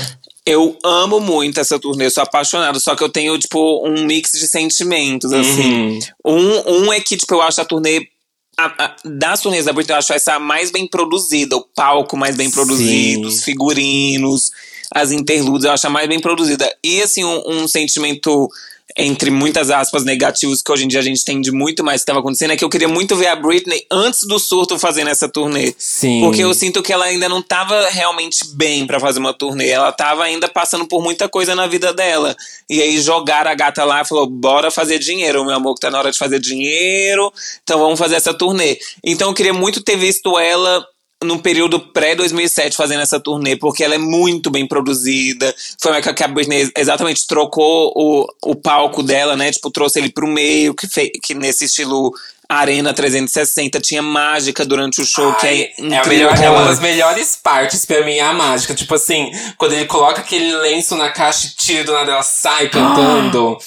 Eu 0.46 0.78
amo 0.84 1.18
muito 1.18 1.58
essa 1.58 1.76
turnê, 1.76 2.08
sou 2.08 2.22
apaixonado, 2.22 2.78
só 2.78 2.94
que 2.94 3.02
eu 3.02 3.08
tenho, 3.08 3.36
tipo, 3.36 3.84
um 3.84 4.04
mix 4.04 4.30
de 4.30 4.46
sentimentos, 4.46 5.32
assim. 5.32 5.98
Uhum. 5.98 5.98
Um, 6.24 6.84
um 6.84 6.92
é 6.92 7.00
que, 7.00 7.16
tipo, 7.16 7.34
eu 7.34 7.42
acho 7.42 7.60
a 7.60 7.64
turnê. 7.64 8.06
A, 8.56 8.84
a, 8.84 8.96
das 9.04 9.40
turnês 9.40 9.64
da 9.64 9.72
Britney, 9.72 9.94
eu 9.94 9.98
acho 9.98 10.12
essa 10.12 10.38
mais 10.38 10.70
bem 10.70 10.86
produzida, 10.86 11.56
o 11.56 11.66
palco 11.74 12.16
mais 12.16 12.36
bem 12.36 12.48
produzido, 12.50 13.26
os 13.26 13.42
figurinos, 13.42 14.50
as 14.94 15.10
interludes, 15.10 15.66
eu 15.66 15.72
acho 15.72 15.88
a 15.88 15.90
mais 15.90 16.08
bem 16.08 16.20
produzida. 16.20 16.72
E, 16.82 17.02
assim, 17.02 17.24
um, 17.24 17.42
um 17.44 17.68
sentimento, 17.68 18.48
entre 18.96 19.30
muitas 19.30 19.70
aspas, 19.70 20.04
negativos, 20.04 20.62
que 20.62 20.72
hoje 20.72 20.84
em 20.84 20.88
dia 20.88 21.00
a 21.00 21.02
gente 21.02 21.20
entende 21.20 21.52
muito 21.52 21.84
mais 21.84 22.00
que 22.00 22.04
estava 22.04 22.20
acontecendo, 22.20 22.52
é 22.52 22.56
que 22.56 22.64
eu 22.64 22.70
queria 22.70 22.88
muito 22.88 23.14
ver 23.14 23.26
a 23.26 23.36
Britney 23.36 23.84
antes 23.90 24.20
do 24.22 24.38
surto 24.38 24.78
fazendo 24.78 25.10
essa 25.10 25.28
turnê. 25.28 25.74
Sim. 25.76 26.20
Porque 26.22 26.42
eu 26.42 26.54
sinto 26.54 26.82
que 26.82 26.92
ela 26.92 27.04
ainda 27.04 27.28
não 27.28 27.42
tava 27.42 27.88
realmente 27.90 28.38
bem 28.54 28.86
pra 28.86 28.98
fazer 28.98 29.18
uma 29.18 29.34
turnê. 29.34 29.68
Ela 29.68 29.92
tava 29.92 30.24
ainda 30.24 30.48
passando 30.48 30.86
por 30.86 31.02
muita 31.02 31.28
coisa 31.28 31.54
na 31.54 31.66
vida 31.66 31.92
dela. 31.92 32.34
E 32.70 32.80
aí 32.80 32.98
jogaram 33.00 33.50
a 33.50 33.54
gata 33.54 33.84
lá 33.84 34.00
e 34.00 34.04
falou: 34.04 34.26
bora 34.26 34.70
fazer 34.70 34.98
dinheiro, 34.98 35.44
meu 35.44 35.54
amor, 35.54 35.74
que 35.74 35.80
tá 35.80 35.90
na 35.90 35.98
hora 35.98 36.10
de 36.10 36.18
fazer 36.18 36.38
dinheiro. 36.38 37.30
Então 37.62 37.78
vamos 37.78 37.98
fazer 37.98 38.14
essa 38.14 38.32
turnê. 38.32 38.78
Então 39.04 39.28
eu 39.28 39.34
queria 39.34 39.52
muito 39.52 39.82
ter 39.82 39.96
visto 39.96 40.38
ela 40.38 40.86
no 41.26 41.38
período 41.40 41.78
pré-2007 41.78 42.74
fazendo 42.74 43.02
essa 43.02 43.20
turnê, 43.20 43.56
porque 43.56 43.84
ela 43.84 43.94
é 43.94 43.98
muito 43.98 44.50
bem 44.50 44.66
produzida. 44.66 45.54
Foi 45.80 45.92
uma 45.92 46.00
que 46.00 46.24
a 46.24 46.28
Britney 46.28 46.70
exatamente 46.76 47.26
trocou 47.26 47.92
o, 47.94 48.26
o 48.44 48.54
palco 48.54 49.02
dela, 49.02 49.36
né? 49.36 49.50
Tipo, 49.52 49.70
trouxe 49.70 49.98
ele 49.98 50.10
pro 50.10 50.26
meio, 50.26 50.74
que, 50.74 50.86
fe, 50.86 51.10
que 51.22 51.34
nesse 51.34 51.64
estilo 51.64 52.12
Arena 52.48 52.94
360 52.94 53.80
tinha 53.80 54.00
mágica 54.02 54.64
durante 54.64 55.00
o 55.00 55.06
show, 55.06 55.34
que 55.34 55.46
Ai, 55.46 55.54
é 55.62 55.62
é, 55.62 55.96
a 55.96 56.00
incrível. 56.00 56.30
melhor, 56.30 56.42
é 56.42 56.50
uma 56.50 56.64
das 56.64 56.80
melhores 56.80 57.36
partes 57.36 57.84
pra 57.84 58.04
mim, 58.04 58.14
é 58.14 58.20
a 58.20 58.32
mágica. 58.32 58.74
Tipo 58.74 58.94
assim, 58.94 59.30
quando 59.58 59.72
ele 59.72 59.86
coloca 59.86 60.20
aquele 60.20 60.56
lenço 60.58 60.96
na 60.96 61.10
caixa 61.10 61.48
e 61.48 61.50
tira 61.50 61.84
do 61.84 61.92
nada, 61.92 62.12
ela 62.12 62.22
sai 62.22 62.68
cantando. 62.70 63.58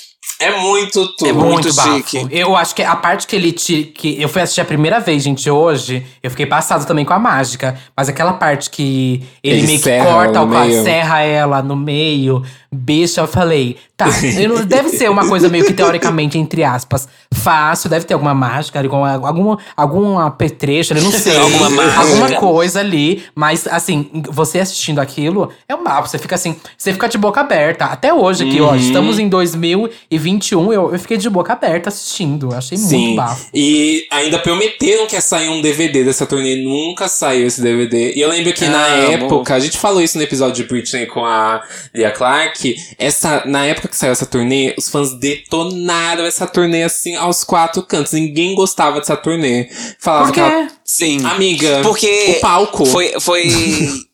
É 0.42 0.58
muito 0.58 1.06
tudo. 1.18 1.30
É 1.30 1.34
muito 1.34 1.50
Muito 1.74 1.74
chique. 1.74 2.28
Eu 2.32 2.56
acho 2.56 2.74
que 2.74 2.82
a 2.82 2.96
parte 2.96 3.28
que 3.28 3.36
ele 3.36 3.52
tira. 3.52 3.90
Que 3.94 4.22
eu 4.22 4.30
fui 4.30 4.42
assistir 4.42 4.62
a 4.62 4.66
primeira 4.66 4.98
vez, 5.00 5.22
gente, 5.22 5.50
hoje. 5.50 6.06
Eu 6.24 6.32
fiquei 6.32 6.46
passado 6.46 6.86
também 6.88 7.04
com 7.04 7.12
a 7.14 7.20
mágica. 7.20 7.78
Mas 7.96 8.08
aquela 8.08 8.32
parte 8.34 8.70
que 8.70 9.22
ele, 9.44 9.58
Ele 9.60 9.68
meio 9.68 9.80
que 9.82 9.98
corta, 10.00 10.38
ela 10.38 10.42
o 10.42 10.46
no 10.46 10.54
ca- 10.54 10.66
meio. 10.66 10.84
serra 10.84 11.22
ela 11.24 11.62
no 11.62 11.76
meio. 11.76 12.42
Bicha, 12.72 13.22
eu 13.22 13.28
falei. 13.28 13.78
Tá, 13.98 14.08
eu 14.40 14.48
não- 14.50 14.66
deve 14.66 14.90
ser 14.90 15.10
uma 15.10 15.28
coisa 15.28 15.50
meio 15.50 15.66
que 15.66 15.74
teoricamente, 15.74 16.38
entre 16.38 16.64
aspas, 16.64 17.08
fácil. 17.34 17.90
Deve 17.90 18.06
ter 18.06 18.14
alguma 18.14 18.34
mágica, 18.34 18.80
alguma, 18.80 19.12
alguma, 19.28 19.58
algum 19.76 20.18
apetrecho, 20.20 20.94
eu 20.94 21.02
não 21.02 21.12
sei. 21.12 21.36
Alguma 21.40 21.70
mágica. 21.70 22.00
Alguma 22.00 22.32
coisa 22.36 22.80
ali. 22.80 23.24
Mas, 23.36 23.68
assim, 23.68 24.10
você 24.30 24.60
assistindo 24.60 25.00
aquilo, 25.00 25.52
é 25.68 25.76
um 25.76 25.84
bafo. 25.84 26.08
Você 26.08 26.18
fica 26.18 26.36
assim, 26.36 26.56
você 26.78 26.94
fica 26.94 27.10
de 27.10 27.18
boca 27.18 27.42
aberta. 27.42 27.86
Até 27.86 28.14
hoje 28.14 28.48
aqui, 28.48 28.62
ó. 28.62 28.74
Estamos 28.76 29.20
em 29.20 29.28
2021, 29.28 30.72
eu, 30.72 30.94
eu 30.94 31.00
fiquei 31.00 31.18
de 31.18 31.30
boca 31.30 31.54
aberta 31.54 31.90
assistindo. 31.90 32.52
Eu 32.52 32.58
achei 32.58 32.78
muito 32.78 32.90
Sim. 32.90 33.16
bafo. 33.16 33.48
E 33.54 34.06
ainda 34.12 34.40
prometeram 34.40 35.08
que 35.08 35.16
ia 35.16 35.22
sair 35.22 35.50
um 35.50 35.62
DVD 35.62 36.04
dessa 36.04 36.26
turnê. 36.26 36.56
Nunca 36.64 37.08
saiu 37.08 37.48
esse 37.48 37.62
DVD. 37.62 38.14
E 38.16 38.22
eu 38.22 38.30
lembro 38.30 38.54
que 38.54 38.66
na 38.68 38.84
Ah, 38.84 38.98
época, 39.12 39.56
a 39.56 39.60
gente 39.60 39.78
falou 39.78 40.02
isso 40.02 40.18
no 40.18 40.24
episódio 40.24 40.56
de 40.64 40.70
Britney 40.70 41.06
com 41.06 41.26
a 41.26 41.62
Lia 41.94 42.12
Clark. 42.12 42.59
Essa, 42.98 43.44
na 43.46 43.66
época 43.66 43.88
que 43.88 43.98
saiu 43.98 44.12
essa 44.12 44.26
turnê, 44.26 44.76
os 44.78 44.90
fãs 44.90 45.14
detonaram 45.20 46.26
essa 46.26 46.46
turnê 46.48 46.84
assim 46.84 47.16
aos 47.16 47.44
quatro 47.44 47.84
cantos. 47.84 48.14
Ninguém 48.14 48.56
gostava 48.56 49.00
dessa 49.00 49.16
turnê. 49.16 49.70
Falava 50.00 50.26
Por 50.26 50.34
que 50.34 50.40
ela, 50.40 50.68
quê? 50.68 50.74
Sim. 50.84 51.26
amiga, 51.26 51.82
Porque 51.82 52.36
o 52.38 52.40
palco. 52.42 52.86
Foi. 52.86 53.14
foi... 53.20 53.48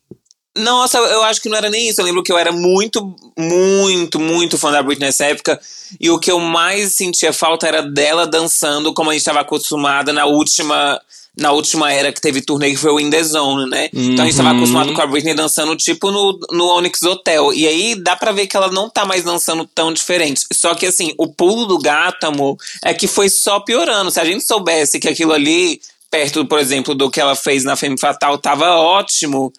Nossa, 0.56 0.96
eu 0.96 1.22
acho 1.24 1.42
que 1.42 1.50
não 1.50 1.56
era 1.56 1.68
nem 1.68 1.88
isso. 1.88 2.00
Eu 2.00 2.04
lembro 2.06 2.22
que 2.22 2.32
eu 2.32 2.38
era 2.38 2.50
muito, 2.50 3.14
muito, 3.38 4.18
muito 4.18 4.56
fã 4.56 4.70
da 4.72 4.82
Britney 4.82 5.08
nessa 5.08 5.26
época. 5.26 5.60
E 6.00 6.08
o 6.08 6.18
que 6.18 6.30
eu 6.30 6.40
mais 6.40 6.94
sentia 6.94 7.30
falta 7.32 7.68
era 7.68 7.82
dela 7.82 8.26
dançando 8.26 8.94
como 8.94 9.10
a 9.10 9.12
gente 9.12 9.20
estava 9.20 9.40
acostumada 9.40 10.14
na 10.14 10.24
última. 10.24 10.98
Na 11.36 11.52
última 11.52 11.92
era 11.92 12.10
que 12.10 12.20
teve 12.20 12.40
turnê, 12.40 12.70
que 12.70 12.76
foi 12.78 12.90
o 12.90 12.98
In 12.98 13.10
The 13.10 13.22
Zone, 13.22 13.68
né? 13.68 13.90
Então 13.92 14.24
a 14.24 14.26
gente 14.26 14.36
tava 14.38 14.50
Uhum. 14.50 14.56
acostumado 14.56 14.94
com 14.94 15.02
a 15.02 15.06
Britney 15.06 15.34
dançando 15.34 15.76
tipo 15.76 16.10
no, 16.10 16.38
no 16.50 16.66
Onyx 16.68 17.02
Hotel. 17.02 17.52
E 17.52 17.66
aí 17.66 17.94
dá 17.94 18.16
pra 18.16 18.32
ver 18.32 18.46
que 18.46 18.56
ela 18.56 18.70
não 18.72 18.88
tá 18.88 19.04
mais 19.04 19.22
dançando 19.22 19.68
tão 19.74 19.92
diferente. 19.92 20.46
Só 20.52 20.74
que 20.74 20.86
assim, 20.86 21.12
o 21.18 21.26
pulo 21.30 21.66
do 21.66 21.78
gato, 21.78 22.24
amor, 22.24 22.56
é 22.82 22.94
que 22.94 23.06
foi 23.06 23.28
só 23.28 23.60
piorando. 23.60 24.10
Se 24.10 24.18
a 24.18 24.24
gente 24.24 24.46
soubesse 24.46 24.98
que 24.98 25.08
aquilo 25.08 25.34
ali, 25.34 25.78
perto, 26.10 26.46
por 26.46 26.58
exemplo, 26.58 26.94
do 26.94 27.10
que 27.10 27.20
ela 27.20 27.36
fez 27.36 27.64
na 27.64 27.76
Femme 27.76 27.98
Fatal, 28.00 28.38
tava 28.38 28.74
ótimo, 28.76 29.52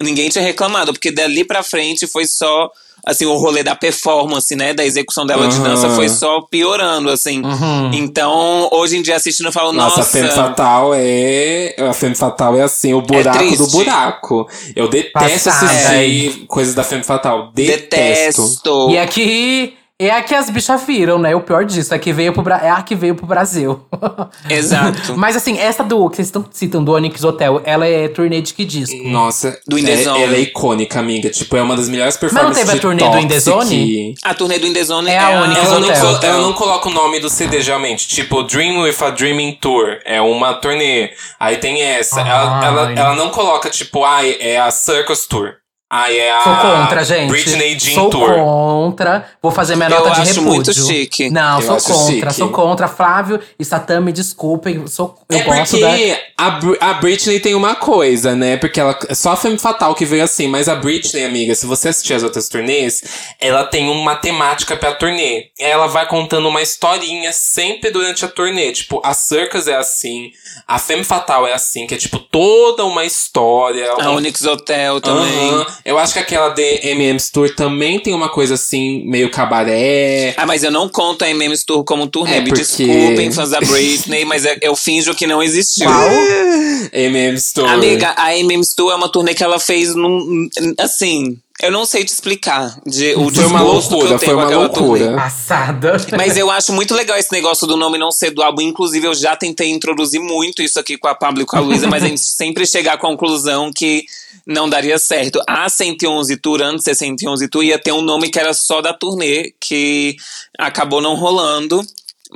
ninguém 0.00 0.28
tinha 0.28 0.44
reclamado. 0.44 0.92
Porque 0.92 1.10
dali 1.10 1.44
pra 1.44 1.64
frente 1.64 2.06
foi 2.06 2.26
só. 2.26 2.70
Assim, 3.06 3.26
o 3.26 3.36
rolê 3.36 3.62
da 3.62 3.74
performance, 3.74 4.54
né? 4.56 4.72
Da 4.72 4.84
execução 4.84 5.26
dela 5.26 5.46
de 5.48 5.56
Aham. 5.56 5.64
dança 5.64 5.90
foi 5.90 6.08
só 6.08 6.40
piorando, 6.40 7.10
assim. 7.10 7.42
Uhum. 7.44 7.90
Então, 7.92 8.68
hoje 8.72 8.96
em 8.96 9.02
dia 9.02 9.16
assistindo, 9.16 9.46
eu 9.46 9.52
falo, 9.52 9.72
Nossa, 9.72 9.98
nossa. 9.98 10.00
a 10.00 10.04
Femme 10.04 10.30
Fatal 10.30 10.92
é. 10.94 11.74
A 11.78 11.92
Femme 11.92 12.14
Fatal 12.14 12.56
é 12.56 12.62
assim, 12.62 12.94
o 12.94 13.02
buraco 13.02 13.38
triste. 13.38 13.58
do 13.58 13.66
buraco. 13.68 14.48
Eu 14.74 14.88
detesto 14.88 15.50
Passada, 15.50 15.66
assistir 15.66 16.46
coisas 16.46 16.74
da 16.74 16.82
Femme 16.82 17.04
Fatal. 17.04 17.50
Detesto. 17.54 18.42
detesto. 18.42 18.90
E 18.90 18.98
aqui. 18.98 19.76
É 20.06 20.10
a 20.10 20.22
que 20.22 20.34
as 20.34 20.50
bichas 20.50 20.82
viram, 20.84 21.18
né? 21.18 21.34
O 21.34 21.40
pior 21.40 21.64
disso, 21.64 21.94
é, 21.94 21.98
que 21.98 22.12
veio 22.12 22.32
pro 22.32 22.42
Bra- 22.42 22.60
é 22.62 22.70
a 22.70 22.82
que 22.82 22.94
veio 22.94 23.14
pro 23.14 23.26
Brasil. 23.26 23.80
Exato. 24.48 25.16
Mas 25.16 25.36
assim, 25.36 25.58
essa 25.58 25.82
do 25.82 26.08
que 26.10 26.16
vocês 26.16 26.28
estão 26.28 26.44
citando, 26.50 26.84
do 26.86 26.92
Onyx 26.92 27.22
Hotel, 27.24 27.60
ela 27.64 27.86
é 27.86 28.08
turnê 28.08 28.40
de 28.40 28.52
que 28.54 28.64
disco? 28.64 28.96
Nossa, 29.08 29.58
Do 29.66 29.78
In 29.78 29.84
The 29.84 29.92
é- 29.92 30.04
ela 30.04 30.34
é 30.36 30.40
icônica, 30.40 30.98
amiga. 30.98 31.30
Tipo, 31.30 31.56
é 31.56 31.62
uma 31.62 31.76
das 31.76 31.88
melhores 31.88 32.14
não 32.14 32.20
performances 32.20 32.58
teve 32.58 32.70
a 32.70 32.74
de 32.74 32.80
turnê 32.80 33.08
do 33.08 33.18
In 33.18 33.28
The 33.28 33.40
Toxic. 33.40 33.50
Zone? 33.50 34.14
A 34.22 34.34
turnê 34.34 34.58
do 34.58 34.66
Indezone 34.66 35.10
É 35.10 35.18
a 35.18 35.42
única 35.42 35.60
Ela 35.60 35.80
não, 35.80 35.88
Hotel. 35.88 36.00
colo- 36.00 36.18
ela 36.22 36.40
não 36.40 36.52
coloca 36.52 36.88
o 36.88 36.92
nome 36.92 37.20
do 37.20 37.30
CD, 37.30 37.60
geralmente. 37.62 38.06
Tipo, 38.08 38.42
Dream 38.42 38.82
with 38.82 38.96
a 39.00 39.10
Dreaming 39.10 39.58
Tour. 39.60 39.98
É 40.04 40.20
uma 40.20 40.54
turnê. 40.54 41.10
Aí 41.38 41.56
tem 41.56 41.80
essa. 41.82 42.20
Ela, 42.20 42.64
ela, 42.66 42.86
Ai. 42.88 42.94
ela 42.96 43.14
não 43.14 43.30
coloca, 43.30 43.70
tipo, 43.70 44.04
ai, 44.04 44.36
é 44.40 44.58
a 44.58 44.70
Circus 44.70 45.26
Tour. 45.26 45.54
Ai, 45.96 46.18
é 46.18 46.32
a 46.32 46.40
Sou 46.42 46.56
contra, 46.56 47.04
gente. 47.04 47.28
Britney 47.28 47.78
Jean 47.78 47.94
sou 47.94 48.10
Tour. 48.10 48.34
contra. 48.34 49.28
Vou 49.40 49.52
fazer 49.52 49.76
minha 49.76 49.88
Eu 49.88 49.96
nota 49.98 50.10
de 50.10 50.20
acho 50.22 50.28
repúdio. 50.40 50.42
muito 50.52 50.74
chique. 50.74 51.30
Não, 51.30 51.60
Eu 51.60 51.66
sou 51.66 51.76
acho 51.76 51.86
contra. 51.86 52.12
chique. 52.30 52.32
Sou 52.34 52.48
contra. 52.48 52.88
Flávio 52.88 53.40
e 53.58 53.64
Satã, 53.64 54.00
me 54.00 54.10
desculpem. 54.12 54.84
Sou, 54.88 55.14
eu 55.30 55.38
é 55.38 55.42
gosto 55.44 55.78
porque 55.78 56.18
da. 56.36 56.46
a, 56.46 56.50
Br- 56.50 56.76
a 56.80 56.94
Britney 56.94 57.38
tem 57.38 57.54
uma 57.54 57.76
coisa, 57.76 58.34
né? 58.34 58.56
Porque 58.56 58.80
ela 58.80 58.98
é 59.08 59.14
só 59.14 59.32
a 59.32 59.36
Femme 59.36 59.56
Fatal 59.56 59.94
que 59.94 60.04
veio 60.04 60.24
assim, 60.24 60.48
mas 60.48 60.68
a 60.68 60.74
Britney, 60.74 61.24
amiga, 61.24 61.54
se 61.54 61.64
você 61.64 61.90
assistir 61.90 62.14
as 62.14 62.24
outras 62.24 62.48
turnês, 62.48 63.02
ela 63.40 63.64
tem 63.64 63.88
uma 63.88 64.16
temática 64.16 64.76
pra 64.76 64.92
turnê. 64.94 65.44
Ela 65.58 65.86
vai 65.86 66.06
contando 66.08 66.48
uma 66.48 66.60
historinha 66.60 67.32
sempre 67.32 67.90
durante 67.92 68.24
a 68.24 68.28
turnê. 68.28 68.72
Tipo, 68.72 69.00
a 69.04 69.14
Circus 69.14 69.68
é 69.68 69.76
assim, 69.76 70.30
a 70.66 70.78
Femme 70.78 71.04
Fatal 71.04 71.46
é 71.46 71.52
assim, 71.52 71.86
que 71.86 71.94
é 71.94 71.98
tipo 71.98 72.18
toda 72.18 72.84
uma 72.84 73.04
história. 73.04 73.92
A 73.92 74.10
um- 74.10 74.16
Onyx 74.16 74.44
Hotel 74.44 75.00
também. 75.00 75.50
Aham. 75.50 75.66
Eu 75.84 75.98
acho 75.98 76.14
que 76.14 76.18
aquela 76.18 76.48
DMM 76.48 77.18
Tour 77.30 77.54
também 77.54 78.00
tem 78.00 78.14
uma 78.14 78.30
coisa 78.30 78.54
assim, 78.54 79.02
meio 79.04 79.30
cabaré. 79.30 80.32
Ah, 80.36 80.46
mas 80.46 80.64
eu 80.64 80.70
não 80.70 80.88
conto 80.88 81.22
a 81.24 81.28
MM 81.30 81.54
Tour 81.66 81.84
como 81.84 82.06
turnê. 82.06 82.36
É, 82.38 82.40
porque- 82.40 82.62
desculpem, 82.62 83.30
fãs 83.30 83.50
da 83.50 83.60
Britney, 83.60 84.24
mas 84.24 84.44
eu 84.62 84.74
finjo 84.74 85.14
que 85.14 85.26
não 85.26 85.42
existiu. 85.42 85.86
Qual? 85.86 86.08
MM 86.92 87.38
Tour. 87.54 87.68
Amiga, 87.68 88.14
a 88.16 88.34
MM 88.36 88.64
Tour 88.74 88.92
é 88.92 88.94
uma 88.94 89.08
turnê 89.10 89.34
que 89.34 89.44
ela 89.44 89.58
fez 89.58 89.94
num. 89.94 90.48
Assim, 90.78 91.36
eu 91.64 91.70
não 91.70 91.84
sei 91.86 92.04
te 92.04 92.08
explicar. 92.08 92.78
De, 92.86 93.14
o 93.14 93.30
Foi 93.30 93.44
uma 93.46 93.58
desgosto 93.60 93.88
que 93.88 93.94
eu 93.94 93.98
loucura, 93.98 94.18
tenho 94.18 94.18
foi 94.18 94.34
com 94.34 94.58
uma 94.58 94.68
turnê. 94.68 94.88
loucura. 95.04 95.16
Passada. 95.16 95.96
Mas 96.16 96.36
eu 96.36 96.50
acho 96.50 96.72
muito 96.72 96.94
legal 96.94 97.16
esse 97.16 97.32
negócio 97.32 97.66
do 97.66 97.76
nome 97.76 97.98
não 97.98 98.10
ser 98.10 98.30
do 98.30 98.42
álbum. 98.42 98.62
Inclusive, 98.62 99.06
eu 99.06 99.14
já 99.14 99.34
tentei 99.36 99.70
introduzir 99.70 100.20
muito 100.20 100.62
isso 100.62 100.78
aqui 100.78 100.96
com 100.96 101.08
a 101.08 101.14
Pablo 101.14 101.42
e 101.42 101.46
com 101.46 101.56
a 101.56 101.60
Luísa, 101.60 101.86
mas 101.86 102.02
a 102.02 102.08
gente 102.08 102.20
sempre 102.22 102.66
chega 102.66 102.92
à 102.92 102.98
conclusão 102.98 103.70
que 103.72 104.04
não 104.46 104.68
daria 104.68 104.98
certo. 104.98 105.40
A 105.46 105.68
111 105.68 106.36
Tour, 106.36 106.62
antes 106.62 106.84
de 106.84 106.94
111 106.94 107.48
Tour, 107.48 107.64
ia 107.64 107.78
ter 107.78 107.92
um 107.92 108.02
nome 108.02 108.28
que 108.28 108.38
era 108.38 108.52
só 108.52 108.82
da 108.82 108.92
turnê, 108.92 109.52
que 109.60 110.16
acabou 110.58 111.00
não 111.00 111.14
rolando. 111.14 111.82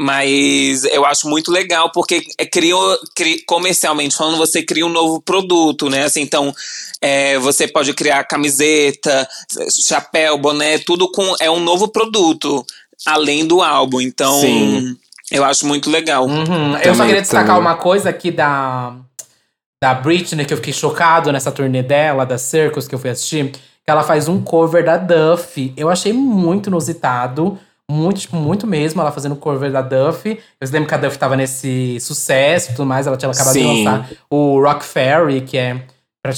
Mas 0.01 0.85
eu 0.85 1.05
acho 1.05 1.29
muito 1.29 1.51
legal, 1.51 1.91
porque 1.91 2.23
é, 2.39 2.47
criou, 2.47 2.97
cri- 3.17 3.43
comercialmente 3.45 4.17
falando, 4.17 4.37
você 4.37 4.63
cria 4.63 4.87
um 4.87 4.91
novo 4.91 5.21
produto, 5.21 5.91
né? 5.91 6.05
Assim, 6.05 6.21
então, 6.21 6.55
é, 7.01 7.37
você 7.41 7.67
pode 7.67 7.93
criar 7.95 8.23
camiseta, 8.23 9.29
chapéu, 9.69 10.39
boné, 10.39 10.79
tudo 10.79 11.11
com. 11.11 11.35
É 11.41 11.51
um 11.51 11.59
novo 11.59 11.89
produto, 11.89 12.65
além 13.05 13.45
do 13.45 13.61
álbum. 13.61 14.01
Então, 14.01 14.41
Sim. 14.41 14.97
eu 15.33 15.45
acho 15.45 15.67
muito 15.67 15.91
legal. 15.91 16.29
Uhum. 16.29 16.77
Eu 16.77 16.95
só 16.95 17.05
queria 17.05 17.21
destacar 17.21 17.57
também. 17.57 17.63
uma 17.63 17.75
coisa 17.75 18.09
aqui 18.09 18.31
da, 18.31 18.95
da 19.83 19.95
Britney, 19.95 20.45
que 20.45 20.53
eu 20.53 20.59
fiquei 20.59 20.73
chocado 20.73 21.33
nessa 21.33 21.51
turnê 21.51 21.83
dela, 21.83 22.25
da 22.25 22.39
Circus, 22.39 22.87
que 22.87 22.95
eu 22.95 23.01
fui 23.01 23.11
assistir. 23.11 23.51
Que 23.51 23.91
ela 23.91 24.05
faz 24.05 24.29
um 24.29 24.41
cover 24.41 24.85
da 24.85 24.97
Duff. 24.97 25.73
Eu 25.77 25.89
achei 25.89 26.13
muito 26.13 26.69
inusitado. 26.69 27.59
Muito, 27.91 28.21
tipo, 28.21 28.37
muito 28.37 28.67
mesmo, 28.67 29.01
ela 29.01 29.11
fazendo 29.11 29.35
cover 29.35 29.73
da 29.73 29.81
Duff. 29.81 30.39
Eu 30.61 30.69
lembro 30.71 30.87
que 30.87 30.95
a 30.95 30.99
Duff 30.99 31.19
tava 31.19 31.37
nesse 31.37 31.99
sucesso 32.01 32.71
e 32.71 32.75
tudo 32.75 32.85
mais. 32.85 33.07
Ela 33.07 33.17
tinha 33.17 33.31
acabado 33.31 33.55
de 33.55 33.61
Sim. 33.61 33.85
lançar 33.85 34.11
o 34.31 34.61
Rock 34.63 34.85
Fairy, 34.85 35.41
que 35.41 35.57
é, 35.57 35.83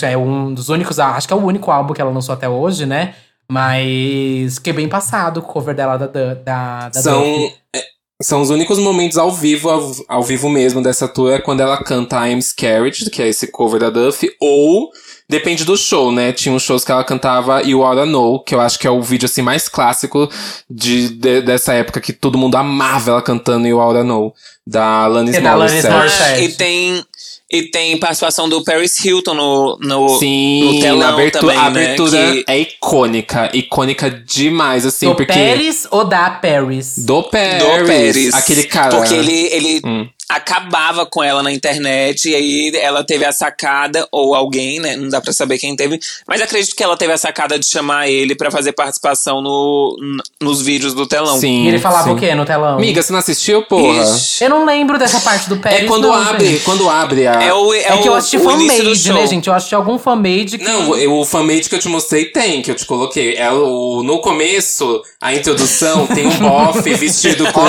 é 0.03 0.17
um 0.17 0.55
dos 0.55 0.69
únicos, 0.69 1.01
acho 1.01 1.27
que 1.27 1.35
é 1.35 1.37
o 1.37 1.45
único 1.45 1.71
álbum 1.71 1.93
que 1.93 2.01
ela 2.01 2.13
lançou 2.13 2.33
até 2.33 2.49
hoje, 2.49 2.87
né? 2.87 3.15
Mas 3.51 4.57
fiquei 4.57 4.73
bem 4.73 4.89
passado 4.89 5.39
o 5.39 5.43
cover 5.43 5.75
dela 5.75 5.97
da, 5.97 6.07
da, 6.07 6.89
da, 6.89 6.91
São, 6.93 7.21
Duffy. 7.21 7.55
é, 7.75 7.83
são 8.23 8.41
os 8.43 8.51
únicos 8.51 8.79
momentos 8.79 9.19
ao 9.19 9.33
vivo, 9.33 9.69
ao, 9.69 9.91
ao 10.07 10.23
vivo 10.23 10.49
mesmo 10.49 10.81
dessa 10.81 11.09
tour, 11.09 11.33
é 11.33 11.41
quando 11.41 11.61
ela 11.61 11.83
canta 11.83 12.29
I'm 12.29 12.41
Scared, 12.41 13.11
que 13.11 13.21
é 13.21 13.27
esse 13.27 13.49
cover 13.49 13.81
da 13.81 13.91
Duffy, 13.91 14.31
ou 14.41 14.91
depende 15.31 15.65
do 15.65 15.77
show, 15.77 16.13
né? 16.13 16.33
Tinha 16.33 16.55
uns 16.55 16.63
shows 16.63 16.85
que 16.85 16.93
ela 16.93 17.05
cantava 17.05 17.63
You 17.63 17.81
Oughta 17.81 18.05
Know, 18.05 18.41
que 18.41 18.55
eu 18.55 18.61
acho 18.61 18.79
que 18.79 18.87
é 18.87 18.91
o 18.91 19.01
vídeo 19.01 19.27
assim 19.27 19.41
mais 19.43 19.69
clássico 19.69 20.29
de, 20.69 21.09
de- 21.09 21.41
dessa 21.41 21.73
época 21.73 22.01
que 22.01 22.13
todo 22.13 22.37
mundo 22.37 22.57
amava 22.57 23.11
ela 23.13 23.23
cantando 23.23 23.67
You 23.67 23.79
Oughta 23.79 24.05
Know, 24.05 24.35
da 24.67 24.85
Alanis 25.05 25.37
É 25.37 25.41
da 25.41 25.53
Alanis 25.53 25.85
Morissette. 25.85 26.23
Ah, 26.23 26.41
e 26.41 26.49
tem 26.53 27.05
e 27.53 27.63
tem 27.65 27.99
participação 27.99 28.49
do 28.49 28.63
Paris 28.63 29.05
Hilton 29.05 29.35
no, 29.35 29.77
no 29.81 30.19
Sim, 30.21 30.63
no 30.75 30.81
telão 30.81 30.99
na 30.99 31.09
abertura, 31.09 31.41
também, 31.41 31.57
a 31.59 31.71
né, 31.71 31.83
abertura 31.85 32.11
que- 32.33 32.45
é 32.47 32.59
icônica, 32.61 33.51
icônica 33.53 34.09
demais, 34.11 34.87
assim, 34.87 35.09
Do 35.09 35.17
porque... 35.17 35.33
Paris 35.33 35.85
ou 35.91 36.05
da 36.05 36.31
Paris? 36.31 36.95
Do 37.05 37.25
Paris, 37.25 37.59
do 37.59 37.87
Pérez. 37.87 38.35
aquele 38.35 38.63
cara... 38.65 38.97
Porque 38.97 39.15
ele, 39.15 39.33
ele 39.53 39.81
Hum. 39.85 40.09
Acabava 40.31 41.05
com 41.05 41.23
ela 41.23 41.43
na 41.43 41.53
internet 41.53 42.29
e 42.31 42.35
aí 42.35 42.73
ela 42.81 43.03
teve 43.05 43.25
a 43.25 43.33
sacada, 43.33 44.07
ou 44.13 44.35
alguém, 44.35 44.79
né? 44.81 44.97
Não 44.97 45.09
dá 45.09 45.21
pra 45.21 45.33
saber 45.33 45.59
quem 45.59 45.75
teve. 45.77 45.99
Mas 46.27 46.41
acredito 46.41 46.75
que 46.75 46.83
ela 46.83 46.97
teve 46.97 47.13
a 47.13 47.19
sacada 47.19 47.59
de 47.59 47.67
chamar 47.67 48.09
ele 48.09 48.35
pra 48.35 48.51
fazer 48.51 48.73
participação 48.73 49.43
no, 49.43 49.97
nos 50.41 50.63
vídeos 50.63 50.95
do 50.95 51.07
telão. 51.07 51.39
Sim, 51.39 51.65
E 51.65 51.69
ele 51.69 51.79
falava 51.79 52.05
sim. 52.05 52.15
o 52.15 52.17
quê 52.17 52.35
no 52.35 52.45
telão? 52.45 52.75
Amiga, 52.77 53.03
você 53.03 53.13
não 53.13 53.19
assistiu, 53.19 53.63
porra? 53.63 54.03
Ixi. 54.05 54.45
Eu 54.45 54.51
não 54.51 54.65
lembro 54.65 54.99
dessa 54.99 55.21
parte 55.21 55.49
do 55.49 55.57
Paris. 55.57 55.81
É 55.81 55.85
quando 55.85 56.09
não, 56.09 56.15
abre, 56.15 56.47
gente. 56.47 56.65
quando 56.65 56.89
abre 56.89 57.27
a... 57.27 57.43
É, 57.43 57.53
o, 57.53 57.75
é, 57.75 57.79
É 57.81 57.99
que 57.99 58.09
eu 58.09 58.13
o- 58.13 58.17
assisti 58.17 58.37
o 58.37 58.41
fanmade, 58.45 59.13
né, 59.13 59.27
gente? 59.27 59.49
Eu 59.49 59.55
assisti 59.55 59.75
algum 59.75 59.99
fanmade 59.99 60.59
que. 60.59 60.65
Não, 60.65 60.91
o, 60.91 61.21
o 61.21 61.25
fanmade 61.25 61.69
que 61.69 61.75
eu 61.75 61.79
te 61.79 61.89
mostrei 61.89 62.27
tem, 62.27 62.63
que 62.63 62.71
eu 62.71 62.75
te 62.75 62.87
coloquei. 62.87 63.35
É 63.35 63.51
o, 63.51 64.03
no 64.05 64.21
começo, 64.21 65.03
a 65.21 65.35
introdução, 65.35 66.07
tem 66.07 66.27
um 66.27 66.39
bofe 66.39 66.95
vestido 66.95 67.45
com. 67.53 67.61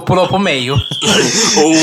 Pulou, 0.00 0.26
pro 0.28 0.38
meio. 0.38 0.74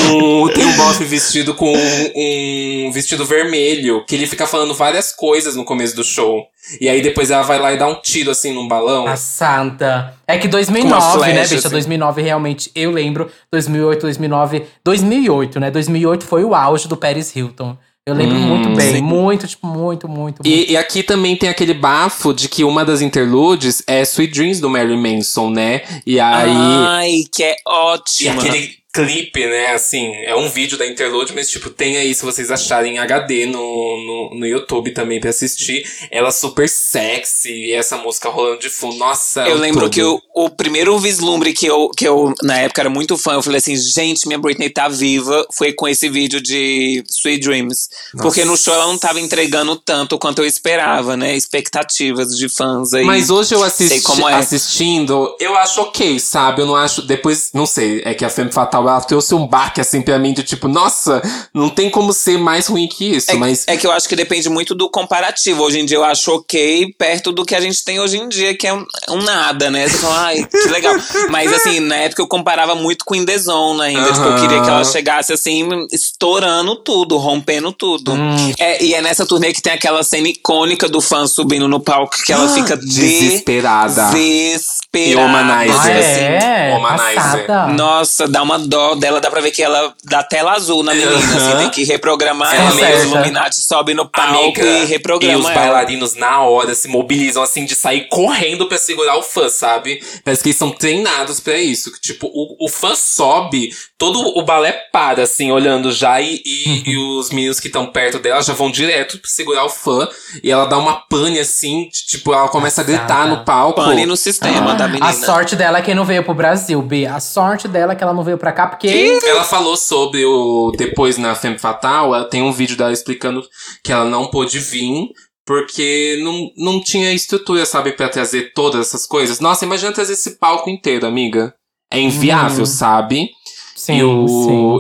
um, 0.10 0.48
tem 0.50 0.66
um 0.66 0.74
bofe 0.76 1.04
vestido 1.04 1.54
com 1.56 1.72
um, 1.74 2.88
um 2.88 2.92
vestido 2.92 3.26
vermelho, 3.26 4.04
que 4.06 4.16
ele 4.16 4.28
fica 4.28 4.46
falando 4.48 4.74
várias 4.74 5.12
coisas 5.12 5.56
no 5.56 5.64
começo 5.64 5.96
do 5.96 6.04
show. 6.04 6.44
E 6.80 6.88
aí 6.90 7.02
depois 7.02 7.32
ela 7.32 7.44
vai 7.44 7.60
lá 7.60 7.74
e 7.74 7.78
dá 7.78 7.88
um 7.88 7.96
tiro 8.02 8.30
assim 8.32 8.54
num 8.54 8.68
balão. 8.68 9.08
A 9.08 9.16
santa. 9.16 10.14
É 10.28 10.38
que 10.38 10.48
Com 10.48 10.56
uma 10.58 10.62
2009, 10.62 11.20
né, 11.20 11.34
flecha, 11.34 11.56
bicha? 11.56 11.68
assim. 11.68 11.70
2009 11.70 12.22
realmente, 12.22 12.72
eu 12.76 12.92
lembro. 12.92 13.30
2008, 13.52 14.02
2009. 14.02 14.64
2008, 14.84 15.60
né? 15.60 15.72
2008 15.72 16.26
foi 16.26 16.44
o 16.44 16.54
auge 16.54 16.88
do 16.88 16.96
Paris 16.98 17.36
Hilton. 17.36 17.78
Eu 18.06 18.16
lembro 18.16 18.36
Hum, 18.38 18.40
muito 18.58 18.70
bem. 18.76 18.94
sim. 18.96 19.02
Muito, 19.02 19.46
tipo, 19.48 19.68
muito, 19.68 20.08
muito. 20.08 20.42
muito. 20.44 20.48
E, 20.48 20.72
e 20.72 20.78
aqui 20.78 21.04
também 21.04 21.36
tem 21.36 21.48
aquele 21.48 21.76
bafo 21.76 22.34
de 22.34 22.50
que 22.50 22.64
uma 22.64 22.84
das 22.84 23.02
interludes 23.02 23.84
é 23.86 24.02
Sweet 24.02 24.34
Dreams 24.34 24.60
do 24.60 24.68
Mary 24.70 24.98
Manson, 24.98 25.50
né? 25.52 25.82
E 26.08 26.20
aí. 26.20 26.50
Ai, 26.56 27.24
que 27.32 27.44
é 27.44 27.52
E 27.54 27.56
ótima. 27.68 28.42
aquele 28.42 28.79
clipe, 29.06 29.46
né, 29.46 29.74
assim, 29.74 30.14
é 30.26 30.36
um 30.36 30.50
vídeo 30.50 30.78
da 30.78 30.86
Interlude, 30.86 31.34
mas, 31.34 31.50
tipo, 31.50 31.70
tem 31.70 31.98
aí, 31.98 32.14
se 32.14 32.24
vocês 32.24 32.52
acharem 32.52 32.96
em 32.96 33.00
HD 33.00 33.46
no, 33.46 33.60
no, 33.60 34.40
no 34.40 34.46
YouTube 34.46 34.92
também 34.92 35.20
pra 35.20 35.30
assistir. 35.30 35.86
Ela 36.12 36.32
super 36.32 36.68
sexy, 36.68 37.50
e 37.52 37.74
essa 37.74 37.98
música 37.98 38.30
rolando 38.30 38.60
de 38.60 38.70
fundo. 38.70 38.98
Nossa, 38.98 39.48
Eu 39.48 39.58
é 39.58 39.60
lembro 39.60 39.90
tudo. 39.90 39.94
que 39.94 40.04
o, 40.04 40.22
o 40.36 40.50
primeiro 40.50 40.98
vislumbre 41.00 41.54
que 41.54 41.66
eu, 41.66 41.90
que 41.90 42.08
eu, 42.08 42.34
na 42.44 42.58
época, 42.58 42.82
era 42.82 42.90
muito 42.90 43.18
fã, 43.18 43.34
eu 43.34 43.44
falei 43.44 43.60
assim, 43.60 43.76
gente, 43.76 44.28
minha 44.28 44.40
Britney 44.40 44.70
tá 44.70 44.88
viva, 44.88 45.46
foi 45.52 45.74
com 45.74 45.88
esse 45.88 46.10
vídeo 46.10 46.42
de 46.42 47.04
Sweet 47.10 47.40
Dreams. 47.40 47.90
Porque 48.18 48.44
no 48.46 48.58
show 48.58 48.74
ela 48.74 48.88
não 48.88 48.98
tava 48.98 49.20
entregando 49.20 49.76
tanto 49.76 50.18
quanto 50.18 50.40
eu 50.40 50.46
esperava, 50.46 51.16
né? 51.16 51.36
Expectativas 51.36 52.38
de 52.38 52.50
fãs 52.50 52.94
aí. 52.94 53.04
Mas 53.06 53.30
hoje 53.30 53.54
eu 53.54 53.64
assisti, 53.64 54.02
é. 54.22 54.34
assistindo, 54.34 55.36
eu 55.40 55.56
acho 55.56 55.82
ok, 55.82 56.20
sabe? 56.20 56.62
Eu 56.62 56.66
não 56.66 56.76
acho. 56.76 57.02
Depois, 57.02 57.52
não 57.54 57.66
sei, 57.66 58.02
é 58.06 58.14
que 58.14 58.26
a 58.26 58.30
Femme 58.30 58.52
Fatal 58.52 58.84
ela 58.90 59.02
trouxe 59.02 59.34
um 59.36 59.48
baque 59.48 59.80
assim 59.82 60.02
pra 60.02 60.18
mim 60.20 60.34
de 60.34 60.44
tipo, 60.44 60.68
nossa, 60.68 61.22
não 61.54 61.70
tem 61.70 61.90
como 61.90 62.12
ser 62.14 62.38
mais 62.38 62.68
ruim 62.68 62.88
que 62.88 63.16
isso, 63.16 63.32
É, 63.32 63.36
mas. 63.36 63.66
é 63.68 63.78
que 63.78 63.86
eu 63.88 63.92
acho 63.92 64.08
que 64.08 64.16
depende 64.16 64.50
muito 64.50 64.74
do 64.76 64.90
comparativo. 64.90 65.64
Hoje 65.64 65.80
em 65.80 65.86
dia 65.86 65.98
eu 65.98 66.04
acho 66.04 66.32
ok 66.34 66.94
perto 66.98 67.32
do 67.32 67.46
que 67.46 67.56
a 67.56 67.62
gente 67.62 67.84
tem 67.84 68.00
hoje 68.00 68.18
em 68.18 68.28
dia, 68.30 68.56
que 68.58 68.68
é 68.68 68.74
um, 68.74 68.86
um 69.10 69.18
nada, 69.24 69.70
né? 69.70 69.88
Você 69.88 69.98
fala, 69.98 70.26
ai, 70.28 70.44
que 70.46 70.68
legal. 70.70 70.96
Mas 71.30 71.52
assim, 71.54 71.80
na 71.80 71.96
época 71.96 72.22
eu 72.22 72.28
comparava 72.28 72.76
muito 72.76 73.06
com 73.06 73.16
In 73.16 73.26
The 73.26 73.38
Zone 73.38 73.82
ainda. 73.82 74.12
Tipo, 74.12 74.26
eu 74.26 74.36
queria 74.42 74.62
que 74.62 74.70
ela 74.70 74.84
chegasse 74.84 75.32
assim, 75.34 75.68
estourando 75.92 76.76
tudo, 76.78 77.18
rompendo 77.18 77.72
tudo. 77.72 78.14
Hum. 78.14 78.54
É, 78.60 78.84
e 78.84 78.94
é 78.94 79.02
nessa 79.02 79.26
turnê 79.26 79.54
que 79.54 79.62
tem 79.62 79.74
aquela 79.74 80.04
cena 80.04 80.28
icônica 80.28 80.88
do 80.88 81.02
fã 81.02 81.28
subindo 81.28 81.68
no 81.68 81.80
palco 81.80 82.18
que 82.26 82.32
ela 82.34 82.48
fica 82.50 82.76
Desesperada. 82.78 84.12
desesperada. 84.12 84.70
E 84.96 85.16
Womanizer. 85.16 85.76
Ah, 85.76 86.00
assim. 86.00 86.22
é? 86.22 86.74
Womanizer. 86.76 87.16
Passada. 87.16 87.68
Nossa, 87.74 88.28
dá 88.28 88.42
uma 88.44 88.58
dó 88.70 88.96
dela, 88.96 89.20
dá 89.20 89.30
pra 89.30 89.42
ver 89.42 89.52
que 89.52 89.62
ela 89.62 89.94
dá 90.04 90.24
tela 90.24 90.54
azul 90.54 90.84
na 90.84 90.94
menina, 90.94 91.18
assim, 91.18 91.58
tem 91.58 91.70
que 91.70 91.84
reprogramar 91.84 92.54
Ela 92.56 92.88
ela. 92.88 92.98
Os 93.00 93.04
Illuminati 93.04 93.62
sobe 93.62 93.94
no 93.94 94.08
palco 94.08 94.40
Amiga, 94.40 94.66
e 94.66 94.84
e 94.84 94.86
reprograma 94.86 95.40
os 95.40 95.46
ela. 95.46 95.56
bailarinos 95.56 96.16
na 96.16 96.42
hora 96.44 96.74
se 96.76 96.88
mobilizam 96.88 97.42
assim 97.44 97.66
de 97.66 97.76
sair 97.76 98.08
correndo 98.10 98.68
pra 98.68 98.78
segurar 98.78 99.18
o 99.18 99.24
fã, 99.24 99.50
sabe? 99.50 100.02
Parece 100.24 100.44
que 100.44 100.50
eles 100.50 100.58
são 100.58 100.72
treinados 100.72 101.40
pra 101.40 101.58
isso. 101.58 101.92
Que, 101.92 102.00
tipo, 102.00 102.28
o, 102.28 102.66
o 102.66 102.70
fã 102.70 102.96
sobe, 102.96 103.70
todo 103.98 104.20
o 104.20 104.44
balé 104.44 104.72
para, 104.92 105.24
assim, 105.24 105.52
olhando 105.52 105.92
já, 105.92 106.22
e, 106.22 106.42
e, 106.46 106.84
e 106.92 106.98
os 107.20 107.30
meninos 107.32 107.60
que 107.60 107.68
estão 107.68 107.88
perto 107.88 108.20
dela 108.20 108.42
já 108.42 108.54
vão 108.54 108.72
direto 108.72 109.18
pra 109.18 109.30
segurar 109.30 109.66
o 109.66 109.70
fã. 109.70 110.08
E 110.44 110.52
ela 110.52 110.66
dá 110.66 110.78
uma 110.78 110.94
pane 111.10 111.40
assim, 111.40 111.90
tipo, 112.08 112.34
ela 112.34 112.48
começa 112.50 112.82
a 112.82 112.84
gritar 112.84 113.28
no 113.28 113.44
palco. 113.44 113.82
Pane 113.82 114.06
no 114.06 114.16
sistema 114.16 114.76
da 114.76 114.88
menina. 114.88 115.08
A 115.10 115.14
sorte 115.14 115.56
dela 115.56 115.80
é 115.80 115.82
que 115.82 115.94
não 115.94 116.06
veio 116.06 116.24
pro 116.24 116.34
Brasil, 116.34 116.82
B. 116.82 117.06
A 117.06 117.20
sorte 117.20 117.68
dela 117.68 117.94
é 117.94 117.96
que 117.96 118.04
ela 118.04 118.14
não 118.14 118.24
veio 118.24 118.38
pra 118.38 118.52
cá, 118.52 118.59
porque. 118.68 119.20
Ela 119.24 119.44
falou 119.44 119.76
sobre 119.78 120.26
o. 120.26 120.72
Depois 120.78 121.18
na 121.18 121.36
Femme 121.36 121.58
Fatal, 121.58 122.14
ela 122.14 122.26
tem 122.26 122.42
um 122.42 122.52
vídeo 122.52 122.76
dela 122.78 122.92
explicando 122.92 123.44
que 123.84 123.92
ela 123.92 124.06
não 124.06 124.28
pôde 124.28 124.60
vir. 124.60 125.10
Porque 125.46 126.20
não, 126.24 126.52
não 126.56 126.80
tinha 126.84 127.12
estrutura, 127.12 127.66
sabe, 127.66 127.94
pra 127.94 128.08
trazer 128.08 128.54
todas 128.54 128.86
essas 128.88 129.08
coisas. 129.08 129.40
Nossa, 129.40 129.66
imagina 129.66 129.92
trazer 129.92 130.14
esse 130.14 130.38
palco 130.38 130.70
inteiro, 130.70 131.08
amiga. 131.08 131.56
É 131.92 132.00
inviável, 132.00 132.62
Hum. 132.64 132.68
sabe? 132.68 133.32
Sim, 133.76 133.98
e, 133.98 134.04
o, 134.04 134.28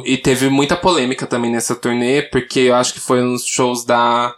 sim. 0.03 0.11
e 0.11 0.17
teve 0.17 0.47
muita 0.49 0.75
polêmica 0.75 1.25
também 1.25 1.49
nessa 1.49 1.73
turnê, 1.75 2.21
porque 2.21 2.59
eu 2.59 2.75
acho 2.75 2.93
que 2.93 2.99
foi 2.99 3.21
nos 3.21 3.45
shows 3.47 3.83
da. 3.83 4.35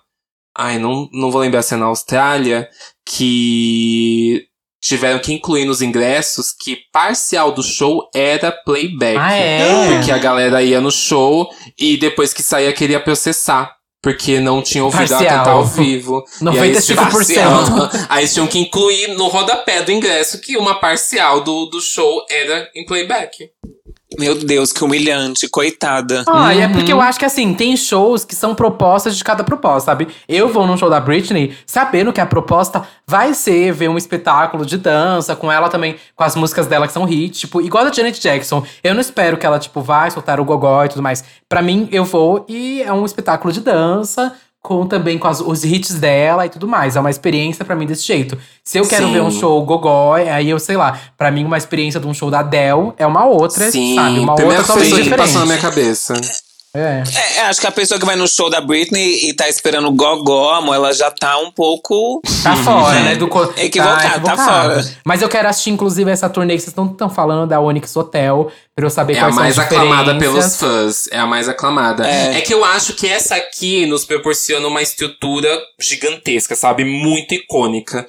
Ai, 0.56 0.78
não, 0.78 1.10
não 1.12 1.32
vou 1.32 1.42
lembrar 1.42 1.64
se 1.64 1.74
é 1.74 1.78
na 1.78 1.88
Austrália, 1.88 2.70
que 3.06 4.46
tiveram 4.82 5.20
que 5.20 5.32
incluir 5.32 5.66
nos 5.66 5.82
ingressos 5.82 6.52
que 6.52 6.78
parcial 6.92 7.52
do 7.52 7.62
show 7.62 8.10
era 8.14 8.52
playback. 8.52 9.18
Ah, 9.18 9.34
é? 9.36 9.94
Porque 9.96 10.12
a 10.12 10.18
galera 10.18 10.62
ia 10.64 10.82
no 10.82 10.92
show 10.92 11.48
e 11.80 11.96
depois 11.98 12.34
que 12.34 12.42
saía 12.42 12.74
queria 12.74 13.00
processar. 13.00 13.72
Porque 14.04 14.40
não 14.40 14.64
tinha 14.64 14.84
ouvido 14.84 15.04
ela 15.04 15.10
Parcial. 15.10 15.38
cantar 15.38 15.52
ao 15.52 15.64
vivo. 15.64 16.24
E 16.42 16.60
aí 16.60 16.70
eles 16.72 16.88
tinham- 16.88 17.06
95%. 17.06 18.06
Aí 18.10 18.22
eles 18.24 18.34
tinham 18.34 18.48
que 18.48 18.58
incluir 18.58 19.10
no 19.10 19.28
rodapé 19.28 19.84
do 19.84 19.92
ingresso 19.92 20.42
que 20.42 20.58
uma 20.58 20.74
parcial 20.80 21.42
do, 21.42 21.68
do 21.68 21.80
show 21.80 22.26
era 22.28 22.68
em 22.76 22.84
playback. 22.84 23.50
Meu 24.20 24.36
Deus, 24.36 24.74
que 24.74 24.84
humilhante, 24.84 25.48
coitada. 25.48 26.24
Ah, 26.28 26.54
e 26.54 26.60
é 26.60 26.66
Uhum. 26.68 26.74
porque 26.74 26.92
eu 26.92 27.00
acho 27.00 27.18
que 27.18 27.24
assim, 27.26 27.54
tem 27.54 27.78
shows 27.78 28.26
que 28.26 28.36
são 28.36 28.54
propostas 28.54 29.18
de 29.18 29.24
cada 29.24 29.44
proposta, 29.44 29.92
sabe? 29.92 30.08
Eu 30.28 30.50
vou 30.50 30.68
num 30.68 30.76
show 30.76 30.90
da 30.90 31.00
Britney 31.00 31.56
sabendo 31.66 32.12
que 32.12 32.20
a 32.20 32.26
proposta 32.26 32.84
vai 33.08 33.34
ser 33.34 33.72
ver 33.72 33.90
um 33.90 33.98
espetáculo 33.98 34.66
de 34.66 34.78
dança, 34.78 35.36
com 35.36 35.50
ela 35.52 35.70
também, 35.70 35.96
com 36.16 36.24
as 36.26 36.36
músicas 36.36 36.68
dela 36.68 36.88
que 36.88 36.94
são 36.94 37.08
hits, 37.08 37.40
tipo, 37.40 37.62
igual 37.62 37.86
a 37.86 37.90
da 37.90 37.94
Janet 37.96 38.20
Jackson. 38.22 38.64
Eu 38.84 38.94
não 38.94 39.02
espero 39.02 39.38
que 39.38 39.46
ela, 39.46 39.58
tipo, 39.60 39.82
vai 39.82 40.12
soltar 40.12 40.40
o 40.42 40.46
gogó 40.46 40.84
e 40.84 40.90
tudo 40.90 41.02
mais. 41.02 41.24
Pra 41.48 41.62
mim, 41.62 41.88
eu 41.92 42.04
vou 42.04 42.46
e 42.50 42.82
é 42.84 42.92
um 42.92 43.06
espetáculo 43.06 43.54
de 43.54 43.62
dança. 43.62 44.34
Com 44.64 44.86
também 44.86 45.18
com 45.18 45.28
as- 45.28 45.42
os 45.42 45.64
hits 45.64 45.96
dela 45.96 46.46
e 46.46 46.50
tudo 46.50 46.68
mais. 46.68 46.96
É 46.96 47.00
uma 47.00 47.10
experiência 47.10 47.66
pra 47.66 47.76
mim 47.76 47.88
desse 47.88 48.04
jeito. 48.06 48.38
Se 48.64 48.78
eu 48.78 48.88
quero 48.88 49.08
Sim. 49.08 49.14
ver 49.14 49.22
um 49.24 49.32
show 49.32 49.60
gogó, 49.66 50.14
aí 50.14 50.50
eu 50.50 50.60
sei 50.60 50.78
lá. 50.78 51.00
Pra 51.18 51.32
mim, 51.32 51.44
uma 51.44 51.58
experiência 51.58 52.00
de 52.00 52.06
um 52.08 52.14
show 52.14 52.30
da 52.30 52.40
Adele 52.42 52.94
é 52.98 53.06
uma 53.08 53.26
outra, 53.26 53.72
Sim, 53.72 53.96
sabe? 53.96 54.20
Uma 54.20 54.36
primeira 54.36 54.60
outra 54.60 54.74
coisa 54.76 54.96
que 54.96 55.02
diferente. 55.02 55.18
passou 55.18 55.40
na 55.42 55.46
minha 55.48 55.58
cabeça. 55.58 56.14
É. 56.74 57.04
É, 57.38 57.42
acho 57.42 57.60
que 57.60 57.68
a 57.68 57.72
pessoa 57.72 58.00
que 58.00 58.06
vai 58.06 58.16
no 58.16 58.26
show 58.28 58.50
da 58.50 58.62
Britney 58.62 59.28
e 59.30 59.34
tá 59.34 59.50
esperando 59.50 59.92
gogó, 59.92 60.52
amor, 60.54 60.74
ela 60.76 60.94
já 60.94 61.12
tá 61.12 61.38
um 61.38 61.52
pouco. 61.52 62.22
Tá 62.42 62.56
fora, 62.56 63.00
né? 63.02 63.16
Do 63.16 63.28
co- 63.28 63.54
Equivocado, 63.58 64.24
tá 64.26 64.38
fora. 64.38 64.86
Mas 65.06 65.22
eu 65.22 65.28
quero 65.28 65.50
assistir, 65.50 65.70
inclusive, 65.72 66.10
essa 66.10 66.30
turnê 66.30 66.54
que 66.56 66.62
vocês 66.62 66.76
estão 66.78 67.10
falando 67.10 67.50
da 67.50 67.60
Onyx 67.60 67.94
Hotel, 67.98 68.50
pra 68.74 68.86
eu 68.86 68.90
saber 68.90 69.16
É 69.16 69.20
a 69.20 69.24
quais 69.24 69.36
mais 69.36 69.56
são 69.56 69.64
as 69.66 69.70
aclamada 69.72 70.14
diferenças. 70.14 70.58
pelos 70.58 70.74
fãs. 71.04 71.08
É 71.12 71.18
a 71.18 71.26
mais 71.28 71.50
aclamada. 71.50 72.08
É. 72.08 72.38
É. 72.38 72.42
que 72.42 72.54
eu 72.54 72.64
acho 72.64 72.94
que 72.94 73.06
essa 73.08 73.36
aqui 73.36 73.86
nos 73.86 74.06
proporciona 74.06 74.66
uma 74.66 74.82
estrutura 74.82 75.62
gigantesca, 75.80 76.56
sabe? 76.56 76.86
Muito 76.86 77.34
icônica. 77.34 78.08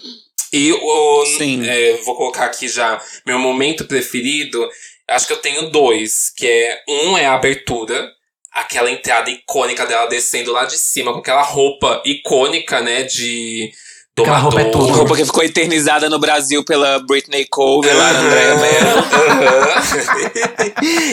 E 0.53 0.71
o. 0.73 1.25
Sim. 1.39 1.67
é, 1.67 1.99
vou 2.05 2.15
colocar 2.15 2.45
aqui 2.45 2.69
já 2.69 3.01
meu 3.27 3.39
momento 3.41 3.85
preferido. 3.87 4.69
Acho 5.11 5.27
que 5.27 5.33
eu 5.33 5.39
tenho 5.39 5.71
dois. 5.71 6.31
Que 6.37 6.47
é. 6.47 6.79
Um 6.89 7.19
é 7.19 7.27
a 7.27 7.35
abertura. 7.35 8.09
Aquela 8.55 8.91
entrada 8.91 9.31
icônica 9.31 9.87
dela 9.87 10.07
descendo 10.07 10.53
lá 10.53 10.65
de 10.65 10.77
cima 10.77 11.13
com 11.13 11.21
aquela 11.21 11.43
roupa 11.43 12.03
icônica, 12.05 12.81
né? 12.81 13.05
De. 13.05 13.71
Aquela 14.19 14.39
roupa 14.39 14.61
é 14.61 14.65
tudo. 14.65 14.93
Roupa 14.93 15.17
que 15.17 15.25
ficou 15.25 15.43
eternizada 15.43 16.09
no 16.11 16.19
Brasil 16.19 16.63
pela 16.65 16.99
Britney 16.99 17.47
Cole, 17.47 17.89
pela 17.89 18.11
Andrea 18.11 18.57
Mello. 18.57 18.99
Aham. 19.31 19.73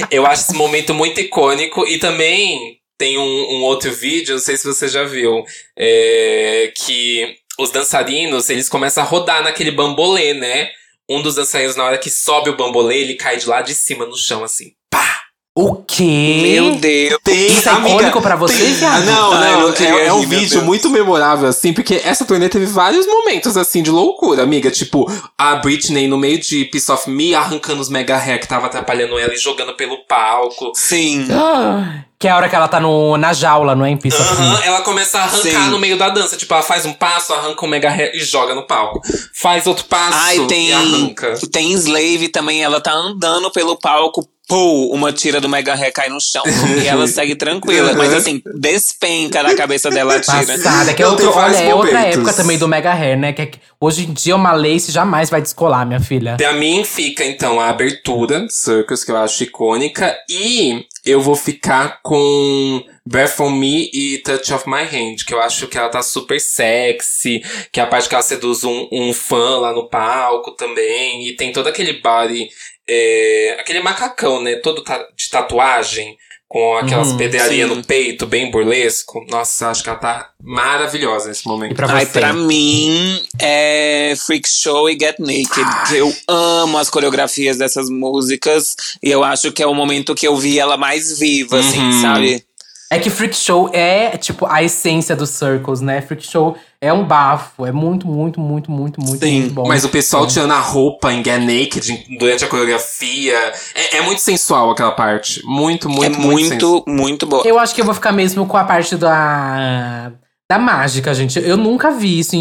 Eu 0.12 0.26
acho 0.26 0.44
esse 0.44 0.54
momento 0.54 0.94
muito 0.94 1.22
icônico 1.22 1.88
e 1.88 1.98
também 1.98 2.80
tem 2.98 3.18
um, 3.18 3.22
um 3.22 3.64
outro 3.64 3.92
vídeo, 3.94 4.34
não 4.34 4.42
sei 4.42 4.58
se 4.58 4.68
você 4.68 4.90
já 4.90 5.06
viu, 5.06 5.46
é, 5.78 6.74
que 6.76 7.38
os 7.58 7.72
dançarinos, 7.72 8.50
eles 8.50 8.68
começam 8.68 9.02
a 9.02 9.08
rodar 9.08 9.42
naquele 9.42 9.72
bambolê, 9.72 10.34
né? 10.34 10.70
Um 11.10 11.22
dos 11.22 11.36
dançarinos, 11.36 11.76
na 11.76 11.86
hora 11.86 11.98
que 11.98 12.10
sobe 12.10 12.50
o 12.50 12.58
bambolê, 12.58 13.00
ele 13.00 13.16
cai 13.16 13.38
de 13.38 13.48
lá 13.48 13.62
de 13.62 13.74
cima 13.74 14.06
no 14.06 14.18
chão, 14.18 14.44
assim. 14.44 14.74
Pá! 14.90 15.22
O 15.56 15.76
quê? 15.76 16.40
Meu 16.42 16.76
Deus. 16.76 17.20
Tem, 17.24 17.48
Isso 17.48 17.68
é 17.68 17.74
icônico 17.74 18.22
pra 18.22 18.36
vocês, 18.38 18.62
tem- 18.62 18.76
viado? 18.76 19.02
Ah, 19.02 19.06
Não, 19.06 19.32
não, 19.34 19.60
não 19.70 19.74
é, 19.76 20.06
é 20.08 20.14
um 20.14 20.22
vídeo 20.22 20.52
Deus. 20.52 20.64
muito 20.64 20.90
memorável, 20.90 21.50
assim, 21.50 21.74
porque 21.74 21.96
essa 22.06 22.24
turnê 22.24 22.48
teve 22.48 22.66
vários 22.66 23.06
momentos, 23.06 23.58
assim, 23.58 23.84
de 23.84 23.90
loucura, 23.92 24.42
amiga. 24.44 24.72
Tipo, 24.72 25.12
a 25.38 25.56
Britney 25.56 26.08
no 26.08 26.18
meio 26.18 26.40
de 26.40 26.64
Piece 26.66 26.90
of 26.92 27.10
Me 27.10 27.36
arrancando 27.36 27.82
os 27.82 27.90
mega 27.90 28.16
hair 28.16 28.40
que 28.40 28.48
tava 28.48 28.68
atrapalhando 28.68 29.20
ela 29.20 29.34
e 29.34 29.38
jogando 29.38 29.74
pelo 29.76 29.98
palco. 30.08 30.72
Sim. 30.76 31.28
Ah, 31.32 32.04
Que 32.18 32.28
é 32.28 32.32
a 32.32 32.38
hora 32.38 32.48
que 32.48 32.56
ela 32.56 32.68
tá 32.68 32.80
no, 32.80 33.18
na 33.18 33.34
jaula, 33.34 33.76
não 33.76 33.86
é? 33.86 33.90
Em 33.92 33.98
Piece 33.98 34.22
of 34.22 34.32
Me. 34.42 34.48
Aham, 34.48 34.62
ela 34.64 34.82
começa 34.82 35.20
a 35.20 35.24
arrancar 35.24 35.42
Sim. 35.66 35.70
no 35.72 35.80
meio 35.80 35.98
da 35.98 36.10
dança. 36.10 36.38
Tipo, 36.38 36.54
ela 36.54 36.64
faz 36.64 36.86
um 36.86 36.94
passo, 36.94 37.34
arranca 37.34 37.66
um 37.66 37.70
mega 37.70 37.90
hair 37.90 38.12
e 38.14 38.20
joga 38.20 38.54
no 38.56 38.66
palco. 38.68 39.02
Faz 39.34 39.66
outro 39.68 39.86
passo 39.86 40.18
Ai, 40.18 40.38
e 40.38 40.48
tem, 40.48 40.74
arranca. 40.74 41.34
tem 41.52 41.72
Slave 41.74 42.30
também, 42.30 42.62
ela 42.64 42.80
tá 42.82 42.94
andando 42.94 43.50
pelo 43.52 43.78
palco, 43.78 44.26
pô, 44.50 44.88
uma 44.88 45.14
tira 45.14 45.40
do 45.40 45.48
Mega 45.48 45.76
Hair 45.76 45.94
cai 45.94 46.10
no 46.10 46.20
chão. 46.20 46.42
e 46.84 46.88
ela 46.88 47.06
segue 47.08 47.36
tranquila, 47.36 47.94
mas 47.94 48.12
assim, 48.12 48.42
despenca 48.56 49.44
na 49.44 49.54
cabeça 49.54 49.92
dela 49.92 50.16
a 50.16 50.20
tira. 50.20 50.58
Passada, 50.58 50.94
que 50.96 51.04
é, 51.04 51.08
outro, 51.08 51.30
olha, 51.30 51.56
é 51.56 51.76
outra 51.76 52.02
época 52.02 52.34
também 52.34 52.58
do 52.58 52.68
Mega 52.68 52.92
Hair, 52.92 53.18
né? 53.18 53.32
Que, 53.32 53.44
é 53.44 53.46
que 53.46 53.60
hoje 53.80 54.06
em 54.06 54.12
dia 54.12 54.36
uma 54.36 54.52
lace 54.52 54.92
jamais 54.92 55.30
vai 55.30 55.40
descolar, 55.40 55.86
minha 55.86 56.00
filha. 56.00 56.36
Pra 56.36 56.54
mim 56.54 56.84
fica, 56.84 57.24
então, 57.24 57.60
a 57.60 57.70
abertura, 57.70 58.48
Circus, 58.50 59.04
que 59.04 59.12
eu 59.12 59.18
acho 59.18 59.44
icônica. 59.44 60.18
E 60.28 60.84
eu 61.06 61.22
vou 61.22 61.36
ficar 61.36 62.00
com 62.02 62.84
Breath 63.06 63.36
from 63.36 63.52
Me 63.52 63.90
e 63.94 64.18
Touch 64.20 64.52
of 64.52 64.68
My 64.68 64.82
Hand, 64.82 65.18
que 65.28 65.34
eu 65.34 65.42
acho 65.42 65.68
que 65.68 65.78
ela 65.78 65.90
tá 65.90 66.02
super 66.02 66.42
sexy. 66.42 67.44
Que 67.72 67.80
é 67.80 67.84
a 67.84 67.88
parte 67.88 68.10
que 68.10 68.16
ela 68.16 68.24
seduz 68.24 68.64
um, 68.64 68.88
um 68.92 69.14
fã 69.14 69.60
lá 69.60 69.72
no 69.74 69.88
palco 69.88 70.52
também. 70.52 71.28
E 71.28 71.36
tem 71.36 71.52
todo 71.52 71.68
aquele 71.68 72.02
body, 72.02 72.50
é, 72.90 73.58
aquele 73.60 73.82
macacão, 73.82 74.42
né? 74.42 74.56
Todo 74.56 74.84
ta- 74.84 75.08
de 75.16 75.30
tatuagem. 75.30 76.18
Com 76.52 76.78
aquelas 76.78 77.10
Uhum, 77.10 77.18
pedrarias 77.18 77.70
no 77.70 77.84
peito, 77.86 78.26
bem 78.26 78.50
burlesco. 78.50 79.24
Nossa, 79.30 79.68
acho 79.70 79.84
que 79.84 79.90
ela 79.90 80.00
tá 80.00 80.32
maravilhosa 80.44 81.28
nesse 81.30 81.44
E 81.46 81.48
momento. 81.48 81.76
pra 81.76 81.86
Ai, 81.94 82.08
você? 82.08 82.12
pra 82.20 82.34
mim 82.34 83.22
é 83.40 84.16
Freak 84.18 84.50
Show 84.50 84.90
e 84.90 84.94
Get 85.00 85.20
Naked. 85.20 85.96
Eu 85.96 86.12
amo 86.28 86.80
as 86.80 86.90
coreografias 86.90 87.60
dessas 87.60 87.88
músicas 87.88 88.76
e 89.04 89.12
eu 89.12 89.24
acho 89.24 89.52
que 89.52 89.62
é 89.62 89.68
o 89.68 89.76
momento 89.76 90.16
que 90.16 90.28
eu 90.28 90.36
vi 90.38 90.58
ela 90.58 90.76
mais 90.76 91.20
viva, 91.20 91.60
assim, 91.60 91.80
Uhum. 91.84 92.02
sabe? 92.02 92.44
É 92.92 92.98
que 92.98 93.10
Freak 93.12 93.36
Show 93.36 93.70
é, 93.72 94.18
tipo, 94.18 94.48
a 94.48 94.64
essência 94.64 95.16
dos 95.16 95.30
Circles, 95.30 95.80
né? 95.80 96.02
Freak 96.02 96.26
Show 96.26 96.58
é 96.82 96.92
um 96.92 97.06
bafo. 97.06 97.64
É 97.64 97.72
muito, 97.72 98.08
muito, 98.08 98.40
muito, 98.40 98.72
muito, 98.72 99.00
muito, 99.00 99.24
Sim, 99.24 99.42
muito 99.42 99.54
bom. 99.54 99.68
Mas 99.68 99.84
o 99.84 99.90
pessoal 99.90 100.24
É. 100.24 100.28
tirando 100.28 100.54
a 100.54 100.60
roupa 100.60 101.14
em 101.14 101.24
Get 101.24 101.40
Naked 101.40 102.18
durante 102.18 102.44
a 102.44 102.48
coreografia. 102.48 103.38
É, 103.76 103.98
é 103.98 104.02
muito 104.02 104.22
sensual 104.22 104.72
aquela 104.72 104.92
parte. 104.92 105.40
Muito, 105.46 105.88
muito, 105.88 106.16
é 106.16 106.20
muito, 106.20 106.50
sensual. 106.50 106.72
muito, 106.88 106.90
muito 106.90 107.26
boa. 107.28 107.44
Eu 107.46 107.60
acho 107.60 107.76
que 107.76 107.82
eu 107.82 107.86
vou 107.86 107.94
ficar 107.94 108.12
mesmo 108.12 108.48
com 108.48 108.58
a 108.58 108.64
parte 108.64 108.96
da. 108.96 110.12
Da 110.52 110.58
mágica, 110.58 111.14
gente. 111.14 111.38
Eu 111.38 111.58
nunca 111.58 111.92
vi 111.92 112.18
isso. 112.18 112.36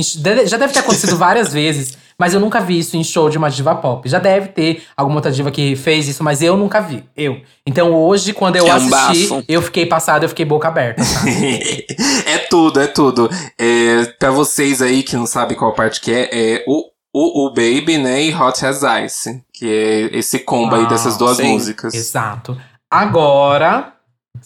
Já 0.46 0.56
deve 0.56 0.72
ter 0.72 0.78
acontecido 0.78 1.14
várias 1.18 1.52
vezes, 1.52 1.98
mas 2.18 2.34
eu 2.34 2.40
nunca 2.40 2.60
vi 2.60 2.78
isso 2.80 2.96
em 2.96 3.04
show 3.04 3.30
de 3.30 3.38
uma 3.38 3.48
diva 3.48 3.74
pop. 3.76 4.08
Já 4.08 4.18
deve 4.18 4.48
ter 4.48 4.82
alguma 4.96 5.18
outra 5.18 5.30
diva 5.30 5.50
que 5.50 5.76
fez 5.76 6.08
isso, 6.08 6.24
mas 6.24 6.42
eu 6.42 6.56
nunca 6.56 6.80
vi. 6.80 7.04
Eu. 7.16 7.40
Então 7.66 7.94
hoje, 7.94 8.32
quando 8.32 8.56
eu 8.56 8.66
É 8.66 8.72
um 8.72 8.76
assisti, 8.76 9.28
bafo. 9.28 9.44
eu 9.48 9.62
fiquei 9.62 9.86
passada, 9.86 10.24
eu 10.24 10.28
fiquei 10.28 10.44
boca 10.44 10.66
aberta, 10.68 11.02
é 12.26 12.38
tudo, 12.50 12.80
é 12.80 12.86
tudo. 12.86 13.30
É, 13.58 14.04
pra 14.18 14.30
vocês 14.30 14.82
aí 14.82 15.02
que 15.02 15.16
não 15.16 15.26
sabem 15.26 15.56
qual 15.56 15.72
parte 15.74 16.00
que 16.00 16.12
é, 16.12 16.28
é 16.32 16.64
o, 16.66 16.84
o, 17.14 17.46
o 17.46 17.48
Baby, 17.50 17.98
né, 17.98 18.22
e 18.24 18.34
Hot 18.34 18.64
as 18.66 18.82
Ice. 19.04 19.42
Que 19.52 19.66
é 20.12 20.18
esse 20.18 20.38
combo 20.40 20.74
aí 20.76 20.84
Ah, 20.84 20.88
dessas 20.88 21.16
duas 21.16 21.36
sim. 21.36 21.52
músicas. 21.52 21.94
Exato. 21.94 22.56
Agora, 22.90 23.92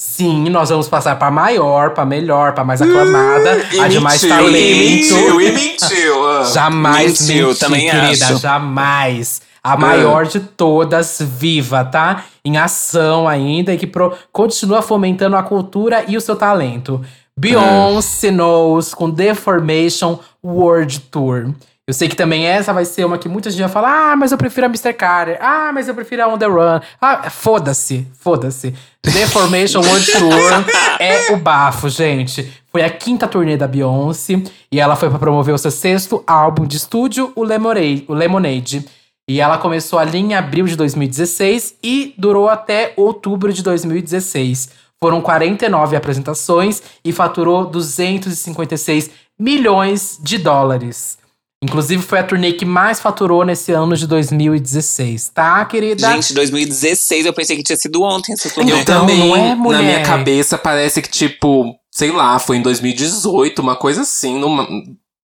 sim, 0.05 0.49
nós 0.51 0.69
vamos 0.70 0.89
passar 0.89 1.16
pra 1.16 1.31
maior, 1.31 1.91
pra 1.91 2.05
melhor, 2.05 2.53
pra 2.55 2.65
mais 2.65 2.83
aclamada, 2.83 3.65
E 3.73 3.79
a 3.81 3.87
de 3.89 4.01
mais 4.01 4.23
mentiu, 4.23 4.37
talento. 4.37 4.57
E 4.57 4.97
mentiu, 4.97 5.41
e 5.41 5.53
mentiu. 5.53 6.29
ah. 6.29 6.45
Jamais 6.53 7.29
Mentiu, 7.29 7.55
também 7.55 7.89
querida, 7.89 8.27
acho. 8.27 8.39
jamais. 8.39 9.41
A 9.62 9.77
maior 9.77 10.27
de 10.27 10.41
todas, 10.41 11.19
viva, 11.20 11.85
tá? 11.85 12.24
Em 12.45 12.57
ação 12.59 13.29
ainda 13.29 13.73
e 13.73 13.79
que 13.79 13.87
pro- 13.87 14.12
continua 14.33 14.83
fomentando 14.83 15.37
a 15.37 15.43
cultura 15.45 16.05
e 16.09 16.16
o 16.16 16.20
seu 16.20 16.35
talento. 16.35 17.01
Beyoncé 17.39 18.31
Knows 18.33 18.93
com 18.93 19.11
The 19.11 19.35
Formation 19.35 20.19
World 20.45 20.99
Tour. 21.12 21.51
Eu 21.89 21.93
sei 21.93 22.09
que 22.09 22.15
também 22.15 22.47
essa 22.47 22.73
vai 22.73 22.85
ser 22.85 23.05
uma 23.05 23.19
que 23.19 23.29
muita 23.29 23.51
gente 23.51 23.61
vai 23.61 23.69
falar: 23.69 24.13
ah, 24.13 24.17
mas 24.17 24.31
eu 24.31 24.39
prefiro 24.39 24.67
a 24.67 24.69
Mr. 24.69 24.93
Carter. 24.93 25.37
Ah, 25.41 25.73
mas 25.75 25.89
eu 25.89 25.95
prefiro 25.95 26.23
a 26.23 26.29
On 26.29 26.39
The 26.39 26.47
Run. 26.47 26.81
Ah, 27.01 27.29
foda-se, 27.29 28.07
foda-se. 28.21 28.73
The 29.03 29.27
Formation 29.27 29.81
World 29.81 30.13
Tour 30.13 30.65
é 31.01 31.33
o 31.33 31.37
bafo, 31.37 31.89
gente. 31.89 32.53
Foi 32.71 32.85
a 32.85 32.91
quinta 32.91 33.27
turnê 33.27 33.57
da 33.57 33.67
Beyoncé 33.67 34.41
e 34.71 34.79
ela 34.79 34.95
foi 34.95 35.11
pra 35.11 35.19
promover 35.19 35.53
o 35.53 35.59
seu 35.59 35.73
sexto 35.73 36.23
álbum 36.25 36.65
de 36.65 36.77
estúdio, 36.77 37.33
o 37.35 37.43
Lemonade. 37.43 38.05
O 38.07 38.15
Lemonade. 38.15 38.87
E 39.29 39.41
ela 39.41 39.59
começou 39.59 39.99
ali 39.99 40.19
em 40.19 40.35
abril 40.35 40.67
de 40.67 40.77
2016 40.77 41.77
e 41.83 42.15
durou 42.17 42.49
até 42.49 42.93
outubro 42.97 43.53
de 43.53 43.63
2016. 43.63 44.71
Foram 45.03 45.21
49 45.21 45.97
apresentações 45.97 46.81
e 47.05 47.13
faturou 47.13 47.67
256 47.67 49.11
milhões 49.37 50.17
de 50.23 50.39
dólares. 50.39 51.22
Inclusive, 51.62 52.02
foi 52.02 52.18
a 52.18 52.24
turnê 52.24 52.52
que 52.52 52.64
mais 52.64 52.98
faturou 53.01 53.44
nesse 53.44 53.70
ano 53.72 53.97
de 53.97 54.06
2016, 54.06 55.28
tá, 55.28 55.64
querida? 55.64 56.10
Gente, 56.12 56.34
2016 56.34 57.24
eu 57.26 57.32
pensei 57.32 57.56
que 57.56 57.62
tinha 57.62 57.76
sido 57.76 58.02
ontem 58.02 58.32
essa 58.32 58.51
turnê. 58.51 58.72
Eu 58.72 58.76
Então, 58.78 59.01
também, 59.02 59.18
não 59.28 59.36
é, 59.36 59.55
mulher? 59.55 59.78
na 59.78 59.82
minha 59.84 60.02
cabeça, 60.02 60.59
parece 60.59 61.01
que, 61.01 61.09
tipo, 61.09 61.72
sei 61.90 62.10
lá, 62.10 62.39
foi 62.39 62.56
em 62.56 62.62
2018, 62.62 63.60
uma 63.60 63.76
coisa 63.76 64.01
assim, 64.02 64.39
numa- 64.39 64.66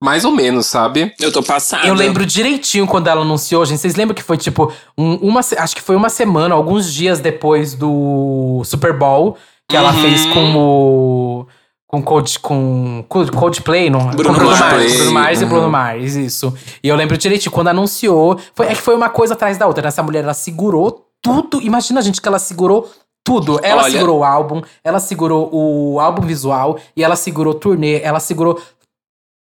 mais 0.00 0.24
ou 0.24 0.30
menos, 0.30 0.66
sabe? 0.66 1.12
Eu 1.20 1.32
tô 1.32 1.42
passada. 1.42 1.84
Eu 1.88 1.94
lembro 1.94 2.24
direitinho 2.24 2.86
quando 2.86 3.08
ela 3.08 3.22
anunciou, 3.22 3.66
gente. 3.66 3.80
Vocês 3.80 3.96
lembram 3.96 4.14
que 4.14 4.22
foi 4.22 4.36
tipo 4.36 4.72
um- 4.96 5.16
uma, 5.16 5.40
acho 5.40 5.74
que 5.74 5.82
foi 5.82 5.96
uma 5.96 6.08
semana, 6.08 6.54
alguns 6.54 6.94
dias 6.94 7.18
depois 7.18 7.74
do 7.74 8.62
Super 8.64 8.92
Bowl 8.96 9.36
que 9.68 9.76
ela 9.76 9.92
Uhum. 9.92 10.00
fez 10.00 10.24
com 10.26 10.54
o 10.56 11.46
com 11.88 12.02
Cold, 12.02 12.38
com 12.40 13.02
Cold- 13.08 13.32
Coldplay, 13.32 13.88
não? 13.90 14.10
Bruno 14.10 14.24
com 14.34 14.40
Bruno 14.44 14.50
Mars. 14.50 14.60
Mars, 14.60 14.94
Bruno 14.96 15.12
Mars 15.12 15.40
e 15.40 15.44
Uhum. 15.44 15.50
Bruno 15.50 15.70
Mars, 15.70 16.14
isso. 16.16 16.54
E 16.84 16.88
eu 16.88 16.94
lembro 16.94 17.16
direitinho 17.16 17.50
quando 17.50 17.68
anunciou, 17.68 18.38
foi 18.54 18.66
é 18.66 18.74
que 18.74 18.82
foi 18.82 18.94
uma 18.94 19.08
coisa 19.08 19.32
atrás 19.34 19.56
da 19.56 19.66
outra. 19.66 19.82
né? 19.82 19.88
Essa 19.88 20.02
mulher 20.02 20.22
ela 20.22 20.34
segurou 20.34 21.06
tudo. 21.22 21.60
Imagina 21.62 22.02
gente 22.02 22.20
que 22.20 22.28
ela 22.28 22.38
segurou 22.38 22.88
tudo. 23.24 23.58
Ela 23.62 23.82
Olha. 23.84 23.90
segurou 23.92 24.18
o 24.20 24.24
álbum, 24.24 24.60
ela 24.84 25.00
segurou 25.00 25.48
o 25.52 25.98
álbum 25.98 26.22
visual 26.26 26.78
e 26.94 27.02
ela 27.02 27.16
segurou 27.16 27.54
o 27.54 27.58
turnê, 27.58 28.00
ela 28.02 28.20
segurou 28.20 28.60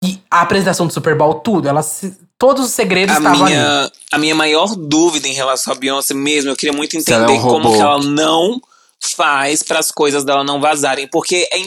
e 0.03 0.19
a 0.29 0.41
apresentação 0.41 0.85
do 0.85 0.93
Super 0.93 1.17
Bowl, 1.17 1.35
tudo. 1.35 1.67
Ela 1.67 1.81
se- 1.81 2.15
todos 2.37 2.65
os 2.65 2.71
segredos 2.71 3.15
A 3.15 3.17
estavam 3.17 3.43
ali. 3.45 3.55
minha, 3.55 3.91
a 4.11 4.17
minha 4.19 4.35
maior 4.35 4.75
dúvida 4.75 5.27
em 5.27 5.33
relação 5.33 5.73
a 5.73 5.75
Beyoncé 5.75 6.13
mesmo, 6.13 6.51
eu 6.51 6.55
queria 6.55 6.75
muito 6.75 6.95
é 6.95 6.99
entender 6.99 7.31
um 7.33 7.41
como 7.41 7.73
que 7.73 7.79
ela 7.81 7.99
não 8.03 8.61
faz 9.03 9.63
para 9.63 9.79
as 9.79 9.91
coisas 9.91 10.23
dela 10.23 10.43
não 10.43 10.59
vazarem, 10.59 11.07
porque 11.07 11.47
é 11.51 11.57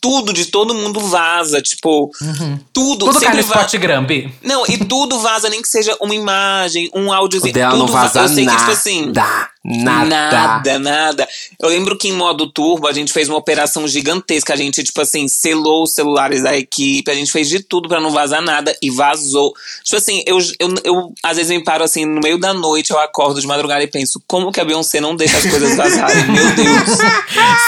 tudo 0.00 0.32
de 0.32 0.46
todo 0.46 0.74
mundo 0.74 1.00
vaza, 1.00 1.60
tipo, 1.60 2.10
tudo, 2.72 3.06
Tudo 3.06 3.12
cai 3.12 3.20
sempre 3.20 3.36
no 3.36 3.40
Spot. 3.42 3.58
Não, 4.42 4.64
e 4.66 4.78
tudo 4.78 5.18
vaza, 5.18 5.48
nem 5.48 5.60
que 5.60 5.68
seja 5.68 5.96
uma 6.00 6.14
imagem, 6.14 6.90
um 6.94 7.08
O 7.08 7.12
áudiozinho, 7.12 7.52
dela 7.52 7.72
tudo 7.72 7.86
não 7.86 7.92
vaza 7.92 8.20
Eu 8.20 8.28
sei 8.28 8.44
nada. 8.44 8.56
que 8.56 8.64
tipo 8.64 8.72
assim, 8.72 9.12
nada. 9.66 10.30
Nada, 10.30 10.78
nada. 10.78 11.28
Eu 11.60 11.68
lembro 11.68 11.98
que 11.98 12.08
em 12.08 12.12
modo 12.12 12.46
turbo 12.46 12.86
a 12.86 12.92
gente 12.92 13.12
fez 13.12 13.28
uma 13.28 13.38
operação 13.38 13.86
gigantesca. 13.88 14.54
A 14.54 14.56
gente, 14.56 14.84
tipo 14.84 15.00
assim, 15.00 15.26
selou 15.26 15.82
os 15.82 15.92
celulares 15.92 16.42
da 16.42 16.56
equipe, 16.56 17.10
a 17.10 17.14
gente 17.14 17.32
fez 17.32 17.48
de 17.48 17.60
tudo 17.60 17.88
pra 17.88 18.00
não 18.00 18.10
vazar 18.10 18.40
nada 18.40 18.76
e 18.80 18.90
vazou. 18.90 19.52
Tipo 19.82 19.96
assim, 19.96 20.22
eu, 20.26 20.38
eu, 20.60 20.74
eu 20.84 21.12
às 21.22 21.36
vezes 21.36 21.50
me 21.50 21.64
paro 21.64 21.82
assim, 21.82 22.04
no 22.04 22.20
meio 22.20 22.38
da 22.38 22.54
noite, 22.54 22.92
eu 22.92 22.98
acordo 22.98 23.40
de 23.40 23.46
madrugada 23.46 23.82
e 23.82 23.88
penso, 23.88 24.22
como 24.26 24.52
que 24.52 24.60
a 24.60 24.64
Beyoncé 24.64 25.00
não 25.00 25.16
deixa 25.16 25.38
as 25.38 25.46
coisas 25.46 25.76
vazarem? 25.76 26.26
Meu 26.30 26.54
Deus. 26.54 26.98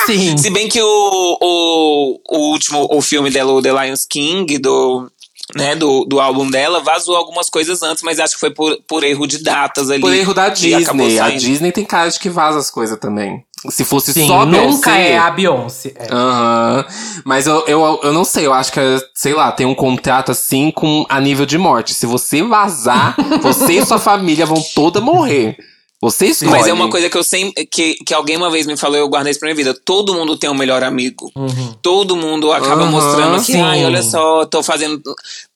Sim. 0.07 0.37
Se 0.39 0.51
bem 0.51 0.69
que 0.69 0.81
o, 0.81 1.39
o, 1.41 2.21
o 2.29 2.53
último, 2.53 2.87
o 2.91 3.01
filme 3.01 3.31
dela, 3.31 3.53
o 3.53 3.63
The 3.63 3.73
Lions 3.73 4.07
King, 4.07 4.59
do. 4.59 5.11
Né, 5.57 5.75
do, 5.75 6.05
do 6.05 6.21
álbum 6.21 6.51
dela, 6.51 6.81
vazou 6.81 7.17
algumas 7.17 7.49
coisas 7.49 7.83
antes, 7.83 8.03
mas 8.03 8.21
acho 8.21 8.35
que 8.35 8.41
foi 8.41 8.51
por, 8.51 8.79
por 8.87 9.03
erro 9.03 9.27
de 9.27 9.43
datas 9.43 9.91
ali. 9.91 10.03
Por 10.03 10.13
erro 10.13 10.35
da 10.35 10.51
Disney. 10.51 11.19
A. 11.19 11.31
Disney 11.31 11.73
tem 11.73 11.87
cara 11.87 12.11
de 12.11 12.21
que 12.21 12.29
vaza 12.29 12.59
as 12.59 12.71
coisas 12.71 12.99
também. 12.99 13.43
Se 13.71 13.85
fosse 13.85 14.13
Sim, 14.13 14.27
só 14.27 14.45
nunca 14.45 14.61
Beyoncé, 14.61 15.11
é 15.11 15.19
a 15.19 15.31
Beyoncé. 15.31 15.95
É. 15.97 16.13
Aham. 16.13 16.85
Mas 17.25 17.47
eu, 17.47 17.65
eu, 17.67 18.01
eu 18.03 18.13
não 18.13 18.25
sei, 18.25 18.47
eu 18.47 18.53
acho 18.53 18.71
que, 18.73 18.81
sei 19.15 19.35
lá, 19.35 19.51
tem 19.51 19.67
um 19.67 19.75
contrato 19.75 20.31
assim 20.31 20.71
com 20.71 21.05
a 21.09 21.21
nível 21.21 21.45
de 21.45 21.59
morte. 21.59 21.95
Se 21.95 22.07
você 22.07 22.43
vazar, 22.43 23.17
você 23.43 23.75
e 23.75 23.87
sua 23.87 23.99
família 23.99 24.47
vão 24.47 24.63
toda 24.75 25.01
morrer. 25.01 25.57
Você 26.01 26.27
escolhe. 26.27 26.53
Mas 26.53 26.69
é 26.69 26.73
uma 26.73 26.89
coisa 26.89 27.11
que 27.11 27.19
eu 27.19 27.25
sempre. 27.25 27.67
Que, 27.67 27.95
que 28.07 28.15
alguém 28.15 28.37
uma 28.37 28.51
vez 28.51 28.67
me 28.67 28.77
falou 28.77 28.97
e 28.97 29.01
eu 29.01 29.09
guardei 29.09 29.33
isso 29.33 29.41
pra 29.41 29.49
minha 29.49 29.57
vida. 29.57 29.75
Todo 29.85 30.15
mundo 30.15 30.37
tem 30.37 30.49
um 30.49 30.55
melhor 30.55 30.85
amigo. 30.85 31.31
Uhum. 31.35 31.75
Todo 31.83 32.15
mundo 32.15 32.53
acaba 32.53 32.83
Aham, 32.83 32.91
mostrando 32.91 33.45
que, 33.45 33.57
ai, 33.57 33.85
olha 33.85 34.03
só, 34.03 34.47
tô 34.47 34.63
fazendo. 34.63 35.03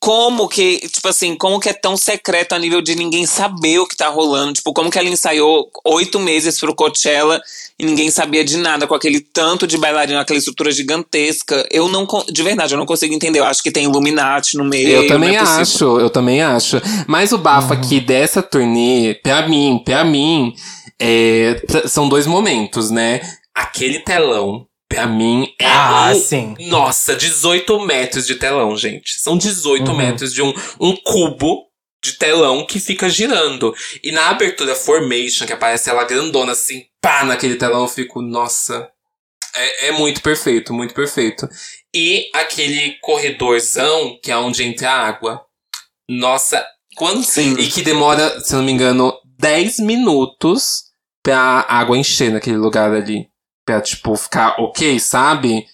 Como 0.01 0.49
que, 0.49 0.81
tipo 0.89 1.07
assim, 1.07 1.37
como 1.37 1.61
que 1.61 1.69
é 1.69 1.73
tão 1.73 1.97
secreto 1.97 2.55
a 2.55 2.59
nível 2.59 2.83
de 2.83 2.97
ninguém 2.97 3.25
saber 3.25 3.79
o 3.79 3.87
que 3.87 3.97
tá 3.97 4.09
rolando? 4.09 4.55
Tipo, 4.55 4.73
como 4.73 4.91
que 4.91 4.99
ela 4.99 5.09
ensaiou 5.09 5.71
oito 5.85 6.19
meses 6.19 6.59
pro 6.59 6.75
Coachella 6.75 7.41
e 7.79 7.87
ninguém 7.87 8.11
sabia 8.11 8.45
de 8.45 8.57
nada 8.57 8.85
com 8.85 8.97
aquele 8.97 9.21
tanto 9.21 9.65
de 9.65 9.79
bailarino, 9.79 10.19
aquela 10.19 10.39
estrutura 10.39 10.73
gigantesca? 10.73 11.65
Eu 11.71 11.87
não. 11.87 12.05
De 12.29 12.43
verdade, 12.43 12.75
eu 12.75 12.79
não 12.79 12.87
consigo 12.87 13.15
entender. 13.15 13.39
Eu 13.39 13.45
acho 13.45 13.63
que 13.63 13.71
tem 13.71 13.85
Illuminati 13.85 14.57
no 14.57 14.65
meio. 14.65 14.89
Eu 14.89 15.07
também 15.07 15.37
é 15.37 15.39
acho, 15.39 16.01
eu 16.01 16.11
também 16.11 16.43
acho. 16.43 16.83
Mas 17.07 17.31
o 17.31 17.39
bafo 17.39 17.73
aqui 17.73 18.01
dessa 18.01 18.43
turnê, 18.43 19.15
pra 19.23 19.47
mim, 19.47 19.81
pra 19.85 20.05
mim, 20.05 20.32
é, 20.99 21.55
t- 21.55 21.89
são 21.89 22.09
dois 22.09 22.27
momentos, 22.27 22.91
né? 22.91 23.21
Aquele 23.55 24.01
telão, 24.01 24.67
pra 24.89 25.07
mim, 25.07 25.53
é 25.61 25.67
Ah, 25.67 26.13
um- 26.15 26.21
sim. 26.21 26.55
Nossa, 26.61 27.15
18 27.15 27.79
metros 27.81 28.27
de 28.27 28.35
telão, 28.37 28.77
gente. 28.77 29.21
São 29.21 29.37
18 29.37 29.91
Uhum. 29.91 29.97
metros 29.97 30.33
de 30.33 30.43
um, 30.43 30.53
um 30.81 30.97
cubo 30.97 31.67
de 32.05 32.15
telão 32.15 32.67
que 32.67 32.81
fica 32.81 33.09
girando. 33.09 33.73
E 34.03 34.11
na 34.11 34.29
abertura 34.31 34.75
Formation, 34.75 35.47
que 35.47 35.53
aparece 35.53 35.89
ela 35.89 36.05
grandona 36.05 36.53
assim, 36.53 36.85
pá, 37.01 37.25
naquele 37.25 37.57
telão, 37.57 37.83
eu 37.83 37.89
fico, 37.89 38.21
nossa. 38.21 38.89
É, 39.55 39.89
é 39.89 39.93
muito 39.93 40.23
perfeito, 40.23 40.73
muito 40.73 40.95
perfeito. 40.95 41.47
E 41.95 42.29
aquele 42.35 42.97
corredorzão, 43.03 44.19
que 44.23 44.31
é 44.33 44.37
onde 44.37 44.65
entra 44.65 44.91
a 44.91 45.07
água. 45.09 45.43
Nossa, 46.09 46.65
quando. 46.97 47.23
Sim. 47.23 47.55
E 47.59 47.69
que 47.69 47.83
demora, 47.83 48.41
se 48.41 48.55
não 48.55 48.63
me 48.63 48.73
engano, 48.73 49.15
10 49.43 49.81
minutos 49.81 50.85
pra 51.23 51.67
água 51.69 51.99
encher 51.99 52.31
naquele 52.33 52.57
lugar 52.57 52.93
ali. 52.93 53.27
Pra, 53.67 53.81
tipo, 53.81 54.17
ficar 54.17 54.57
ok, 54.59 54.99
sabe? 54.99 55.65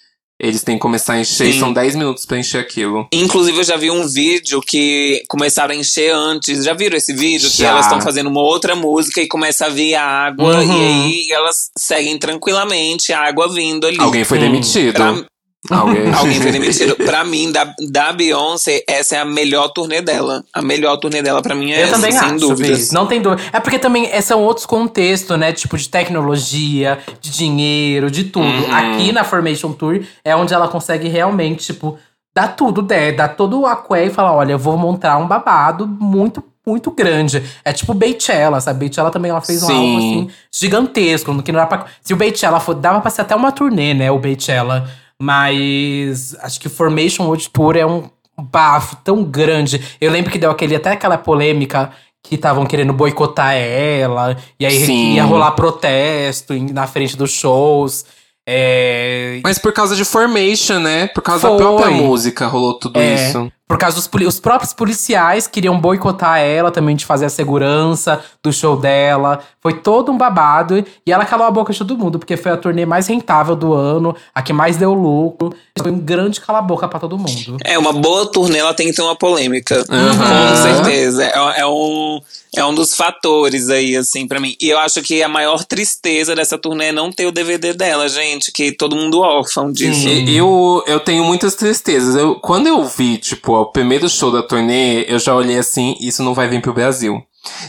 Eles 0.41 0.63
têm 0.63 0.77
que 0.77 0.83
começar 0.83 1.15
a 1.15 1.21
encher 1.21 1.49
e 1.49 1.53
Sim. 1.53 1.59
são 1.59 1.73
10 1.73 1.97
minutos 1.97 2.25
pra 2.25 2.39
encher 2.39 2.61
aquilo. 2.61 3.09
Inclusive, 3.13 3.59
eu 3.59 3.65
já 3.65 3.77
vi 3.77 3.91
um 3.91 4.07
vídeo 4.07 4.61
que 4.61 5.23
começaram 5.29 5.73
a 5.75 5.77
encher 5.77 6.15
antes. 6.15 6.65
Já 6.65 6.75
viram 6.75 6.97
esse 6.97 7.13
vídeo? 7.13 7.51
Que 7.51 7.57
Já. 7.57 7.71
elas 7.71 7.87
estão 7.87 8.01
fazendo 8.01 8.29
uma 8.29 8.41
outra 8.41 8.77
música 8.77 9.21
e 9.21 9.27
começa 9.27 9.67
a 9.67 9.69
vir 9.69 9.95
a 9.97 10.05
água. 10.05 10.61
Uhum. 10.61 10.81
E 10.81 10.85
aí 10.87 11.33
elas 11.33 11.71
seguem 11.77 12.17
tranquilamente 12.19 13.13
a 13.13 13.21
água 13.21 13.53
vindo 13.53 13.85
ali. 13.87 13.99
Alguém 13.99 14.23
foi 14.23 14.39
Hum, 14.39 14.43
demitido. 14.43 14.95
Pra- 14.95 15.25
Alguém. 15.71 16.13
Alguém 16.15 16.41
foi 16.41 16.53
demitido. 16.53 16.97
pra 16.97 17.25
mim, 17.25 17.51
da, 17.51 17.75
da 17.91 18.13
Beyoncé, 18.13 18.85
essa 18.87 19.17
é 19.17 19.19
a 19.19 19.25
melhor 19.25 19.69
turnê 19.69 20.01
dela. 20.01 20.45
A 20.53 20.63
melhor 20.63 20.97
turnê 20.99 21.23
dela, 21.23 21.43
pra 21.43 21.55
mim, 21.55 21.73
é 21.73 21.81
Eu 21.81 21.85
essa, 21.85 21.93
também 21.93 22.13
sem 22.13 22.21
acho, 22.21 22.39
dúvidas. 22.39 22.93
Não 22.93 23.07
tem 23.07 23.21
dúvida. 23.21 23.43
É 23.53 23.61
porque 23.61 23.79
também 23.79 24.09
é, 24.11 24.21
são 24.21 24.43
outros 24.43 24.67
contextos, 24.67 25.37
né? 25.39 25.53
Tipo, 25.53 25.77
de 25.77 25.89
tecnologia, 25.89 26.99
de 27.21 27.31
dinheiro, 27.31 28.11
de 28.11 28.25
tudo. 28.25 28.47
Uhum. 28.47 28.75
Aqui 28.75 29.13
na 29.13 29.25
Formation 29.25 29.73
Tour 29.73 30.01
é 30.25 30.35
onde 30.37 30.55
ela 30.55 30.69
consegue 30.69 31.09
realmente, 31.09 31.73
tipo, 31.73 31.99
dar 32.35 32.49
tudo, 32.55 32.83
né? 32.83 33.13
Dar 33.13 33.29
todo 33.29 33.61
o 33.61 33.67
aqué 33.67 34.07
e 34.07 34.11
falar: 34.11 34.35
olha, 34.35 34.53
eu 34.53 34.59
vou 34.59 34.77
montar 34.77 35.17
um 35.19 35.27
babado 35.27 35.87
muito. 35.87 36.43
Muito 36.67 36.91
grande. 36.91 37.43
É 37.65 37.73
tipo 37.73 37.95
Beychella, 37.95 38.61
sabe? 38.61 38.81
Beychella 38.81 39.11
também 39.11 39.31
ela 39.31 39.41
fez 39.41 39.63
um 39.63 39.69
Sim. 39.69 39.73
álbum 39.73 39.97
assim 39.97 40.31
gigantesco. 40.53 41.43
Que 41.43 41.51
não 41.51 41.61
dá 41.61 41.67
pra, 41.67 41.87
se 42.03 42.13
o 42.13 42.17
Beychella 42.17 42.61
for. 42.61 42.75
Dava 42.75 43.01
pra 43.01 43.11
ser 43.11 43.23
até 43.23 43.35
uma 43.35 43.51
turnê, 43.51 43.95
né? 43.95 44.11
O 44.11 44.19
Beychella. 44.19 44.87
Mas 45.21 46.37
acho 46.41 46.61
que 46.61 46.67
o 46.67 46.71
Formation 46.71 47.25
World 47.25 47.51
Tour 47.51 47.77
é 47.77 47.85
um 47.85 48.09
bafo 48.41 48.97
tão 49.03 49.25
grande. 49.25 49.83
Eu 50.01 50.11
lembro 50.13 50.31
que 50.31 50.39
deu 50.39 50.51
aquele, 50.51 50.77
até 50.77 50.93
aquela 50.93 51.19
polêmica 51.19 51.91
que 52.23 52.35
estavam 52.37 52.65
querendo 52.67 52.93
boicotar 52.93 53.55
ela. 53.55 54.37
E 54.59 54.65
aí 54.67 54.85
Sim. 54.87 55.15
ia 55.15 55.25
rolar 55.25 55.53
protesto 55.53 56.55
na 56.73 56.87
frente 56.87 57.17
dos 57.17 57.33
shows. 57.33 58.05
É, 58.49 59.41
Mas 59.45 59.59
por 59.59 59.73
causa 59.73 59.95
de 59.95 60.05
Formation, 60.05 60.79
né? 60.79 61.09
Por 61.09 61.23
causa 61.23 61.49
Foi. 61.49 61.57
da 61.59 61.63
própria 61.63 61.91
música 61.91 62.47
rolou 62.47 62.79
tudo 62.79 62.99
É. 62.99 63.15
isso. 63.29 63.53
Por 63.69 63.77
causa 63.77 63.97
dos 63.97 64.07
poli- 64.07 64.27
os 64.27 64.41
próprios 64.41 64.73
policiais 64.73 65.47
queriam 65.47 65.79
boicotar 65.79 66.39
ela 66.41 66.71
também 66.71 66.97
de 66.97 67.05
fazer 67.05 67.27
a 67.27 67.29
segurança 67.29 68.19
do 68.43 68.51
show 68.51 68.77
dela. 68.79 69.41
Foi 69.61 69.75
todo 69.75 70.11
um 70.11 70.17
babado. 70.17 70.83
E 71.07 71.13
ela 71.13 71.27
calou 71.27 71.47
a 71.47 71.51
boca 71.51 71.71
de 71.73 71.79
todo 71.79 71.97
mundo, 71.99 72.19
porque 72.19 72.37
foi 72.37 72.51
a 72.53 72.57
turnê 72.57 72.87
mais 72.87 73.07
rentável 73.09 73.55
do 73.55 73.75
ano, 73.75 74.17
a 74.35 74.41
que 74.41 74.55
mais 74.55 74.79
deu 74.79 74.95
lucro. 74.95 75.53
Foi 75.77 75.91
um 75.93 75.99
grande 75.99 76.41
cala-boca 76.41 76.89
pra 76.89 76.99
todo 76.99 77.19
mundo. 77.19 77.59
É, 77.63 77.79
uma 77.79 77.93
boa 77.93 78.25
turnê, 78.33 78.59
ela 78.59 78.73
tem 78.73 78.87
que 78.89 78.95
ter 78.95 79.03
uma 79.03 79.15
polêmica. 79.17 79.85
Uhum. 79.91 80.17
Com 80.17 80.57
certeza. 80.63 81.25
É, 81.25 81.61
é 81.61 81.67
um, 81.67 82.21
é 82.57 82.65
um 82.65 82.75
dos 82.75 82.95
fatores 82.95 83.69
aí, 83.69 83.97
assim, 83.97 84.27
pra 84.27 84.41
mim. 84.41 84.57
E 84.61 84.71
eu 84.71 84.79
acho 84.79 85.03
que 85.03 85.23
a 85.23 85.29
maior 85.29 85.63
tristeza 85.65 86.35
dessa 86.35 86.57
turnê 86.57 86.87
é 86.87 86.93
não 86.93 87.13
ter 87.13 87.27
o 87.27 87.33
DVD 87.33 87.75
dela, 87.75 88.09
gente. 88.09 88.51
Que 88.51 88.73
todo 88.73 88.97
mundo 88.97 89.21
órfão 89.21 89.71
disso. 89.71 90.09
E- 90.09 90.35
Eu, 90.39 90.83
eu 90.87 91.01
tenho 91.01 91.23
muitas 91.25 91.55
tristezas. 91.55 92.15
Eu, 92.17 92.37
quando 92.37 92.67
eu 92.69 92.85
vi, 92.85 93.19
tipo, 93.19 93.58
o 93.59 93.73
primeiro 93.73 94.09
show 94.09 94.31
da 94.31 94.43
turnê, 94.43 95.05
eu 95.09 95.19
já 95.19 95.35
olhei 95.35 95.59
assim, 95.59 95.97
isso 96.01 96.23
não 96.23 96.35
vai 96.35 96.49
vir 96.49 96.61
pro 96.61 96.73
Brasil. 96.73 97.23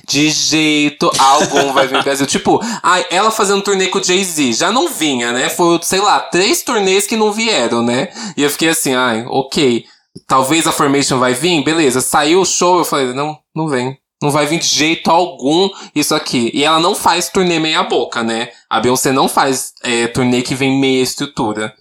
De 0.07 0.29
jeito 0.29 1.09
algum 1.17 1.73
vai 1.73 1.87
vir 1.87 1.95
pro 1.95 2.03
Brasil. 2.03 2.25
Tipo, 2.27 2.59
ai, 2.81 3.05
ela 3.09 3.31
fazendo 3.31 3.61
turnê 3.61 3.87
com 3.87 3.99
o 3.99 4.03
Jay-Z, 4.03 4.53
já 4.53 4.71
não 4.71 4.87
vinha, 4.87 5.31
né? 5.31 5.49
Foi, 5.49 5.79
sei 5.83 5.99
lá, 5.99 6.19
três 6.19 6.61
turnês 6.61 7.07
que 7.07 7.15
não 7.15 7.31
vieram, 7.31 7.81
né? 7.83 8.09
E 8.35 8.43
eu 8.43 8.49
fiquei 8.49 8.69
assim, 8.69 8.93
ai, 8.93 9.25
ok. 9.27 9.85
Talvez 10.27 10.67
a 10.67 10.71
Formation 10.71 11.19
vai 11.19 11.33
vir, 11.33 11.63
beleza. 11.63 12.01
Saiu 12.01 12.41
o 12.41 12.45
show, 12.45 12.79
eu 12.79 12.85
falei, 12.85 13.13
não, 13.13 13.37
não 13.55 13.67
vem. 13.67 13.97
Não 14.21 14.31
vai 14.31 14.45
vir 14.45 14.59
de 14.59 14.67
jeito 14.67 15.09
algum 15.09 15.69
isso 15.95 16.13
aqui. 16.13 16.51
E 16.53 16.63
ela 16.63 16.79
não 16.79 16.93
faz 16.93 17.29
turnê 17.29 17.57
meia 17.57 17.83
boca, 17.83 18.21
né? 18.21 18.49
A 18.69 18.79
Beyoncé 18.79 19.13
não 19.13 19.29
faz 19.29 19.71
é, 19.81 20.07
turnê 20.07 20.41
que 20.41 20.55
vem 20.55 20.77
meia 20.77 21.01
estrutura. 21.01 21.73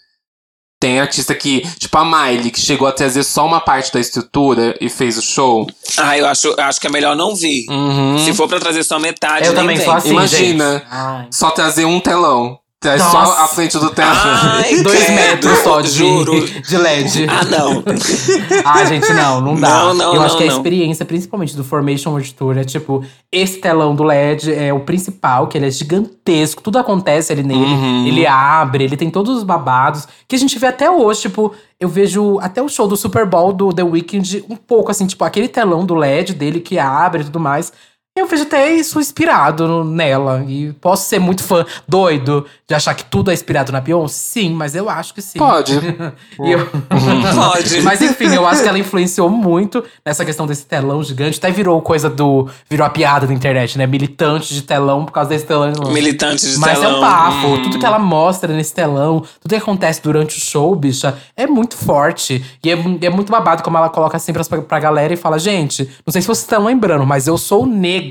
Tem 0.81 1.01
artista 1.01 1.35
que, 1.35 1.63
tipo 1.79 1.99
a 1.99 2.05
Miley, 2.05 2.51
que 2.53 2.61
chegou 2.61 2.87
a 2.87 2.93
trazer 2.93 3.25
só 3.25 3.45
uma 3.45 3.61
parte 3.61 3.93
da 3.93 3.99
estrutura 3.99 4.77
e 4.81 4.89
fez 4.89 5.19
o 5.19 5.23
show. 5.23 5.67
Ah, 5.97 6.17
eu 6.17 6.25
acho, 6.27 6.55
acho 6.61 6.81
que 6.81 6.87
é 6.87 6.91
melhor 6.91 7.17
não 7.17 7.35
vir. 7.35 7.67
Uhum. 7.69 8.17
Se 8.25 8.33
for 8.33 8.47
pra 8.49 8.61
trazer 8.61 8.85
só 8.85 8.97
metade, 8.99 9.47
Eu 9.47 9.53
nem 9.55 9.61
também 9.61 9.77
vem. 9.77 9.85
sou 9.85 9.95
assim, 9.95 10.11
Imagina. 10.11 10.79
gente. 11.23 11.37
Só 11.37 11.51
trazer 11.51 11.85
um 11.85 11.99
telão. 11.99 12.61
Traz 12.81 13.03
só 13.03 13.19
a 13.19 13.49
frente 13.49 13.77
do 13.77 13.91
telão. 13.91 14.13
Ai, 14.15 14.77
Dois 14.83 15.05
credo, 15.05 15.17
metros 15.17 15.59
só 15.59 15.81
de, 15.81 15.91
Juro. 15.91 16.47
de 16.47 16.77
LED. 16.77 17.27
Ah, 17.29 17.45
não. 17.45 17.83
Ah, 18.65 18.85
gente, 18.85 19.13
não, 19.13 19.41
não 19.41 19.57
dá. 19.57 19.69
Não, 19.69 19.95
não, 19.95 20.15
Eu 20.15 20.23
acho 20.23 20.35
não, 20.35 20.43
que 20.43 20.49
a 20.49 20.53
experiência, 20.53 21.05
principalmente 21.05 21.57
do 21.57 21.65
Formation 21.65 22.11
World 22.11 22.35
Tour, 22.35 22.57
é 22.57 22.65
tipo, 22.65 23.05
esse 23.33 23.59
telão 23.59 23.97
do 23.97 24.05
LED 24.05 24.53
é 24.53 24.73
o 24.73 24.81
principal, 24.81 25.49
que 25.49 25.59
ele 25.59 25.67
é 25.67 25.71
gigantesco, 25.71 26.63
tudo 26.63 26.79
acontece 26.79 27.33
ali 27.33 27.43
nele. 27.43 27.61
Uhum. 27.61 28.07
Ele 28.07 28.27
abre, 28.27 28.85
ele 28.85 28.97
tem 28.97 29.11
todos 29.11 29.37
os 29.37 29.43
babados, 29.43 30.07
que 30.29 30.37
a 30.37 30.39
gente 30.39 30.57
vê 30.59 30.69
até 30.69 30.89
hoje, 30.91 31.23
tipo, 31.23 31.53
eu 31.81 31.89
vejo 31.89 32.39
até 32.41 32.63
o 32.63 32.69
show 32.69 32.87
do 32.87 32.97
Super 32.97 33.27
Bowl 33.27 33.53
do 33.53 33.73
The 33.73 33.83
Weeknd 33.83 34.45
um 34.49 34.57
pouco 34.57 34.91
assim, 34.91 35.07
tipo, 35.07 35.25
aquele 35.25 35.49
telão 35.49 35.85
do 35.85 35.95
LED 35.95 36.35
dele 36.35 36.61
que 36.61 36.79
abre 36.79 37.23
e 37.23 37.25
tudo 37.25 37.41
mais. 37.41 37.73
Eu 38.19 38.27
vejo 38.27 38.43
até 38.43 38.73
isso 38.75 38.99
inspirado 39.01 39.67
no- 39.69 39.85
nela. 39.85 40.45
E 40.47 40.73
posso 40.81 41.09
ser 41.09 41.19
muito 41.19 41.43
fã, 41.43 41.65
doido, 41.87 42.45
de 42.67 42.75
achar 42.75 42.95
que 42.95 43.05
tudo 43.05 43.31
é 43.31 43.35
inspirado 43.35 43.73
na 43.73 43.81
Beyoncé? 43.81 44.15
Sim, 44.19 44.53
mas 44.55 44.75
eu 44.75 44.89
acho 44.91 45.15
que 45.15 45.23
sim. 45.23 45.39
Pode. 45.39 45.75
Eu- 46.39 46.67
Pode. 47.35 47.81
mas 47.83 48.01
enfim, 48.03 48.35
eu 48.35 48.47
acho 48.47 48.63
que 48.63 48.69
ela 48.69 48.79
influenciou 48.79 49.29
muito 49.31 49.83
nessa 50.05 50.25
questão 50.25 50.47
desse 50.47 50.65
telão 50.67 51.03
gigante. 51.03 51.39
Até 51.39 51.51
virou 51.51 51.81
coisa 51.83 52.09
do. 52.11 52.49
Virou 52.69 52.87
a 52.87 52.91
piada 52.91 53.27
da 53.27 53.33
internet, 53.33 53.79
né? 53.79 53.87
Militante 53.87 54.53
de 54.55 54.63
telão 54.63 55.05
por 55.05 55.13
causa 55.13 55.31
desse 55.31 55.47
telão. 55.47 55.73
Militante 55.93 56.47
de 56.49 56.59
Mas 56.59 56.79
é 56.79 56.81
telão. 56.81 56.99
um 56.99 57.01
bafo. 57.01 57.47
Hum. 57.49 57.63
Tudo 57.63 57.79
que 57.79 57.87
ela 57.87 57.99
mostra 57.99 58.53
nesse 58.53 58.75
telão, 58.75 59.23
tudo 59.41 59.51
que 59.51 59.57
acontece 59.57 60.03
durante 60.03 60.37
o 60.37 60.41
show, 60.41 60.75
bicha, 60.75 61.17
é 61.37 61.47
muito 61.47 61.77
forte. 61.77 62.45
E 62.63 62.71
é, 62.71 62.73
é 63.03 63.11
muito 63.11 63.31
babado 63.31 63.63
como 63.63 63.77
ela 63.77 63.89
coloca 63.89 64.17
assim 64.17 64.33
pra, 64.33 64.45
pra 64.45 64.79
galera 64.79 65.13
e 65.13 65.17
fala: 65.17 65.39
gente, 65.39 65.89
não 66.07 66.13
sei 66.13 66.21
se 66.23 66.27
vocês 66.29 66.43
estão 66.45 66.65
lembrando, 66.65 67.07
mas 67.07 67.27
eu 67.27 67.37
sou 67.39 67.67
negra. 67.67 68.08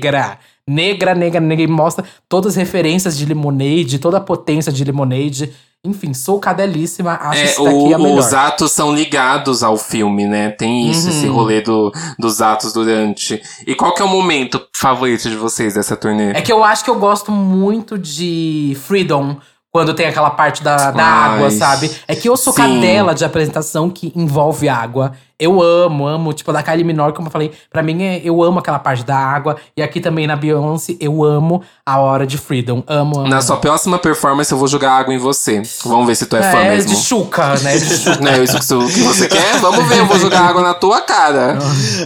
Negra, 0.66 1.14
negra, 1.14 1.40
negra. 1.40 1.64
E 1.64 1.66
mostra 1.66 2.04
todas 2.28 2.52
as 2.52 2.56
referências 2.56 3.16
de 3.16 3.24
Lemonade, 3.24 3.98
toda 3.98 4.18
a 4.18 4.20
potência 4.20 4.70
de 4.72 4.84
Lemonade. 4.84 5.52
Enfim, 5.84 6.12
sou 6.12 6.40
cadelíssima. 6.40 7.12
Acho 7.22 7.40
É, 7.40 7.44
isso 7.44 7.62
daqui 7.64 7.76
o- 7.76 7.94
a 7.94 7.98
melhor. 7.98 8.18
os 8.18 8.34
atos 8.34 8.72
são 8.72 8.92
ligados 8.94 9.62
ao 9.62 9.76
filme, 9.78 10.26
né? 10.26 10.50
Tem 10.50 10.90
isso, 10.90 11.04
Uhum. 11.06 11.10
esse 11.10 11.26
rolê 11.28 11.60
do, 11.60 11.92
dos 12.18 12.42
atos 12.42 12.72
durante. 12.72 13.40
E 13.66 13.74
qual 13.76 13.94
que 13.94 14.02
é 14.02 14.04
o 14.04 14.08
momento 14.08 14.60
favorito 14.76 15.30
de 15.30 15.36
vocês 15.36 15.74
dessa 15.74 15.96
turnê? 15.96 16.32
É 16.32 16.42
que 16.42 16.52
eu 16.52 16.64
acho 16.64 16.82
que 16.84 16.90
eu 16.90 16.98
gosto 16.98 17.30
muito 17.30 17.96
de 17.96 18.76
Freedom. 18.86 19.36
Quando 19.70 19.92
tem 19.92 20.06
aquela 20.06 20.30
parte 20.30 20.62
da, 20.62 20.90
da 20.90 21.02
Ai, 21.04 21.34
água, 21.36 21.50
sabe? 21.50 21.90
É 22.08 22.16
que 22.16 22.28
eu 22.28 22.36
sou 22.38 22.52
sim. 22.54 22.62
cadela 22.62 23.14
de 23.14 23.24
apresentação 23.24 23.90
que 23.90 24.10
envolve 24.16 24.66
água. 24.68 25.12
Eu 25.38 25.62
amo, 25.62 26.06
amo. 26.06 26.32
Tipo, 26.32 26.52
da 26.52 26.62
Kylie 26.62 26.82
Minor, 26.82 27.12
como 27.12 27.28
eu 27.28 27.30
falei, 27.30 27.52
pra 27.70 27.80
mim 27.82 28.02
é, 28.02 28.20
eu 28.24 28.42
amo 28.42 28.58
aquela 28.58 28.78
parte 28.78 29.04
da 29.04 29.16
água. 29.16 29.56
E 29.76 29.82
aqui 29.82 30.00
também 30.00 30.26
na 30.26 30.34
Beyoncé, 30.34 30.96
eu 30.98 31.22
amo 31.22 31.62
a 31.86 31.98
hora 31.98 32.26
de 32.26 32.36
Freedom. 32.38 32.82
Amo, 32.88 33.20
amo. 33.20 33.28
Na 33.28 33.40
sua 33.42 33.58
próxima 33.58 33.98
performance, 33.98 34.50
eu 34.50 34.58
vou 34.58 34.66
jogar 34.66 34.92
água 34.92 35.14
em 35.14 35.18
você. 35.18 35.62
Vamos 35.84 36.06
ver 36.06 36.16
se 36.16 36.26
tu 36.26 36.34
é, 36.36 36.42
fã 36.50 36.58
é, 36.60 36.70
mesmo. 36.70 36.90
de 36.90 36.96
chuca, 37.00 37.54
né? 37.60 37.76
De 37.78 37.96
chuca. 37.98 38.20
Não 38.20 38.32
é 38.32 38.42
isso 38.42 38.58
que 38.58 38.66
tu- 38.66 38.86
que 38.88 39.00
você 39.02 39.28
quer? 39.28 39.58
Vamos 39.60 39.86
ver, 39.86 39.98
eu 39.98 40.06
vou 40.06 40.18
jogar 40.18 40.40
água 40.40 40.62
na 40.62 40.74
tua 40.74 41.02
cara. 41.02 41.58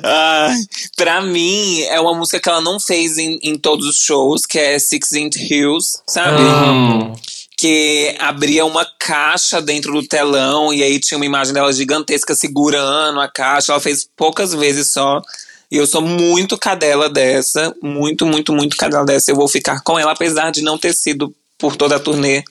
Ai, 0.05 0.56
pra 0.97 1.22
mim, 1.22 1.80
é 1.82 1.98
uma 2.01 2.14
música 2.14 2.39
que 2.40 2.48
ela 2.48 2.60
não 2.60 2.78
fez 2.80 3.16
em, 3.16 3.39
em 3.43 3.56
todos 3.56 3.86
os 3.86 3.97
shows, 3.97 4.44
que 4.44 4.59
é 4.59 4.78
Sixteen 4.78 5.30
Hills, 5.39 6.01
sabe? 6.06 6.43
Amo. 6.43 7.14
Que 7.62 8.16
abria 8.18 8.64
uma 8.64 8.84
caixa 8.98 9.62
dentro 9.62 9.93
do 9.93 10.05
telão 10.05 10.74
e 10.74 10.82
aí 10.82 10.98
tinha 10.98 11.16
uma 11.16 11.24
imagem 11.24 11.55
dela 11.55 11.72
gigantesca 11.72 12.34
segurando 12.34 13.20
a 13.20 13.28
caixa. 13.28 13.70
Ela 13.70 13.80
fez 13.80 14.05
poucas 14.16 14.52
vezes 14.52 14.89
só. 14.89 15.22
E 15.70 15.76
eu 15.76 15.86
sou 15.86 16.02
muito 16.02 16.59
cadela 16.59 17.09
dessa. 17.09 17.72
Muito, 17.80 18.26
muito, 18.26 18.52
muito 18.52 18.76
cadela 18.76 19.05
dessa. 19.05 19.30
Eu 19.30 19.36
vou 19.36 19.47
ficar 19.47 19.80
com 19.84 19.97
ela, 19.97 20.10
apesar 20.10 20.51
de 20.51 20.60
não 20.60 20.76
ter 20.76 20.93
sido 20.93 21.32
por 21.56 21.76
toda 21.76 21.94
a 21.94 22.01
turnê. 22.01 22.43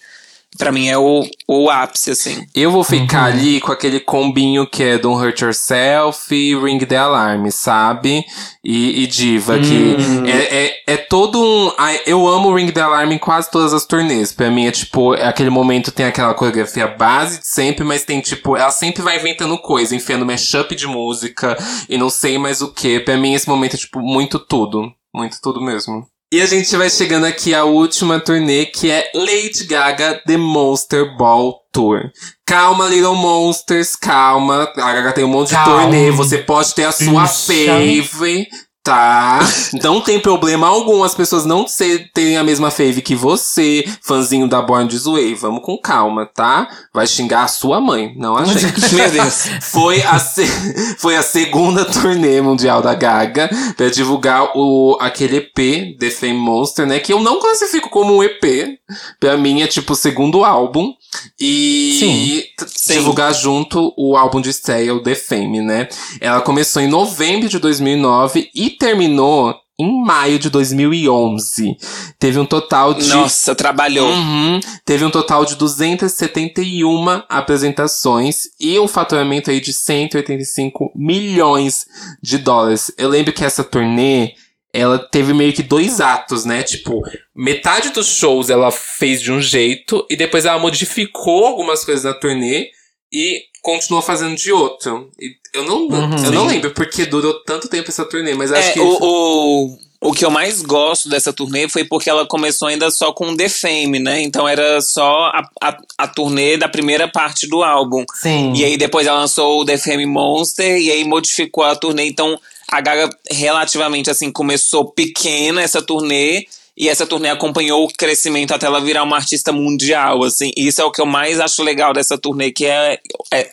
Pra 0.57 0.71
mim 0.71 0.89
é 0.89 0.97
o, 0.97 1.23
o 1.47 1.69
ápice, 1.69 2.11
assim. 2.11 2.45
Eu 2.53 2.71
vou 2.71 2.83
ficar 2.83 3.25
ali 3.25 3.61
com 3.61 3.71
aquele 3.71 4.01
combinho 4.01 4.67
que 4.67 4.83
é 4.83 4.97
Don't 4.97 5.23
Hurt 5.23 5.41
Yourself 5.41 6.33
e 6.35 6.55
Ring 6.55 6.79
the 6.79 6.97
Alarm, 6.97 7.49
sabe? 7.49 8.25
E, 8.63 9.01
e 9.01 9.07
Diva, 9.07 9.57
que 9.57 9.95
é, 10.29 10.65
é, 10.65 10.83
é 10.87 10.97
todo 10.97 11.41
um. 11.41 11.71
eu 12.05 12.27
amo 12.27 12.53
Ring 12.53 12.69
the 12.69 12.81
Alarm 12.81 13.11
em 13.11 13.17
quase 13.17 13.49
todas 13.49 13.73
as 13.73 13.85
turnês. 13.85 14.33
Pra 14.33 14.51
mim 14.51 14.65
é 14.65 14.71
tipo, 14.71 15.15
é 15.15 15.25
aquele 15.25 15.49
momento 15.49 15.91
tem 15.91 16.05
aquela 16.05 16.33
coreografia 16.33 16.87
base 16.87 17.39
de 17.39 17.47
sempre, 17.47 17.85
mas 17.85 18.03
tem 18.03 18.19
tipo, 18.19 18.57
ela 18.57 18.71
sempre 18.71 19.01
vai 19.01 19.17
inventando 19.17 19.57
coisa, 19.57 19.95
enfiando 19.95 20.25
mashup 20.25 20.75
de 20.75 20.85
música 20.85 21.57
e 21.89 21.97
não 21.97 22.09
sei 22.09 22.37
mais 22.37 22.61
o 22.61 22.73
que. 22.73 22.99
Pra 22.99 23.17
mim 23.17 23.33
esse 23.33 23.47
momento 23.47 23.75
é 23.75 23.79
tipo 23.79 24.01
muito 24.01 24.37
tudo. 24.37 24.91
Muito 25.13 25.37
tudo 25.41 25.61
mesmo. 25.61 26.10
E 26.33 26.39
a 26.39 26.45
gente 26.45 26.73
vai 26.77 26.89
chegando 26.89 27.25
aqui 27.25 27.53
à 27.53 27.65
última 27.65 28.17
turnê, 28.17 28.65
que 28.65 28.89
é 28.89 29.11
Lady 29.13 29.65
Gaga 29.65 30.21
The 30.25 30.37
Monster 30.37 31.17
Ball 31.17 31.61
Tour. 31.73 32.09
Calma, 32.45 32.87
Little 32.87 33.15
Monsters, 33.15 33.97
calma. 33.97 34.63
A 34.77 34.93
Gaga 34.93 35.11
tem 35.11 35.25
um 35.25 35.27
monte 35.27 35.51
Calma. 35.51 35.75
de 35.75 35.81
turnê, 35.81 36.09
você 36.11 36.37
pode 36.37 36.73
ter 36.73 36.85
a 36.85 36.91
sua 36.93 37.25
Isso. 37.25 37.51
fave, 37.51 38.47
tá? 38.83 39.39
Não 39.83 40.01
tem 40.01 40.19
problema 40.19 40.67
algum 40.67 41.03
as 41.03 41.13
pessoas 41.13 41.45
não 41.45 41.65
terem 42.13 42.37
a 42.37 42.43
mesma 42.43 42.71
fave 42.71 43.01
que 43.01 43.15
você, 43.15 43.85
fãzinho 44.01 44.47
da 44.47 44.61
Born 44.61 44.87
This 44.89 45.03
Way. 45.05 45.35
Vamos 45.35 45.61
com 45.63 45.77
calma, 45.77 46.25
tá? 46.25 46.67
Vai 46.93 47.05
xingar 47.07 47.43
a 47.43 47.47
sua 47.47 47.79
mãe, 47.79 48.13
não 48.17 48.35
a 48.37 48.45
gente. 48.45 48.63
Meu 48.95 49.11
Deus. 49.11 49.45
Foi 49.61 50.01
a, 50.01 50.19
se- 50.19 50.95
foi 50.97 51.15
a 51.15 51.21
segunda 51.23 51.85
turnê 51.85 52.41
mundial 52.41 52.81
da 52.81 52.93
Gaga 52.95 53.49
pra 53.77 53.89
divulgar 53.89 54.51
o, 54.55 54.97
aquele 54.99 55.37
EP, 55.37 55.97
The 55.99 56.09
Fame 56.09 56.33
Monster, 56.33 56.85
né? 56.85 56.99
Que 56.99 57.13
eu 57.13 57.19
não 57.19 57.39
classifico 57.39 57.89
como 57.89 58.15
um 58.17 58.23
EP. 58.23 58.79
Pra 59.19 59.37
mim 59.37 59.61
é 59.61 59.67
tipo 59.67 59.93
o 59.93 59.95
segundo 59.95 60.43
álbum. 60.43 60.93
E 61.39 61.97
Sim. 61.99 62.93
divulgar 62.93 63.33
junto 63.33 63.93
o 63.97 64.15
álbum 64.15 64.39
de 64.39 64.49
estreia, 64.49 64.93
o 64.95 65.03
The 65.03 65.13
Fame, 65.15 65.59
né? 65.61 65.89
Ela 66.21 66.39
começou 66.41 66.81
em 66.81 66.87
novembro 66.87 67.49
de 67.49 67.59
2009 67.59 68.49
e 68.55 68.70
terminou 68.71 69.55
em 69.81 70.03
maio 70.03 70.37
de 70.37 70.49
2011. 70.49 71.75
Teve 72.19 72.39
um 72.39 72.45
total 72.45 72.93
de 72.93 73.09
Nossa, 73.09 73.55
trabalhou. 73.55 74.07
Uhum. 74.07 74.59
Teve 74.85 75.03
um 75.03 75.09
total 75.09 75.43
de 75.43 75.55
271 75.55 77.23
apresentações 77.27 78.43
e 78.59 78.79
um 78.79 78.87
faturamento 78.87 79.49
aí 79.49 79.59
de 79.59 79.73
185 79.73 80.91
milhões 80.95 81.87
de 82.21 82.37
dólares. 82.37 82.91
Eu 82.97 83.09
lembro 83.09 83.33
que 83.33 83.43
essa 83.43 83.63
turnê, 83.63 84.33
ela 84.71 84.99
teve 84.99 85.33
meio 85.33 85.51
que 85.51 85.63
dois 85.63 85.99
atos, 85.99 86.45
né? 86.45 86.61
Tipo, 86.61 87.01
metade 87.35 87.89
dos 87.89 88.07
shows 88.07 88.51
ela 88.51 88.71
fez 88.71 89.19
de 89.19 89.31
um 89.31 89.41
jeito 89.41 90.05
e 90.09 90.15
depois 90.15 90.45
ela 90.45 90.59
modificou 90.59 91.45
algumas 91.45 91.83
coisas 91.83 92.03
na 92.03 92.13
turnê 92.13 92.69
e 93.11 93.43
continuou 93.61 94.01
fazendo 94.01 94.35
de 94.35 94.51
outro. 94.51 95.09
E 95.19 95.35
eu 95.53 95.63
não, 95.65 95.87
Uhum. 95.87 96.25
eu 96.25 96.31
não 96.31 96.47
lembro 96.47 96.71
porque 96.71 97.05
durou 97.05 97.33
tanto 97.43 97.67
tempo 97.67 97.89
essa 97.89 98.05
turnê, 98.05 98.33
mas 98.33 98.51
acho 98.51 98.69
É, 98.69 98.73
que 98.73 98.79
o, 98.79 98.97
o, 99.01 99.77
o 100.01 100.13
que 100.13 100.25
eu 100.25 100.31
mais 100.31 100.61
gosto 100.61 101.09
dessa 101.09 101.31
turnê 101.33 101.67
foi 101.69 101.83
porque 101.83 102.09
ela 102.09 102.25
começou 102.25 102.67
ainda 102.69 102.89
só 102.89 103.11
com 103.13 103.35
The 103.35 103.49
Fame, 103.49 103.99
né? 103.99 104.21
Então 104.21 104.47
era 104.47 104.81
só 104.81 105.25
a, 105.25 105.47
a, 105.61 105.77
a 105.99 106.07
turnê 106.07 106.57
da 106.57 106.67
primeira 106.69 107.07
parte 107.07 107.47
do 107.47 107.61
álbum. 107.63 108.03
Sim. 108.15 108.53
E 108.55 108.63
aí 108.65 108.77
depois 108.77 109.05
ela 109.05 109.19
lançou 109.19 109.61
o 109.61 109.65
The 109.65 109.77
Fame 109.77 110.05
Monster 110.05 110.77
e 110.77 110.89
aí 110.89 111.03
modificou 111.03 111.63
a 111.63 111.75
turnê. 111.75 112.07
Então 112.07 112.39
a 112.71 112.79
Gaga 112.81 113.09
relativamente 113.29 114.09
assim 114.09 114.31
começou 114.31 114.85
pequena 114.85 115.61
essa 115.61 115.81
turnê 115.81 116.45
e 116.77 116.87
essa 116.89 117.05
turnê 117.05 117.29
acompanhou 117.29 117.83
o 117.85 117.93
crescimento 117.93 118.53
até 118.53 118.65
ela 118.65 118.79
virar 118.81 119.03
uma 119.03 119.17
artista 119.17 119.51
mundial, 119.51 120.23
assim. 120.23 120.51
E 120.55 120.67
isso 120.67 120.81
é 120.81 120.85
o 120.85 120.91
que 120.91 121.01
eu 121.01 121.05
mais 121.05 121.39
acho 121.39 121.61
legal 121.63 121.93
dessa 121.93 122.17
turnê, 122.17 122.51
que 122.51 122.65
é, 122.65 122.99
é 123.33 123.49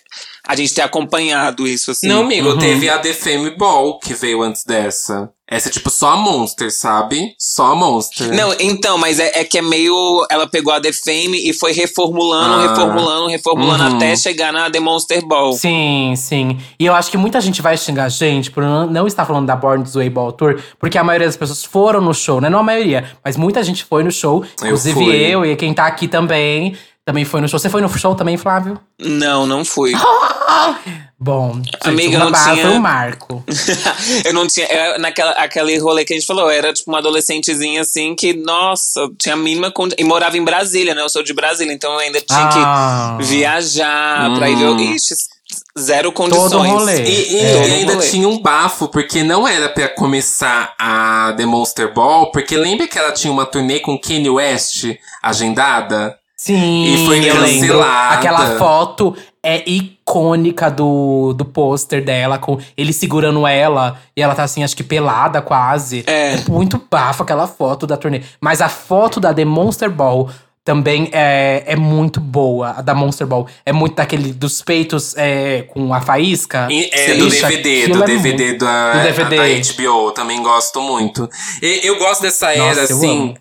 a 0.46 0.54
gente 0.54 0.72
ter 0.74 0.82
acompanhado 0.82 1.66
isso, 1.66 1.90
assim. 1.90 2.08
Não, 2.08 2.22
amigo, 2.22 2.50
Uhum. 2.50 2.58
teve 2.58 2.88
a 2.88 2.98
The 2.98 3.12
Fame 3.12 3.50
Ball 3.56 3.98
que 3.98 4.14
veio 4.14 4.42
antes 4.42 4.64
dessa. 4.64 5.30
Essa 5.50 5.68
é 5.68 5.72
tipo 5.72 5.88
só 5.88 6.10
a 6.10 6.16
Monster, 6.16 6.70
sabe? 6.70 7.34
Só 7.38 7.72
a 7.72 7.74
Monster. 7.74 8.34
Não, 8.34 8.54
então, 8.60 8.98
mas 8.98 9.18
é, 9.18 9.40
é 9.40 9.44
que 9.44 9.56
é 9.56 9.62
meio. 9.62 10.26
Ela 10.30 10.46
pegou 10.46 10.72
a 10.74 10.78
The 10.80 10.92
Fame 10.92 11.38
e 11.48 11.54
foi 11.54 11.72
reformulando, 11.72 12.54
Ah. 12.54 12.68
reformulando, 12.68 13.26
reformulando 13.28 13.84
Uhum. 13.84 13.96
até 13.96 14.14
chegar 14.14 14.52
na 14.52 14.70
The 14.70 14.78
Monster 14.80 15.26
Ball. 15.26 15.54
Sim, 15.54 16.12
sim. 16.16 16.58
E 16.78 16.84
eu 16.84 16.94
acho 16.94 17.10
que 17.10 17.16
muita 17.16 17.40
gente 17.40 17.62
vai 17.62 17.78
xingar 17.78 18.04
a 18.04 18.08
gente 18.10 18.50
por 18.50 18.62
não, 18.62 18.86
não 18.86 19.06
estar 19.06 19.24
falando 19.24 19.46
da 19.46 19.56
Born 19.56 19.82
This 19.84 19.94
Way 19.94 20.10
Ball 20.10 20.32
Tour, 20.32 20.60
porque 20.78 20.98
a 20.98 21.02
maioria 21.04 21.26
das 21.26 21.36
pessoas 21.36 21.64
foram 21.64 22.00
no 22.02 22.12
show, 22.12 22.40
né? 22.42 22.50
Não 22.50 22.58
a 22.58 22.62
maioria, 22.62 23.10
mas 23.24 23.36
muita 23.36 23.62
gente 23.62 23.84
foi 23.84 24.04
no 24.04 24.10
show. 24.12 24.44
Inclusive 24.62 24.94
fui. 25.02 25.14
eu, 25.16 25.46
e 25.46 25.56
quem 25.56 25.72
tá 25.72 25.86
aqui 25.86 26.06
também, 26.08 26.76
também 27.08 27.24
foi 27.24 27.40
no 27.40 27.48
show. 27.48 27.58
Você 27.58 27.70
foi 27.70 27.80
no 27.80 27.88
show 27.88 28.14
também, 28.14 28.36
Flávio? 28.36 28.78
Não, 29.00 29.46
não 29.46 29.64
fui. 29.64 29.92
Bom, 31.18 31.60
Amiga, 31.82 32.16
uma 32.18 32.26
não 32.26 32.32
barra 32.32 32.52
tinha- 32.52 32.66
foi 32.66 32.76
um 32.76 32.80
marco. 32.80 33.44
eu 34.26 34.32
não 34.34 34.46
tinha. 34.46 34.68
naquela, 34.98 35.30
aquele 35.32 35.78
rolê 35.78 36.04
que 36.04 36.12
a 36.12 36.16
gente 36.16 36.26
falou, 36.26 36.44
eu 36.44 36.50
era 36.50 36.70
tipo 36.72 36.90
uma 36.90 36.98
adolescentezinha 36.98 37.80
assim 37.80 38.14
que, 38.14 38.34
nossa, 38.34 39.08
tinha 39.18 39.34
a 39.34 39.38
mínima. 39.38 39.70
condi- 39.72 39.96
E 39.98 40.04
morava 40.04 40.36
em 40.36 40.44
Brasília, 40.44 40.94
né? 40.94 41.00
Eu 41.02 41.08
sou 41.08 41.22
de 41.22 41.32
Brasília, 41.32 41.72
então 41.72 41.92
eu 41.94 41.98
ainda 41.98 42.20
tinha 42.20 42.38
Ah. 42.52 43.16
que 43.18 43.24
viajar 43.24 44.34
pra 44.36 44.50
ir 44.50 44.56
ver. 44.56 44.66
Hum. 44.66 44.78
Ixi, 44.94 45.14
zero 45.78 46.12
condições. 46.12 46.50
Todo 46.52 46.62
rolê. 46.62 47.02
E, 47.04 47.32
e- 47.32 47.36
É. 47.40 47.68
e 47.68 47.72
ainda 47.72 47.94
Rolê. 47.94 48.06
tinha 48.06 48.28
um 48.28 48.38
bafo, 48.40 48.86
porque 48.88 49.22
não 49.24 49.48
era 49.48 49.68
pra 49.70 49.88
começar 49.88 50.74
a 50.78 51.32
The 51.36 51.46
Monster 51.46 51.92
Ball, 51.92 52.30
porque 52.30 52.54
lembra 52.56 52.86
que 52.86 52.98
ela 52.98 53.12
tinha 53.12 53.32
uma 53.32 53.46
turnê 53.46 53.80
com 53.80 53.98
Kanye 53.98 54.28
West 54.30 54.84
agendada? 55.22 56.16
Sim, 56.38 56.84
E 56.84 57.04
foi 57.04 57.20
cancelada. 57.28 58.14
Aquela 58.14 58.56
foto 58.58 59.16
é 59.42 59.68
icônica 59.68 60.70
do, 60.70 61.32
do 61.32 61.44
pôster 61.44 62.04
dela, 62.04 62.38
com 62.38 62.60
ele 62.76 62.92
segurando 62.92 63.44
ela. 63.44 63.98
E 64.16 64.22
ela 64.22 64.36
tá 64.36 64.44
assim, 64.44 64.62
acho 64.62 64.76
que 64.76 64.84
pelada 64.84 65.42
quase. 65.42 66.04
É. 66.06 66.36
muito 66.48 66.80
bafo 66.88 67.24
aquela 67.24 67.48
foto 67.48 67.88
da 67.88 67.96
turnê. 67.96 68.22
Mas 68.40 68.60
a 68.60 68.68
foto 68.68 69.18
da 69.18 69.34
The 69.34 69.44
Monster 69.44 69.90
Ball 69.90 70.30
também 70.68 71.08
é, 71.12 71.62
é 71.66 71.76
muito 71.76 72.20
boa. 72.20 72.74
A 72.76 72.82
da 72.82 72.94
Monster 72.94 73.26
Ball. 73.26 73.48
É 73.64 73.72
muito 73.72 73.94
daquele 73.94 74.34
dos 74.34 74.60
peitos 74.60 75.14
é, 75.16 75.62
com 75.62 75.94
a 75.94 76.00
faísca. 76.02 76.68
E- 76.70 76.90
é, 76.92 77.14
do 77.14 77.26
DVD, 77.26 77.88
do 77.88 78.02
é 78.02 78.06
DVD 78.06 78.44
muito- 78.48 78.64
da, 78.66 78.92
do 78.92 79.02
DVD. 79.02 79.36
da 79.36 79.72
HBO, 79.72 80.10
também 80.12 80.42
gosto 80.42 80.82
muito. 80.82 81.26
E 81.62 81.80
eu 81.84 81.96
gosto 81.98 82.20
dessa 82.20 82.52
era, 82.52 82.66
Nossa, 82.82 82.92
eu 82.92 82.96
assim, 82.98 83.34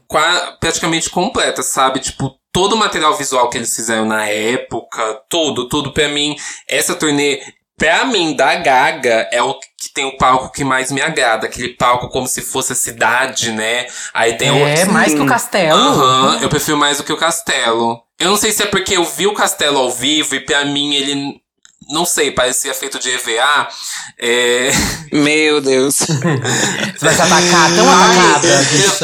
praticamente 0.61 1.09
completa, 1.09 1.61
sabe? 1.61 1.99
Tipo, 1.99 2.33
todo 2.49 2.73
o 2.73 2.77
material 2.77 3.13
visual 3.17 3.49
que 3.49 3.57
eles 3.57 3.75
fizeram 3.75 4.05
na 4.05 4.25
época, 4.25 5.19
tudo, 5.29 5.67
tudo 5.67 5.91
pra 5.91 6.07
mim. 6.07 6.33
Essa 6.65 6.95
turnê, 6.95 7.41
pra 7.77 8.05
mim, 8.05 8.35
da 8.35 8.55
Gaga, 8.55 9.29
é 9.31 9.41
o 9.41 9.53
que 9.53 9.93
tem 9.93 10.05
o 10.05 10.17
palco 10.17 10.51
que 10.51 10.63
mais 10.63 10.91
me 10.91 11.01
agrada. 11.01 11.45
Aquele 11.45 11.69
palco 11.69 12.09
como 12.09 12.27
se 12.27 12.41
fosse 12.41 12.73
a 12.73 12.75
cidade, 12.75 13.51
né? 13.51 13.85
Aí 14.13 14.33
tem 14.33 14.49
o. 14.49 14.67
É, 14.67 14.85
mais 14.85 15.13
que 15.13 15.21
o 15.21 15.25
castelo. 15.25 15.79
Aham, 15.79 16.39
eu 16.41 16.49
prefiro 16.49 16.77
mais 16.77 16.97
do 16.97 17.03
que 17.03 17.13
o 17.13 17.17
Castelo. 17.17 18.01
Eu 18.19 18.29
não 18.31 18.37
sei 18.37 18.51
se 18.51 18.63
é 18.63 18.65
porque 18.65 18.97
eu 18.97 19.03
vi 19.03 19.27
o 19.27 19.33
Castelo 19.33 19.77
ao 19.77 19.91
vivo 19.91 20.35
e 20.35 20.39
pra 20.39 20.65
mim 20.65 20.95
ele. 20.95 21.39
Não 21.89 22.05
sei, 22.05 22.31
parecia 22.31 22.73
feito 22.73 22.99
de 22.99 23.09
EVA. 23.09 23.67
É. 24.19 24.69
Meu 25.11 25.61
Deus. 25.61 25.95
Você 25.95 27.05
vai 27.05 27.13
se 27.15 27.21
atacar 27.21 27.75
tão 27.75 27.89
atacada, 27.89 28.47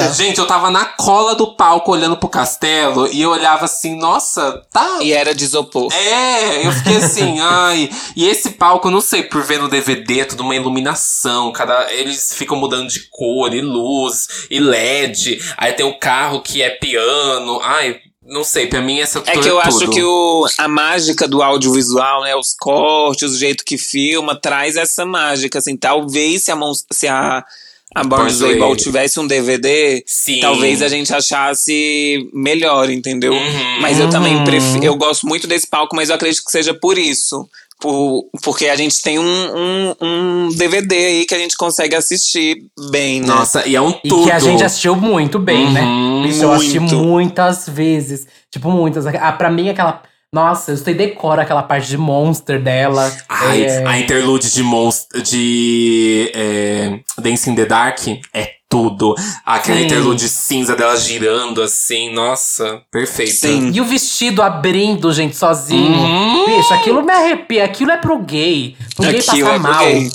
eu- 0.07 0.13
gente, 0.13 0.37
eu 0.39 0.45
tava 0.47 0.69
na 0.69 0.85
cola 0.85 1.33
do 1.35 1.55
palco 1.55 1.91
olhando 1.91 2.17
pro 2.17 2.27
castelo 2.29 3.07
e 3.07 3.21
eu 3.21 3.29
olhava 3.31 3.65
assim, 3.65 3.95
nossa, 3.97 4.61
tá. 4.71 4.99
e 5.01 5.13
era 5.13 5.33
de 5.33 5.43
isopor. 5.45 5.91
É, 5.93 6.65
eu 6.67 6.71
fiquei 6.71 6.97
assim, 6.97 7.39
ai. 7.41 7.89
E 8.15 8.27
esse 8.27 8.51
palco, 8.51 8.87
eu 8.87 8.91
não 8.91 9.01
sei, 9.01 9.23
por 9.23 9.43
ver 9.43 9.59
no 9.59 9.69
DVD, 9.69 10.21
é 10.21 10.25
tudo 10.25 10.43
uma 10.43 10.55
iluminação. 10.55 11.51
Cada, 11.51 11.91
eles 11.93 12.33
ficam 12.33 12.57
mudando 12.57 12.89
de 12.89 13.07
cor 13.09 13.53
e 13.53 13.61
luz 13.61 14.27
e 14.49 14.59
LED. 14.59 15.41
Aí 15.57 15.73
tem 15.73 15.85
o 15.85 15.97
carro 15.99 16.41
que 16.41 16.61
é 16.61 16.69
piano. 16.69 17.59
Ai, 17.63 17.97
Não 18.33 18.43
sei, 18.43 18.65
pra 18.65 18.81
mim 18.81 18.99
essa 18.99 19.21
É 19.27 19.37
que 19.37 19.47
eu 19.47 19.59
acho 19.59 19.87
que 19.91 20.01
o, 20.03 20.47
a 20.57 20.67
mágica 20.67 21.27
do 21.27 21.43
audiovisual, 21.43 22.23
né? 22.23 22.35
Os 22.35 22.55
cortes, 22.59 23.31
o 23.31 23.37
jeito 23.37 23.63
que 23.63 23.77
filma, 23.77 24.35
traz 24.35 24.75
essa 24.75 25.05
mágica, 25.05 25.59
assim. 25.59 25.77
Talvez 25.77 26.43
se 26.43 26.51
a, 26.51 26.57
se 26.91 27.07
a, 27.07 27.45
a 27.93 28.03
Born 28.03 28.33
Label 28.39 28.75
tivesse 28.75 29.19
um 29.19 29.27
DVD, 29.27 30.03
Sim. 30.07 30.39
talvez 30.39 30.81
a 30.81 30.87
gente 30.87 31.13
achasse 31.13 32.27
melhor, 32.33 32.89
entendeu? 32.89 33.33
Uhum. 33.33 33.81
Mas 33.81 33.99
eu 33.99 34.09
também 34.09 34.35
Uhum. 34.37 34.43
prefiro. 34.43 34.83
Eu 34.83 34.95
gosto 34.95 35.27
muito 35.27 35.45
desse 35.45 35.67
palco, 35.67 35.95
mas 35.95 36.09
eu 36.09 36.15
acredito 36.15 36.43
que 36.43 36.51
seja 36.51 36.73
por 36.73 36.97
isso. 36.97 37.47
Por, 37.83 38.29
porque 38.41 38.67
a 38.69 38.77
gente 38.77 39.01
tem 39.01 39.19
um, 39.19 39.23
um, 39.25 39.95
um 40.01 40.49
DVD 40.55 40.95
aí 40.95 41.25
que 41.25 41.35
a 41.35 41.37
gente 41.37 41.57
consegue 41.57 41.93
assistir 41.97 42.55
bem, 42.89 43.19
né? 43.19 43.27
Nossa, 43.27 43.67
e 43.67 43.75
é 43.75 43.81
um 43.81 43.89
E 44.01 44.07
tudo. 44.07 44.23
que 44.23 44.31
a 44.31 44.39
gente 44.39 44.63
assistiu 44.63 44.95
muito 44.95 45.37
bem, 45.37 45.69
né? 45.69 45.81
Uhum, 45.81 46.25
Isso 46.25 46.43
eu 46.45 46.53
assisti 46.53 46.79
muito. 46.79 46.95
muitas 46.95 47.67
vezes. 47.67 48.25
Tipo, 48.49 48.71
muitas. 48.71 49.05
Ah, 49.05 49.33
pra 49.33 49.51
mim, 49.51 49.67
aquela. 49.67 50.01
Nossa, 50.33 50.71
eu 50.71 50.77
sei 50.77 50.93
decoro 50.93 51.41
aquela 51.41 51.61
parte 51.61 51.89
de 51.89 51.97
monster 51.97 52.57
dela. 52.63 53.13
Ai, 53.27 53.65
É, 53.65 53.85
a 53.85 53.99
interlude 53.99 54.49
de 54.49 54.63
monstro 54.63 55.21
de 55.21 56.31
é, 56.33 56.99
Dance 57.19 57.49
in 57.49 57.55
the 57.55 57.65
Dark 57.65 57.99
é 58.33 58.49
tudo. 58.73 59.15
Aquela 59.45 59.77
Sim. 59.77 59.85
interlude 59.85 60.27
cinza 60.27 60.75
dela 60.75 60.95
girando 60.97 61.61
assim, 61.61 62.11
nossa, 62.11 62.81
perfeito. 62.91 63.33
Sim. 63.33 63.71
E 63.73 63.79
o 63.79 63.85
vestido 63.85 64.41
abrindo, 64.41 65.13
gente, 65.13 65.35
sozinho. 65.37 65.93
Uhum. 65.93 66.45
Bicho, 66.57 66.73
aquilo 66.73 67.03
me 67.03 67.11
arrepia. 67.11 67.63
Aquilo 67.65 67.91
é 67.91 67.97
pro 67.97 68.17
gay. 68.19 68.75
Pro 68.95 69.05
gay 69.05 69.19
Aquilo 69.19 69.45
passar 69.47 69.55
é 69.55 69.59
mal. 69.59 69.85
gay. 69.85 70.11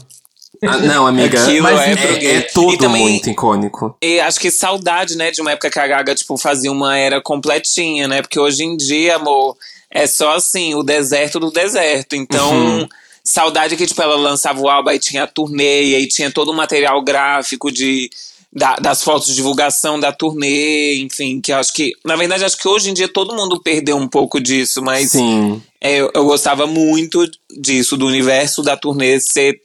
Ah, 0.65 0.77
não, 0.79 1.07
amiga, 1.07 1.41
Aquilo 1.41 1.63
mas 1.63 1.81
é 1.81 1.93
é, 1.93 1.97
pro 1.97 2.19
gay. 2.19 2.37
é 2.37 2.41
tudo 2.41 2.75
E 2.75 2.79
também- 2.79 3.03
muito 3.03 3.31
icônico. 3.31 3.97
E 4.03 4.19
acho 4.19 4.41
que 4.41 4.51
saudade, 4.51 5.17
né, 5.17 5.31
de 5.31 5.41
uma 5.41 5.53
época 5.53 5.71
que 5.71 5.79
a 5.79 5.87
Gaga, 5.87 6.17
tipo, 6.17 6.37
fazia 6.37 6.73
uma 6.73 6.99
era 6.99 7.21
completinha, 7.23 8.09
né? 8.09 8.23
Porque 8.23 8.41
hoje 8.41 8.65
em 8.65 8.77
dia, 8.77 9.15
amor, 9.17 9.57
é 9.89 10.05
só 10.09 10.35
assim, 10.35 10.75
o 10.75 10.83
deserto 10.83 11.39
do 11.39 11.53
deserto. 11.53 12.17
Então, 12.17 12.51
Uhum. 12.53 12.89
saudade 13.23 13.77
que, 13.77 13.87
tipo, 13.87 14.03
ela 14.03 14.17
lançava 14.17 14.61
o 14.61 14.69
álbum 14.69 14.91
e 14.91 14.99
tinha 14.99 15.23
a 15.23 15.27
turnê, 15.29 15.85
e 15.85 15.95
aí 15.95 16.09
tinha 16.09 16.29
todo 16.29 16.51
o 16.51 16.55
material 16.57 17.01
gráfico 17.03 17.71
de. 17.71 18.11
Da- 18.53 18.77
das 18.77 19.03
fotos 19.03 19.29
de 19.29 19.35
divulgação 19.35 19.99
da 20.01 20.13
turnê, 20.13 20.97
enfim, 21.01 21.41
que 21.41 21.53
eu 21.53 21.57
acho 21.57 21.73
que. 21.73 21.93
Na 22.05 22.17
verdade, 22.17 22.45
acho 22.45 22.57
que 22.57 22.69
hoje 22.69 22.91
em 22.91 22.95
dia 22.95 23.09
todo 23.09 23.35
mundo 23.37 23.61
perdeu 23.63 23.97
um 23.97 24.09
pouco 24.09 24.41
disso, 24.41 24.83
mas 24.83 25.11
Sim. 25.13 25.63
é, 25.81 25.97
eu, 25.97 26.11
eu 26.15 26.25
gostava 26.25 26.67
muito 26.67 27.29
disso, 27.61 27.97
do 27.97 28.07
universo 28.07 28.63
da 28.63 28.77
turnê 28.77 29.21
ser. 29.21 29.61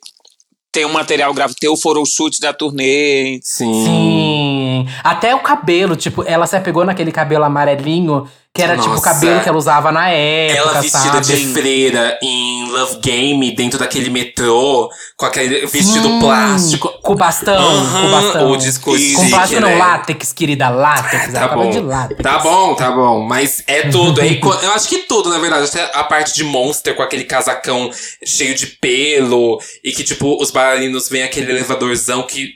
ter 0.72 0.85
um 0.88 0.91
material 0.91 1.31
gráfico, 1.35 1.60
ter 1.60 1.69
o 1.69 1.77
photoshoot 1.77 2.39
da 2.41 2.51
turnê. 2.51 3.39
Sim. 3.43 3.85
Sim. 3.85 4.88
Até 5.03 5.35
o 5.35 5.39
cabelo, 5.39 5.95
tipo, 5.95 6.23
ela 6.23 6.47
se 6.47 6.55
apegou 6.55 6.84
naquele 6.84 7.11
cabelo 7.11 7.43
amarelinho, 7.43 8.27
que 8.56 8.62
era 8.62 8.76
tipo 8.76 8.90
o 8.90 8.92
Nossa. 8.92 9.04
cabelo 9.04 9.42
que 9.42 9.50
ela 9.50 9.58
usava 9.58 9.92
na 9.92 10.10
época, 10.10 10.60
Ela 10.60 10.82
vestida 10.82 11.24
sabe? 11.24 11.26
de 11.26 11.54
freira 11.54 12.20
em 12.22 12.70
Love 12.72 13.00
Game, 13.00 13.56
dentro 13.56 13.80
daquele 13.80 14.12
metrô, 14.12 14.92
com 15.18 15.26
aquele 15.26 15.66
vestido 15.66 16.20
plástico. 16.20 16.88
Com 17.02 17.16
bastão, 17.16 17.56
Aham, 17.56 18.02
com 18.04 18.12
bastão. 18.12 18.52
o 18.52 18.58
disco 18.58 18.96
Isso. 18.96 19.16
Com 19.20 19.30
plástico 19.32 19.60
né? 19.60 19.72
não, 19.72 19.78
látex, 19.80 20.32
querida, 20.32 20.70
látex. 20.70 21.34
Tá 21.34 21.48
bom. 21.48 21.70
de 21.72 21.80
látex. 21.80 22.22
Tá 22.22 22.38
bom, 22.40 22.76
tá 22.76 22.92
bom. 22.92 23.22
Mas 23.26 23.64
é 23.66 23.88
tudo. 23.90 24.22
É 24.22 24.28
eu 24.28 24.72
acho 24.74 24.88
que 24.88 25.00
tudo, 25.00 25.30
na 25.30 25.40
verdade. 25.40 25.66
Até 25.66 25.90
a 25.98 26.04
parte 26.04 26.36
de 26.36 26.44
Monster 26.44 26.96
com 26.96 27.02
aquele 27.02 27.24
casacão 27.24 27.90
cheio 28.24 28.54
de 28.54 28.68
pelo. 28.68 29.60
E 29.84 29.92
que, 29.92 30.04
tipo, 30.04 30.40
os 30.40 30.52
bailarinos 30.52 31.10
vêm 31.10 31.24
aquele 31.24 31.52
elevadorzão 31.52 32.22
que 32.22 32.54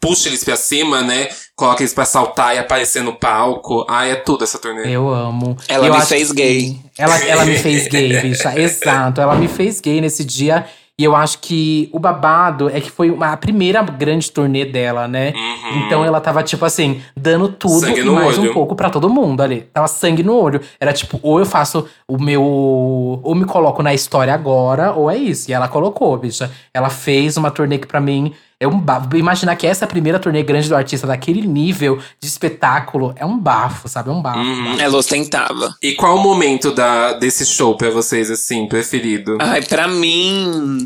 puxa 0.00 0.28
eles 0.28 0.44
pra 0.44 0.56
cima, 0.56 1.02
né? 1.02 1.28
Coloca 1.54 1.82
eles 1.82 1.94
pra 1.94 2.04
saltar 2.04 2.54
e 2.54 2.58
aparecer 2.58 3.02
no 3.02 3.14
palco. 3.14 3.86
Ai, 3.88 4.10
é 4.12 4.16
tudo 4.16 4.44
essa 4.44 4.58
turnê. 4.58 4.82
Eu 4.94 5.08
amo. 5.08 5.56
Ela 5.68 5.86
Eu 5.86 5.94
me 5.94 6.00
fez 6.02 6.28
que- 6.28 6.34
gay. 6.34 6.78
Ela, 6.98 7.18
ela 7.24 7.44
me 7.44 7.56
fez 7.58 7.86
gay, 7.88 8.20
bicha. 8.20 8.58
Exato. 8.58 9.20
Ela 9.20 9.34
me 9.36 9.48
fez 9.48 9.80
gay 9.80 10.00
nesse 10.00 10.24
dia. 10.24 10.64
E 10.98 11.04
eu 11.04 11.14
acho 11.14 11.40
que 11.40 11.90
o 11.92 11.98
babado 11.98 12.70
é 12.70 12.80
que 12.80 12.90
foi 12.90 13.10
uma, 13.10 13.30
a 13.30 13.36
primeira 13.36 13.82
grande 13.82 14.32
turnê 14.32 14.64
dela, 14.64 15.06
né? 15.06 15.34
Uhum. 15.36 15.80
Então 15.86 16.02
ela 16.02 16.22
tava, 16.22 16.42
tipo 16.42 16.64
assim, 16.64 17.02
dando 17.14 17.50
tudo 17.50 17.86
e 17.86 18.02
mais 18.02 18.38
olho. 18.38 18.50
um 18.50 18.54
pouco 18.54 18.74
pra 18.74 18.88
todo 18.88 19.06
mundo 19.10 19.42
ali. 19.42 19.68
Tava 19.74 19.88
sangue 19.88 20.22
no 20.22 20.34
olho. 20.34 20.58
Era 20.80 20.94
tipo, 20.94 21.20
ou 21.22 21.38
eu 21.38 21.44
faço 21.44 21.86
o 22.08 22.16
meu. 22.18 22.42
Ou 22.42 23.34
me 23.34 23.44
coloco 23.44 23.82
na 23.82 23.92
história 23.92 24.32
agora, 24.32 24.92
ou 24.92 25.10
é 25.10 25.16
isso. 25.18 25.50
E 25.50 25.54
ela 25.54 25.68
colocou, 25.68 26.16
bicha. 26.16 26.50
Ela 26.72 26.88
fez 26.88 27.36
uma 27.36 27.50
turnê 27.50 27.76
que 27.76 27.86
pra 27.86 28.00
mim 28.00 28.32
é 28.58 28.66
um 28.66 28.78
bafo. 28.78 29.16
Imaginar 29.16 29.56
que 29.56 29.66
essa 29.66 29.86
primeira 29.86 30.18
turnê 30.18 30.42
grande 30.42 30.68
do 30.68 30.76
artista 30.76 31.06
daquele 31.06 31.46
nível 31.46 31.98
de 32.20 32.26
espetáculo 32.26 33.14
é 33.16 33.24
um 33.24 33.38
bafo, 33.38 33.88
sabe? 33.88 34.08
É 34.08 34.12
um 34.12 34.22
bafo. 34.22 34.38
Uhum. 34.38 34.80
Ela 34.80 34.96
ostentava. 34.96 35.74
E 35.82 35.92
qual 35.94 36.16
o 36.16 36.22
momento 36.22 36.72
da, 36.72 37.12
desse 37.12 37.44
show 37.44 37.76
pra 37.76 37.90
vocês, 37.90 38.30
assim, 38.30 38.66
preferido? 38.66 39.36
Ai, 39.40 39.62
pra 39.62 39.86
mim, 39.86 40.84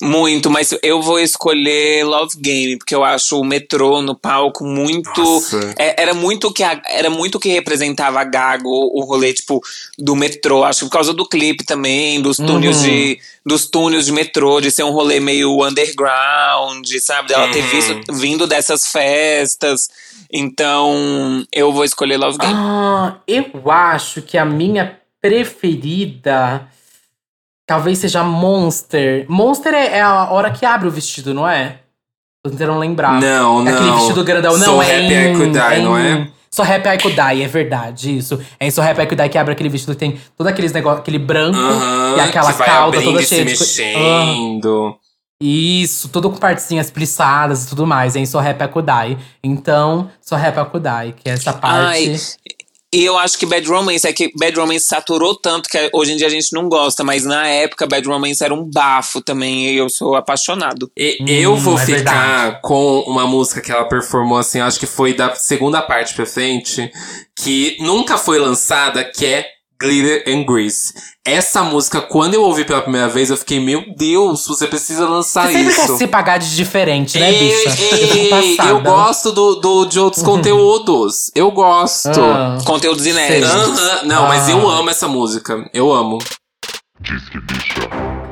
muito, 0.00 0.50
mas 0.50 0.76
eu 0.82 1.00
vou 1.00 1.18
escolher 1.18 2.04
Love 2.04 2.36
Game, 2.38 2.76
porque 2.76 2.94
eu 2.94 3.02
acho 3.02 3.40
o 3.40 3.44
metrô 3.44 4.02
no 4.02 4.14
palco 4.14 4.64
muito. 4.64 5.22
É- 5.78 6.02
era 6.02 6.12
muito 6.12 6.52
que 6.52 6.62
a- 6.62 6.82
era 6.86 7.08
muito 7.08 7.40
que 7.40 7.48
representava 7.48 8.20
a 8.20 8.24
Gago, 8.24 8.68
o 8.68 9.00
rolê, 9.04 9.32
tipo, 9.32 9.60
do 9.98 10.14
metrô. 10.14 10.64
Acho 10.64 10.80
que 10.80 10.86
por 10.86 10.92
causa 10.92 11.14
do 11.14 11.26
clipe 11.26 11.64
também, 11.64 12.20
dos 12.20 12.36
túneis 12.36 12.76
Uhum. 12.78 12.82
de. 12.82 13.18
Dos 13.44 13.66
túneis 13.70 14.04
de 14.06 14.12
metrô, 14.12 14.60
de 14.60 14.70
ser 14.72 14.82
um 14.82 14.90
rolê 14.90 15.20
meio 15.20 15.64
underground, 15.64 16.84
sabe? 17.00 17.28
Dela 17.28 17.48
ter 17.48 17.62
Uhum. 17.62 17.68
visto, 17.70 18.12
vindo 18.14 18.46
dessas 18.46 18.88
festas. 18.88 19.88
Então, 20.32 21.46
eu 21.52 21.72
vou 21.72 21.84
escolher 21.84 22.16
Love 22.16 22.38
Game. 22.38 22.52
Ah, 22.54 23.16
eu 23.26 23.70
acho 23.70 24.20
que 24.20 24.36
a 24.36 24.44
minha 24.44 24.98
preferida 25.20 26.68
talvez 27.66 27.98
seja 27.98 28.22
Monster. 28.22 29.26
Monster 29.28 29.74
é, 29.74 29.98
é 29.98 30.00
a 30.00 30.30
hora 30.30 30.50
que 30.50 30.64
abre 30.64 30.88
o 30.88 30.90
vestido, 30.90 31.34
não 31.34 31.48
é? 31.48 31.80
Tô 32.44 32.50
tentando 32.50 32.78
lembrar. 32.78 33.20
Não, 33.20 33.60
É 33.60 33.64
não. 33.64 33.74
Aquele 33.74 33.90
vestido 33.92 34.24
grandão, 34.24 34.56
não 34.56 34.64
So 34.64 34.82
é 34.82 34.96
Happy 34.96 35.14
em, 35.14 35.32
I 35.32 35.36
Could 35.36 35.52
Die, 35.52 35.74
é 35.74 35.80
não 35.80 35.98
é? 35.98 36.28
Só 36.50 36.62
Happy 36.62 36.88
I 36.88 36.98
Could 36.98 37.20
Die, 37.20 37.42
é 37.42 37.48
verdade, 37.48 38.16
isso. 38.16 38.40
É 38.58 38.66
em 38.66 38.70
So 38.70 38.80
Happy 38.80 39.02
I 39.02 39.06
Could 39.06 39.22
Die 39.22 39.28
que 39.28 39.36
abre 39.36 39.52
aquele 39.52 39.68
vestido 39.68 39.92
que 39.92 39.98
tem 39.98 40.18
todo 40.36 40.46
aqueles 40.46 40.72
negócio, 40.72 41.00
aquele 41.00 41.18
branco 41.18 41.58
Aham, 41.58 42.14
e 42.16 42.20
aquela 42.20 42.48
abrindo 42.48 43.04
toda 43.04 43.22
cheia 43.22 43.46
se 43.46 43.52
de 43.54 43.60
mexendo. 43.60 44.96
Isso, 45.38 46.08
tudo 46.08 46.30
com 46.30 46.38
partezinhas 46.38 46.90
plissadas 46.90 47.64
e 47.64 47.68
tudo 47.68 47.86
mais, 47.86 48.16
é 48.16 48.20
em 48.20 48.26
So 48.26 48.38
Happy 48.38 48.64
I 48.64 48.68
Could 48.68 48.90
Die. 48.90 49.18
Então, 49.44 50.08
So 50.22 50.34
Happy 50.34 50.60
I 50.60 50.64
Could 50.64 50.88
Die, 50.88 51.12
que 51.12 51.28
é 51.28 51.32
essa 51.34 51.52
parte. 51.52 52.08
Ai, 52.08 52.16
E 52.94 53.04
eu 53.04 53.18
acho 53.18 53.36
que 53.36 53.44
Bad 53.44 53.66
Romance 53.68 54.06
é 54.06 54.12
que 54.12 54.30
Bad 54.38 54.56
Romance 54.58 54.86
saturou 54.86 55.34
tanto 55.34 55.68
que 55.68 55.90
hoje 55.92 56.12
em 56.12 56.16
dia 56.16 56.28
a 56.28 56.30
gente 56.30 56.52
não 56.52 56.68
gosta, 56.68 57.02
mas 57.02 57.24
na 57.24 57.46
época 57.46 57.86
Bad 57.86 58.06
Romance 58.08 58.42
era 58.42 58.54
um 58.54 58.64
bafo 58.64 59.20
também 59.20 59.66
e 59.70 59.76
eu 59.76 59.88
sou 59.90 60.14
apaixonado. 60.14 60.90
E- 60.96 61.18
Hum, 61.20 61.26
eu 61.28 61.56
vou 61.56 61.74
é 61.78 61.84
ficar 61.84 61.94
verdade. 62.44 62.58
com 62.62 63.00
uma 63.00 63.26
música 63.26 63.60
que 63.60 63.72
ela 63.72 63.84
performou 63.88 64.38
assim, 64.38 64.60
acho 64.60 64.78
que 64.78 64.86
foi 64.86 65.12
da 65.14 65.34
segunda 65.34 65.82
parte 65.82 66.14
pra 66.14 66.24
frente, 66.24 66.90
que 67.34 67.76
nunca 67.80 68.16
foi 68.16 68.38
lançada, 68.38 69.04
que 69.04 69.26
é 69.26 69.46
Glitter 69.80 70.24
and 70.26 70.44
Grease. 70.44 70.92
Essa 71.24 71.62
música, 71.62 72.00
quando 72.00 72.34
eu 72.34 72.42
ouvi 72.42 72.64
pela 72.64 72.80
primeira 72.82 73.08
vez, 73.08 73.30
eu 73.30 73.36
fiquei, 73.36 73.60
meu 73.60 73.84
Deus, 73.96 74.46
você 74.46 74.66
precisa 74.66 75.08
lançar 75.08 75.46
Você 75.46 75.52
sempre 75.54 75.68
isso. 75.72 75.80
quer 75.80 75.88
se 75.98 76.06
pagar 76.06 76.38
de 76.38 76.54
diferente, 76.56 77.18
né, 77.18 77.32
Ei, 77.32 77.38
bicha? 77.66 77.94
ei, 77.94 78.56
eu 78.70 78.80
gosto 78.80 79.32
do, 79.32 79.56
do, 79.56 79.84
de 79.86 79.98
outros 80.00 80.22
conteúdos. 80.22 81.30
Eu 81.34 81.50
gosto. 81.50 82.20
Ah. 82.20 82.58
Conteúdos 82.64 83.04
inéditos. 83.06 83.50
Aham, 83.50 84.02
Não, 84.04 84.28
mas 84.28 84.48
eu 84.48 84.68
Ah. 84.68 84.78
amo 84.78 84.90
essa 84.90 85.06
música. 85.08 85.68
Eu 85.74 85.92
amo. 85.92 86.18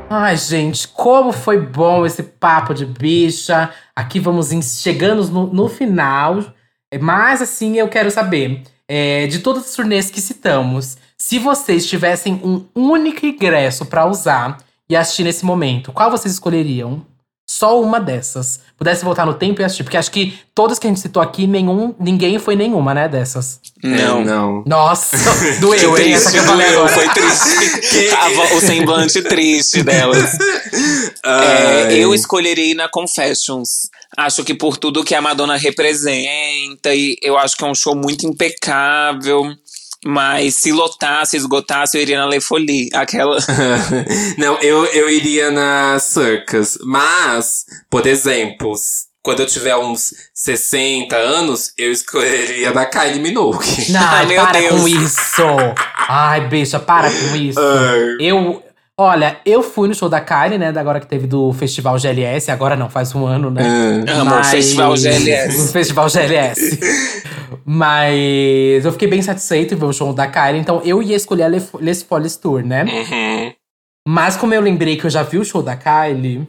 Ai, 0.09 0.37
gente, 0.37 0.87
como 0.89 1.33
foi 1.33 1.59
bom 1.59 2.07
esse 2.07 2.23
papo 2.23 2.73
de 2.75 2.87
bicha. 2.87 3.71
Aqui 3.97 4.21
vamos 4.21 4.53
em- 4.53 4.63
chegando 4.63 5.27
no, 5.29 5.47
no 5.53 5.69
final. 5.69 6.45
Mas 7.01 7.43
assim, 7.43 7.77
eu 7.77 7.89
quero 7.89 8.11
saber, 8.11 8.63
é, 8.89 9.27
de 9.27 9.41
todas 9.41 9.65
as 9.65 9.73
turnês 9.75 10.11
que 10.11 10.21
citamos, 10.21 10.97
se 11.27 11.39
vocês 11.39 11.87
tivessem 11.87 12.35
um 12.45 12.67
único 12.75 13.25
ingresso 13.25 13.87
pra 13.87 14.05
usar 14.05 14.59
e 14.87 14.95
assistir 14.95 15.25
nesse 15.25 15.43
momento, 15.43 15.91
qual 15.91 16.11
vocês 16.11 16.35
escolheriam? 16.35 17.01
Só 17.49 17.81
uma 17.81 17.99
dessas. 17.99 18.61
Pudesse 18.77 19.07
voltar 19.07 19.25
no 19.25 19.33
tempo 19.33 19.63
e 19.63 19.65
assistir. 19.65 19.85
Porque 19.85 19.97
acho 19.97 20.11
que 20.11 20.39
todas 20.55 20.79
que 20.79 20.87
a 20.87 20.91
gente 20.91 21.01
citou 21.01 21.23
aqui, 21.23 21.47
nenhum, 21.47 21.95
ninguém 21.99 22.39
foi 22.39 22.57
nenhuma, 22.57 22.93
né, 22.93 23.09
dessas. 23.09 23.59
Não. 23.83 24.21
É, 24.21 24.25
não. 24.25 24.65
Nossa, 24.67 25.17
doeu, 25.61 25.97
hein? 25.97 26.13
Essa 26.13 26.31
que 26.31 26.37
eu 26.37 26.45
falei 26.45 26.67
doeu, 26.67 26.87
agora. 26.87 26.93
foi 26.93 27.09
triste. 27.09 28.15
A 28.15 28.55
o 28.57 28.61
semblante 28.61 29.23
triste 29.23 29.83
delas. 29.83 30.37
É, 31.25 31.95
eu 31.95 32.15
escolheria 32.15 32.75
na 32.75 32.89
Confessions. 32.89 33.89
Acho 34.15 34.45
que 34.45 34.55
por 34.55 34.77
tudo 34.77 35.03
que 35.03 35.15
a 35.15 35.23
Madonna 35.23 35.57
representa, 35.57 36.95
e 36.95 37.17
eu 37.23 37.39
acho 37.39 37.57
que 37.57 37.65
é 37.65 37.67
um 37.67 37.75
show 37.75 37.97
muito 37.97 38.27
impecável. 38.27 39.55
Mas 40.05 40.57
se 40.57 40.73
lotasse, 40.73 41.37
esgotasse, 41.37 41.97
eu 41.97 42.03
iria 42.03 42.19
na 42.19 42.27
Le 42.27 42.41
Folie. 42.41 42.91
Aquela. 42.93 43.39
não, 44.37 44.59
eu, 44.61 44.85
eu 44.87 45.09
iria 45.09 45.51
na 45.51 45.99
Circus. 45.99 46.79
Mas, 46.85 47.65
por 47.89 48.07
exemplo, 48.07 48.75
quando 49.23 49.41
eu 49.41 49.47
tiver 49.47 49.77
uns 49.77 50.13
60 50.35 51.17
anos, 51.17 51.73
eu 51.79 51.91
escolheria 51.91 52.73
da 52.73 52.85
Kylie 52.85 53.21
Minogue. 53.21 53.91
Não, 53.91 54.01
Ai, 54.01 54.27
meu 54.29 54.43
para 54.43 54.61
Deus. 54.61 54.81
com 54.81 54.89
isso. 54.89 55.43
Ai, 56.09 56.47
bicha, 56.49 56.79
para 56.79 57.11
com 57.11 57.35
isso. 57.35 57.59
Ai. 57.59 58.17
Eu. 58.21 58.63
Olha, 58.99 59.39
eu 59.45 59.61
fui 59.63 59.89
no 59.89 59.95
show 59.95 60.09
da 60.09 60.21
Kylie, 60.21 60.57
né? 60.57 60.71
da 60.71 60.81
Agora 60.81 61.01
que 61.01 61.07
teve 61.07 61.27
do 61.27 61.53
Festival 61.53 61.99
GLS, 61.99 62.49
agora 62.51 62.77
não, 62.77 62.89
faz 62.89 63.13
um 63.15 63.27
ano, 63.27 63.51
né? 63.51 63.63
Ah. 64.09 64.21
Amo 64.21 64.37
o 64.39 64.45
Festival 64.45 64.97
GLS. 64.97 65.61
O 65.63 65.67
Festival 65.73 66.09
GLS. 66.09 66.79
Mas 67.65 68.85
eu 68.85 68.93
fiquei 68.93 69.09
bem 69.09 69.21
satisfeito 69.21 69.75
em 69.75 69.77
ver 69.77 69.87
o 69.87 69.93
show 69.93 70.13
da 70.13 70.27
Kylie, 70.29 70.61
então 70.61 70.81
eu 70.85 71.03
ia 71.03 71.17
escolher 71.17 71.43
a 71.45 71.49
Le- 71.49 71.63
Les 71.81 72.03
Follies 72.03 72.37
Tour, 72.37 72.63
né? 72.65 72.85
Uhum. 72.85 73.53
Mas 74.07 74.37
como 74.37 74.55
eu 74.55 74.61
lembrei 74.61 74.97
que 74.97 75.05
eu 75.07 75.11
já 75.11 75.23
vi 75.23 75.39
o 75.39 75.45
show 75.45 75.63
da 75.63 75.75
Kylie, 75.77 76.47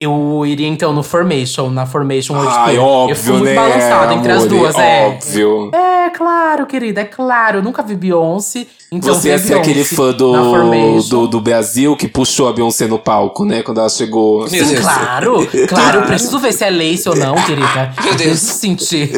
eu 0.00 0.46
iria 0.46 0.66
então 0.66 0.94
no 0.94 1.02
Formation, 1.02 1.68
na 1.68 1.84
Formation 1.84 2.32
World 2.34 2.54
Ai, 2.56 2.78
óbvio, 2.78 3.12
eu 3.12 3.16
fui 3.16 3.32
muito 3.32 3.44
né? 3.44 3.54
balançada 3.54 4.14
entre 4.14 4.32
as 4.32 4.46
duas, 4.46 4.74
é. 4.78 5.06
Óbvio. 5.08 5.70
É, 5.74 6.08
claro, 6.08 6.64
querida, 6.64 7.02
é 7.02 7.04
claro. 7.04 7.58
Eu 7.58 7.62
nunca 7.62 7.82
vi 7.82 7.94
Beyoncé. 7.94 8.66
Então 8.92 9.14
Você 9.14 9.28
ia 9.28 9.38
ser 9.38 9.54
aquele 9.54 9.74
Beyoncé 9.84 9.94
fã 9.94 10.10
do, 10.12 11.00
do, 11.02 11.26
do 11.28 11.40
Brasil 11.40 11.94
que 11.94 12.08
puxou 12.08 12.48
a 12.48 12.52
Beyoncé 12.52 12.88
no 12.88 12.98
palco, 12.98 13.44
né? 13.44 13.62
Quando 13.62 13.78
ela 13.78 13.88
chegou. 13.90 14.48
Meu 14.50 14.64
Deus. 14.64 14.80
Claro, 14.80 15.46
claro, 15.68 16.00
eu 16.00 16.06
preciso 16.06 16.38
ver 16.40 16.52
se 16.52 16.64
é 16.64 16.70
lace 16.70 17.08
ou 17.08 17.14
não, 17.14 17.34
querida. 17.34 17.92
Meu 18.02 18.14
Deus. 18.14 18.30
Preciso 18.40 18.52
sentir. 18.54 19.10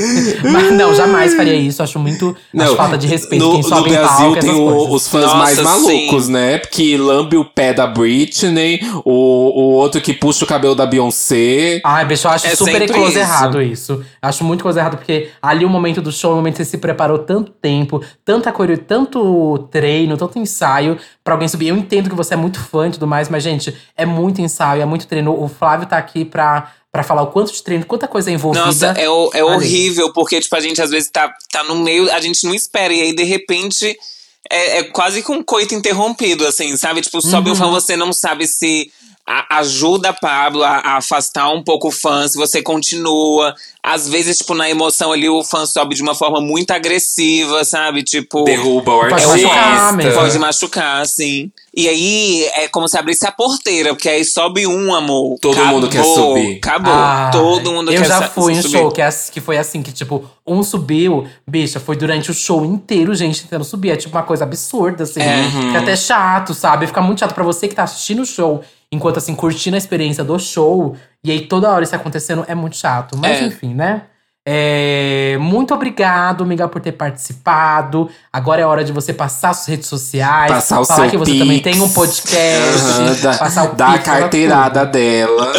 Mas 0.50 0.72
não, 0.72 0.92
jamais 0.94 1.34
faria 1.34 1.54
isso. 1.54 1.82
Acho 1.82 1.98
muito 1.98 2.36
acho 2.54 2.76
falta 2.76 2.98
de 2.98 3.06
respeito. 3.06 3.42
No, 3.42 3.52
Quem 3.52 3.62
no 3.62 3.68
sobe 3.68 3.88
em 3.88 3.92
Brasil 3.94 4.16
palco, 4.26 4.40
tem 4.40 4.50
o- 4.50 4.92
os 4.92 5.08
fãs 5.08 5.22
Nossa, 5.22 5.36
mais 5.36 5.62
malucos, 5.62 6.24
sim. 6.24 6.32
né? 6.32 6.58
Que 6.58 6.98
lambe 6.98 7.36
o 7.38 7.44
pé 7.44 7.72
da 7.72 7.86
Britney, 7.86 8.78
o, 9.04 9.10
o 9.12 9.72
outro 9.74 10.00
que 10.02 10.12
puxa 10.12 10.44
o 10.44 10.48
cabelo 10.48 10.71
da 10.74 10.86
Beyoncé. 10.86 11.80
Ai, 11.84 12.04
bicho, 12.04 12.26
eu 12.26 12.30
acho 12.30 12.46
É 12.46 12.54
super 12.56 12.90
coisa 12.92 13.08
isso. 13.10 13.18
errado 13.18 13.62
isso. 13.62 14.04
Acho 14.20 14.44
muito 14.44 14.62
coisa 14.62 14.80
errado, 14.80 14.96
porque 14.96 15.30
ali 15.40 15.64
o 15.64 15.68
momento 15.68 16.00
do 16.02 16.10
show, 16.12 16.32
o 16.32 16.36
momento 16.36 16.56
que 16.56 16.64
você 16.64 16.70
se 16.70 16.78
preparou 16.78 17.18
tanto 17.18 17.50
tempo, 17.52 18.02
tanta 18.24 18.50
coreo, 18.52 18.78
tanto 18.78 19.68
treino, 19.70 20.16
tanto 20.16 20.38
ensaio 20.38 20.98
pra 21.22 21.34
alguém 21.34 21.48
subir. 21.48 21.68
Eu 21.68 21.76
entendo 21.76 22.08
que 22.10 22.16
você 22.16 22.34
é 22.34 22.36
muito 22.36 22.58
fã 22.60 22.88
e 22.88 22.90
tudo 22.90 23.06
mais, 23.06 23.28
mas, 23.28 23.42
gente, 23.42 23.74
é 23.96 24.04
muito 24.06 24.40
ensaio, 24.40 24.82
é 24.82 24.86
muito 24.86 25.06
treino. 25.06 25.32
O 25.40 25.48
Flávio 25.48 25.86
tá 25.86 25.96
aqui 25.98 26.24
pra, 26.24 26.70
pra 26.90 27.02
falar 27.02 27.22
o 27.22 27.28
quanto 27.28 27.52
de 27.52 27.62
treino, 27.62 27.84
quanta 27.84 28.06
coisa 28.08 28.30
é 28.30 28.34
envolvida. 28.34 28.66
Nossa, 28.66 28.86
é, 28.88 29.08
o- 29.08 29.30
é 29.34 29.42
horrível, 29.44 30.12
porque, 30.12 30.40
tipo, 30.40 30.54
a 30.56 30.60
gente 30.60 30.80
às 30.82 30.90
vezes 30.90 31.10
tá, 31.10 31.32
tá 31.50 31.64
no 31.64 31.76
meio, 31.76 32.10
a 32.12 32.20
gente 32.20 32.44
não 32.46 32.54
espera, 32.54 32.92
e 32.92 33.00
aí, 33.00 33.14
de 33.14 33.24
repente, 33.24 33.96
é, 34.50 34.78
é 34.78 34.82
quase 34.84 35.22
que 35.22 35.30
um 35.32 35.42
coito 35.42 35.74
interrompido, 35.74 36.46
assim, 36.46 36.76
sabe? 36.76 37.00
Tipo, 37.00 37.20
sobe 37.22 37.48
Uhum. 37.48 37.54
um 37.54 37.58
fã, 37.58 37.70
você 37.70 37.96
não 37.96 38.12
sabe 38.12 38.46
se 38.46 38.90
a- 39.40 39.58
ajuda 39.58 40.10
a 40.10 40.12
Pablo 40.12 40.62
a, 40.62 40.78
a 40.78 40.96
afastar 40.98 41.48
um 41.50 41.62
pouco 41.62 41.88
o 41.88 41.92
fã, 41.92 42.26
se 42.28 42.36
você 42.36 42.62
continua. 42.62 43.54
Às 43.84 44.08
vezes, 44.08 44.38
tipo, 44.38 44.54
na 44.54 44.70
emoção 44.70 45.10
ali, 45.12 45.28
o 45.28 45.42
fã 45.42 45.66
sobe 45.66 45.94
de 45.96 46.02
uma 46.02 46.14
forma 46.14 46.40
muito 46.40 46.70
agressiva, 46.70 47.64
sabe? 47.64 48.02
Tipo. 48.04 48.44
Derruba 48.44 48.92
o 48.94 49.00
Pode 49.08 49.14
artista. 49.14 49.48
machucar 49.48 49.92
mesmo. 49.94 50.12
Pode 50.14 50.38
machucar, 50.38 51.00
assim. 51.02 51.50
E 51.74 51.88
aí, 51.88 52.44
é 52.54 52.68
como 52.68 52.86
se 52.86 52.96
abrisse 52.96 53.26
a 53.26 53.32
porteira, 53.32 53.90
porque 53.94 54.08
aí 54.08 54.24
sobe 54.24 54.66
um, 54.66 54.94
amor. 54.94 55.36
Todo 55.40 55.64
mundo 55.64 55.88
quer 55.88 55.98
Acabou, 56.00 56.14
subir. 56.36 56.56
Acabou. 56.58 56.92
Ah, 56.94 57.30
Todo 57.32 57.72
mundo 57.72 57.90
eu 57.92 58.00
quer 58.02 58.08
já 58.08 58.18
sa- 58.20 58.28
fui 58.28 58.52
em 58.52 58.62
subir. 58.62 58.78
show 58.78 58.90
que, 58.92 59.02
é 59.02 59.08
que 59.32 59.40
foi 59.40 59.56
assim, 59.58 59.82
que 59.82 59.90
tipo, 59.90 60.24
um 60.46 60.62
subiu, 60.62 61.26
bicha, 61.48 61.80
foi 61.80 61.96
durante 61.96 62.30
o 62.30 62.34
show 62.34 62.64
inteiro, 62.64 63.14
gente 63.14 63.42
tentando 63.42 63.64
subir. 63.64 63.90
É 63.90 63.96
tipo 63.96 64.14
uma 64.16 64.22
coisa 64.22 64.44
absurda, 64.44 65.02
assim. 65.04 65.20
É. 65.20 65.50
Fica 65.66 65.78
até 65.80 65.96
chato, 65.96 66.54
sabe? 66.54 66.86
Fica 66.86 67.00
muito 67.00 67.18
chato 67.20 67.34
pra 67.34 67.42
você 67.42 67.66
que 67.66 67.74
tá 67.74 67.82
assistindo 67.84 68.22
o 68.22 68.26
show, 68.26 68.62
enquanto 68.92 69.16
assim, 69.16 69.34
curtindo 69.34 69.74
a 69.74 69.78
experiência 69.78 70.22
do 70.22 70.38
show. 70.38 70.94
E 71.24 71.30
aí 71.32 71.46
toda 71.46 71.70
hora 71.72 71.82
isso 71.82 71.96
acontecendo 71.96 72.44
é 72.46 72.54
muito 72.54 72.76
chato. 72.76 73.16
Mas 73.16 73.40
É. 73.40 73.46
enfim, 73.46 73.74
né? 73.74 74.02
É, 74.44 75.36
muito 75.38 75.72
obrigado, 75.72 76.42
amiga, 76.42 76.66
por 76.66 76.80
ter 76.80 76.90
participado. 76.92 78.10
Agora 78.32 78.60
é 78.60 78.66
hora 78.66 78.82
de 78.82 78.90
você 78.90 79.12
passar 79.12 79.54
suas 79.54 79.68
redes 79.68 79.86
sociais. 79.86 80.50
Passar 80.50 80.80
o 80.80 80.84
falar 80.84 81.02
seu 81.02 81.10
que 81.10 81.16
você 81.16 81.30
Pix. 81.30 81.38
também 81.44 81.60
tem 81.60 81.80
um 81.80 81.88
podcast. 81.88 82.84
Aham, 82.88 83.14
da, 83.22 83.38
passar 83.38 83.72
o 83.72 83.76
da 83.76 83.92
Pix, 83.92 84.04
carteirada 84.04 84.84
dela. 84.84 85.52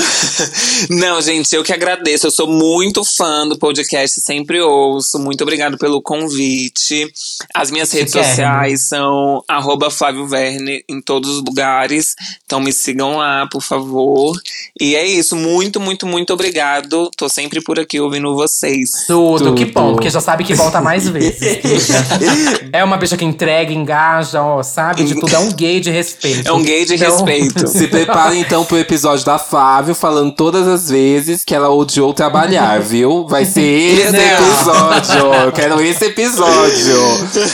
Não, 0.89 1.21
gente, 1.21 1.55
eu 1.55 1.63
que 1.63 1.71
agradeço. 1.71 2.27
Eu 2.27 2.31
sou 2.31 2.47
muito 2.47 3.05
fã 3.05 3.47
do 3.47 3.57
podcast, 3.57 4.19
sempre 4.19 4.59
ouço. 4.59 5.17
Muito 5.17 5.41
obrigado 5.43 5.77
pelo 5.77 6.01
convite. 6.01 7.09
As 7.55 7.71
minhas 7.71 7.89
redes 7.89 8.11
Chiquérrimo. 8.11 8.35
sociais 8.35 8.81
são 8.81 9.41
arroba 9.47 9.89
Flávio 9.89 10.27
Verne 10.27 10.83
em 10.89 11.01
todos 11.01 11.37
os 11.37 11.37
lugares. 11.37 12.15
Então 12.45 12.59
me 12.59 12.73
sigam 12.73 13.15
lá, 13.15 13.47
por 13.47 13.61
favor. 13.61 14.35
E 14.77 14.93
é 14.93 15.07
isso. 15.07 15.37
Muito, 15.37 15.79
muito, 15.79 16.05
muito 16.05 16.33
obrigado. 16.33 17.09
Tô 17.17 17.29
sempre 17.29 17.61
por 17.61 17.79
aqui 17.79 17.97
ouvindo 18.01 18.35
vocês. 18.35 18.72
Tudo, 19.07 19.53
que 19.53 19.65
bom, 19.65 19.93
porque 19.93 20.09
já 20.09 20.19
sabe 20.21 20.43
que 20.43 20.53
volta 20.53 20.81
mais 20.81 21.07
vezes. 21.07 21.89
é 22.71 22.83
uma 22.83 22.97
bicha 22.97 23.15
que 23.17 23.25
entrega, 23.25 23.71
engaja, 23.71 24.41
ó, 24.41 24.61
sabe 24.63 25.03
de 25.03 25.15
tudo. 25.15 25.33
É 25.35 25.39
um 25.39 25.51
gay 25.51 25.79
de 25.79 25.89
respeito. 25.91 26.47
É 26.47 26.51
um 26.53 26.61
gay 26.63 26.85
de 26.85 26.95
Então- 26.95 27.11
respeito. 27.11 27.67
Se 27.67 27.87
prepara 27.87 28.35
então 28.35 28.63
pro 28.65 28.77
episódio 28.77 29.25
da 29.25 29.37
Flávio, 29.37 29.93
falando 29.95 30.31
todas 30.33 30.67
as 30.67 30.89
vezes 30.89 31.43
que 31.43 31.53
ela 31.55 31.69
odiou 31.69 32.13
trabalhar, 32.13 32.79
viu? 32.81 33.27
Vai 33.27 33.45
ser 33.45 33.61
esse 33.61 34.15
episódio. 34.15 35.33
Eu 35.45 35.51
quero 35.51 35.81
esse 35.81 36.05
episódio. 36.05 36.93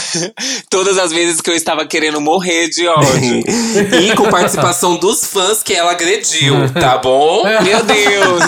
Todas 0.70 0.98
as 0.98 1.10
vezes 1.12 1.40
que 1.40 1.50
eu 1.50 1.54
estava 1.54 1.84
querendo 1.84 2.20
morrer 2.20 2.68
de 2.68 2.86
ódio. 2.86 3.44
E 4.02 4.14
com 4.14 4.28
participação 4.28 4.96
dos 4.96 5.24
fãs 5.24 5.62
que 5.62 5.72
ela 5.74 5.92
agrediu, 5.92 6.54
tá 6.72 6.98
bom? 6.98 7.42
Meu 7.62 7.82
Deus! 7.84 8.42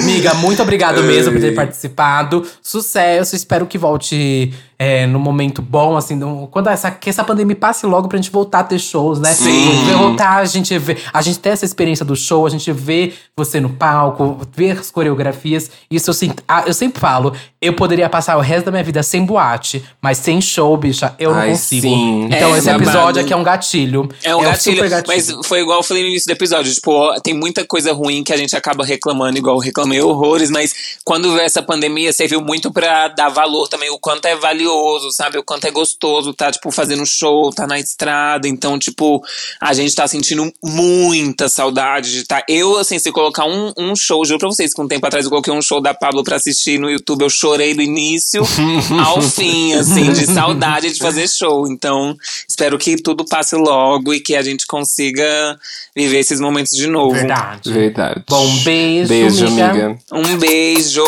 Amiga, 0.00 0.34
muito 0.34 0.62
obrigado 0.82 1.02
mesmo 1.04 1.32
por 1.32 1.40
ter 1.40 1.54
participado. 1.54 2.46
Sucesso, 2.60 3.36
espero 3.36 3.66
que 3.66 3.78
volte 3.78 4.52
é, 4.84 5.06
no 5.06 5.18
momento 5.18 5.62
bom, 5.62 5.96
assim, 5.96 6.16
no- 6.16 6.48
quando 6.48 6.68
essa, 6.68 6.90
que 6.90 7.08
essa 7.08 7.22
pandemia 7.22 7.54
passe 7.54 7.86
logo 7.86 8.08
pra 8.08 8.16
gente 8.18 8.30
voltar 8.30 8.60
a 8.60 8.64
ter 8.64 8.78
shows, 8.78 9.20
né? 9.20 9.32
Sim. 9.32 9.70
Voltar, 9.96 10.38
a 10.38 10.44
gente 10.44 10.76
ver, 10.78 10.98
a 11.12 11.22
gente 11.22 11.38
ter 11.38 11.50
essa 11.50 11.64
experiência 11.64 12.04
do 12.04 12.16
show, 12.16 12.46
a 12.46 12.50
gente 12.50 12.70
ver 12.72 13.14
você 13.36 13.60
no 13.60 13.70
palco, 13.70 14.38
ver 14.54 14.78
as 14.78 14.90
coreografias. 14.90 15.70
Isso 15.90 16.10
eu, 16.10 16.14
sinto, 16.14 16.42
ah, 16.48 16.64
eu 16.66 16.74
sempre 16.74 16.98
falo, 17.00 17.32
eu 17.60 17.74
poderia 17.74 18.08
passar 18.08 18.36
o 18.36 18.40
resto 18.40 18.66
da 18.66 18.72
minha 18.72 18.82
vida 18.82 19.02
sem 19.02 19.24
boate, 19.24 19.84
mas 20.00 20.18
sem 20.18 20.40
show, 20.40 20.76
bicha, 20.76 21.14
eu 21.18 21.30
não 21.32 21.38
Ai, 21.40 21.50
consigo. 21.50 21.82
sim. 21.82 22.24
Então 22.30 22.54
É, 22.54 22.58
esse 22.58 22.70
episódio 22.70 23.22
aqui 23.22 23.32
é 23.32 23.36
um 23.36 23.42
gatilho. 23.44 24.08
É 24.24 24.34
um 24.34 24.42
gatilho, 24.42 24.76
super 24.76 24.90
gatilho. 24.90 25.14
mas 25.38 25.46
foi 25.46 25.60
igual 25.60 25.78
eu 25.78 25.82
falei 25.82 26.02
no 26.02 26.08
início 26.08 26.26
do 26.26 26.32
episódio. 26.32 26.72
Tipo, 26.74 26.90
ó, 26.92 27.20
tem 27.20 27.34
muita 27.34 27.64
coisa 27.64 27.92
ruim 27.92 28.24
que 28.24 28.32
a 28.32 28.36
gente 28.36 28.56
acaba 28.56 28.84
reclamando, 28.84 29.38
igual 29.38 29.56
eu 29.56 29.60
reclamei 29.60 30.00
horrores, 30.00 30.50
mas 30.50 30.72
quando 31.04 31.30
veio 31.32 31.42
essa 31.44 31.62
pandemia, 31.62 32.12
serviu 32.12 32.40
muito 32.40 32.72
pra 32.72 33.08
dar 33.08 33.28
valor 33.28 33.68
também, 33.68 33.90
o 33.90 33.98
quanto 33.98 34.24
é 34.26 34.34
valioso, 34.36 34.71
sabe? 35.10 35.38
O 35.38 35.42
quanto 35.44 35.66
é 35.66 35.70
gostoso 35.70 36.32
tá, 36.34 36.50
tipo, 36.50 36.70
fazendo 36.70 37.04
show, 37.06 37.52
tá 37.52 37.66
na 37.66 37.78
estrada. 37.78 38.48
Então, 38.48 38.78
tipo, 38.78 39.22
a 39.60 39.72
gente 39.72 39.94
tá 39.94 40.06
sentindo 40.06 40.52
muita 40.62 41.48
saudade 41.48 42.12
de 42.12 42.24
tá. 42.24 42.42
Eu, 42.48 42.78
assim, 42.78 42.98
se 42.98 43.10
colocar 43.12 43.44
um, 43.44 43.72
um 43.78 43.96
show, 43.96 44.24
juro 44.24 44.38
pra 44.38 44.48
vocês 44.48 44.72
que 44.72 44.80
um 44.80 44.88
tempo 44.88 45.06
atrás 45.06 45.24
eu 45.24 45.30
coloquei 45.30 45.52
um 45.52 45.62
show 45.62 45.80
da 45.80 45.94
Pablo 45.94 46.22
pra 46.22 46.36
assistir 46.36 46.78
no 46.78 46.90
YouTube, 46.90 47.22
eu 47.22 47.30
chorei 47.30 47.74
do 47.74 47.82
início 47.82 48.42
ao 49.06 49.20
fim, 49.20 49.74
assim, 49.74 50.12
de 50.12 50.26
saudade 50.26 50.92
de 50.92 50.98
fazer 50.98 51.28
show. 51.28 51.68
Então, 51.68 52.16
espero 52.48 52.78
que 52.78 52.96
tudo 52.96 53.24
passe 53.24 53.56
logo 53.56 54.12
e 54.14 54.20
que 54.20 54.34
a 54.34 54.42
gente 54.42 54.66
consiga 54.66 55.58
viver 55.94 56.18
esses 56.18 56.40
momentos 56.40 56.76
de 56.76 56.86
novo. 56.86 57.14
Verdade. 57.14 57.72
Verdade. 57.72 58.22
Bom, 58.28 58.56
beijo, 58.64 59.08
Beijo, 59.08 59.46
amiga. 59.46 59.70
amiga. 59.70 59.98
Um 60.12 60.38
beijo. 60.38 61.04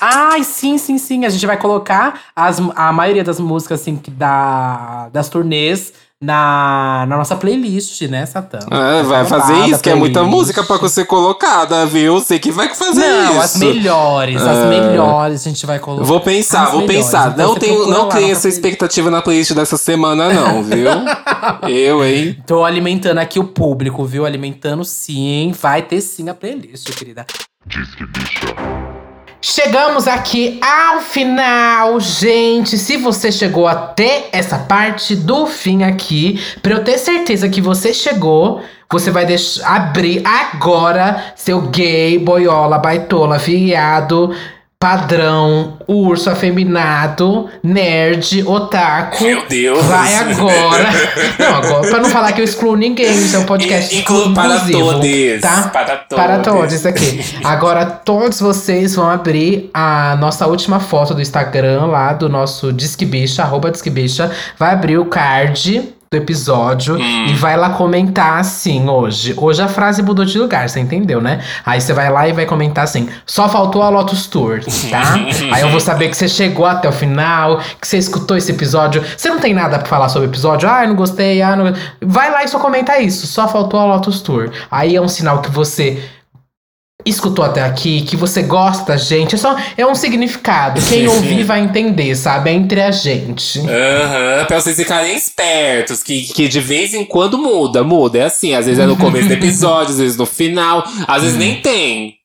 Ai, 0.00 0.42
sim, 0.44 0.76
sim, 0.78 0.98
sim. 0.98 1.24
A 1.24 1.28
gente 1.30 1.46
vai 1.46 1.56
colocar 1.56 2.20
as, 2.34 2.60
a 2.76 2.92
maioria 2.92 3.24
das 3.24 3.38
músicas, 3.40 3.80
assim, 3.80 3.96
que 3.96 4.10
da, 4.10 5.08
das 5.12 5.28
turnês 5.28 5.92
na, 6.20 7.04
na 7.06 7.16
nossa 7.18 7.36
playlist, 7.36 8.00
né, 8.02 8.24
Satã? 8.24 8.60
Ah, 8.70 9.02
vai 9.02 9.24
fazer 9.26 9.66
isso, 9.68 9.82
que 9.82 9.90
é 9.90 9.94
muita 9.94 10.22
música 10.22 10.62
pra 10.64 10.88
ser 10.88 11.04
colocada, 11.04 11.84
viu? 11.84 12.14
Você 12.14 12.38
que 12.38 12.50
vai 12.50 12.74
fazer 12.74 13.00
Não, 13.06 13.30
isso. 13.32 13.40
as 13.40 13.56
melhores, 13.56 14.40
as 14.40 14.58
Ah. 14.58 14.66
melhores 14.66 15.40
a 15.42 15.48
gente 15.50 15.66
vai 15.66 15.78
colocar. 15.78 16.04
Vou 16.04 16.20
pensar, 16.20 16.64
As 16.64 16.70
vou 16.70 16.80
melhores. 16.82 17.04
pensar. 17.06 17.30
Então 17.32 17.48
não 17.48 17.54
tenho, 17.56 17.86
não 17.88 18.08
tenho 18.08 18.30
essa 18.32 18.40
playlist. 18.42 18.44
expectativa 18.46 19.10
na 19.10 19.20
playlist 19.20 19.52
dessa 19.52 19.76
semana, 19.76 20.32
não, 20.32 20.62
viu? 20.64 20.88
Eu, 21.68 22.02
hein? 22.04 22.38
Tô 22.46 22.64
alimentando 22.64 23.18
aqui 23.18 23.38
o 23.38 23.44
público, 23.44 24.04
viu? 24.06 24.24
Alimentando 24.24 24.82
sim. 24.84 25.52
Vai 25.60 25.82
ter 25.82 26.00
sim 26.00 26.28
a 26.30 26.34
playlist, 26.34 26.90
querida. 26.96 27.26
Chegamos 29.46 30.08
aqui 30.08 30.58
ao 30.62 31.02
final, 31.02 32.00
gente. 32.00 32.78
Se 32.78 32.96
você 32.96 33.30
chegou 33.30 33.68
até 33.68 34.30
essa 34.32 34.56
parte 34.56 35.14
do 35.14 35.46
fim 35.46 35.82
aqui, 35.82 36.40
pra 36.62 36.72
eu 36.72 36.82
ter 36.82 36.96
certeza 36.96 37.46
que 37.46 37.60
você 37.60 37.92
chegou, 37.92 38.62
você 38.90 39.10
vai 39.10 39.26
deixar 39.26 39.68
abrir 39.68 40.22
agora 40.24 41.34
seu 41.36 41.60
gay, 41.60 42.18
boiola, 42.18 42.78
baitola, 42.78 43.36
viado, 43.36 44.34
padrão, 44.84 45.78
urso 45.88 46.28
afeminado, 46.28 47.48
nerd, 47.62 48.46
otaku. 48.46 49.24
Meu 49.24 49.48
Deus. 49.48 49.82
Vai 49.86 50.14
agora. 50.14 50.90
não, 51.40 51.56
agora, 51.56 51.88
pra 51.88 52.00
não 52.00 52.10
falar 52.10 52.32
que 52.32 52.42
eu 52.42 52.44
excluo 52.44 52.76
ninguém, 52.76 53.10
isso 53.10 53.34
é 53.34 53.38
um 53.38 53.46
podcast 53.46 53.96
Incluo 53.96 54.34
para 54.34 54.60
todos. 54.60 55.40
Tá? 55.40 55.70
Para 55.72 55.96
todos. 55.96 56.24
Para 56.24 56.38
todos 56.40 56.84
aqui. 56.84 57.24
Agora, 57.42 57.86
todos 57.86 58.38
vocês 58.38 58.94
vão 58.94 59.08
abrir 59.08 59.70
a 59.72 60.16
nossa 60.16 60.46
última 60.46 60.78
foto 60.78 61.14
do 61.14 61.22
Instagram 61.22 61.86
lá, 61.86 62.12
do 62.12 62.28
nosso 62.28 62.70
Disque 62.70 63.06
Bicha, 63.06 63.42
arroba 63.42 63.70
Disque 63.70 63.88
Bicha. 63.88 64.30
Vai 64.58 64.74
abrir 64.74 64.98
o 64.98 65.06
card 65.06 65.94
do 66.14 66.16
episódio 66.16 66.96
Hum. 66.96 67.26
e 67.26 67.34
vai 67.34 67.56
lá 67.56 67.70
comentar 67.70 68.38
assim 68.38 68.88
hoje. 68.88 69.34
Hoje 69.36 69.60
a 69.60 69.68
frase 69.68 70.02
mudou 70.02 70.24
de 70.24 70.38
lugar, 70.38 70.68
você 70.68 70.80
entendeu, 70.80 71.20
né? 71.20 71.40
Aí 71.66 71.80
você 71.80 71.92
vai 71.92 72.10
lá 72.10 72.28
e 72.28 72.32
vai 72.32 72.46
comentar 72.46 72.84
assim: 72.84 73.08
só 73.26 73.48
faltou 73.48 73.82
a 73.82 73.88
Lotus 73.88 74.26
Tour, 74.26 74.60
tá? 74.90 75.14
Aí 75.52 75.62
eu 75.62 75.68
vou 75.70 75.80
saber 75.80 76.08
que 76.08 76.16
você 76.16 76.28
chegou 76.28 76.66
até 76.66 76.88
o 76.88 76.92
final, 76.92 77.58
que 77.80 77.86
você 77.86 77.98
escutou 77.98 78.36
esse 78.36 78.52
episódio. 78.52 79.02
Você 79.16 79.28
não 79.28 79.38
tem 79.40 79.52
nada 79.52 79.78
pra 79.78 79.86
falar 79.88 80.08
sobre 80.08 80.28
o 80.28 80.30
episódio? 80.30 80.68
Ah, 80.68 80.84
eu 80.84 80.88
não 80.88 80.96
gostei, 80.96 81.42
ah, 81.42 81.56
não... 81.56 81.72
Vai 82.00 82.30
lá 82.30 82.44
e 82.44 82.48
só 82.48 82.58
comenta 82.58 82.98
isso. 82.98 83.26
Só 83.26 83.48
faltou 83.48 83.80
a 83.80 83.84
Lotus 83.84 84.20
Tour. 84.20 84.50
Aí 84.70 84.94
é 84.94 85.00
um 85.00 85.08
sinal 85.08 85.40
que 85.40 85.50
você 85.50 86.02
escutou 87.04 87.44
até 87.44 87.62
aqui, 87.62 88.02
que 88.02 88.16
você 88.16 88.42
gosta 88.42 88.96
gente. 88.96 89.34
É 89.34 89.38
só 89.38 89.56
é 89.76 89.86
um 89.86 89.94
significado. 89.94 90.80
Quem 90.80 91.06
ouvir 91.06 91.44
vai 91.44 91.60
entender, 91.60 92.14
sabe? 92.16 92.50
É 92.50 92.54
entre 92.54 92.80
a 92.80 92.90
gente. 92.90 93.60
Aham, 93.60 94.44
pra 94.46 94.60
vocês 94.60 94.76
ficarem 94.76 95.14
espertos, 95.16 96.02
que, 96.02 96.22
que 96.32 96.48
de 96.48 96.60
vez 96.60 96.94
em 96.94 97.04
quando 97.04 97.38
muda, 97.38 97.84
muda. 97.84 98.18
É 98.18 98.24
assim, 98.24 98.54
às 98.54 98.66
vezes 98.66 98.80
é 98.80 98.86
no 98.86 98.96
começo 98.96 99.28
do 99.28 99.34
episódio, 99.34 99.92
às 99.92 99.98
vezes 99.98 100.16
no 100.16 100.26
final, 100.26 100.84
às 101.06 101.22
vezes 101.22 101.36
nem 101.36 101.60
tem. 101.60 102.16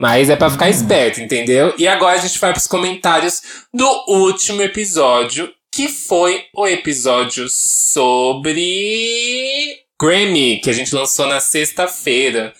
Mas 0.00 0.28
é 0.28 0.36
pra 0.36 0.50
ficar 0.50 0.68
esperto, 0.68 1.20
entendeu? 1.20 1.72
E 1.78 1.86
agora 1.86 2.18
a 2.18 2.20
gente 2.20 2.38
vai 2.38 2.52
pros 2.52 2.66
comentários 2.66 3.40
do 3.72 3.88
último 4.08 4.60
episódio, 4.60 5.48
que 5.72 5.88
foi 5.88 6.42
o 6.54 6.66
episódio 6.66 7.46
sobre 7.48 8.64
Grammy, 10.00 10.60
que 10.60 10.68
a 10.68 10.72
gente 10.72 10.94
lançou 10.94 11.26
na 11.26 11.40
sexta-feira. 11.40 12.52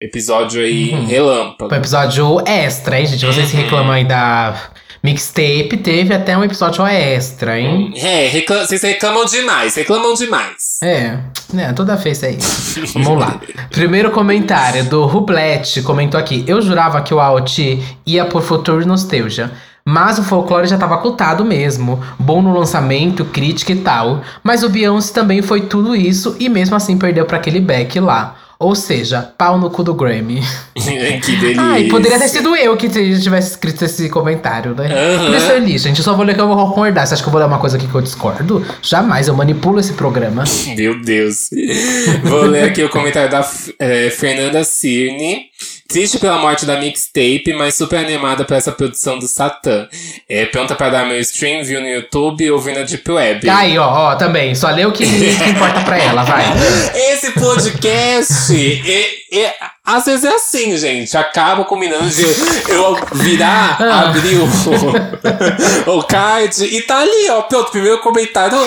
Episódio 0.00 0.60
aí 0.62 0.92
Uhum. 0.94 1.06
relâmpago. 1.06 1.74
Um 1.74 1.76
episódio 1.76 2.40
extra, 2.46 3.00
hein, 3.00 3.06
gente? 3.06 3.26
Vocês 3.26 3.52
Uhum. 3.52 3.60
reclamam 3.62 3.90
aí 3.92 4.04
da 4.04 4.54
mixtape, 5.02 5.76
teve 5.76 6.14
até 6.14 6.38
um 6.38 6.44
episódio 6.44 6.86
extra, 6.86 7.58
hein? 7.58 7.92
É, 7.96 8.28
recla- 8.28 8.64
vocês 8.64 8.80
reclamam 8.80 9.24
demais, 9.24 9.74
reclamam 9.74 10.14
demais. 10.14 10.78
É, 10.84 11.18
né, 11.52 11.72
toda 11.72 11.96
vez 11.96 12.22
é 12.22 12.30
isso. 12.30 12.80
Vamos 12.94 13.18
lá. 13.18 13.40
Primeiro 13.70 14.12
comentário 14.12 14.84
do 14.84 15.04
Rublete 15.04 15.82
comentou 15.82 16.18
aqui. 16.20 16.44
Eu 16.46 16.62
jurava 16.62 17.00
que 17.02 17.12
o 17.12 17.18
AOT 17.18 17.82
ia 18.06 18.24
por 18.24 18.42
Future 18.42 18.84
Nostalgia. 18.86 19.50
Mas 19.84 20.18
o 20.18 20.22
folclore 20.22 20.68
já 20.68 20.76
tava 20.78 20.98
cotado 20.98 21.44
mesmo. 21.44 22.00
Bom 22.18 22.40
no 22.42 22.56
lançamento, 22.56 23.24
crítica 23.24 23.72
e 23.72 23.76
tal. 23.76 24.20
Mas 24.44 24.62
o 24.62 24.68
Beyoncé 24.68 25.12
também 25.14 25.40
foi 25.42 25.62
tudo 25.62 25.96
isso 25.96 26.36
e 26.38 26.48
mesmo 26.48 26.76
assim 26.76 26.96
perdeu 26.98 27.24
pra 27.24 27.38
aquele 27.38 27.58
back 27.58 27.98
lá. 27.98 28.36
Ou 28.60 28.74
seja, 28.74 29.22
pau 29.38 29.56
no 29.56 29.70
cu 29.70 29.84
do 29.84 29.94
Grammy. 29.94 30.42
que 30.74 31.36
delícia. 31.36 31.62
Ai, 31.62 31.84
poderia 31.84 32.18
ter 32.18 32.26
sido 32.26 32.56
eu 32.56 32.76
que 32.76 32.88
tivesse 32.88 33.50
escrito 33.50 33.84
esse 33.84 34.08
comentário, 34.08 34.74
né? 34.74 34.86
Aham. 34.86 35.24
Podia 35.26 35.40
ser 35.40 35.52
ali, 35.52 35.78
gente. 35.78 35.98
Eu 35.98 36.04
só 36.04 36.14
vou 36.14 36.24
ler 36.24 36.34
que 36.34 36.40
eu 36.40 36.48
vou 36.48 36.56
concordar. 36.56 37.06
Você 37.06 37.14
acha 37.14 37.22
que 37.22 37.28
eu 37.28 37.32
vou 37.32 37.40
ler 37.40 37.46
uma 37.46 37.60
coisa 37.60 37.76
aqui 37.76 37.86
que 37.86 37.94
eu 37.94 38.02
discordo? 38.02 38.66
Jamais, 38.82 39.28
eu 39.28 39.34
manipulo 39.34 39.78
esse 39.78 39.92
programa. 39.92 40.42
Meu 40.76 41.00
Deus. 41.00 41.50
Vou 42.24 42.42
ler 42.42 42.64
aqui 42.64 42.82
o 42.82 42.88
comentário 42.88 43.30
da 43.30 43.48
eh, 43.78 44.10
Fernanda 44.10 44.64
Cirne. 44.64 45.46
Triste 45.90 46.18
pela 46.18 46.36
morte 46.38 46.66
da 46.66 46.76
mixtape, 46.78 47.54
mas 47.56 47.74
super 47.74 47.98
animada 47.98 48.44
pra 48.44 48.58
essa 48.58 48.70
produção 48.70 49.18
do 49.18 49.26
Satã. 49.26 49.88
É, 50.28 50.44
pronta 50.44 50.74
pra 50.74 50.90
dar 50.90 51.06
meu 51.06 51.18
stream 51.20 51.64
view 51.64 51.80
no 51.80 51.86
YouTube 51.88 52.44
e 52.44 52.50
ouvir 52.50 52.74
na 52.74 52.82
Deep 52.82 53.10
Web. 53.10 53.48
Aí, 53.48 53.78
ó, 53.78 53.88
ó, 53.88 54.14
também. 54.14 54.54
Só 54.54 54.68
lê 54.68 54.84
o 54.84 54.92
que, 54.92 55.06
que 55.06 55.48
importa 55.48 55.80
pra 55.80 55.96
ela, 55.98 56.24
vai. 56.24 56.44
Esse 56.94 57.30
podcast, 57.30 58.82
às 59.82 60.04
vezes 60.04 60.24
é 60.26 60.34
assim, 60.34 60.76
gente. 60.76 61.16
Acaba 61.16 61.64
combinando 61.64 62.10
de 62.10 62.22
eu 62.22 62.94
virar, 63.14 63.78
Ah. 63.80 64.10
abrir 64.10 64.36
o, 64.36 64.46
o 65.96 66.02
card 66.02 66.64
e 66.66 66.82
tá 66.82 66.98
ali, 67.00 67.30
ó. 67.30 67.40
Pronto, 67.42 67.70
primeiro 67.70 67.98
comentário. 68.00 68.58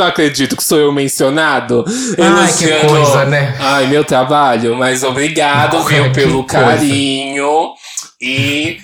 Tu 0.00 0.04
acredito 0.04 0.56
que 0.56 0.64
sou 0.64 0.78
eu 0.78 0.90
mencionado? 0.90 1.84
Ai, 2.18 2.50
que 2.54 2.88
coisa, 2.88 3.26
né? 3.26 3.54
Ai, 3.60 3.86
meu 3.86 4.02
trabalho. 4.02 4.74
Mas 4.74 5.02
obrigado, 5.02 5.76
Ai, 5.76 5.84
viu, 5.84 6.12
pelo 6.12 6.44
coisa. 6.44 6.64
carinho. 6.64 7.74
E 8.18 8.78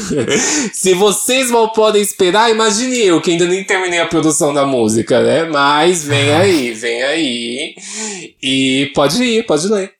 se 0.72 0.94
vocês 0.94 1.50
mal 1.50 1.74
podem 1.74 2.00
esperar, 2.00 2.50
imagine 2.50 2.98
eu, 3.04 3.20
que 3.20 3.32
ainda 3.32 3.44
nem 3.44 3.64
terminei 3.64 4.00
a 4.00 4.06
produção 4.06 4.54
da 4.54 4.64
música, 4.64 5.20
né? 5.20 5.44
Mas 5.44 6.04
vem 6.04 6.32
aí, 6.32 6.72
vem 6.72 7.02
aí. 7.02 7.74
E 8.42 8.90
pode 8.94 9.22
ir, 9.22 9.44
pode 9.44 9.68
ler. 9.68 9.92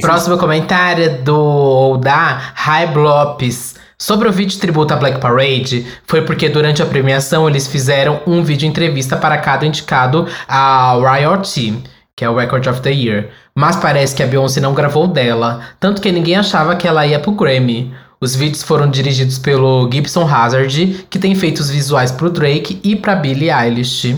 Próximo 0.00 0.38
comentário 0.38 1.04
é 1.04 1.08
do 1.10 1.98
da 1.98 2.52
High 2.54 2.86
Blopes. 2.94 3.74
Sobre 3.98 4.28
o 4.28 4.32
vídeo 4.32 4.60
tributo 4.60 4.92
à 4.92 4.96
Black 4.98 5.20
Parade, 5.20 5.86
foi 6.06 6.20
porque 6.20 6.50
durante 6.50 6.82
a 6.82 6.86
premiação 6.86 7.48
eles 7.48 7.66
fizeram 7.66 8.20
um 8.26 8.42
vídeo 8.42 8.68
entrevista 8.68 9.16
para 9.16 9.38
cada 9.38 9.64
indicado 9.64 10.28
ao 10.46 11.00
Riot, 11.00 11.82
que 12.14 12.22
é 12.22 12.28
o 12.28 12.36
Record 12.36 12.66
of 12.66 12.82
the 12.82 12.92
Year. 12.92 13.30
Mas 13.54 13.76
parece 13.76 14.14
que 14.14 14.22
a 14.22 14.26
Beyoncé 14.26 14.60
não 14.60 14.74
gravou 14.74 15.06
dela, 15.06 15.62
tanto 15.80 16.02
que 16.02 16.12
ninguém 16.12 16.36
achava 16.36 16.76
que 16.76 16.86
ela 16.86 17.06
ia 17.06 17.18
pro 17.18 17.32
Grammy. 17.32 17.90
Os 18.20 18.36
vídeos 18.36 18.62
foram 18.62 18.90
dirigidos 18.90 19.38
pelo 19.38 19.90
Gibson 19.90 20.28
Hazard, 20.28 21.06
que 21.08 21.18
tem 21.18 21.34
feito 21.34 21.60
os 21.60 21.70
visuais 21.70 22.12
pro 22.12 22.30
Drake 22.30 22.78
e 22.84 22.96
pra 22.96 23.16
Billie 23.16 23.50
Eilish. 23.50 24.14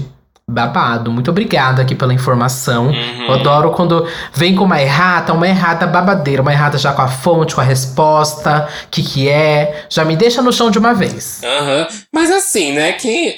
Babado, 0.50 1.12
muito 1.12 1.30
obrigada 1.30 1.82
aqui 1.82 1.94
pela 1.94 2.14
informação. 2.14 2.86
Uhum. 2.86 3.26
Eu 3.26 3.34
adoro 3.34 3.70
quando 3.72 4.06
vem 4.32 4.54
com 4.54 4.64
uma 4.64 4.80
errata, 4.80 5.34
uma 5.34 5.46
errata 5.46 5.86
babadeira, 5.86 6.40
uma 6.40 6.52
errata 6.52 6.78
já 6.78 6.92
com 6.92 7.02
a 7.02 7.08
fonte, 7.08 7.54
com 7.54 7.60
a 7.60 7.64
resposta, 7.64 8.66
o 8.86 8.88
que 8.90 9.02
que 9.02 9.28
é. 9.28 9.84
Já 9.90 10.04
me 10.06 10.16
deixa 10.16 10.40
no 10.40 10.50
chão 10.52 10.70
de 10.70 10.78
uma 10.78 10.94
vez. 10.94 11.42
Aham. 11.44 11.86
Mas 12.12 12.30
assim, 12.30 12.72
né, 12.72 12.92
que. 12.92 13.28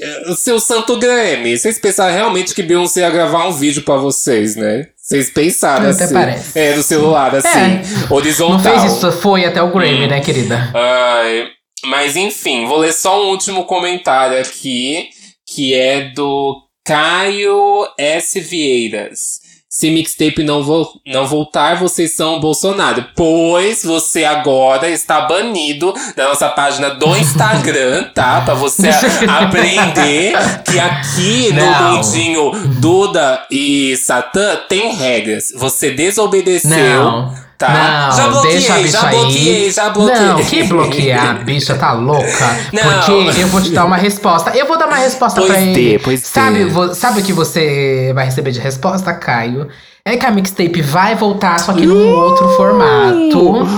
eh, 0.00 0.30
O 0.30 0.34
seu 0.34 0.60
Santo 0.60 0.98
Grammy, 0.98 1.56
vocês 1.56 1.78
pensaram 1.78 2.12
realmente 2.14 2.54
que 2.54 2.62
Beyoncé 2.62 3.00
ia 3.00 3.10
gravar 3.10 3.46
um 3.48 3.52
vídeo 3.52 3.82
pra 3.82 3.96
vocês, 3.96 4.54
né? 4.54 4.88
Vocês 4.96 5.30
pensaram 5.30 5.88
Até 5.90 6.04
assim. 6.04 6.14
parece. 6.14 6.58
É, 6.58 6.76
no 6.76 6.82
celular, 6.82 7.34
assim. 7.34 7.48
É. 7.48 7.82
Horizontal. 8.12 8.58
Não 8.74 8.80
fez 8.80 8.92
isso, 8.92 9.10
foi 9.12 9.46
até 9.46 9.62
o 9.62 9.70
Grammy, 9.72 10.06
né, 10.06 10.20
querida? 10.20 10.70
Ai, 10.74 11.46
mas 11.86 12.14
enfim, 12.16 12.66
vou 12.66 12.76
ler 12.78 12.92
só 12.92 13.24
um 13.24 13.30
último 13.30 13.64
comentário 13.64 14.38
aqui, 14.38 15.08
que 15.52 15.74
é 15.74 16.10
do 16.10 16.62
Caio 16.84 17.86
S. 17.98 18.38
Vieiras. 18.40 19.40
Se 19.68 19.88
mixtape 19.88 20.42
não, 20.42 20.64
vo 20.64 20.88
não 21.06 21.28
voltar, 21.28 21.76
vocês 21.76 22.14
são 22.16 22.40
Bolsonaro. 22.40 23.06
Pois 23.14 23.84
você 23.84 24.24
agora 24.24 24.88
está 24.90 25.20
banido 25.22 25.94
da 26.16 26.28
nossa 26.28 26.48
página 26.48 26.90
do 26.90 27.06
Instagram, 27.16 28.10
tá? 28.12 28.40
Pra 28.40 28.54
você 28.54 28.88
aprender 29.28 30.32
que 30.64 30.78
aqui 30.78 31.52
no 31.52 31.64
Não. 31.64 31.96
mundinho 31.96 32.50
Duda 32.80 33.46
e 33.48 33.96
Satã 33.96 34.56
tem 34.68 34.92
regras. 34.92 35.52
Você 35.56 35.90
desobedeceu. 35.92 36.70
Não. 36.70 37.49
Tá? 37.60 37.68
Não, 38.08 38.16
já 38.16 38.28
bloqueei, 38.28 38.52
deixa 38.54 38.72
a 38.72 38.78
bicha 38.78 38.90
já 38.90 39.00
bloqueei, 39.10 39.64
aí. 39.66 39.70
já 39.70 39.90
bloqueei. 39.90 40.18
Não, 40.26 40.44
que 40.44 40.62
bloquear, 40.64 41.44
bicha, 41.44 41.74
tá 41.74 41.92
louca? 41.92 42.56
Não. 42.72 42.82
Porque 43.24 43.42
eu 43.42 43.48
vou 43.48 43.60
te 43.60 43.70
dar 43.72 43.84
uma 43.84 43.98
resposta. 43.98 44.50
Eu 44.56 44.66
vou 44.66 44.78
dar 44.78 44.86
uma 44.86 44.96
resposta 44.96 45.42
Pois 45.42 45.52
pra 45.52 45.60
ele. 45.60 45.98
pois 45.98 46.20
sabe, 46.20 46.64
vo- 46.64 46.94
sabe 46.94 47.20
o 47.20 47.22
que 47.22 47.34
você 47.34 48.12
vai 48.14 48.24
receber 48.24 48.50
de 48.52 48.60
resposta, 48.60 49.12
Caio? 49.12 49.68
É 50.06 50.16
que 50.16 50.24
a 50.24 50.30
mixtape 50.30 50.80
vai 50.80 51.14
voltar, 51.14 51.60
só 51.60 51.74
que 51.74 51.84
num 51.84 52.08
outro 52.14 52.48
formato. 52.56 53.68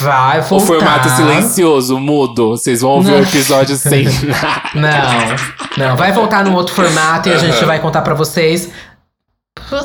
Vai 0.00 0.40
voltar. 0.42 0.64
O 0.64 0.66
formato 0.66 1.08
silencioso, 1.10 1.98
mudo. 1.98 2.50
Vocês 2.50 2.82
vão 2.82 2.90
ouvir 2.92 3.12
o 3.14 3.22
episódio 3.22 3.74
sem 3.76 4.04
nada. 4.74 5.36
Não, 5.76 5.86
não. 5.88 5.96
Vai 5.96 6.12
voltar 6.12 6.44
num 6.44 6.54
outro 6.54 6.72
formato 6.74 7.28
e 7.28 7.32
a 7.32 7.38
gente 7.38 7.64
vai 7.64 7.80
contar 7.80 8.02
pra 8.02 8.14
vocês. 8.14 8.68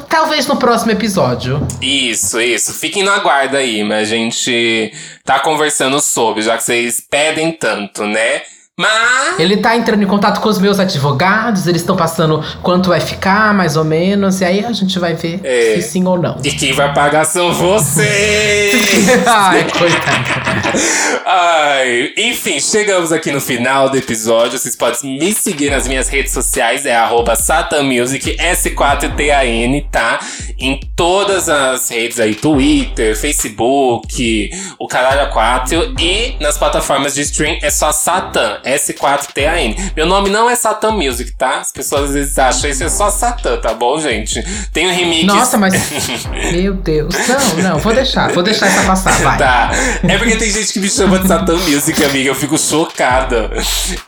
Talvez 0.09 0.47
no 0.47 0.57
próximo 0.57 0.91
episódio. 0.91 1.65
Isso, 1.81 2.39
isso. 2.39 2.73
Fiquem 2.73 3.03
na 3.03 3.19
guarda 3.19 3.57
aí, 3.57 3.83
mas 3.83 4.11
a 4.11 4.15
gente 4.15 4.93
tá 5.25 5.39
conversando 5.39 5.99
sobre, 5.99 6.41
já 6.41 6.57
que 6.57 6.63
vocês 6.63 7.01
pedem 7.01 7.51
tanto, 7.51 8.05
né? 8.05 8.41
Mas. 8.79 9.39
Ele 9.39 9.57
tá 9.57 9.75
entrando 9.75 10.01
em 10.03 10.07
contato 10.07 10.41
com 10.41 10.49
os 10.49 10.57
meus 10.57 10.79
advogados, 10.79 11.67
eles 11.67 11.81
estão 11.81 11.95
passando 11.95 12.43
quanto 12.63 12.89
vai 12.89 12.99
ficar, 12.99 13.53
mais 13.53 13.75
ou 13.77 13.83
menos, 13.83 14.41
e 14.41 14.45
aí 14.45 14.65
a 14.65 14.71
gente 14.71 14.97
vai 14.97 15.13
ver 15.13 15.39
É. 15.43 15.75
se 15.75 15.83
sim 15.91 16.05
ou 16.05 16.17
não. 16.19 16.39
E 16.43 16.51
quem 16.51 16.73
vai 16.73 16.91
pagar 16.91 17.23
são 17.25 17.53
vocês! 17.53 18.73
Ai, 19.27 19.67
coitado. 19.69 20.79
Ai, 21.25 22.13
enfim, 22.17 22.59
chegamos 22.59 23.11
aqui 23.11 23.31
no 23.31 23.39
final 23.39 23.89
do 23.89 23.97
episódio. 23.97 24.57
Vocês 24.57 24.75
podem 24.75 25.19
me 25.19 25.31
seguir 25.33 25.69
nas 25.69 25.87
minhas 25.87 26.09
redes 26.09 26.31
sociais, 26.33 26.83
é 26.85 26.95
arroba 26.95 27.35
satanmusic, 27.35 28.35
S4TAN, 28.37 29.85
tá? 29.91 30.19
Em 30.59 30.79
todas 30.95 31.47
as 31.47 31.89
redes 31.89 32.19
aí, 32.19 32.33
Twitter, 32.35 33.15
Facebook, 33.15 34.49
o 34.79 34.87
Caralho 34.87 35.29
4 35.31 35.93
e 35.99 36.35
nas 36.39 36.57
plataformas 36.57 37.13
de 37.13 37.21
stream 37.21 37.57
é 37.61 37.69
só 37.69 37.91
Satan, 37.91 38.59
S4TAN. 38.63 39.93
Meu 39.95 40.05
nome 40.05 40.29
não 40.29 40.49
é 40.49 40.55
Satan 40.55 40.91
Music, 40.91 41.31
tá? 41.37 41.59
As 41.59 41.71
pessoas 41.71 42.05
às 42.05 42.13
vezes 42.13 42.37
acham 42.37 42.69
isso 42.69 42.83
é 42.83 42.89
só 42.89 43.09
Satan, 43.09 43.57
tá 43.57 43.73
bom, 43.73 43.99
gente? 43.99 44.43
Tem 44.71 44.87
um 44.87 44.93
remix. 44.93 45.25
Nossa, 45.25 45.57
mas. 45.57 45.73
Meu 46.51 46.73
Deus. 46.73 47.15
Não, 47.27 47.63
não, 47.63 47.79
vou 47.79 47.93
deixar, 47.93 48.31
vou 48.31 48.43
deixar 48.43 48.67
essa 48.67 48.83
passar, 48.83 49.13
vai. 49.21 49.37
Tá. 49.37 49.71
É 50.07 50.17
porque 50.17 50.35
tem 50.35 50.49
gente 50.49 50.71
que 50.71 50.79
me 50.79 50.89
chama 50.89 51.19
de 51.19 51.27
Satan 51.27 51.57
Music, 51.57 52.03
amiga. 52.03 52.29
Eu 52.29 52.35
fico 52.35 52.57
chocada. 52.57 53.51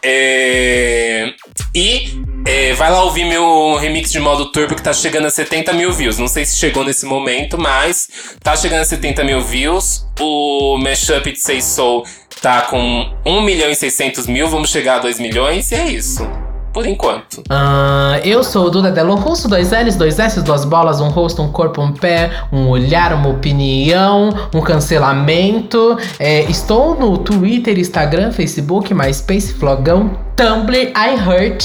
É... 0.02 1.34
E 1.73 2.23
é, 2.45 2.73
vai 2.73 2.91
lá 2.91 3.03
ouvir 3.03 3.26
meu 3.26 3.76
remix 3.76 4.11
de 4.11 4.19
modo 4.19 4.52
turbo 4.52 4.76
que 4.76 4.82
tá 4.82 4.94
chegando 4.94 5.26
a 5.26 5.32
70 5.32 5.73
mil 5.73 5.91
views. 5.91 6.18
Não 6.18 6.27
sei 6.27 6.45
se 6.45 6.57
chegou 6.57 6.84
nesse 6.84 7.06
momento, 7.06 7.57
mas 7.57 8.07
tá 8.41 8.56
chegando 8.56 8.82
a 8.82 8.86
70 8.86 9.23
mil 9.23 9.41
views. 9.41 10.06
O 10.19 10.77
mashup 10.77 11.32
de 11.32 11.40
Say 11.40 11.61
Soul 11.61 12.06
tá 12.46 12.62
com 12.62 13.10
1 13.26 13.42
milhão 13.42 13.72
e 13.72 13.76
600 13.76 14.28
mil. 14.28 14.48
Vamos 14.48 14.70
chegar 14.70 14.98
a 14.98 15.00
2 15.00 15.20
milhões 15.20 15.72
e 15.72 15.76
é 15.76 15.88
isso. 15.88 16.24
Por 16.72 16.86
enquanto. 16.86 17.42
Ah, 17.50 18.20
eu 18.24 18.44
sou 18.44 18.68
o 18.68 18.70
Duda 18.70 18.92
Delo 18.92 19.16
Russo, 19.16 19.48
dois 19.48 19.72
L's, 19.72 19.96
dois 19.96 20.20
S, 20.20 20.40
duas 20.44 20.64
bolas, 20.64 21.02
um 21.02 21.08
rosto, 21.08 21.42
um 21.42 21.52
corpo, 21.52 21.82
um 21.82 21.92
pé, 21.92 22.30
um 22.52 22.68
olhar, 22.68 23.14
uma 23.14 23.30
opinião, 23.30 24.30
um 24.54 24.62
cancelamento. 24.62 25.98
É, 26.20 26.44
estou 26.44 27.00
no 27.00 27.18
Twitter, 27.18 27.80
Instagram, 27.80 28.32
Facebook, 28.32 28.94
MySpace, 28.94 29.54
Flogão, 29.54 30.12
Tumblr, 30.36 30.91
iHeart. 30.91 31.64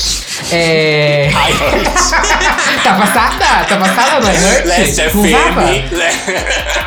É... 0.53 1.29
Ai, 1.35 1.53
tá 2.83 2.95
passada? 2.95 3.65
Tá 3.69 3.77
passada 3.77 4.21
no 4.21 4.27
iHeart? 4.33 4.65
Leste? 4.65 5.03
FM. 5.11 5.91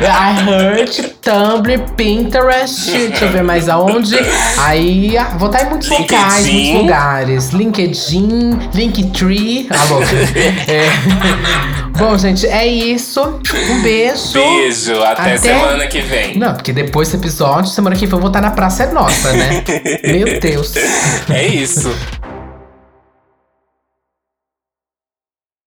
iHeart, 0.00 1.02
Tumblr, 1.20 1.78
Pinterest, 1.94 2.90
deixa 2.90 3.26
eu 3.26 3.30
ver 3.30 3.42
mais 3.42 3.68
aonde. 3.68 4.16
Aí, 4.58 5.16
ah, 5.16 5.34
vou 5.38 5.50
estar 5.50 5.66
em 5.66 5.70
muitos 5.70 5.88
LinkedIn. 5.88 6.16
locais, 6.16 6.46
muitos 6.46 6.80
lugares. 6.80 7.48
LinkedIn, 7.50 8.70
Linktree. 8.72 9.68
Ah, 9.70 9.84
louca. 9.90 10.06
É. 10.66 10.88
Bom, 11.96 12.18
gente, 12.18 12.46
é 12.46 12.66
isso. 12.66 13.20
Um 13.22 13.82
beijo. 13.82 14.32
Beijo. 14.32 15.00
Até, 15.02 15.36
semana 15.36 15.86
que 15.86 16.00
vem. 16.00 16.36
Não, 16.36 16.54
porque 16.54 16.72
depois 16.72 17.08
desse 17.08 17.18
episódio, 17.18 17.70
semana 17.70 17.94
que 17.94 18.04
vem 18.06 18.14
eu 18.14 18.20
vou 18.20 18.28
estar 18.28 18.40
na 18.40 18.50
Praça 18.50 18.84
é 18.84 18.92
Nossa, 18.92 19.32
né? 19.32 19.62
Meu 20.02 20.40
Deus. 20.40 20.74
É 21.30 21.46
isso. 21.74 22.23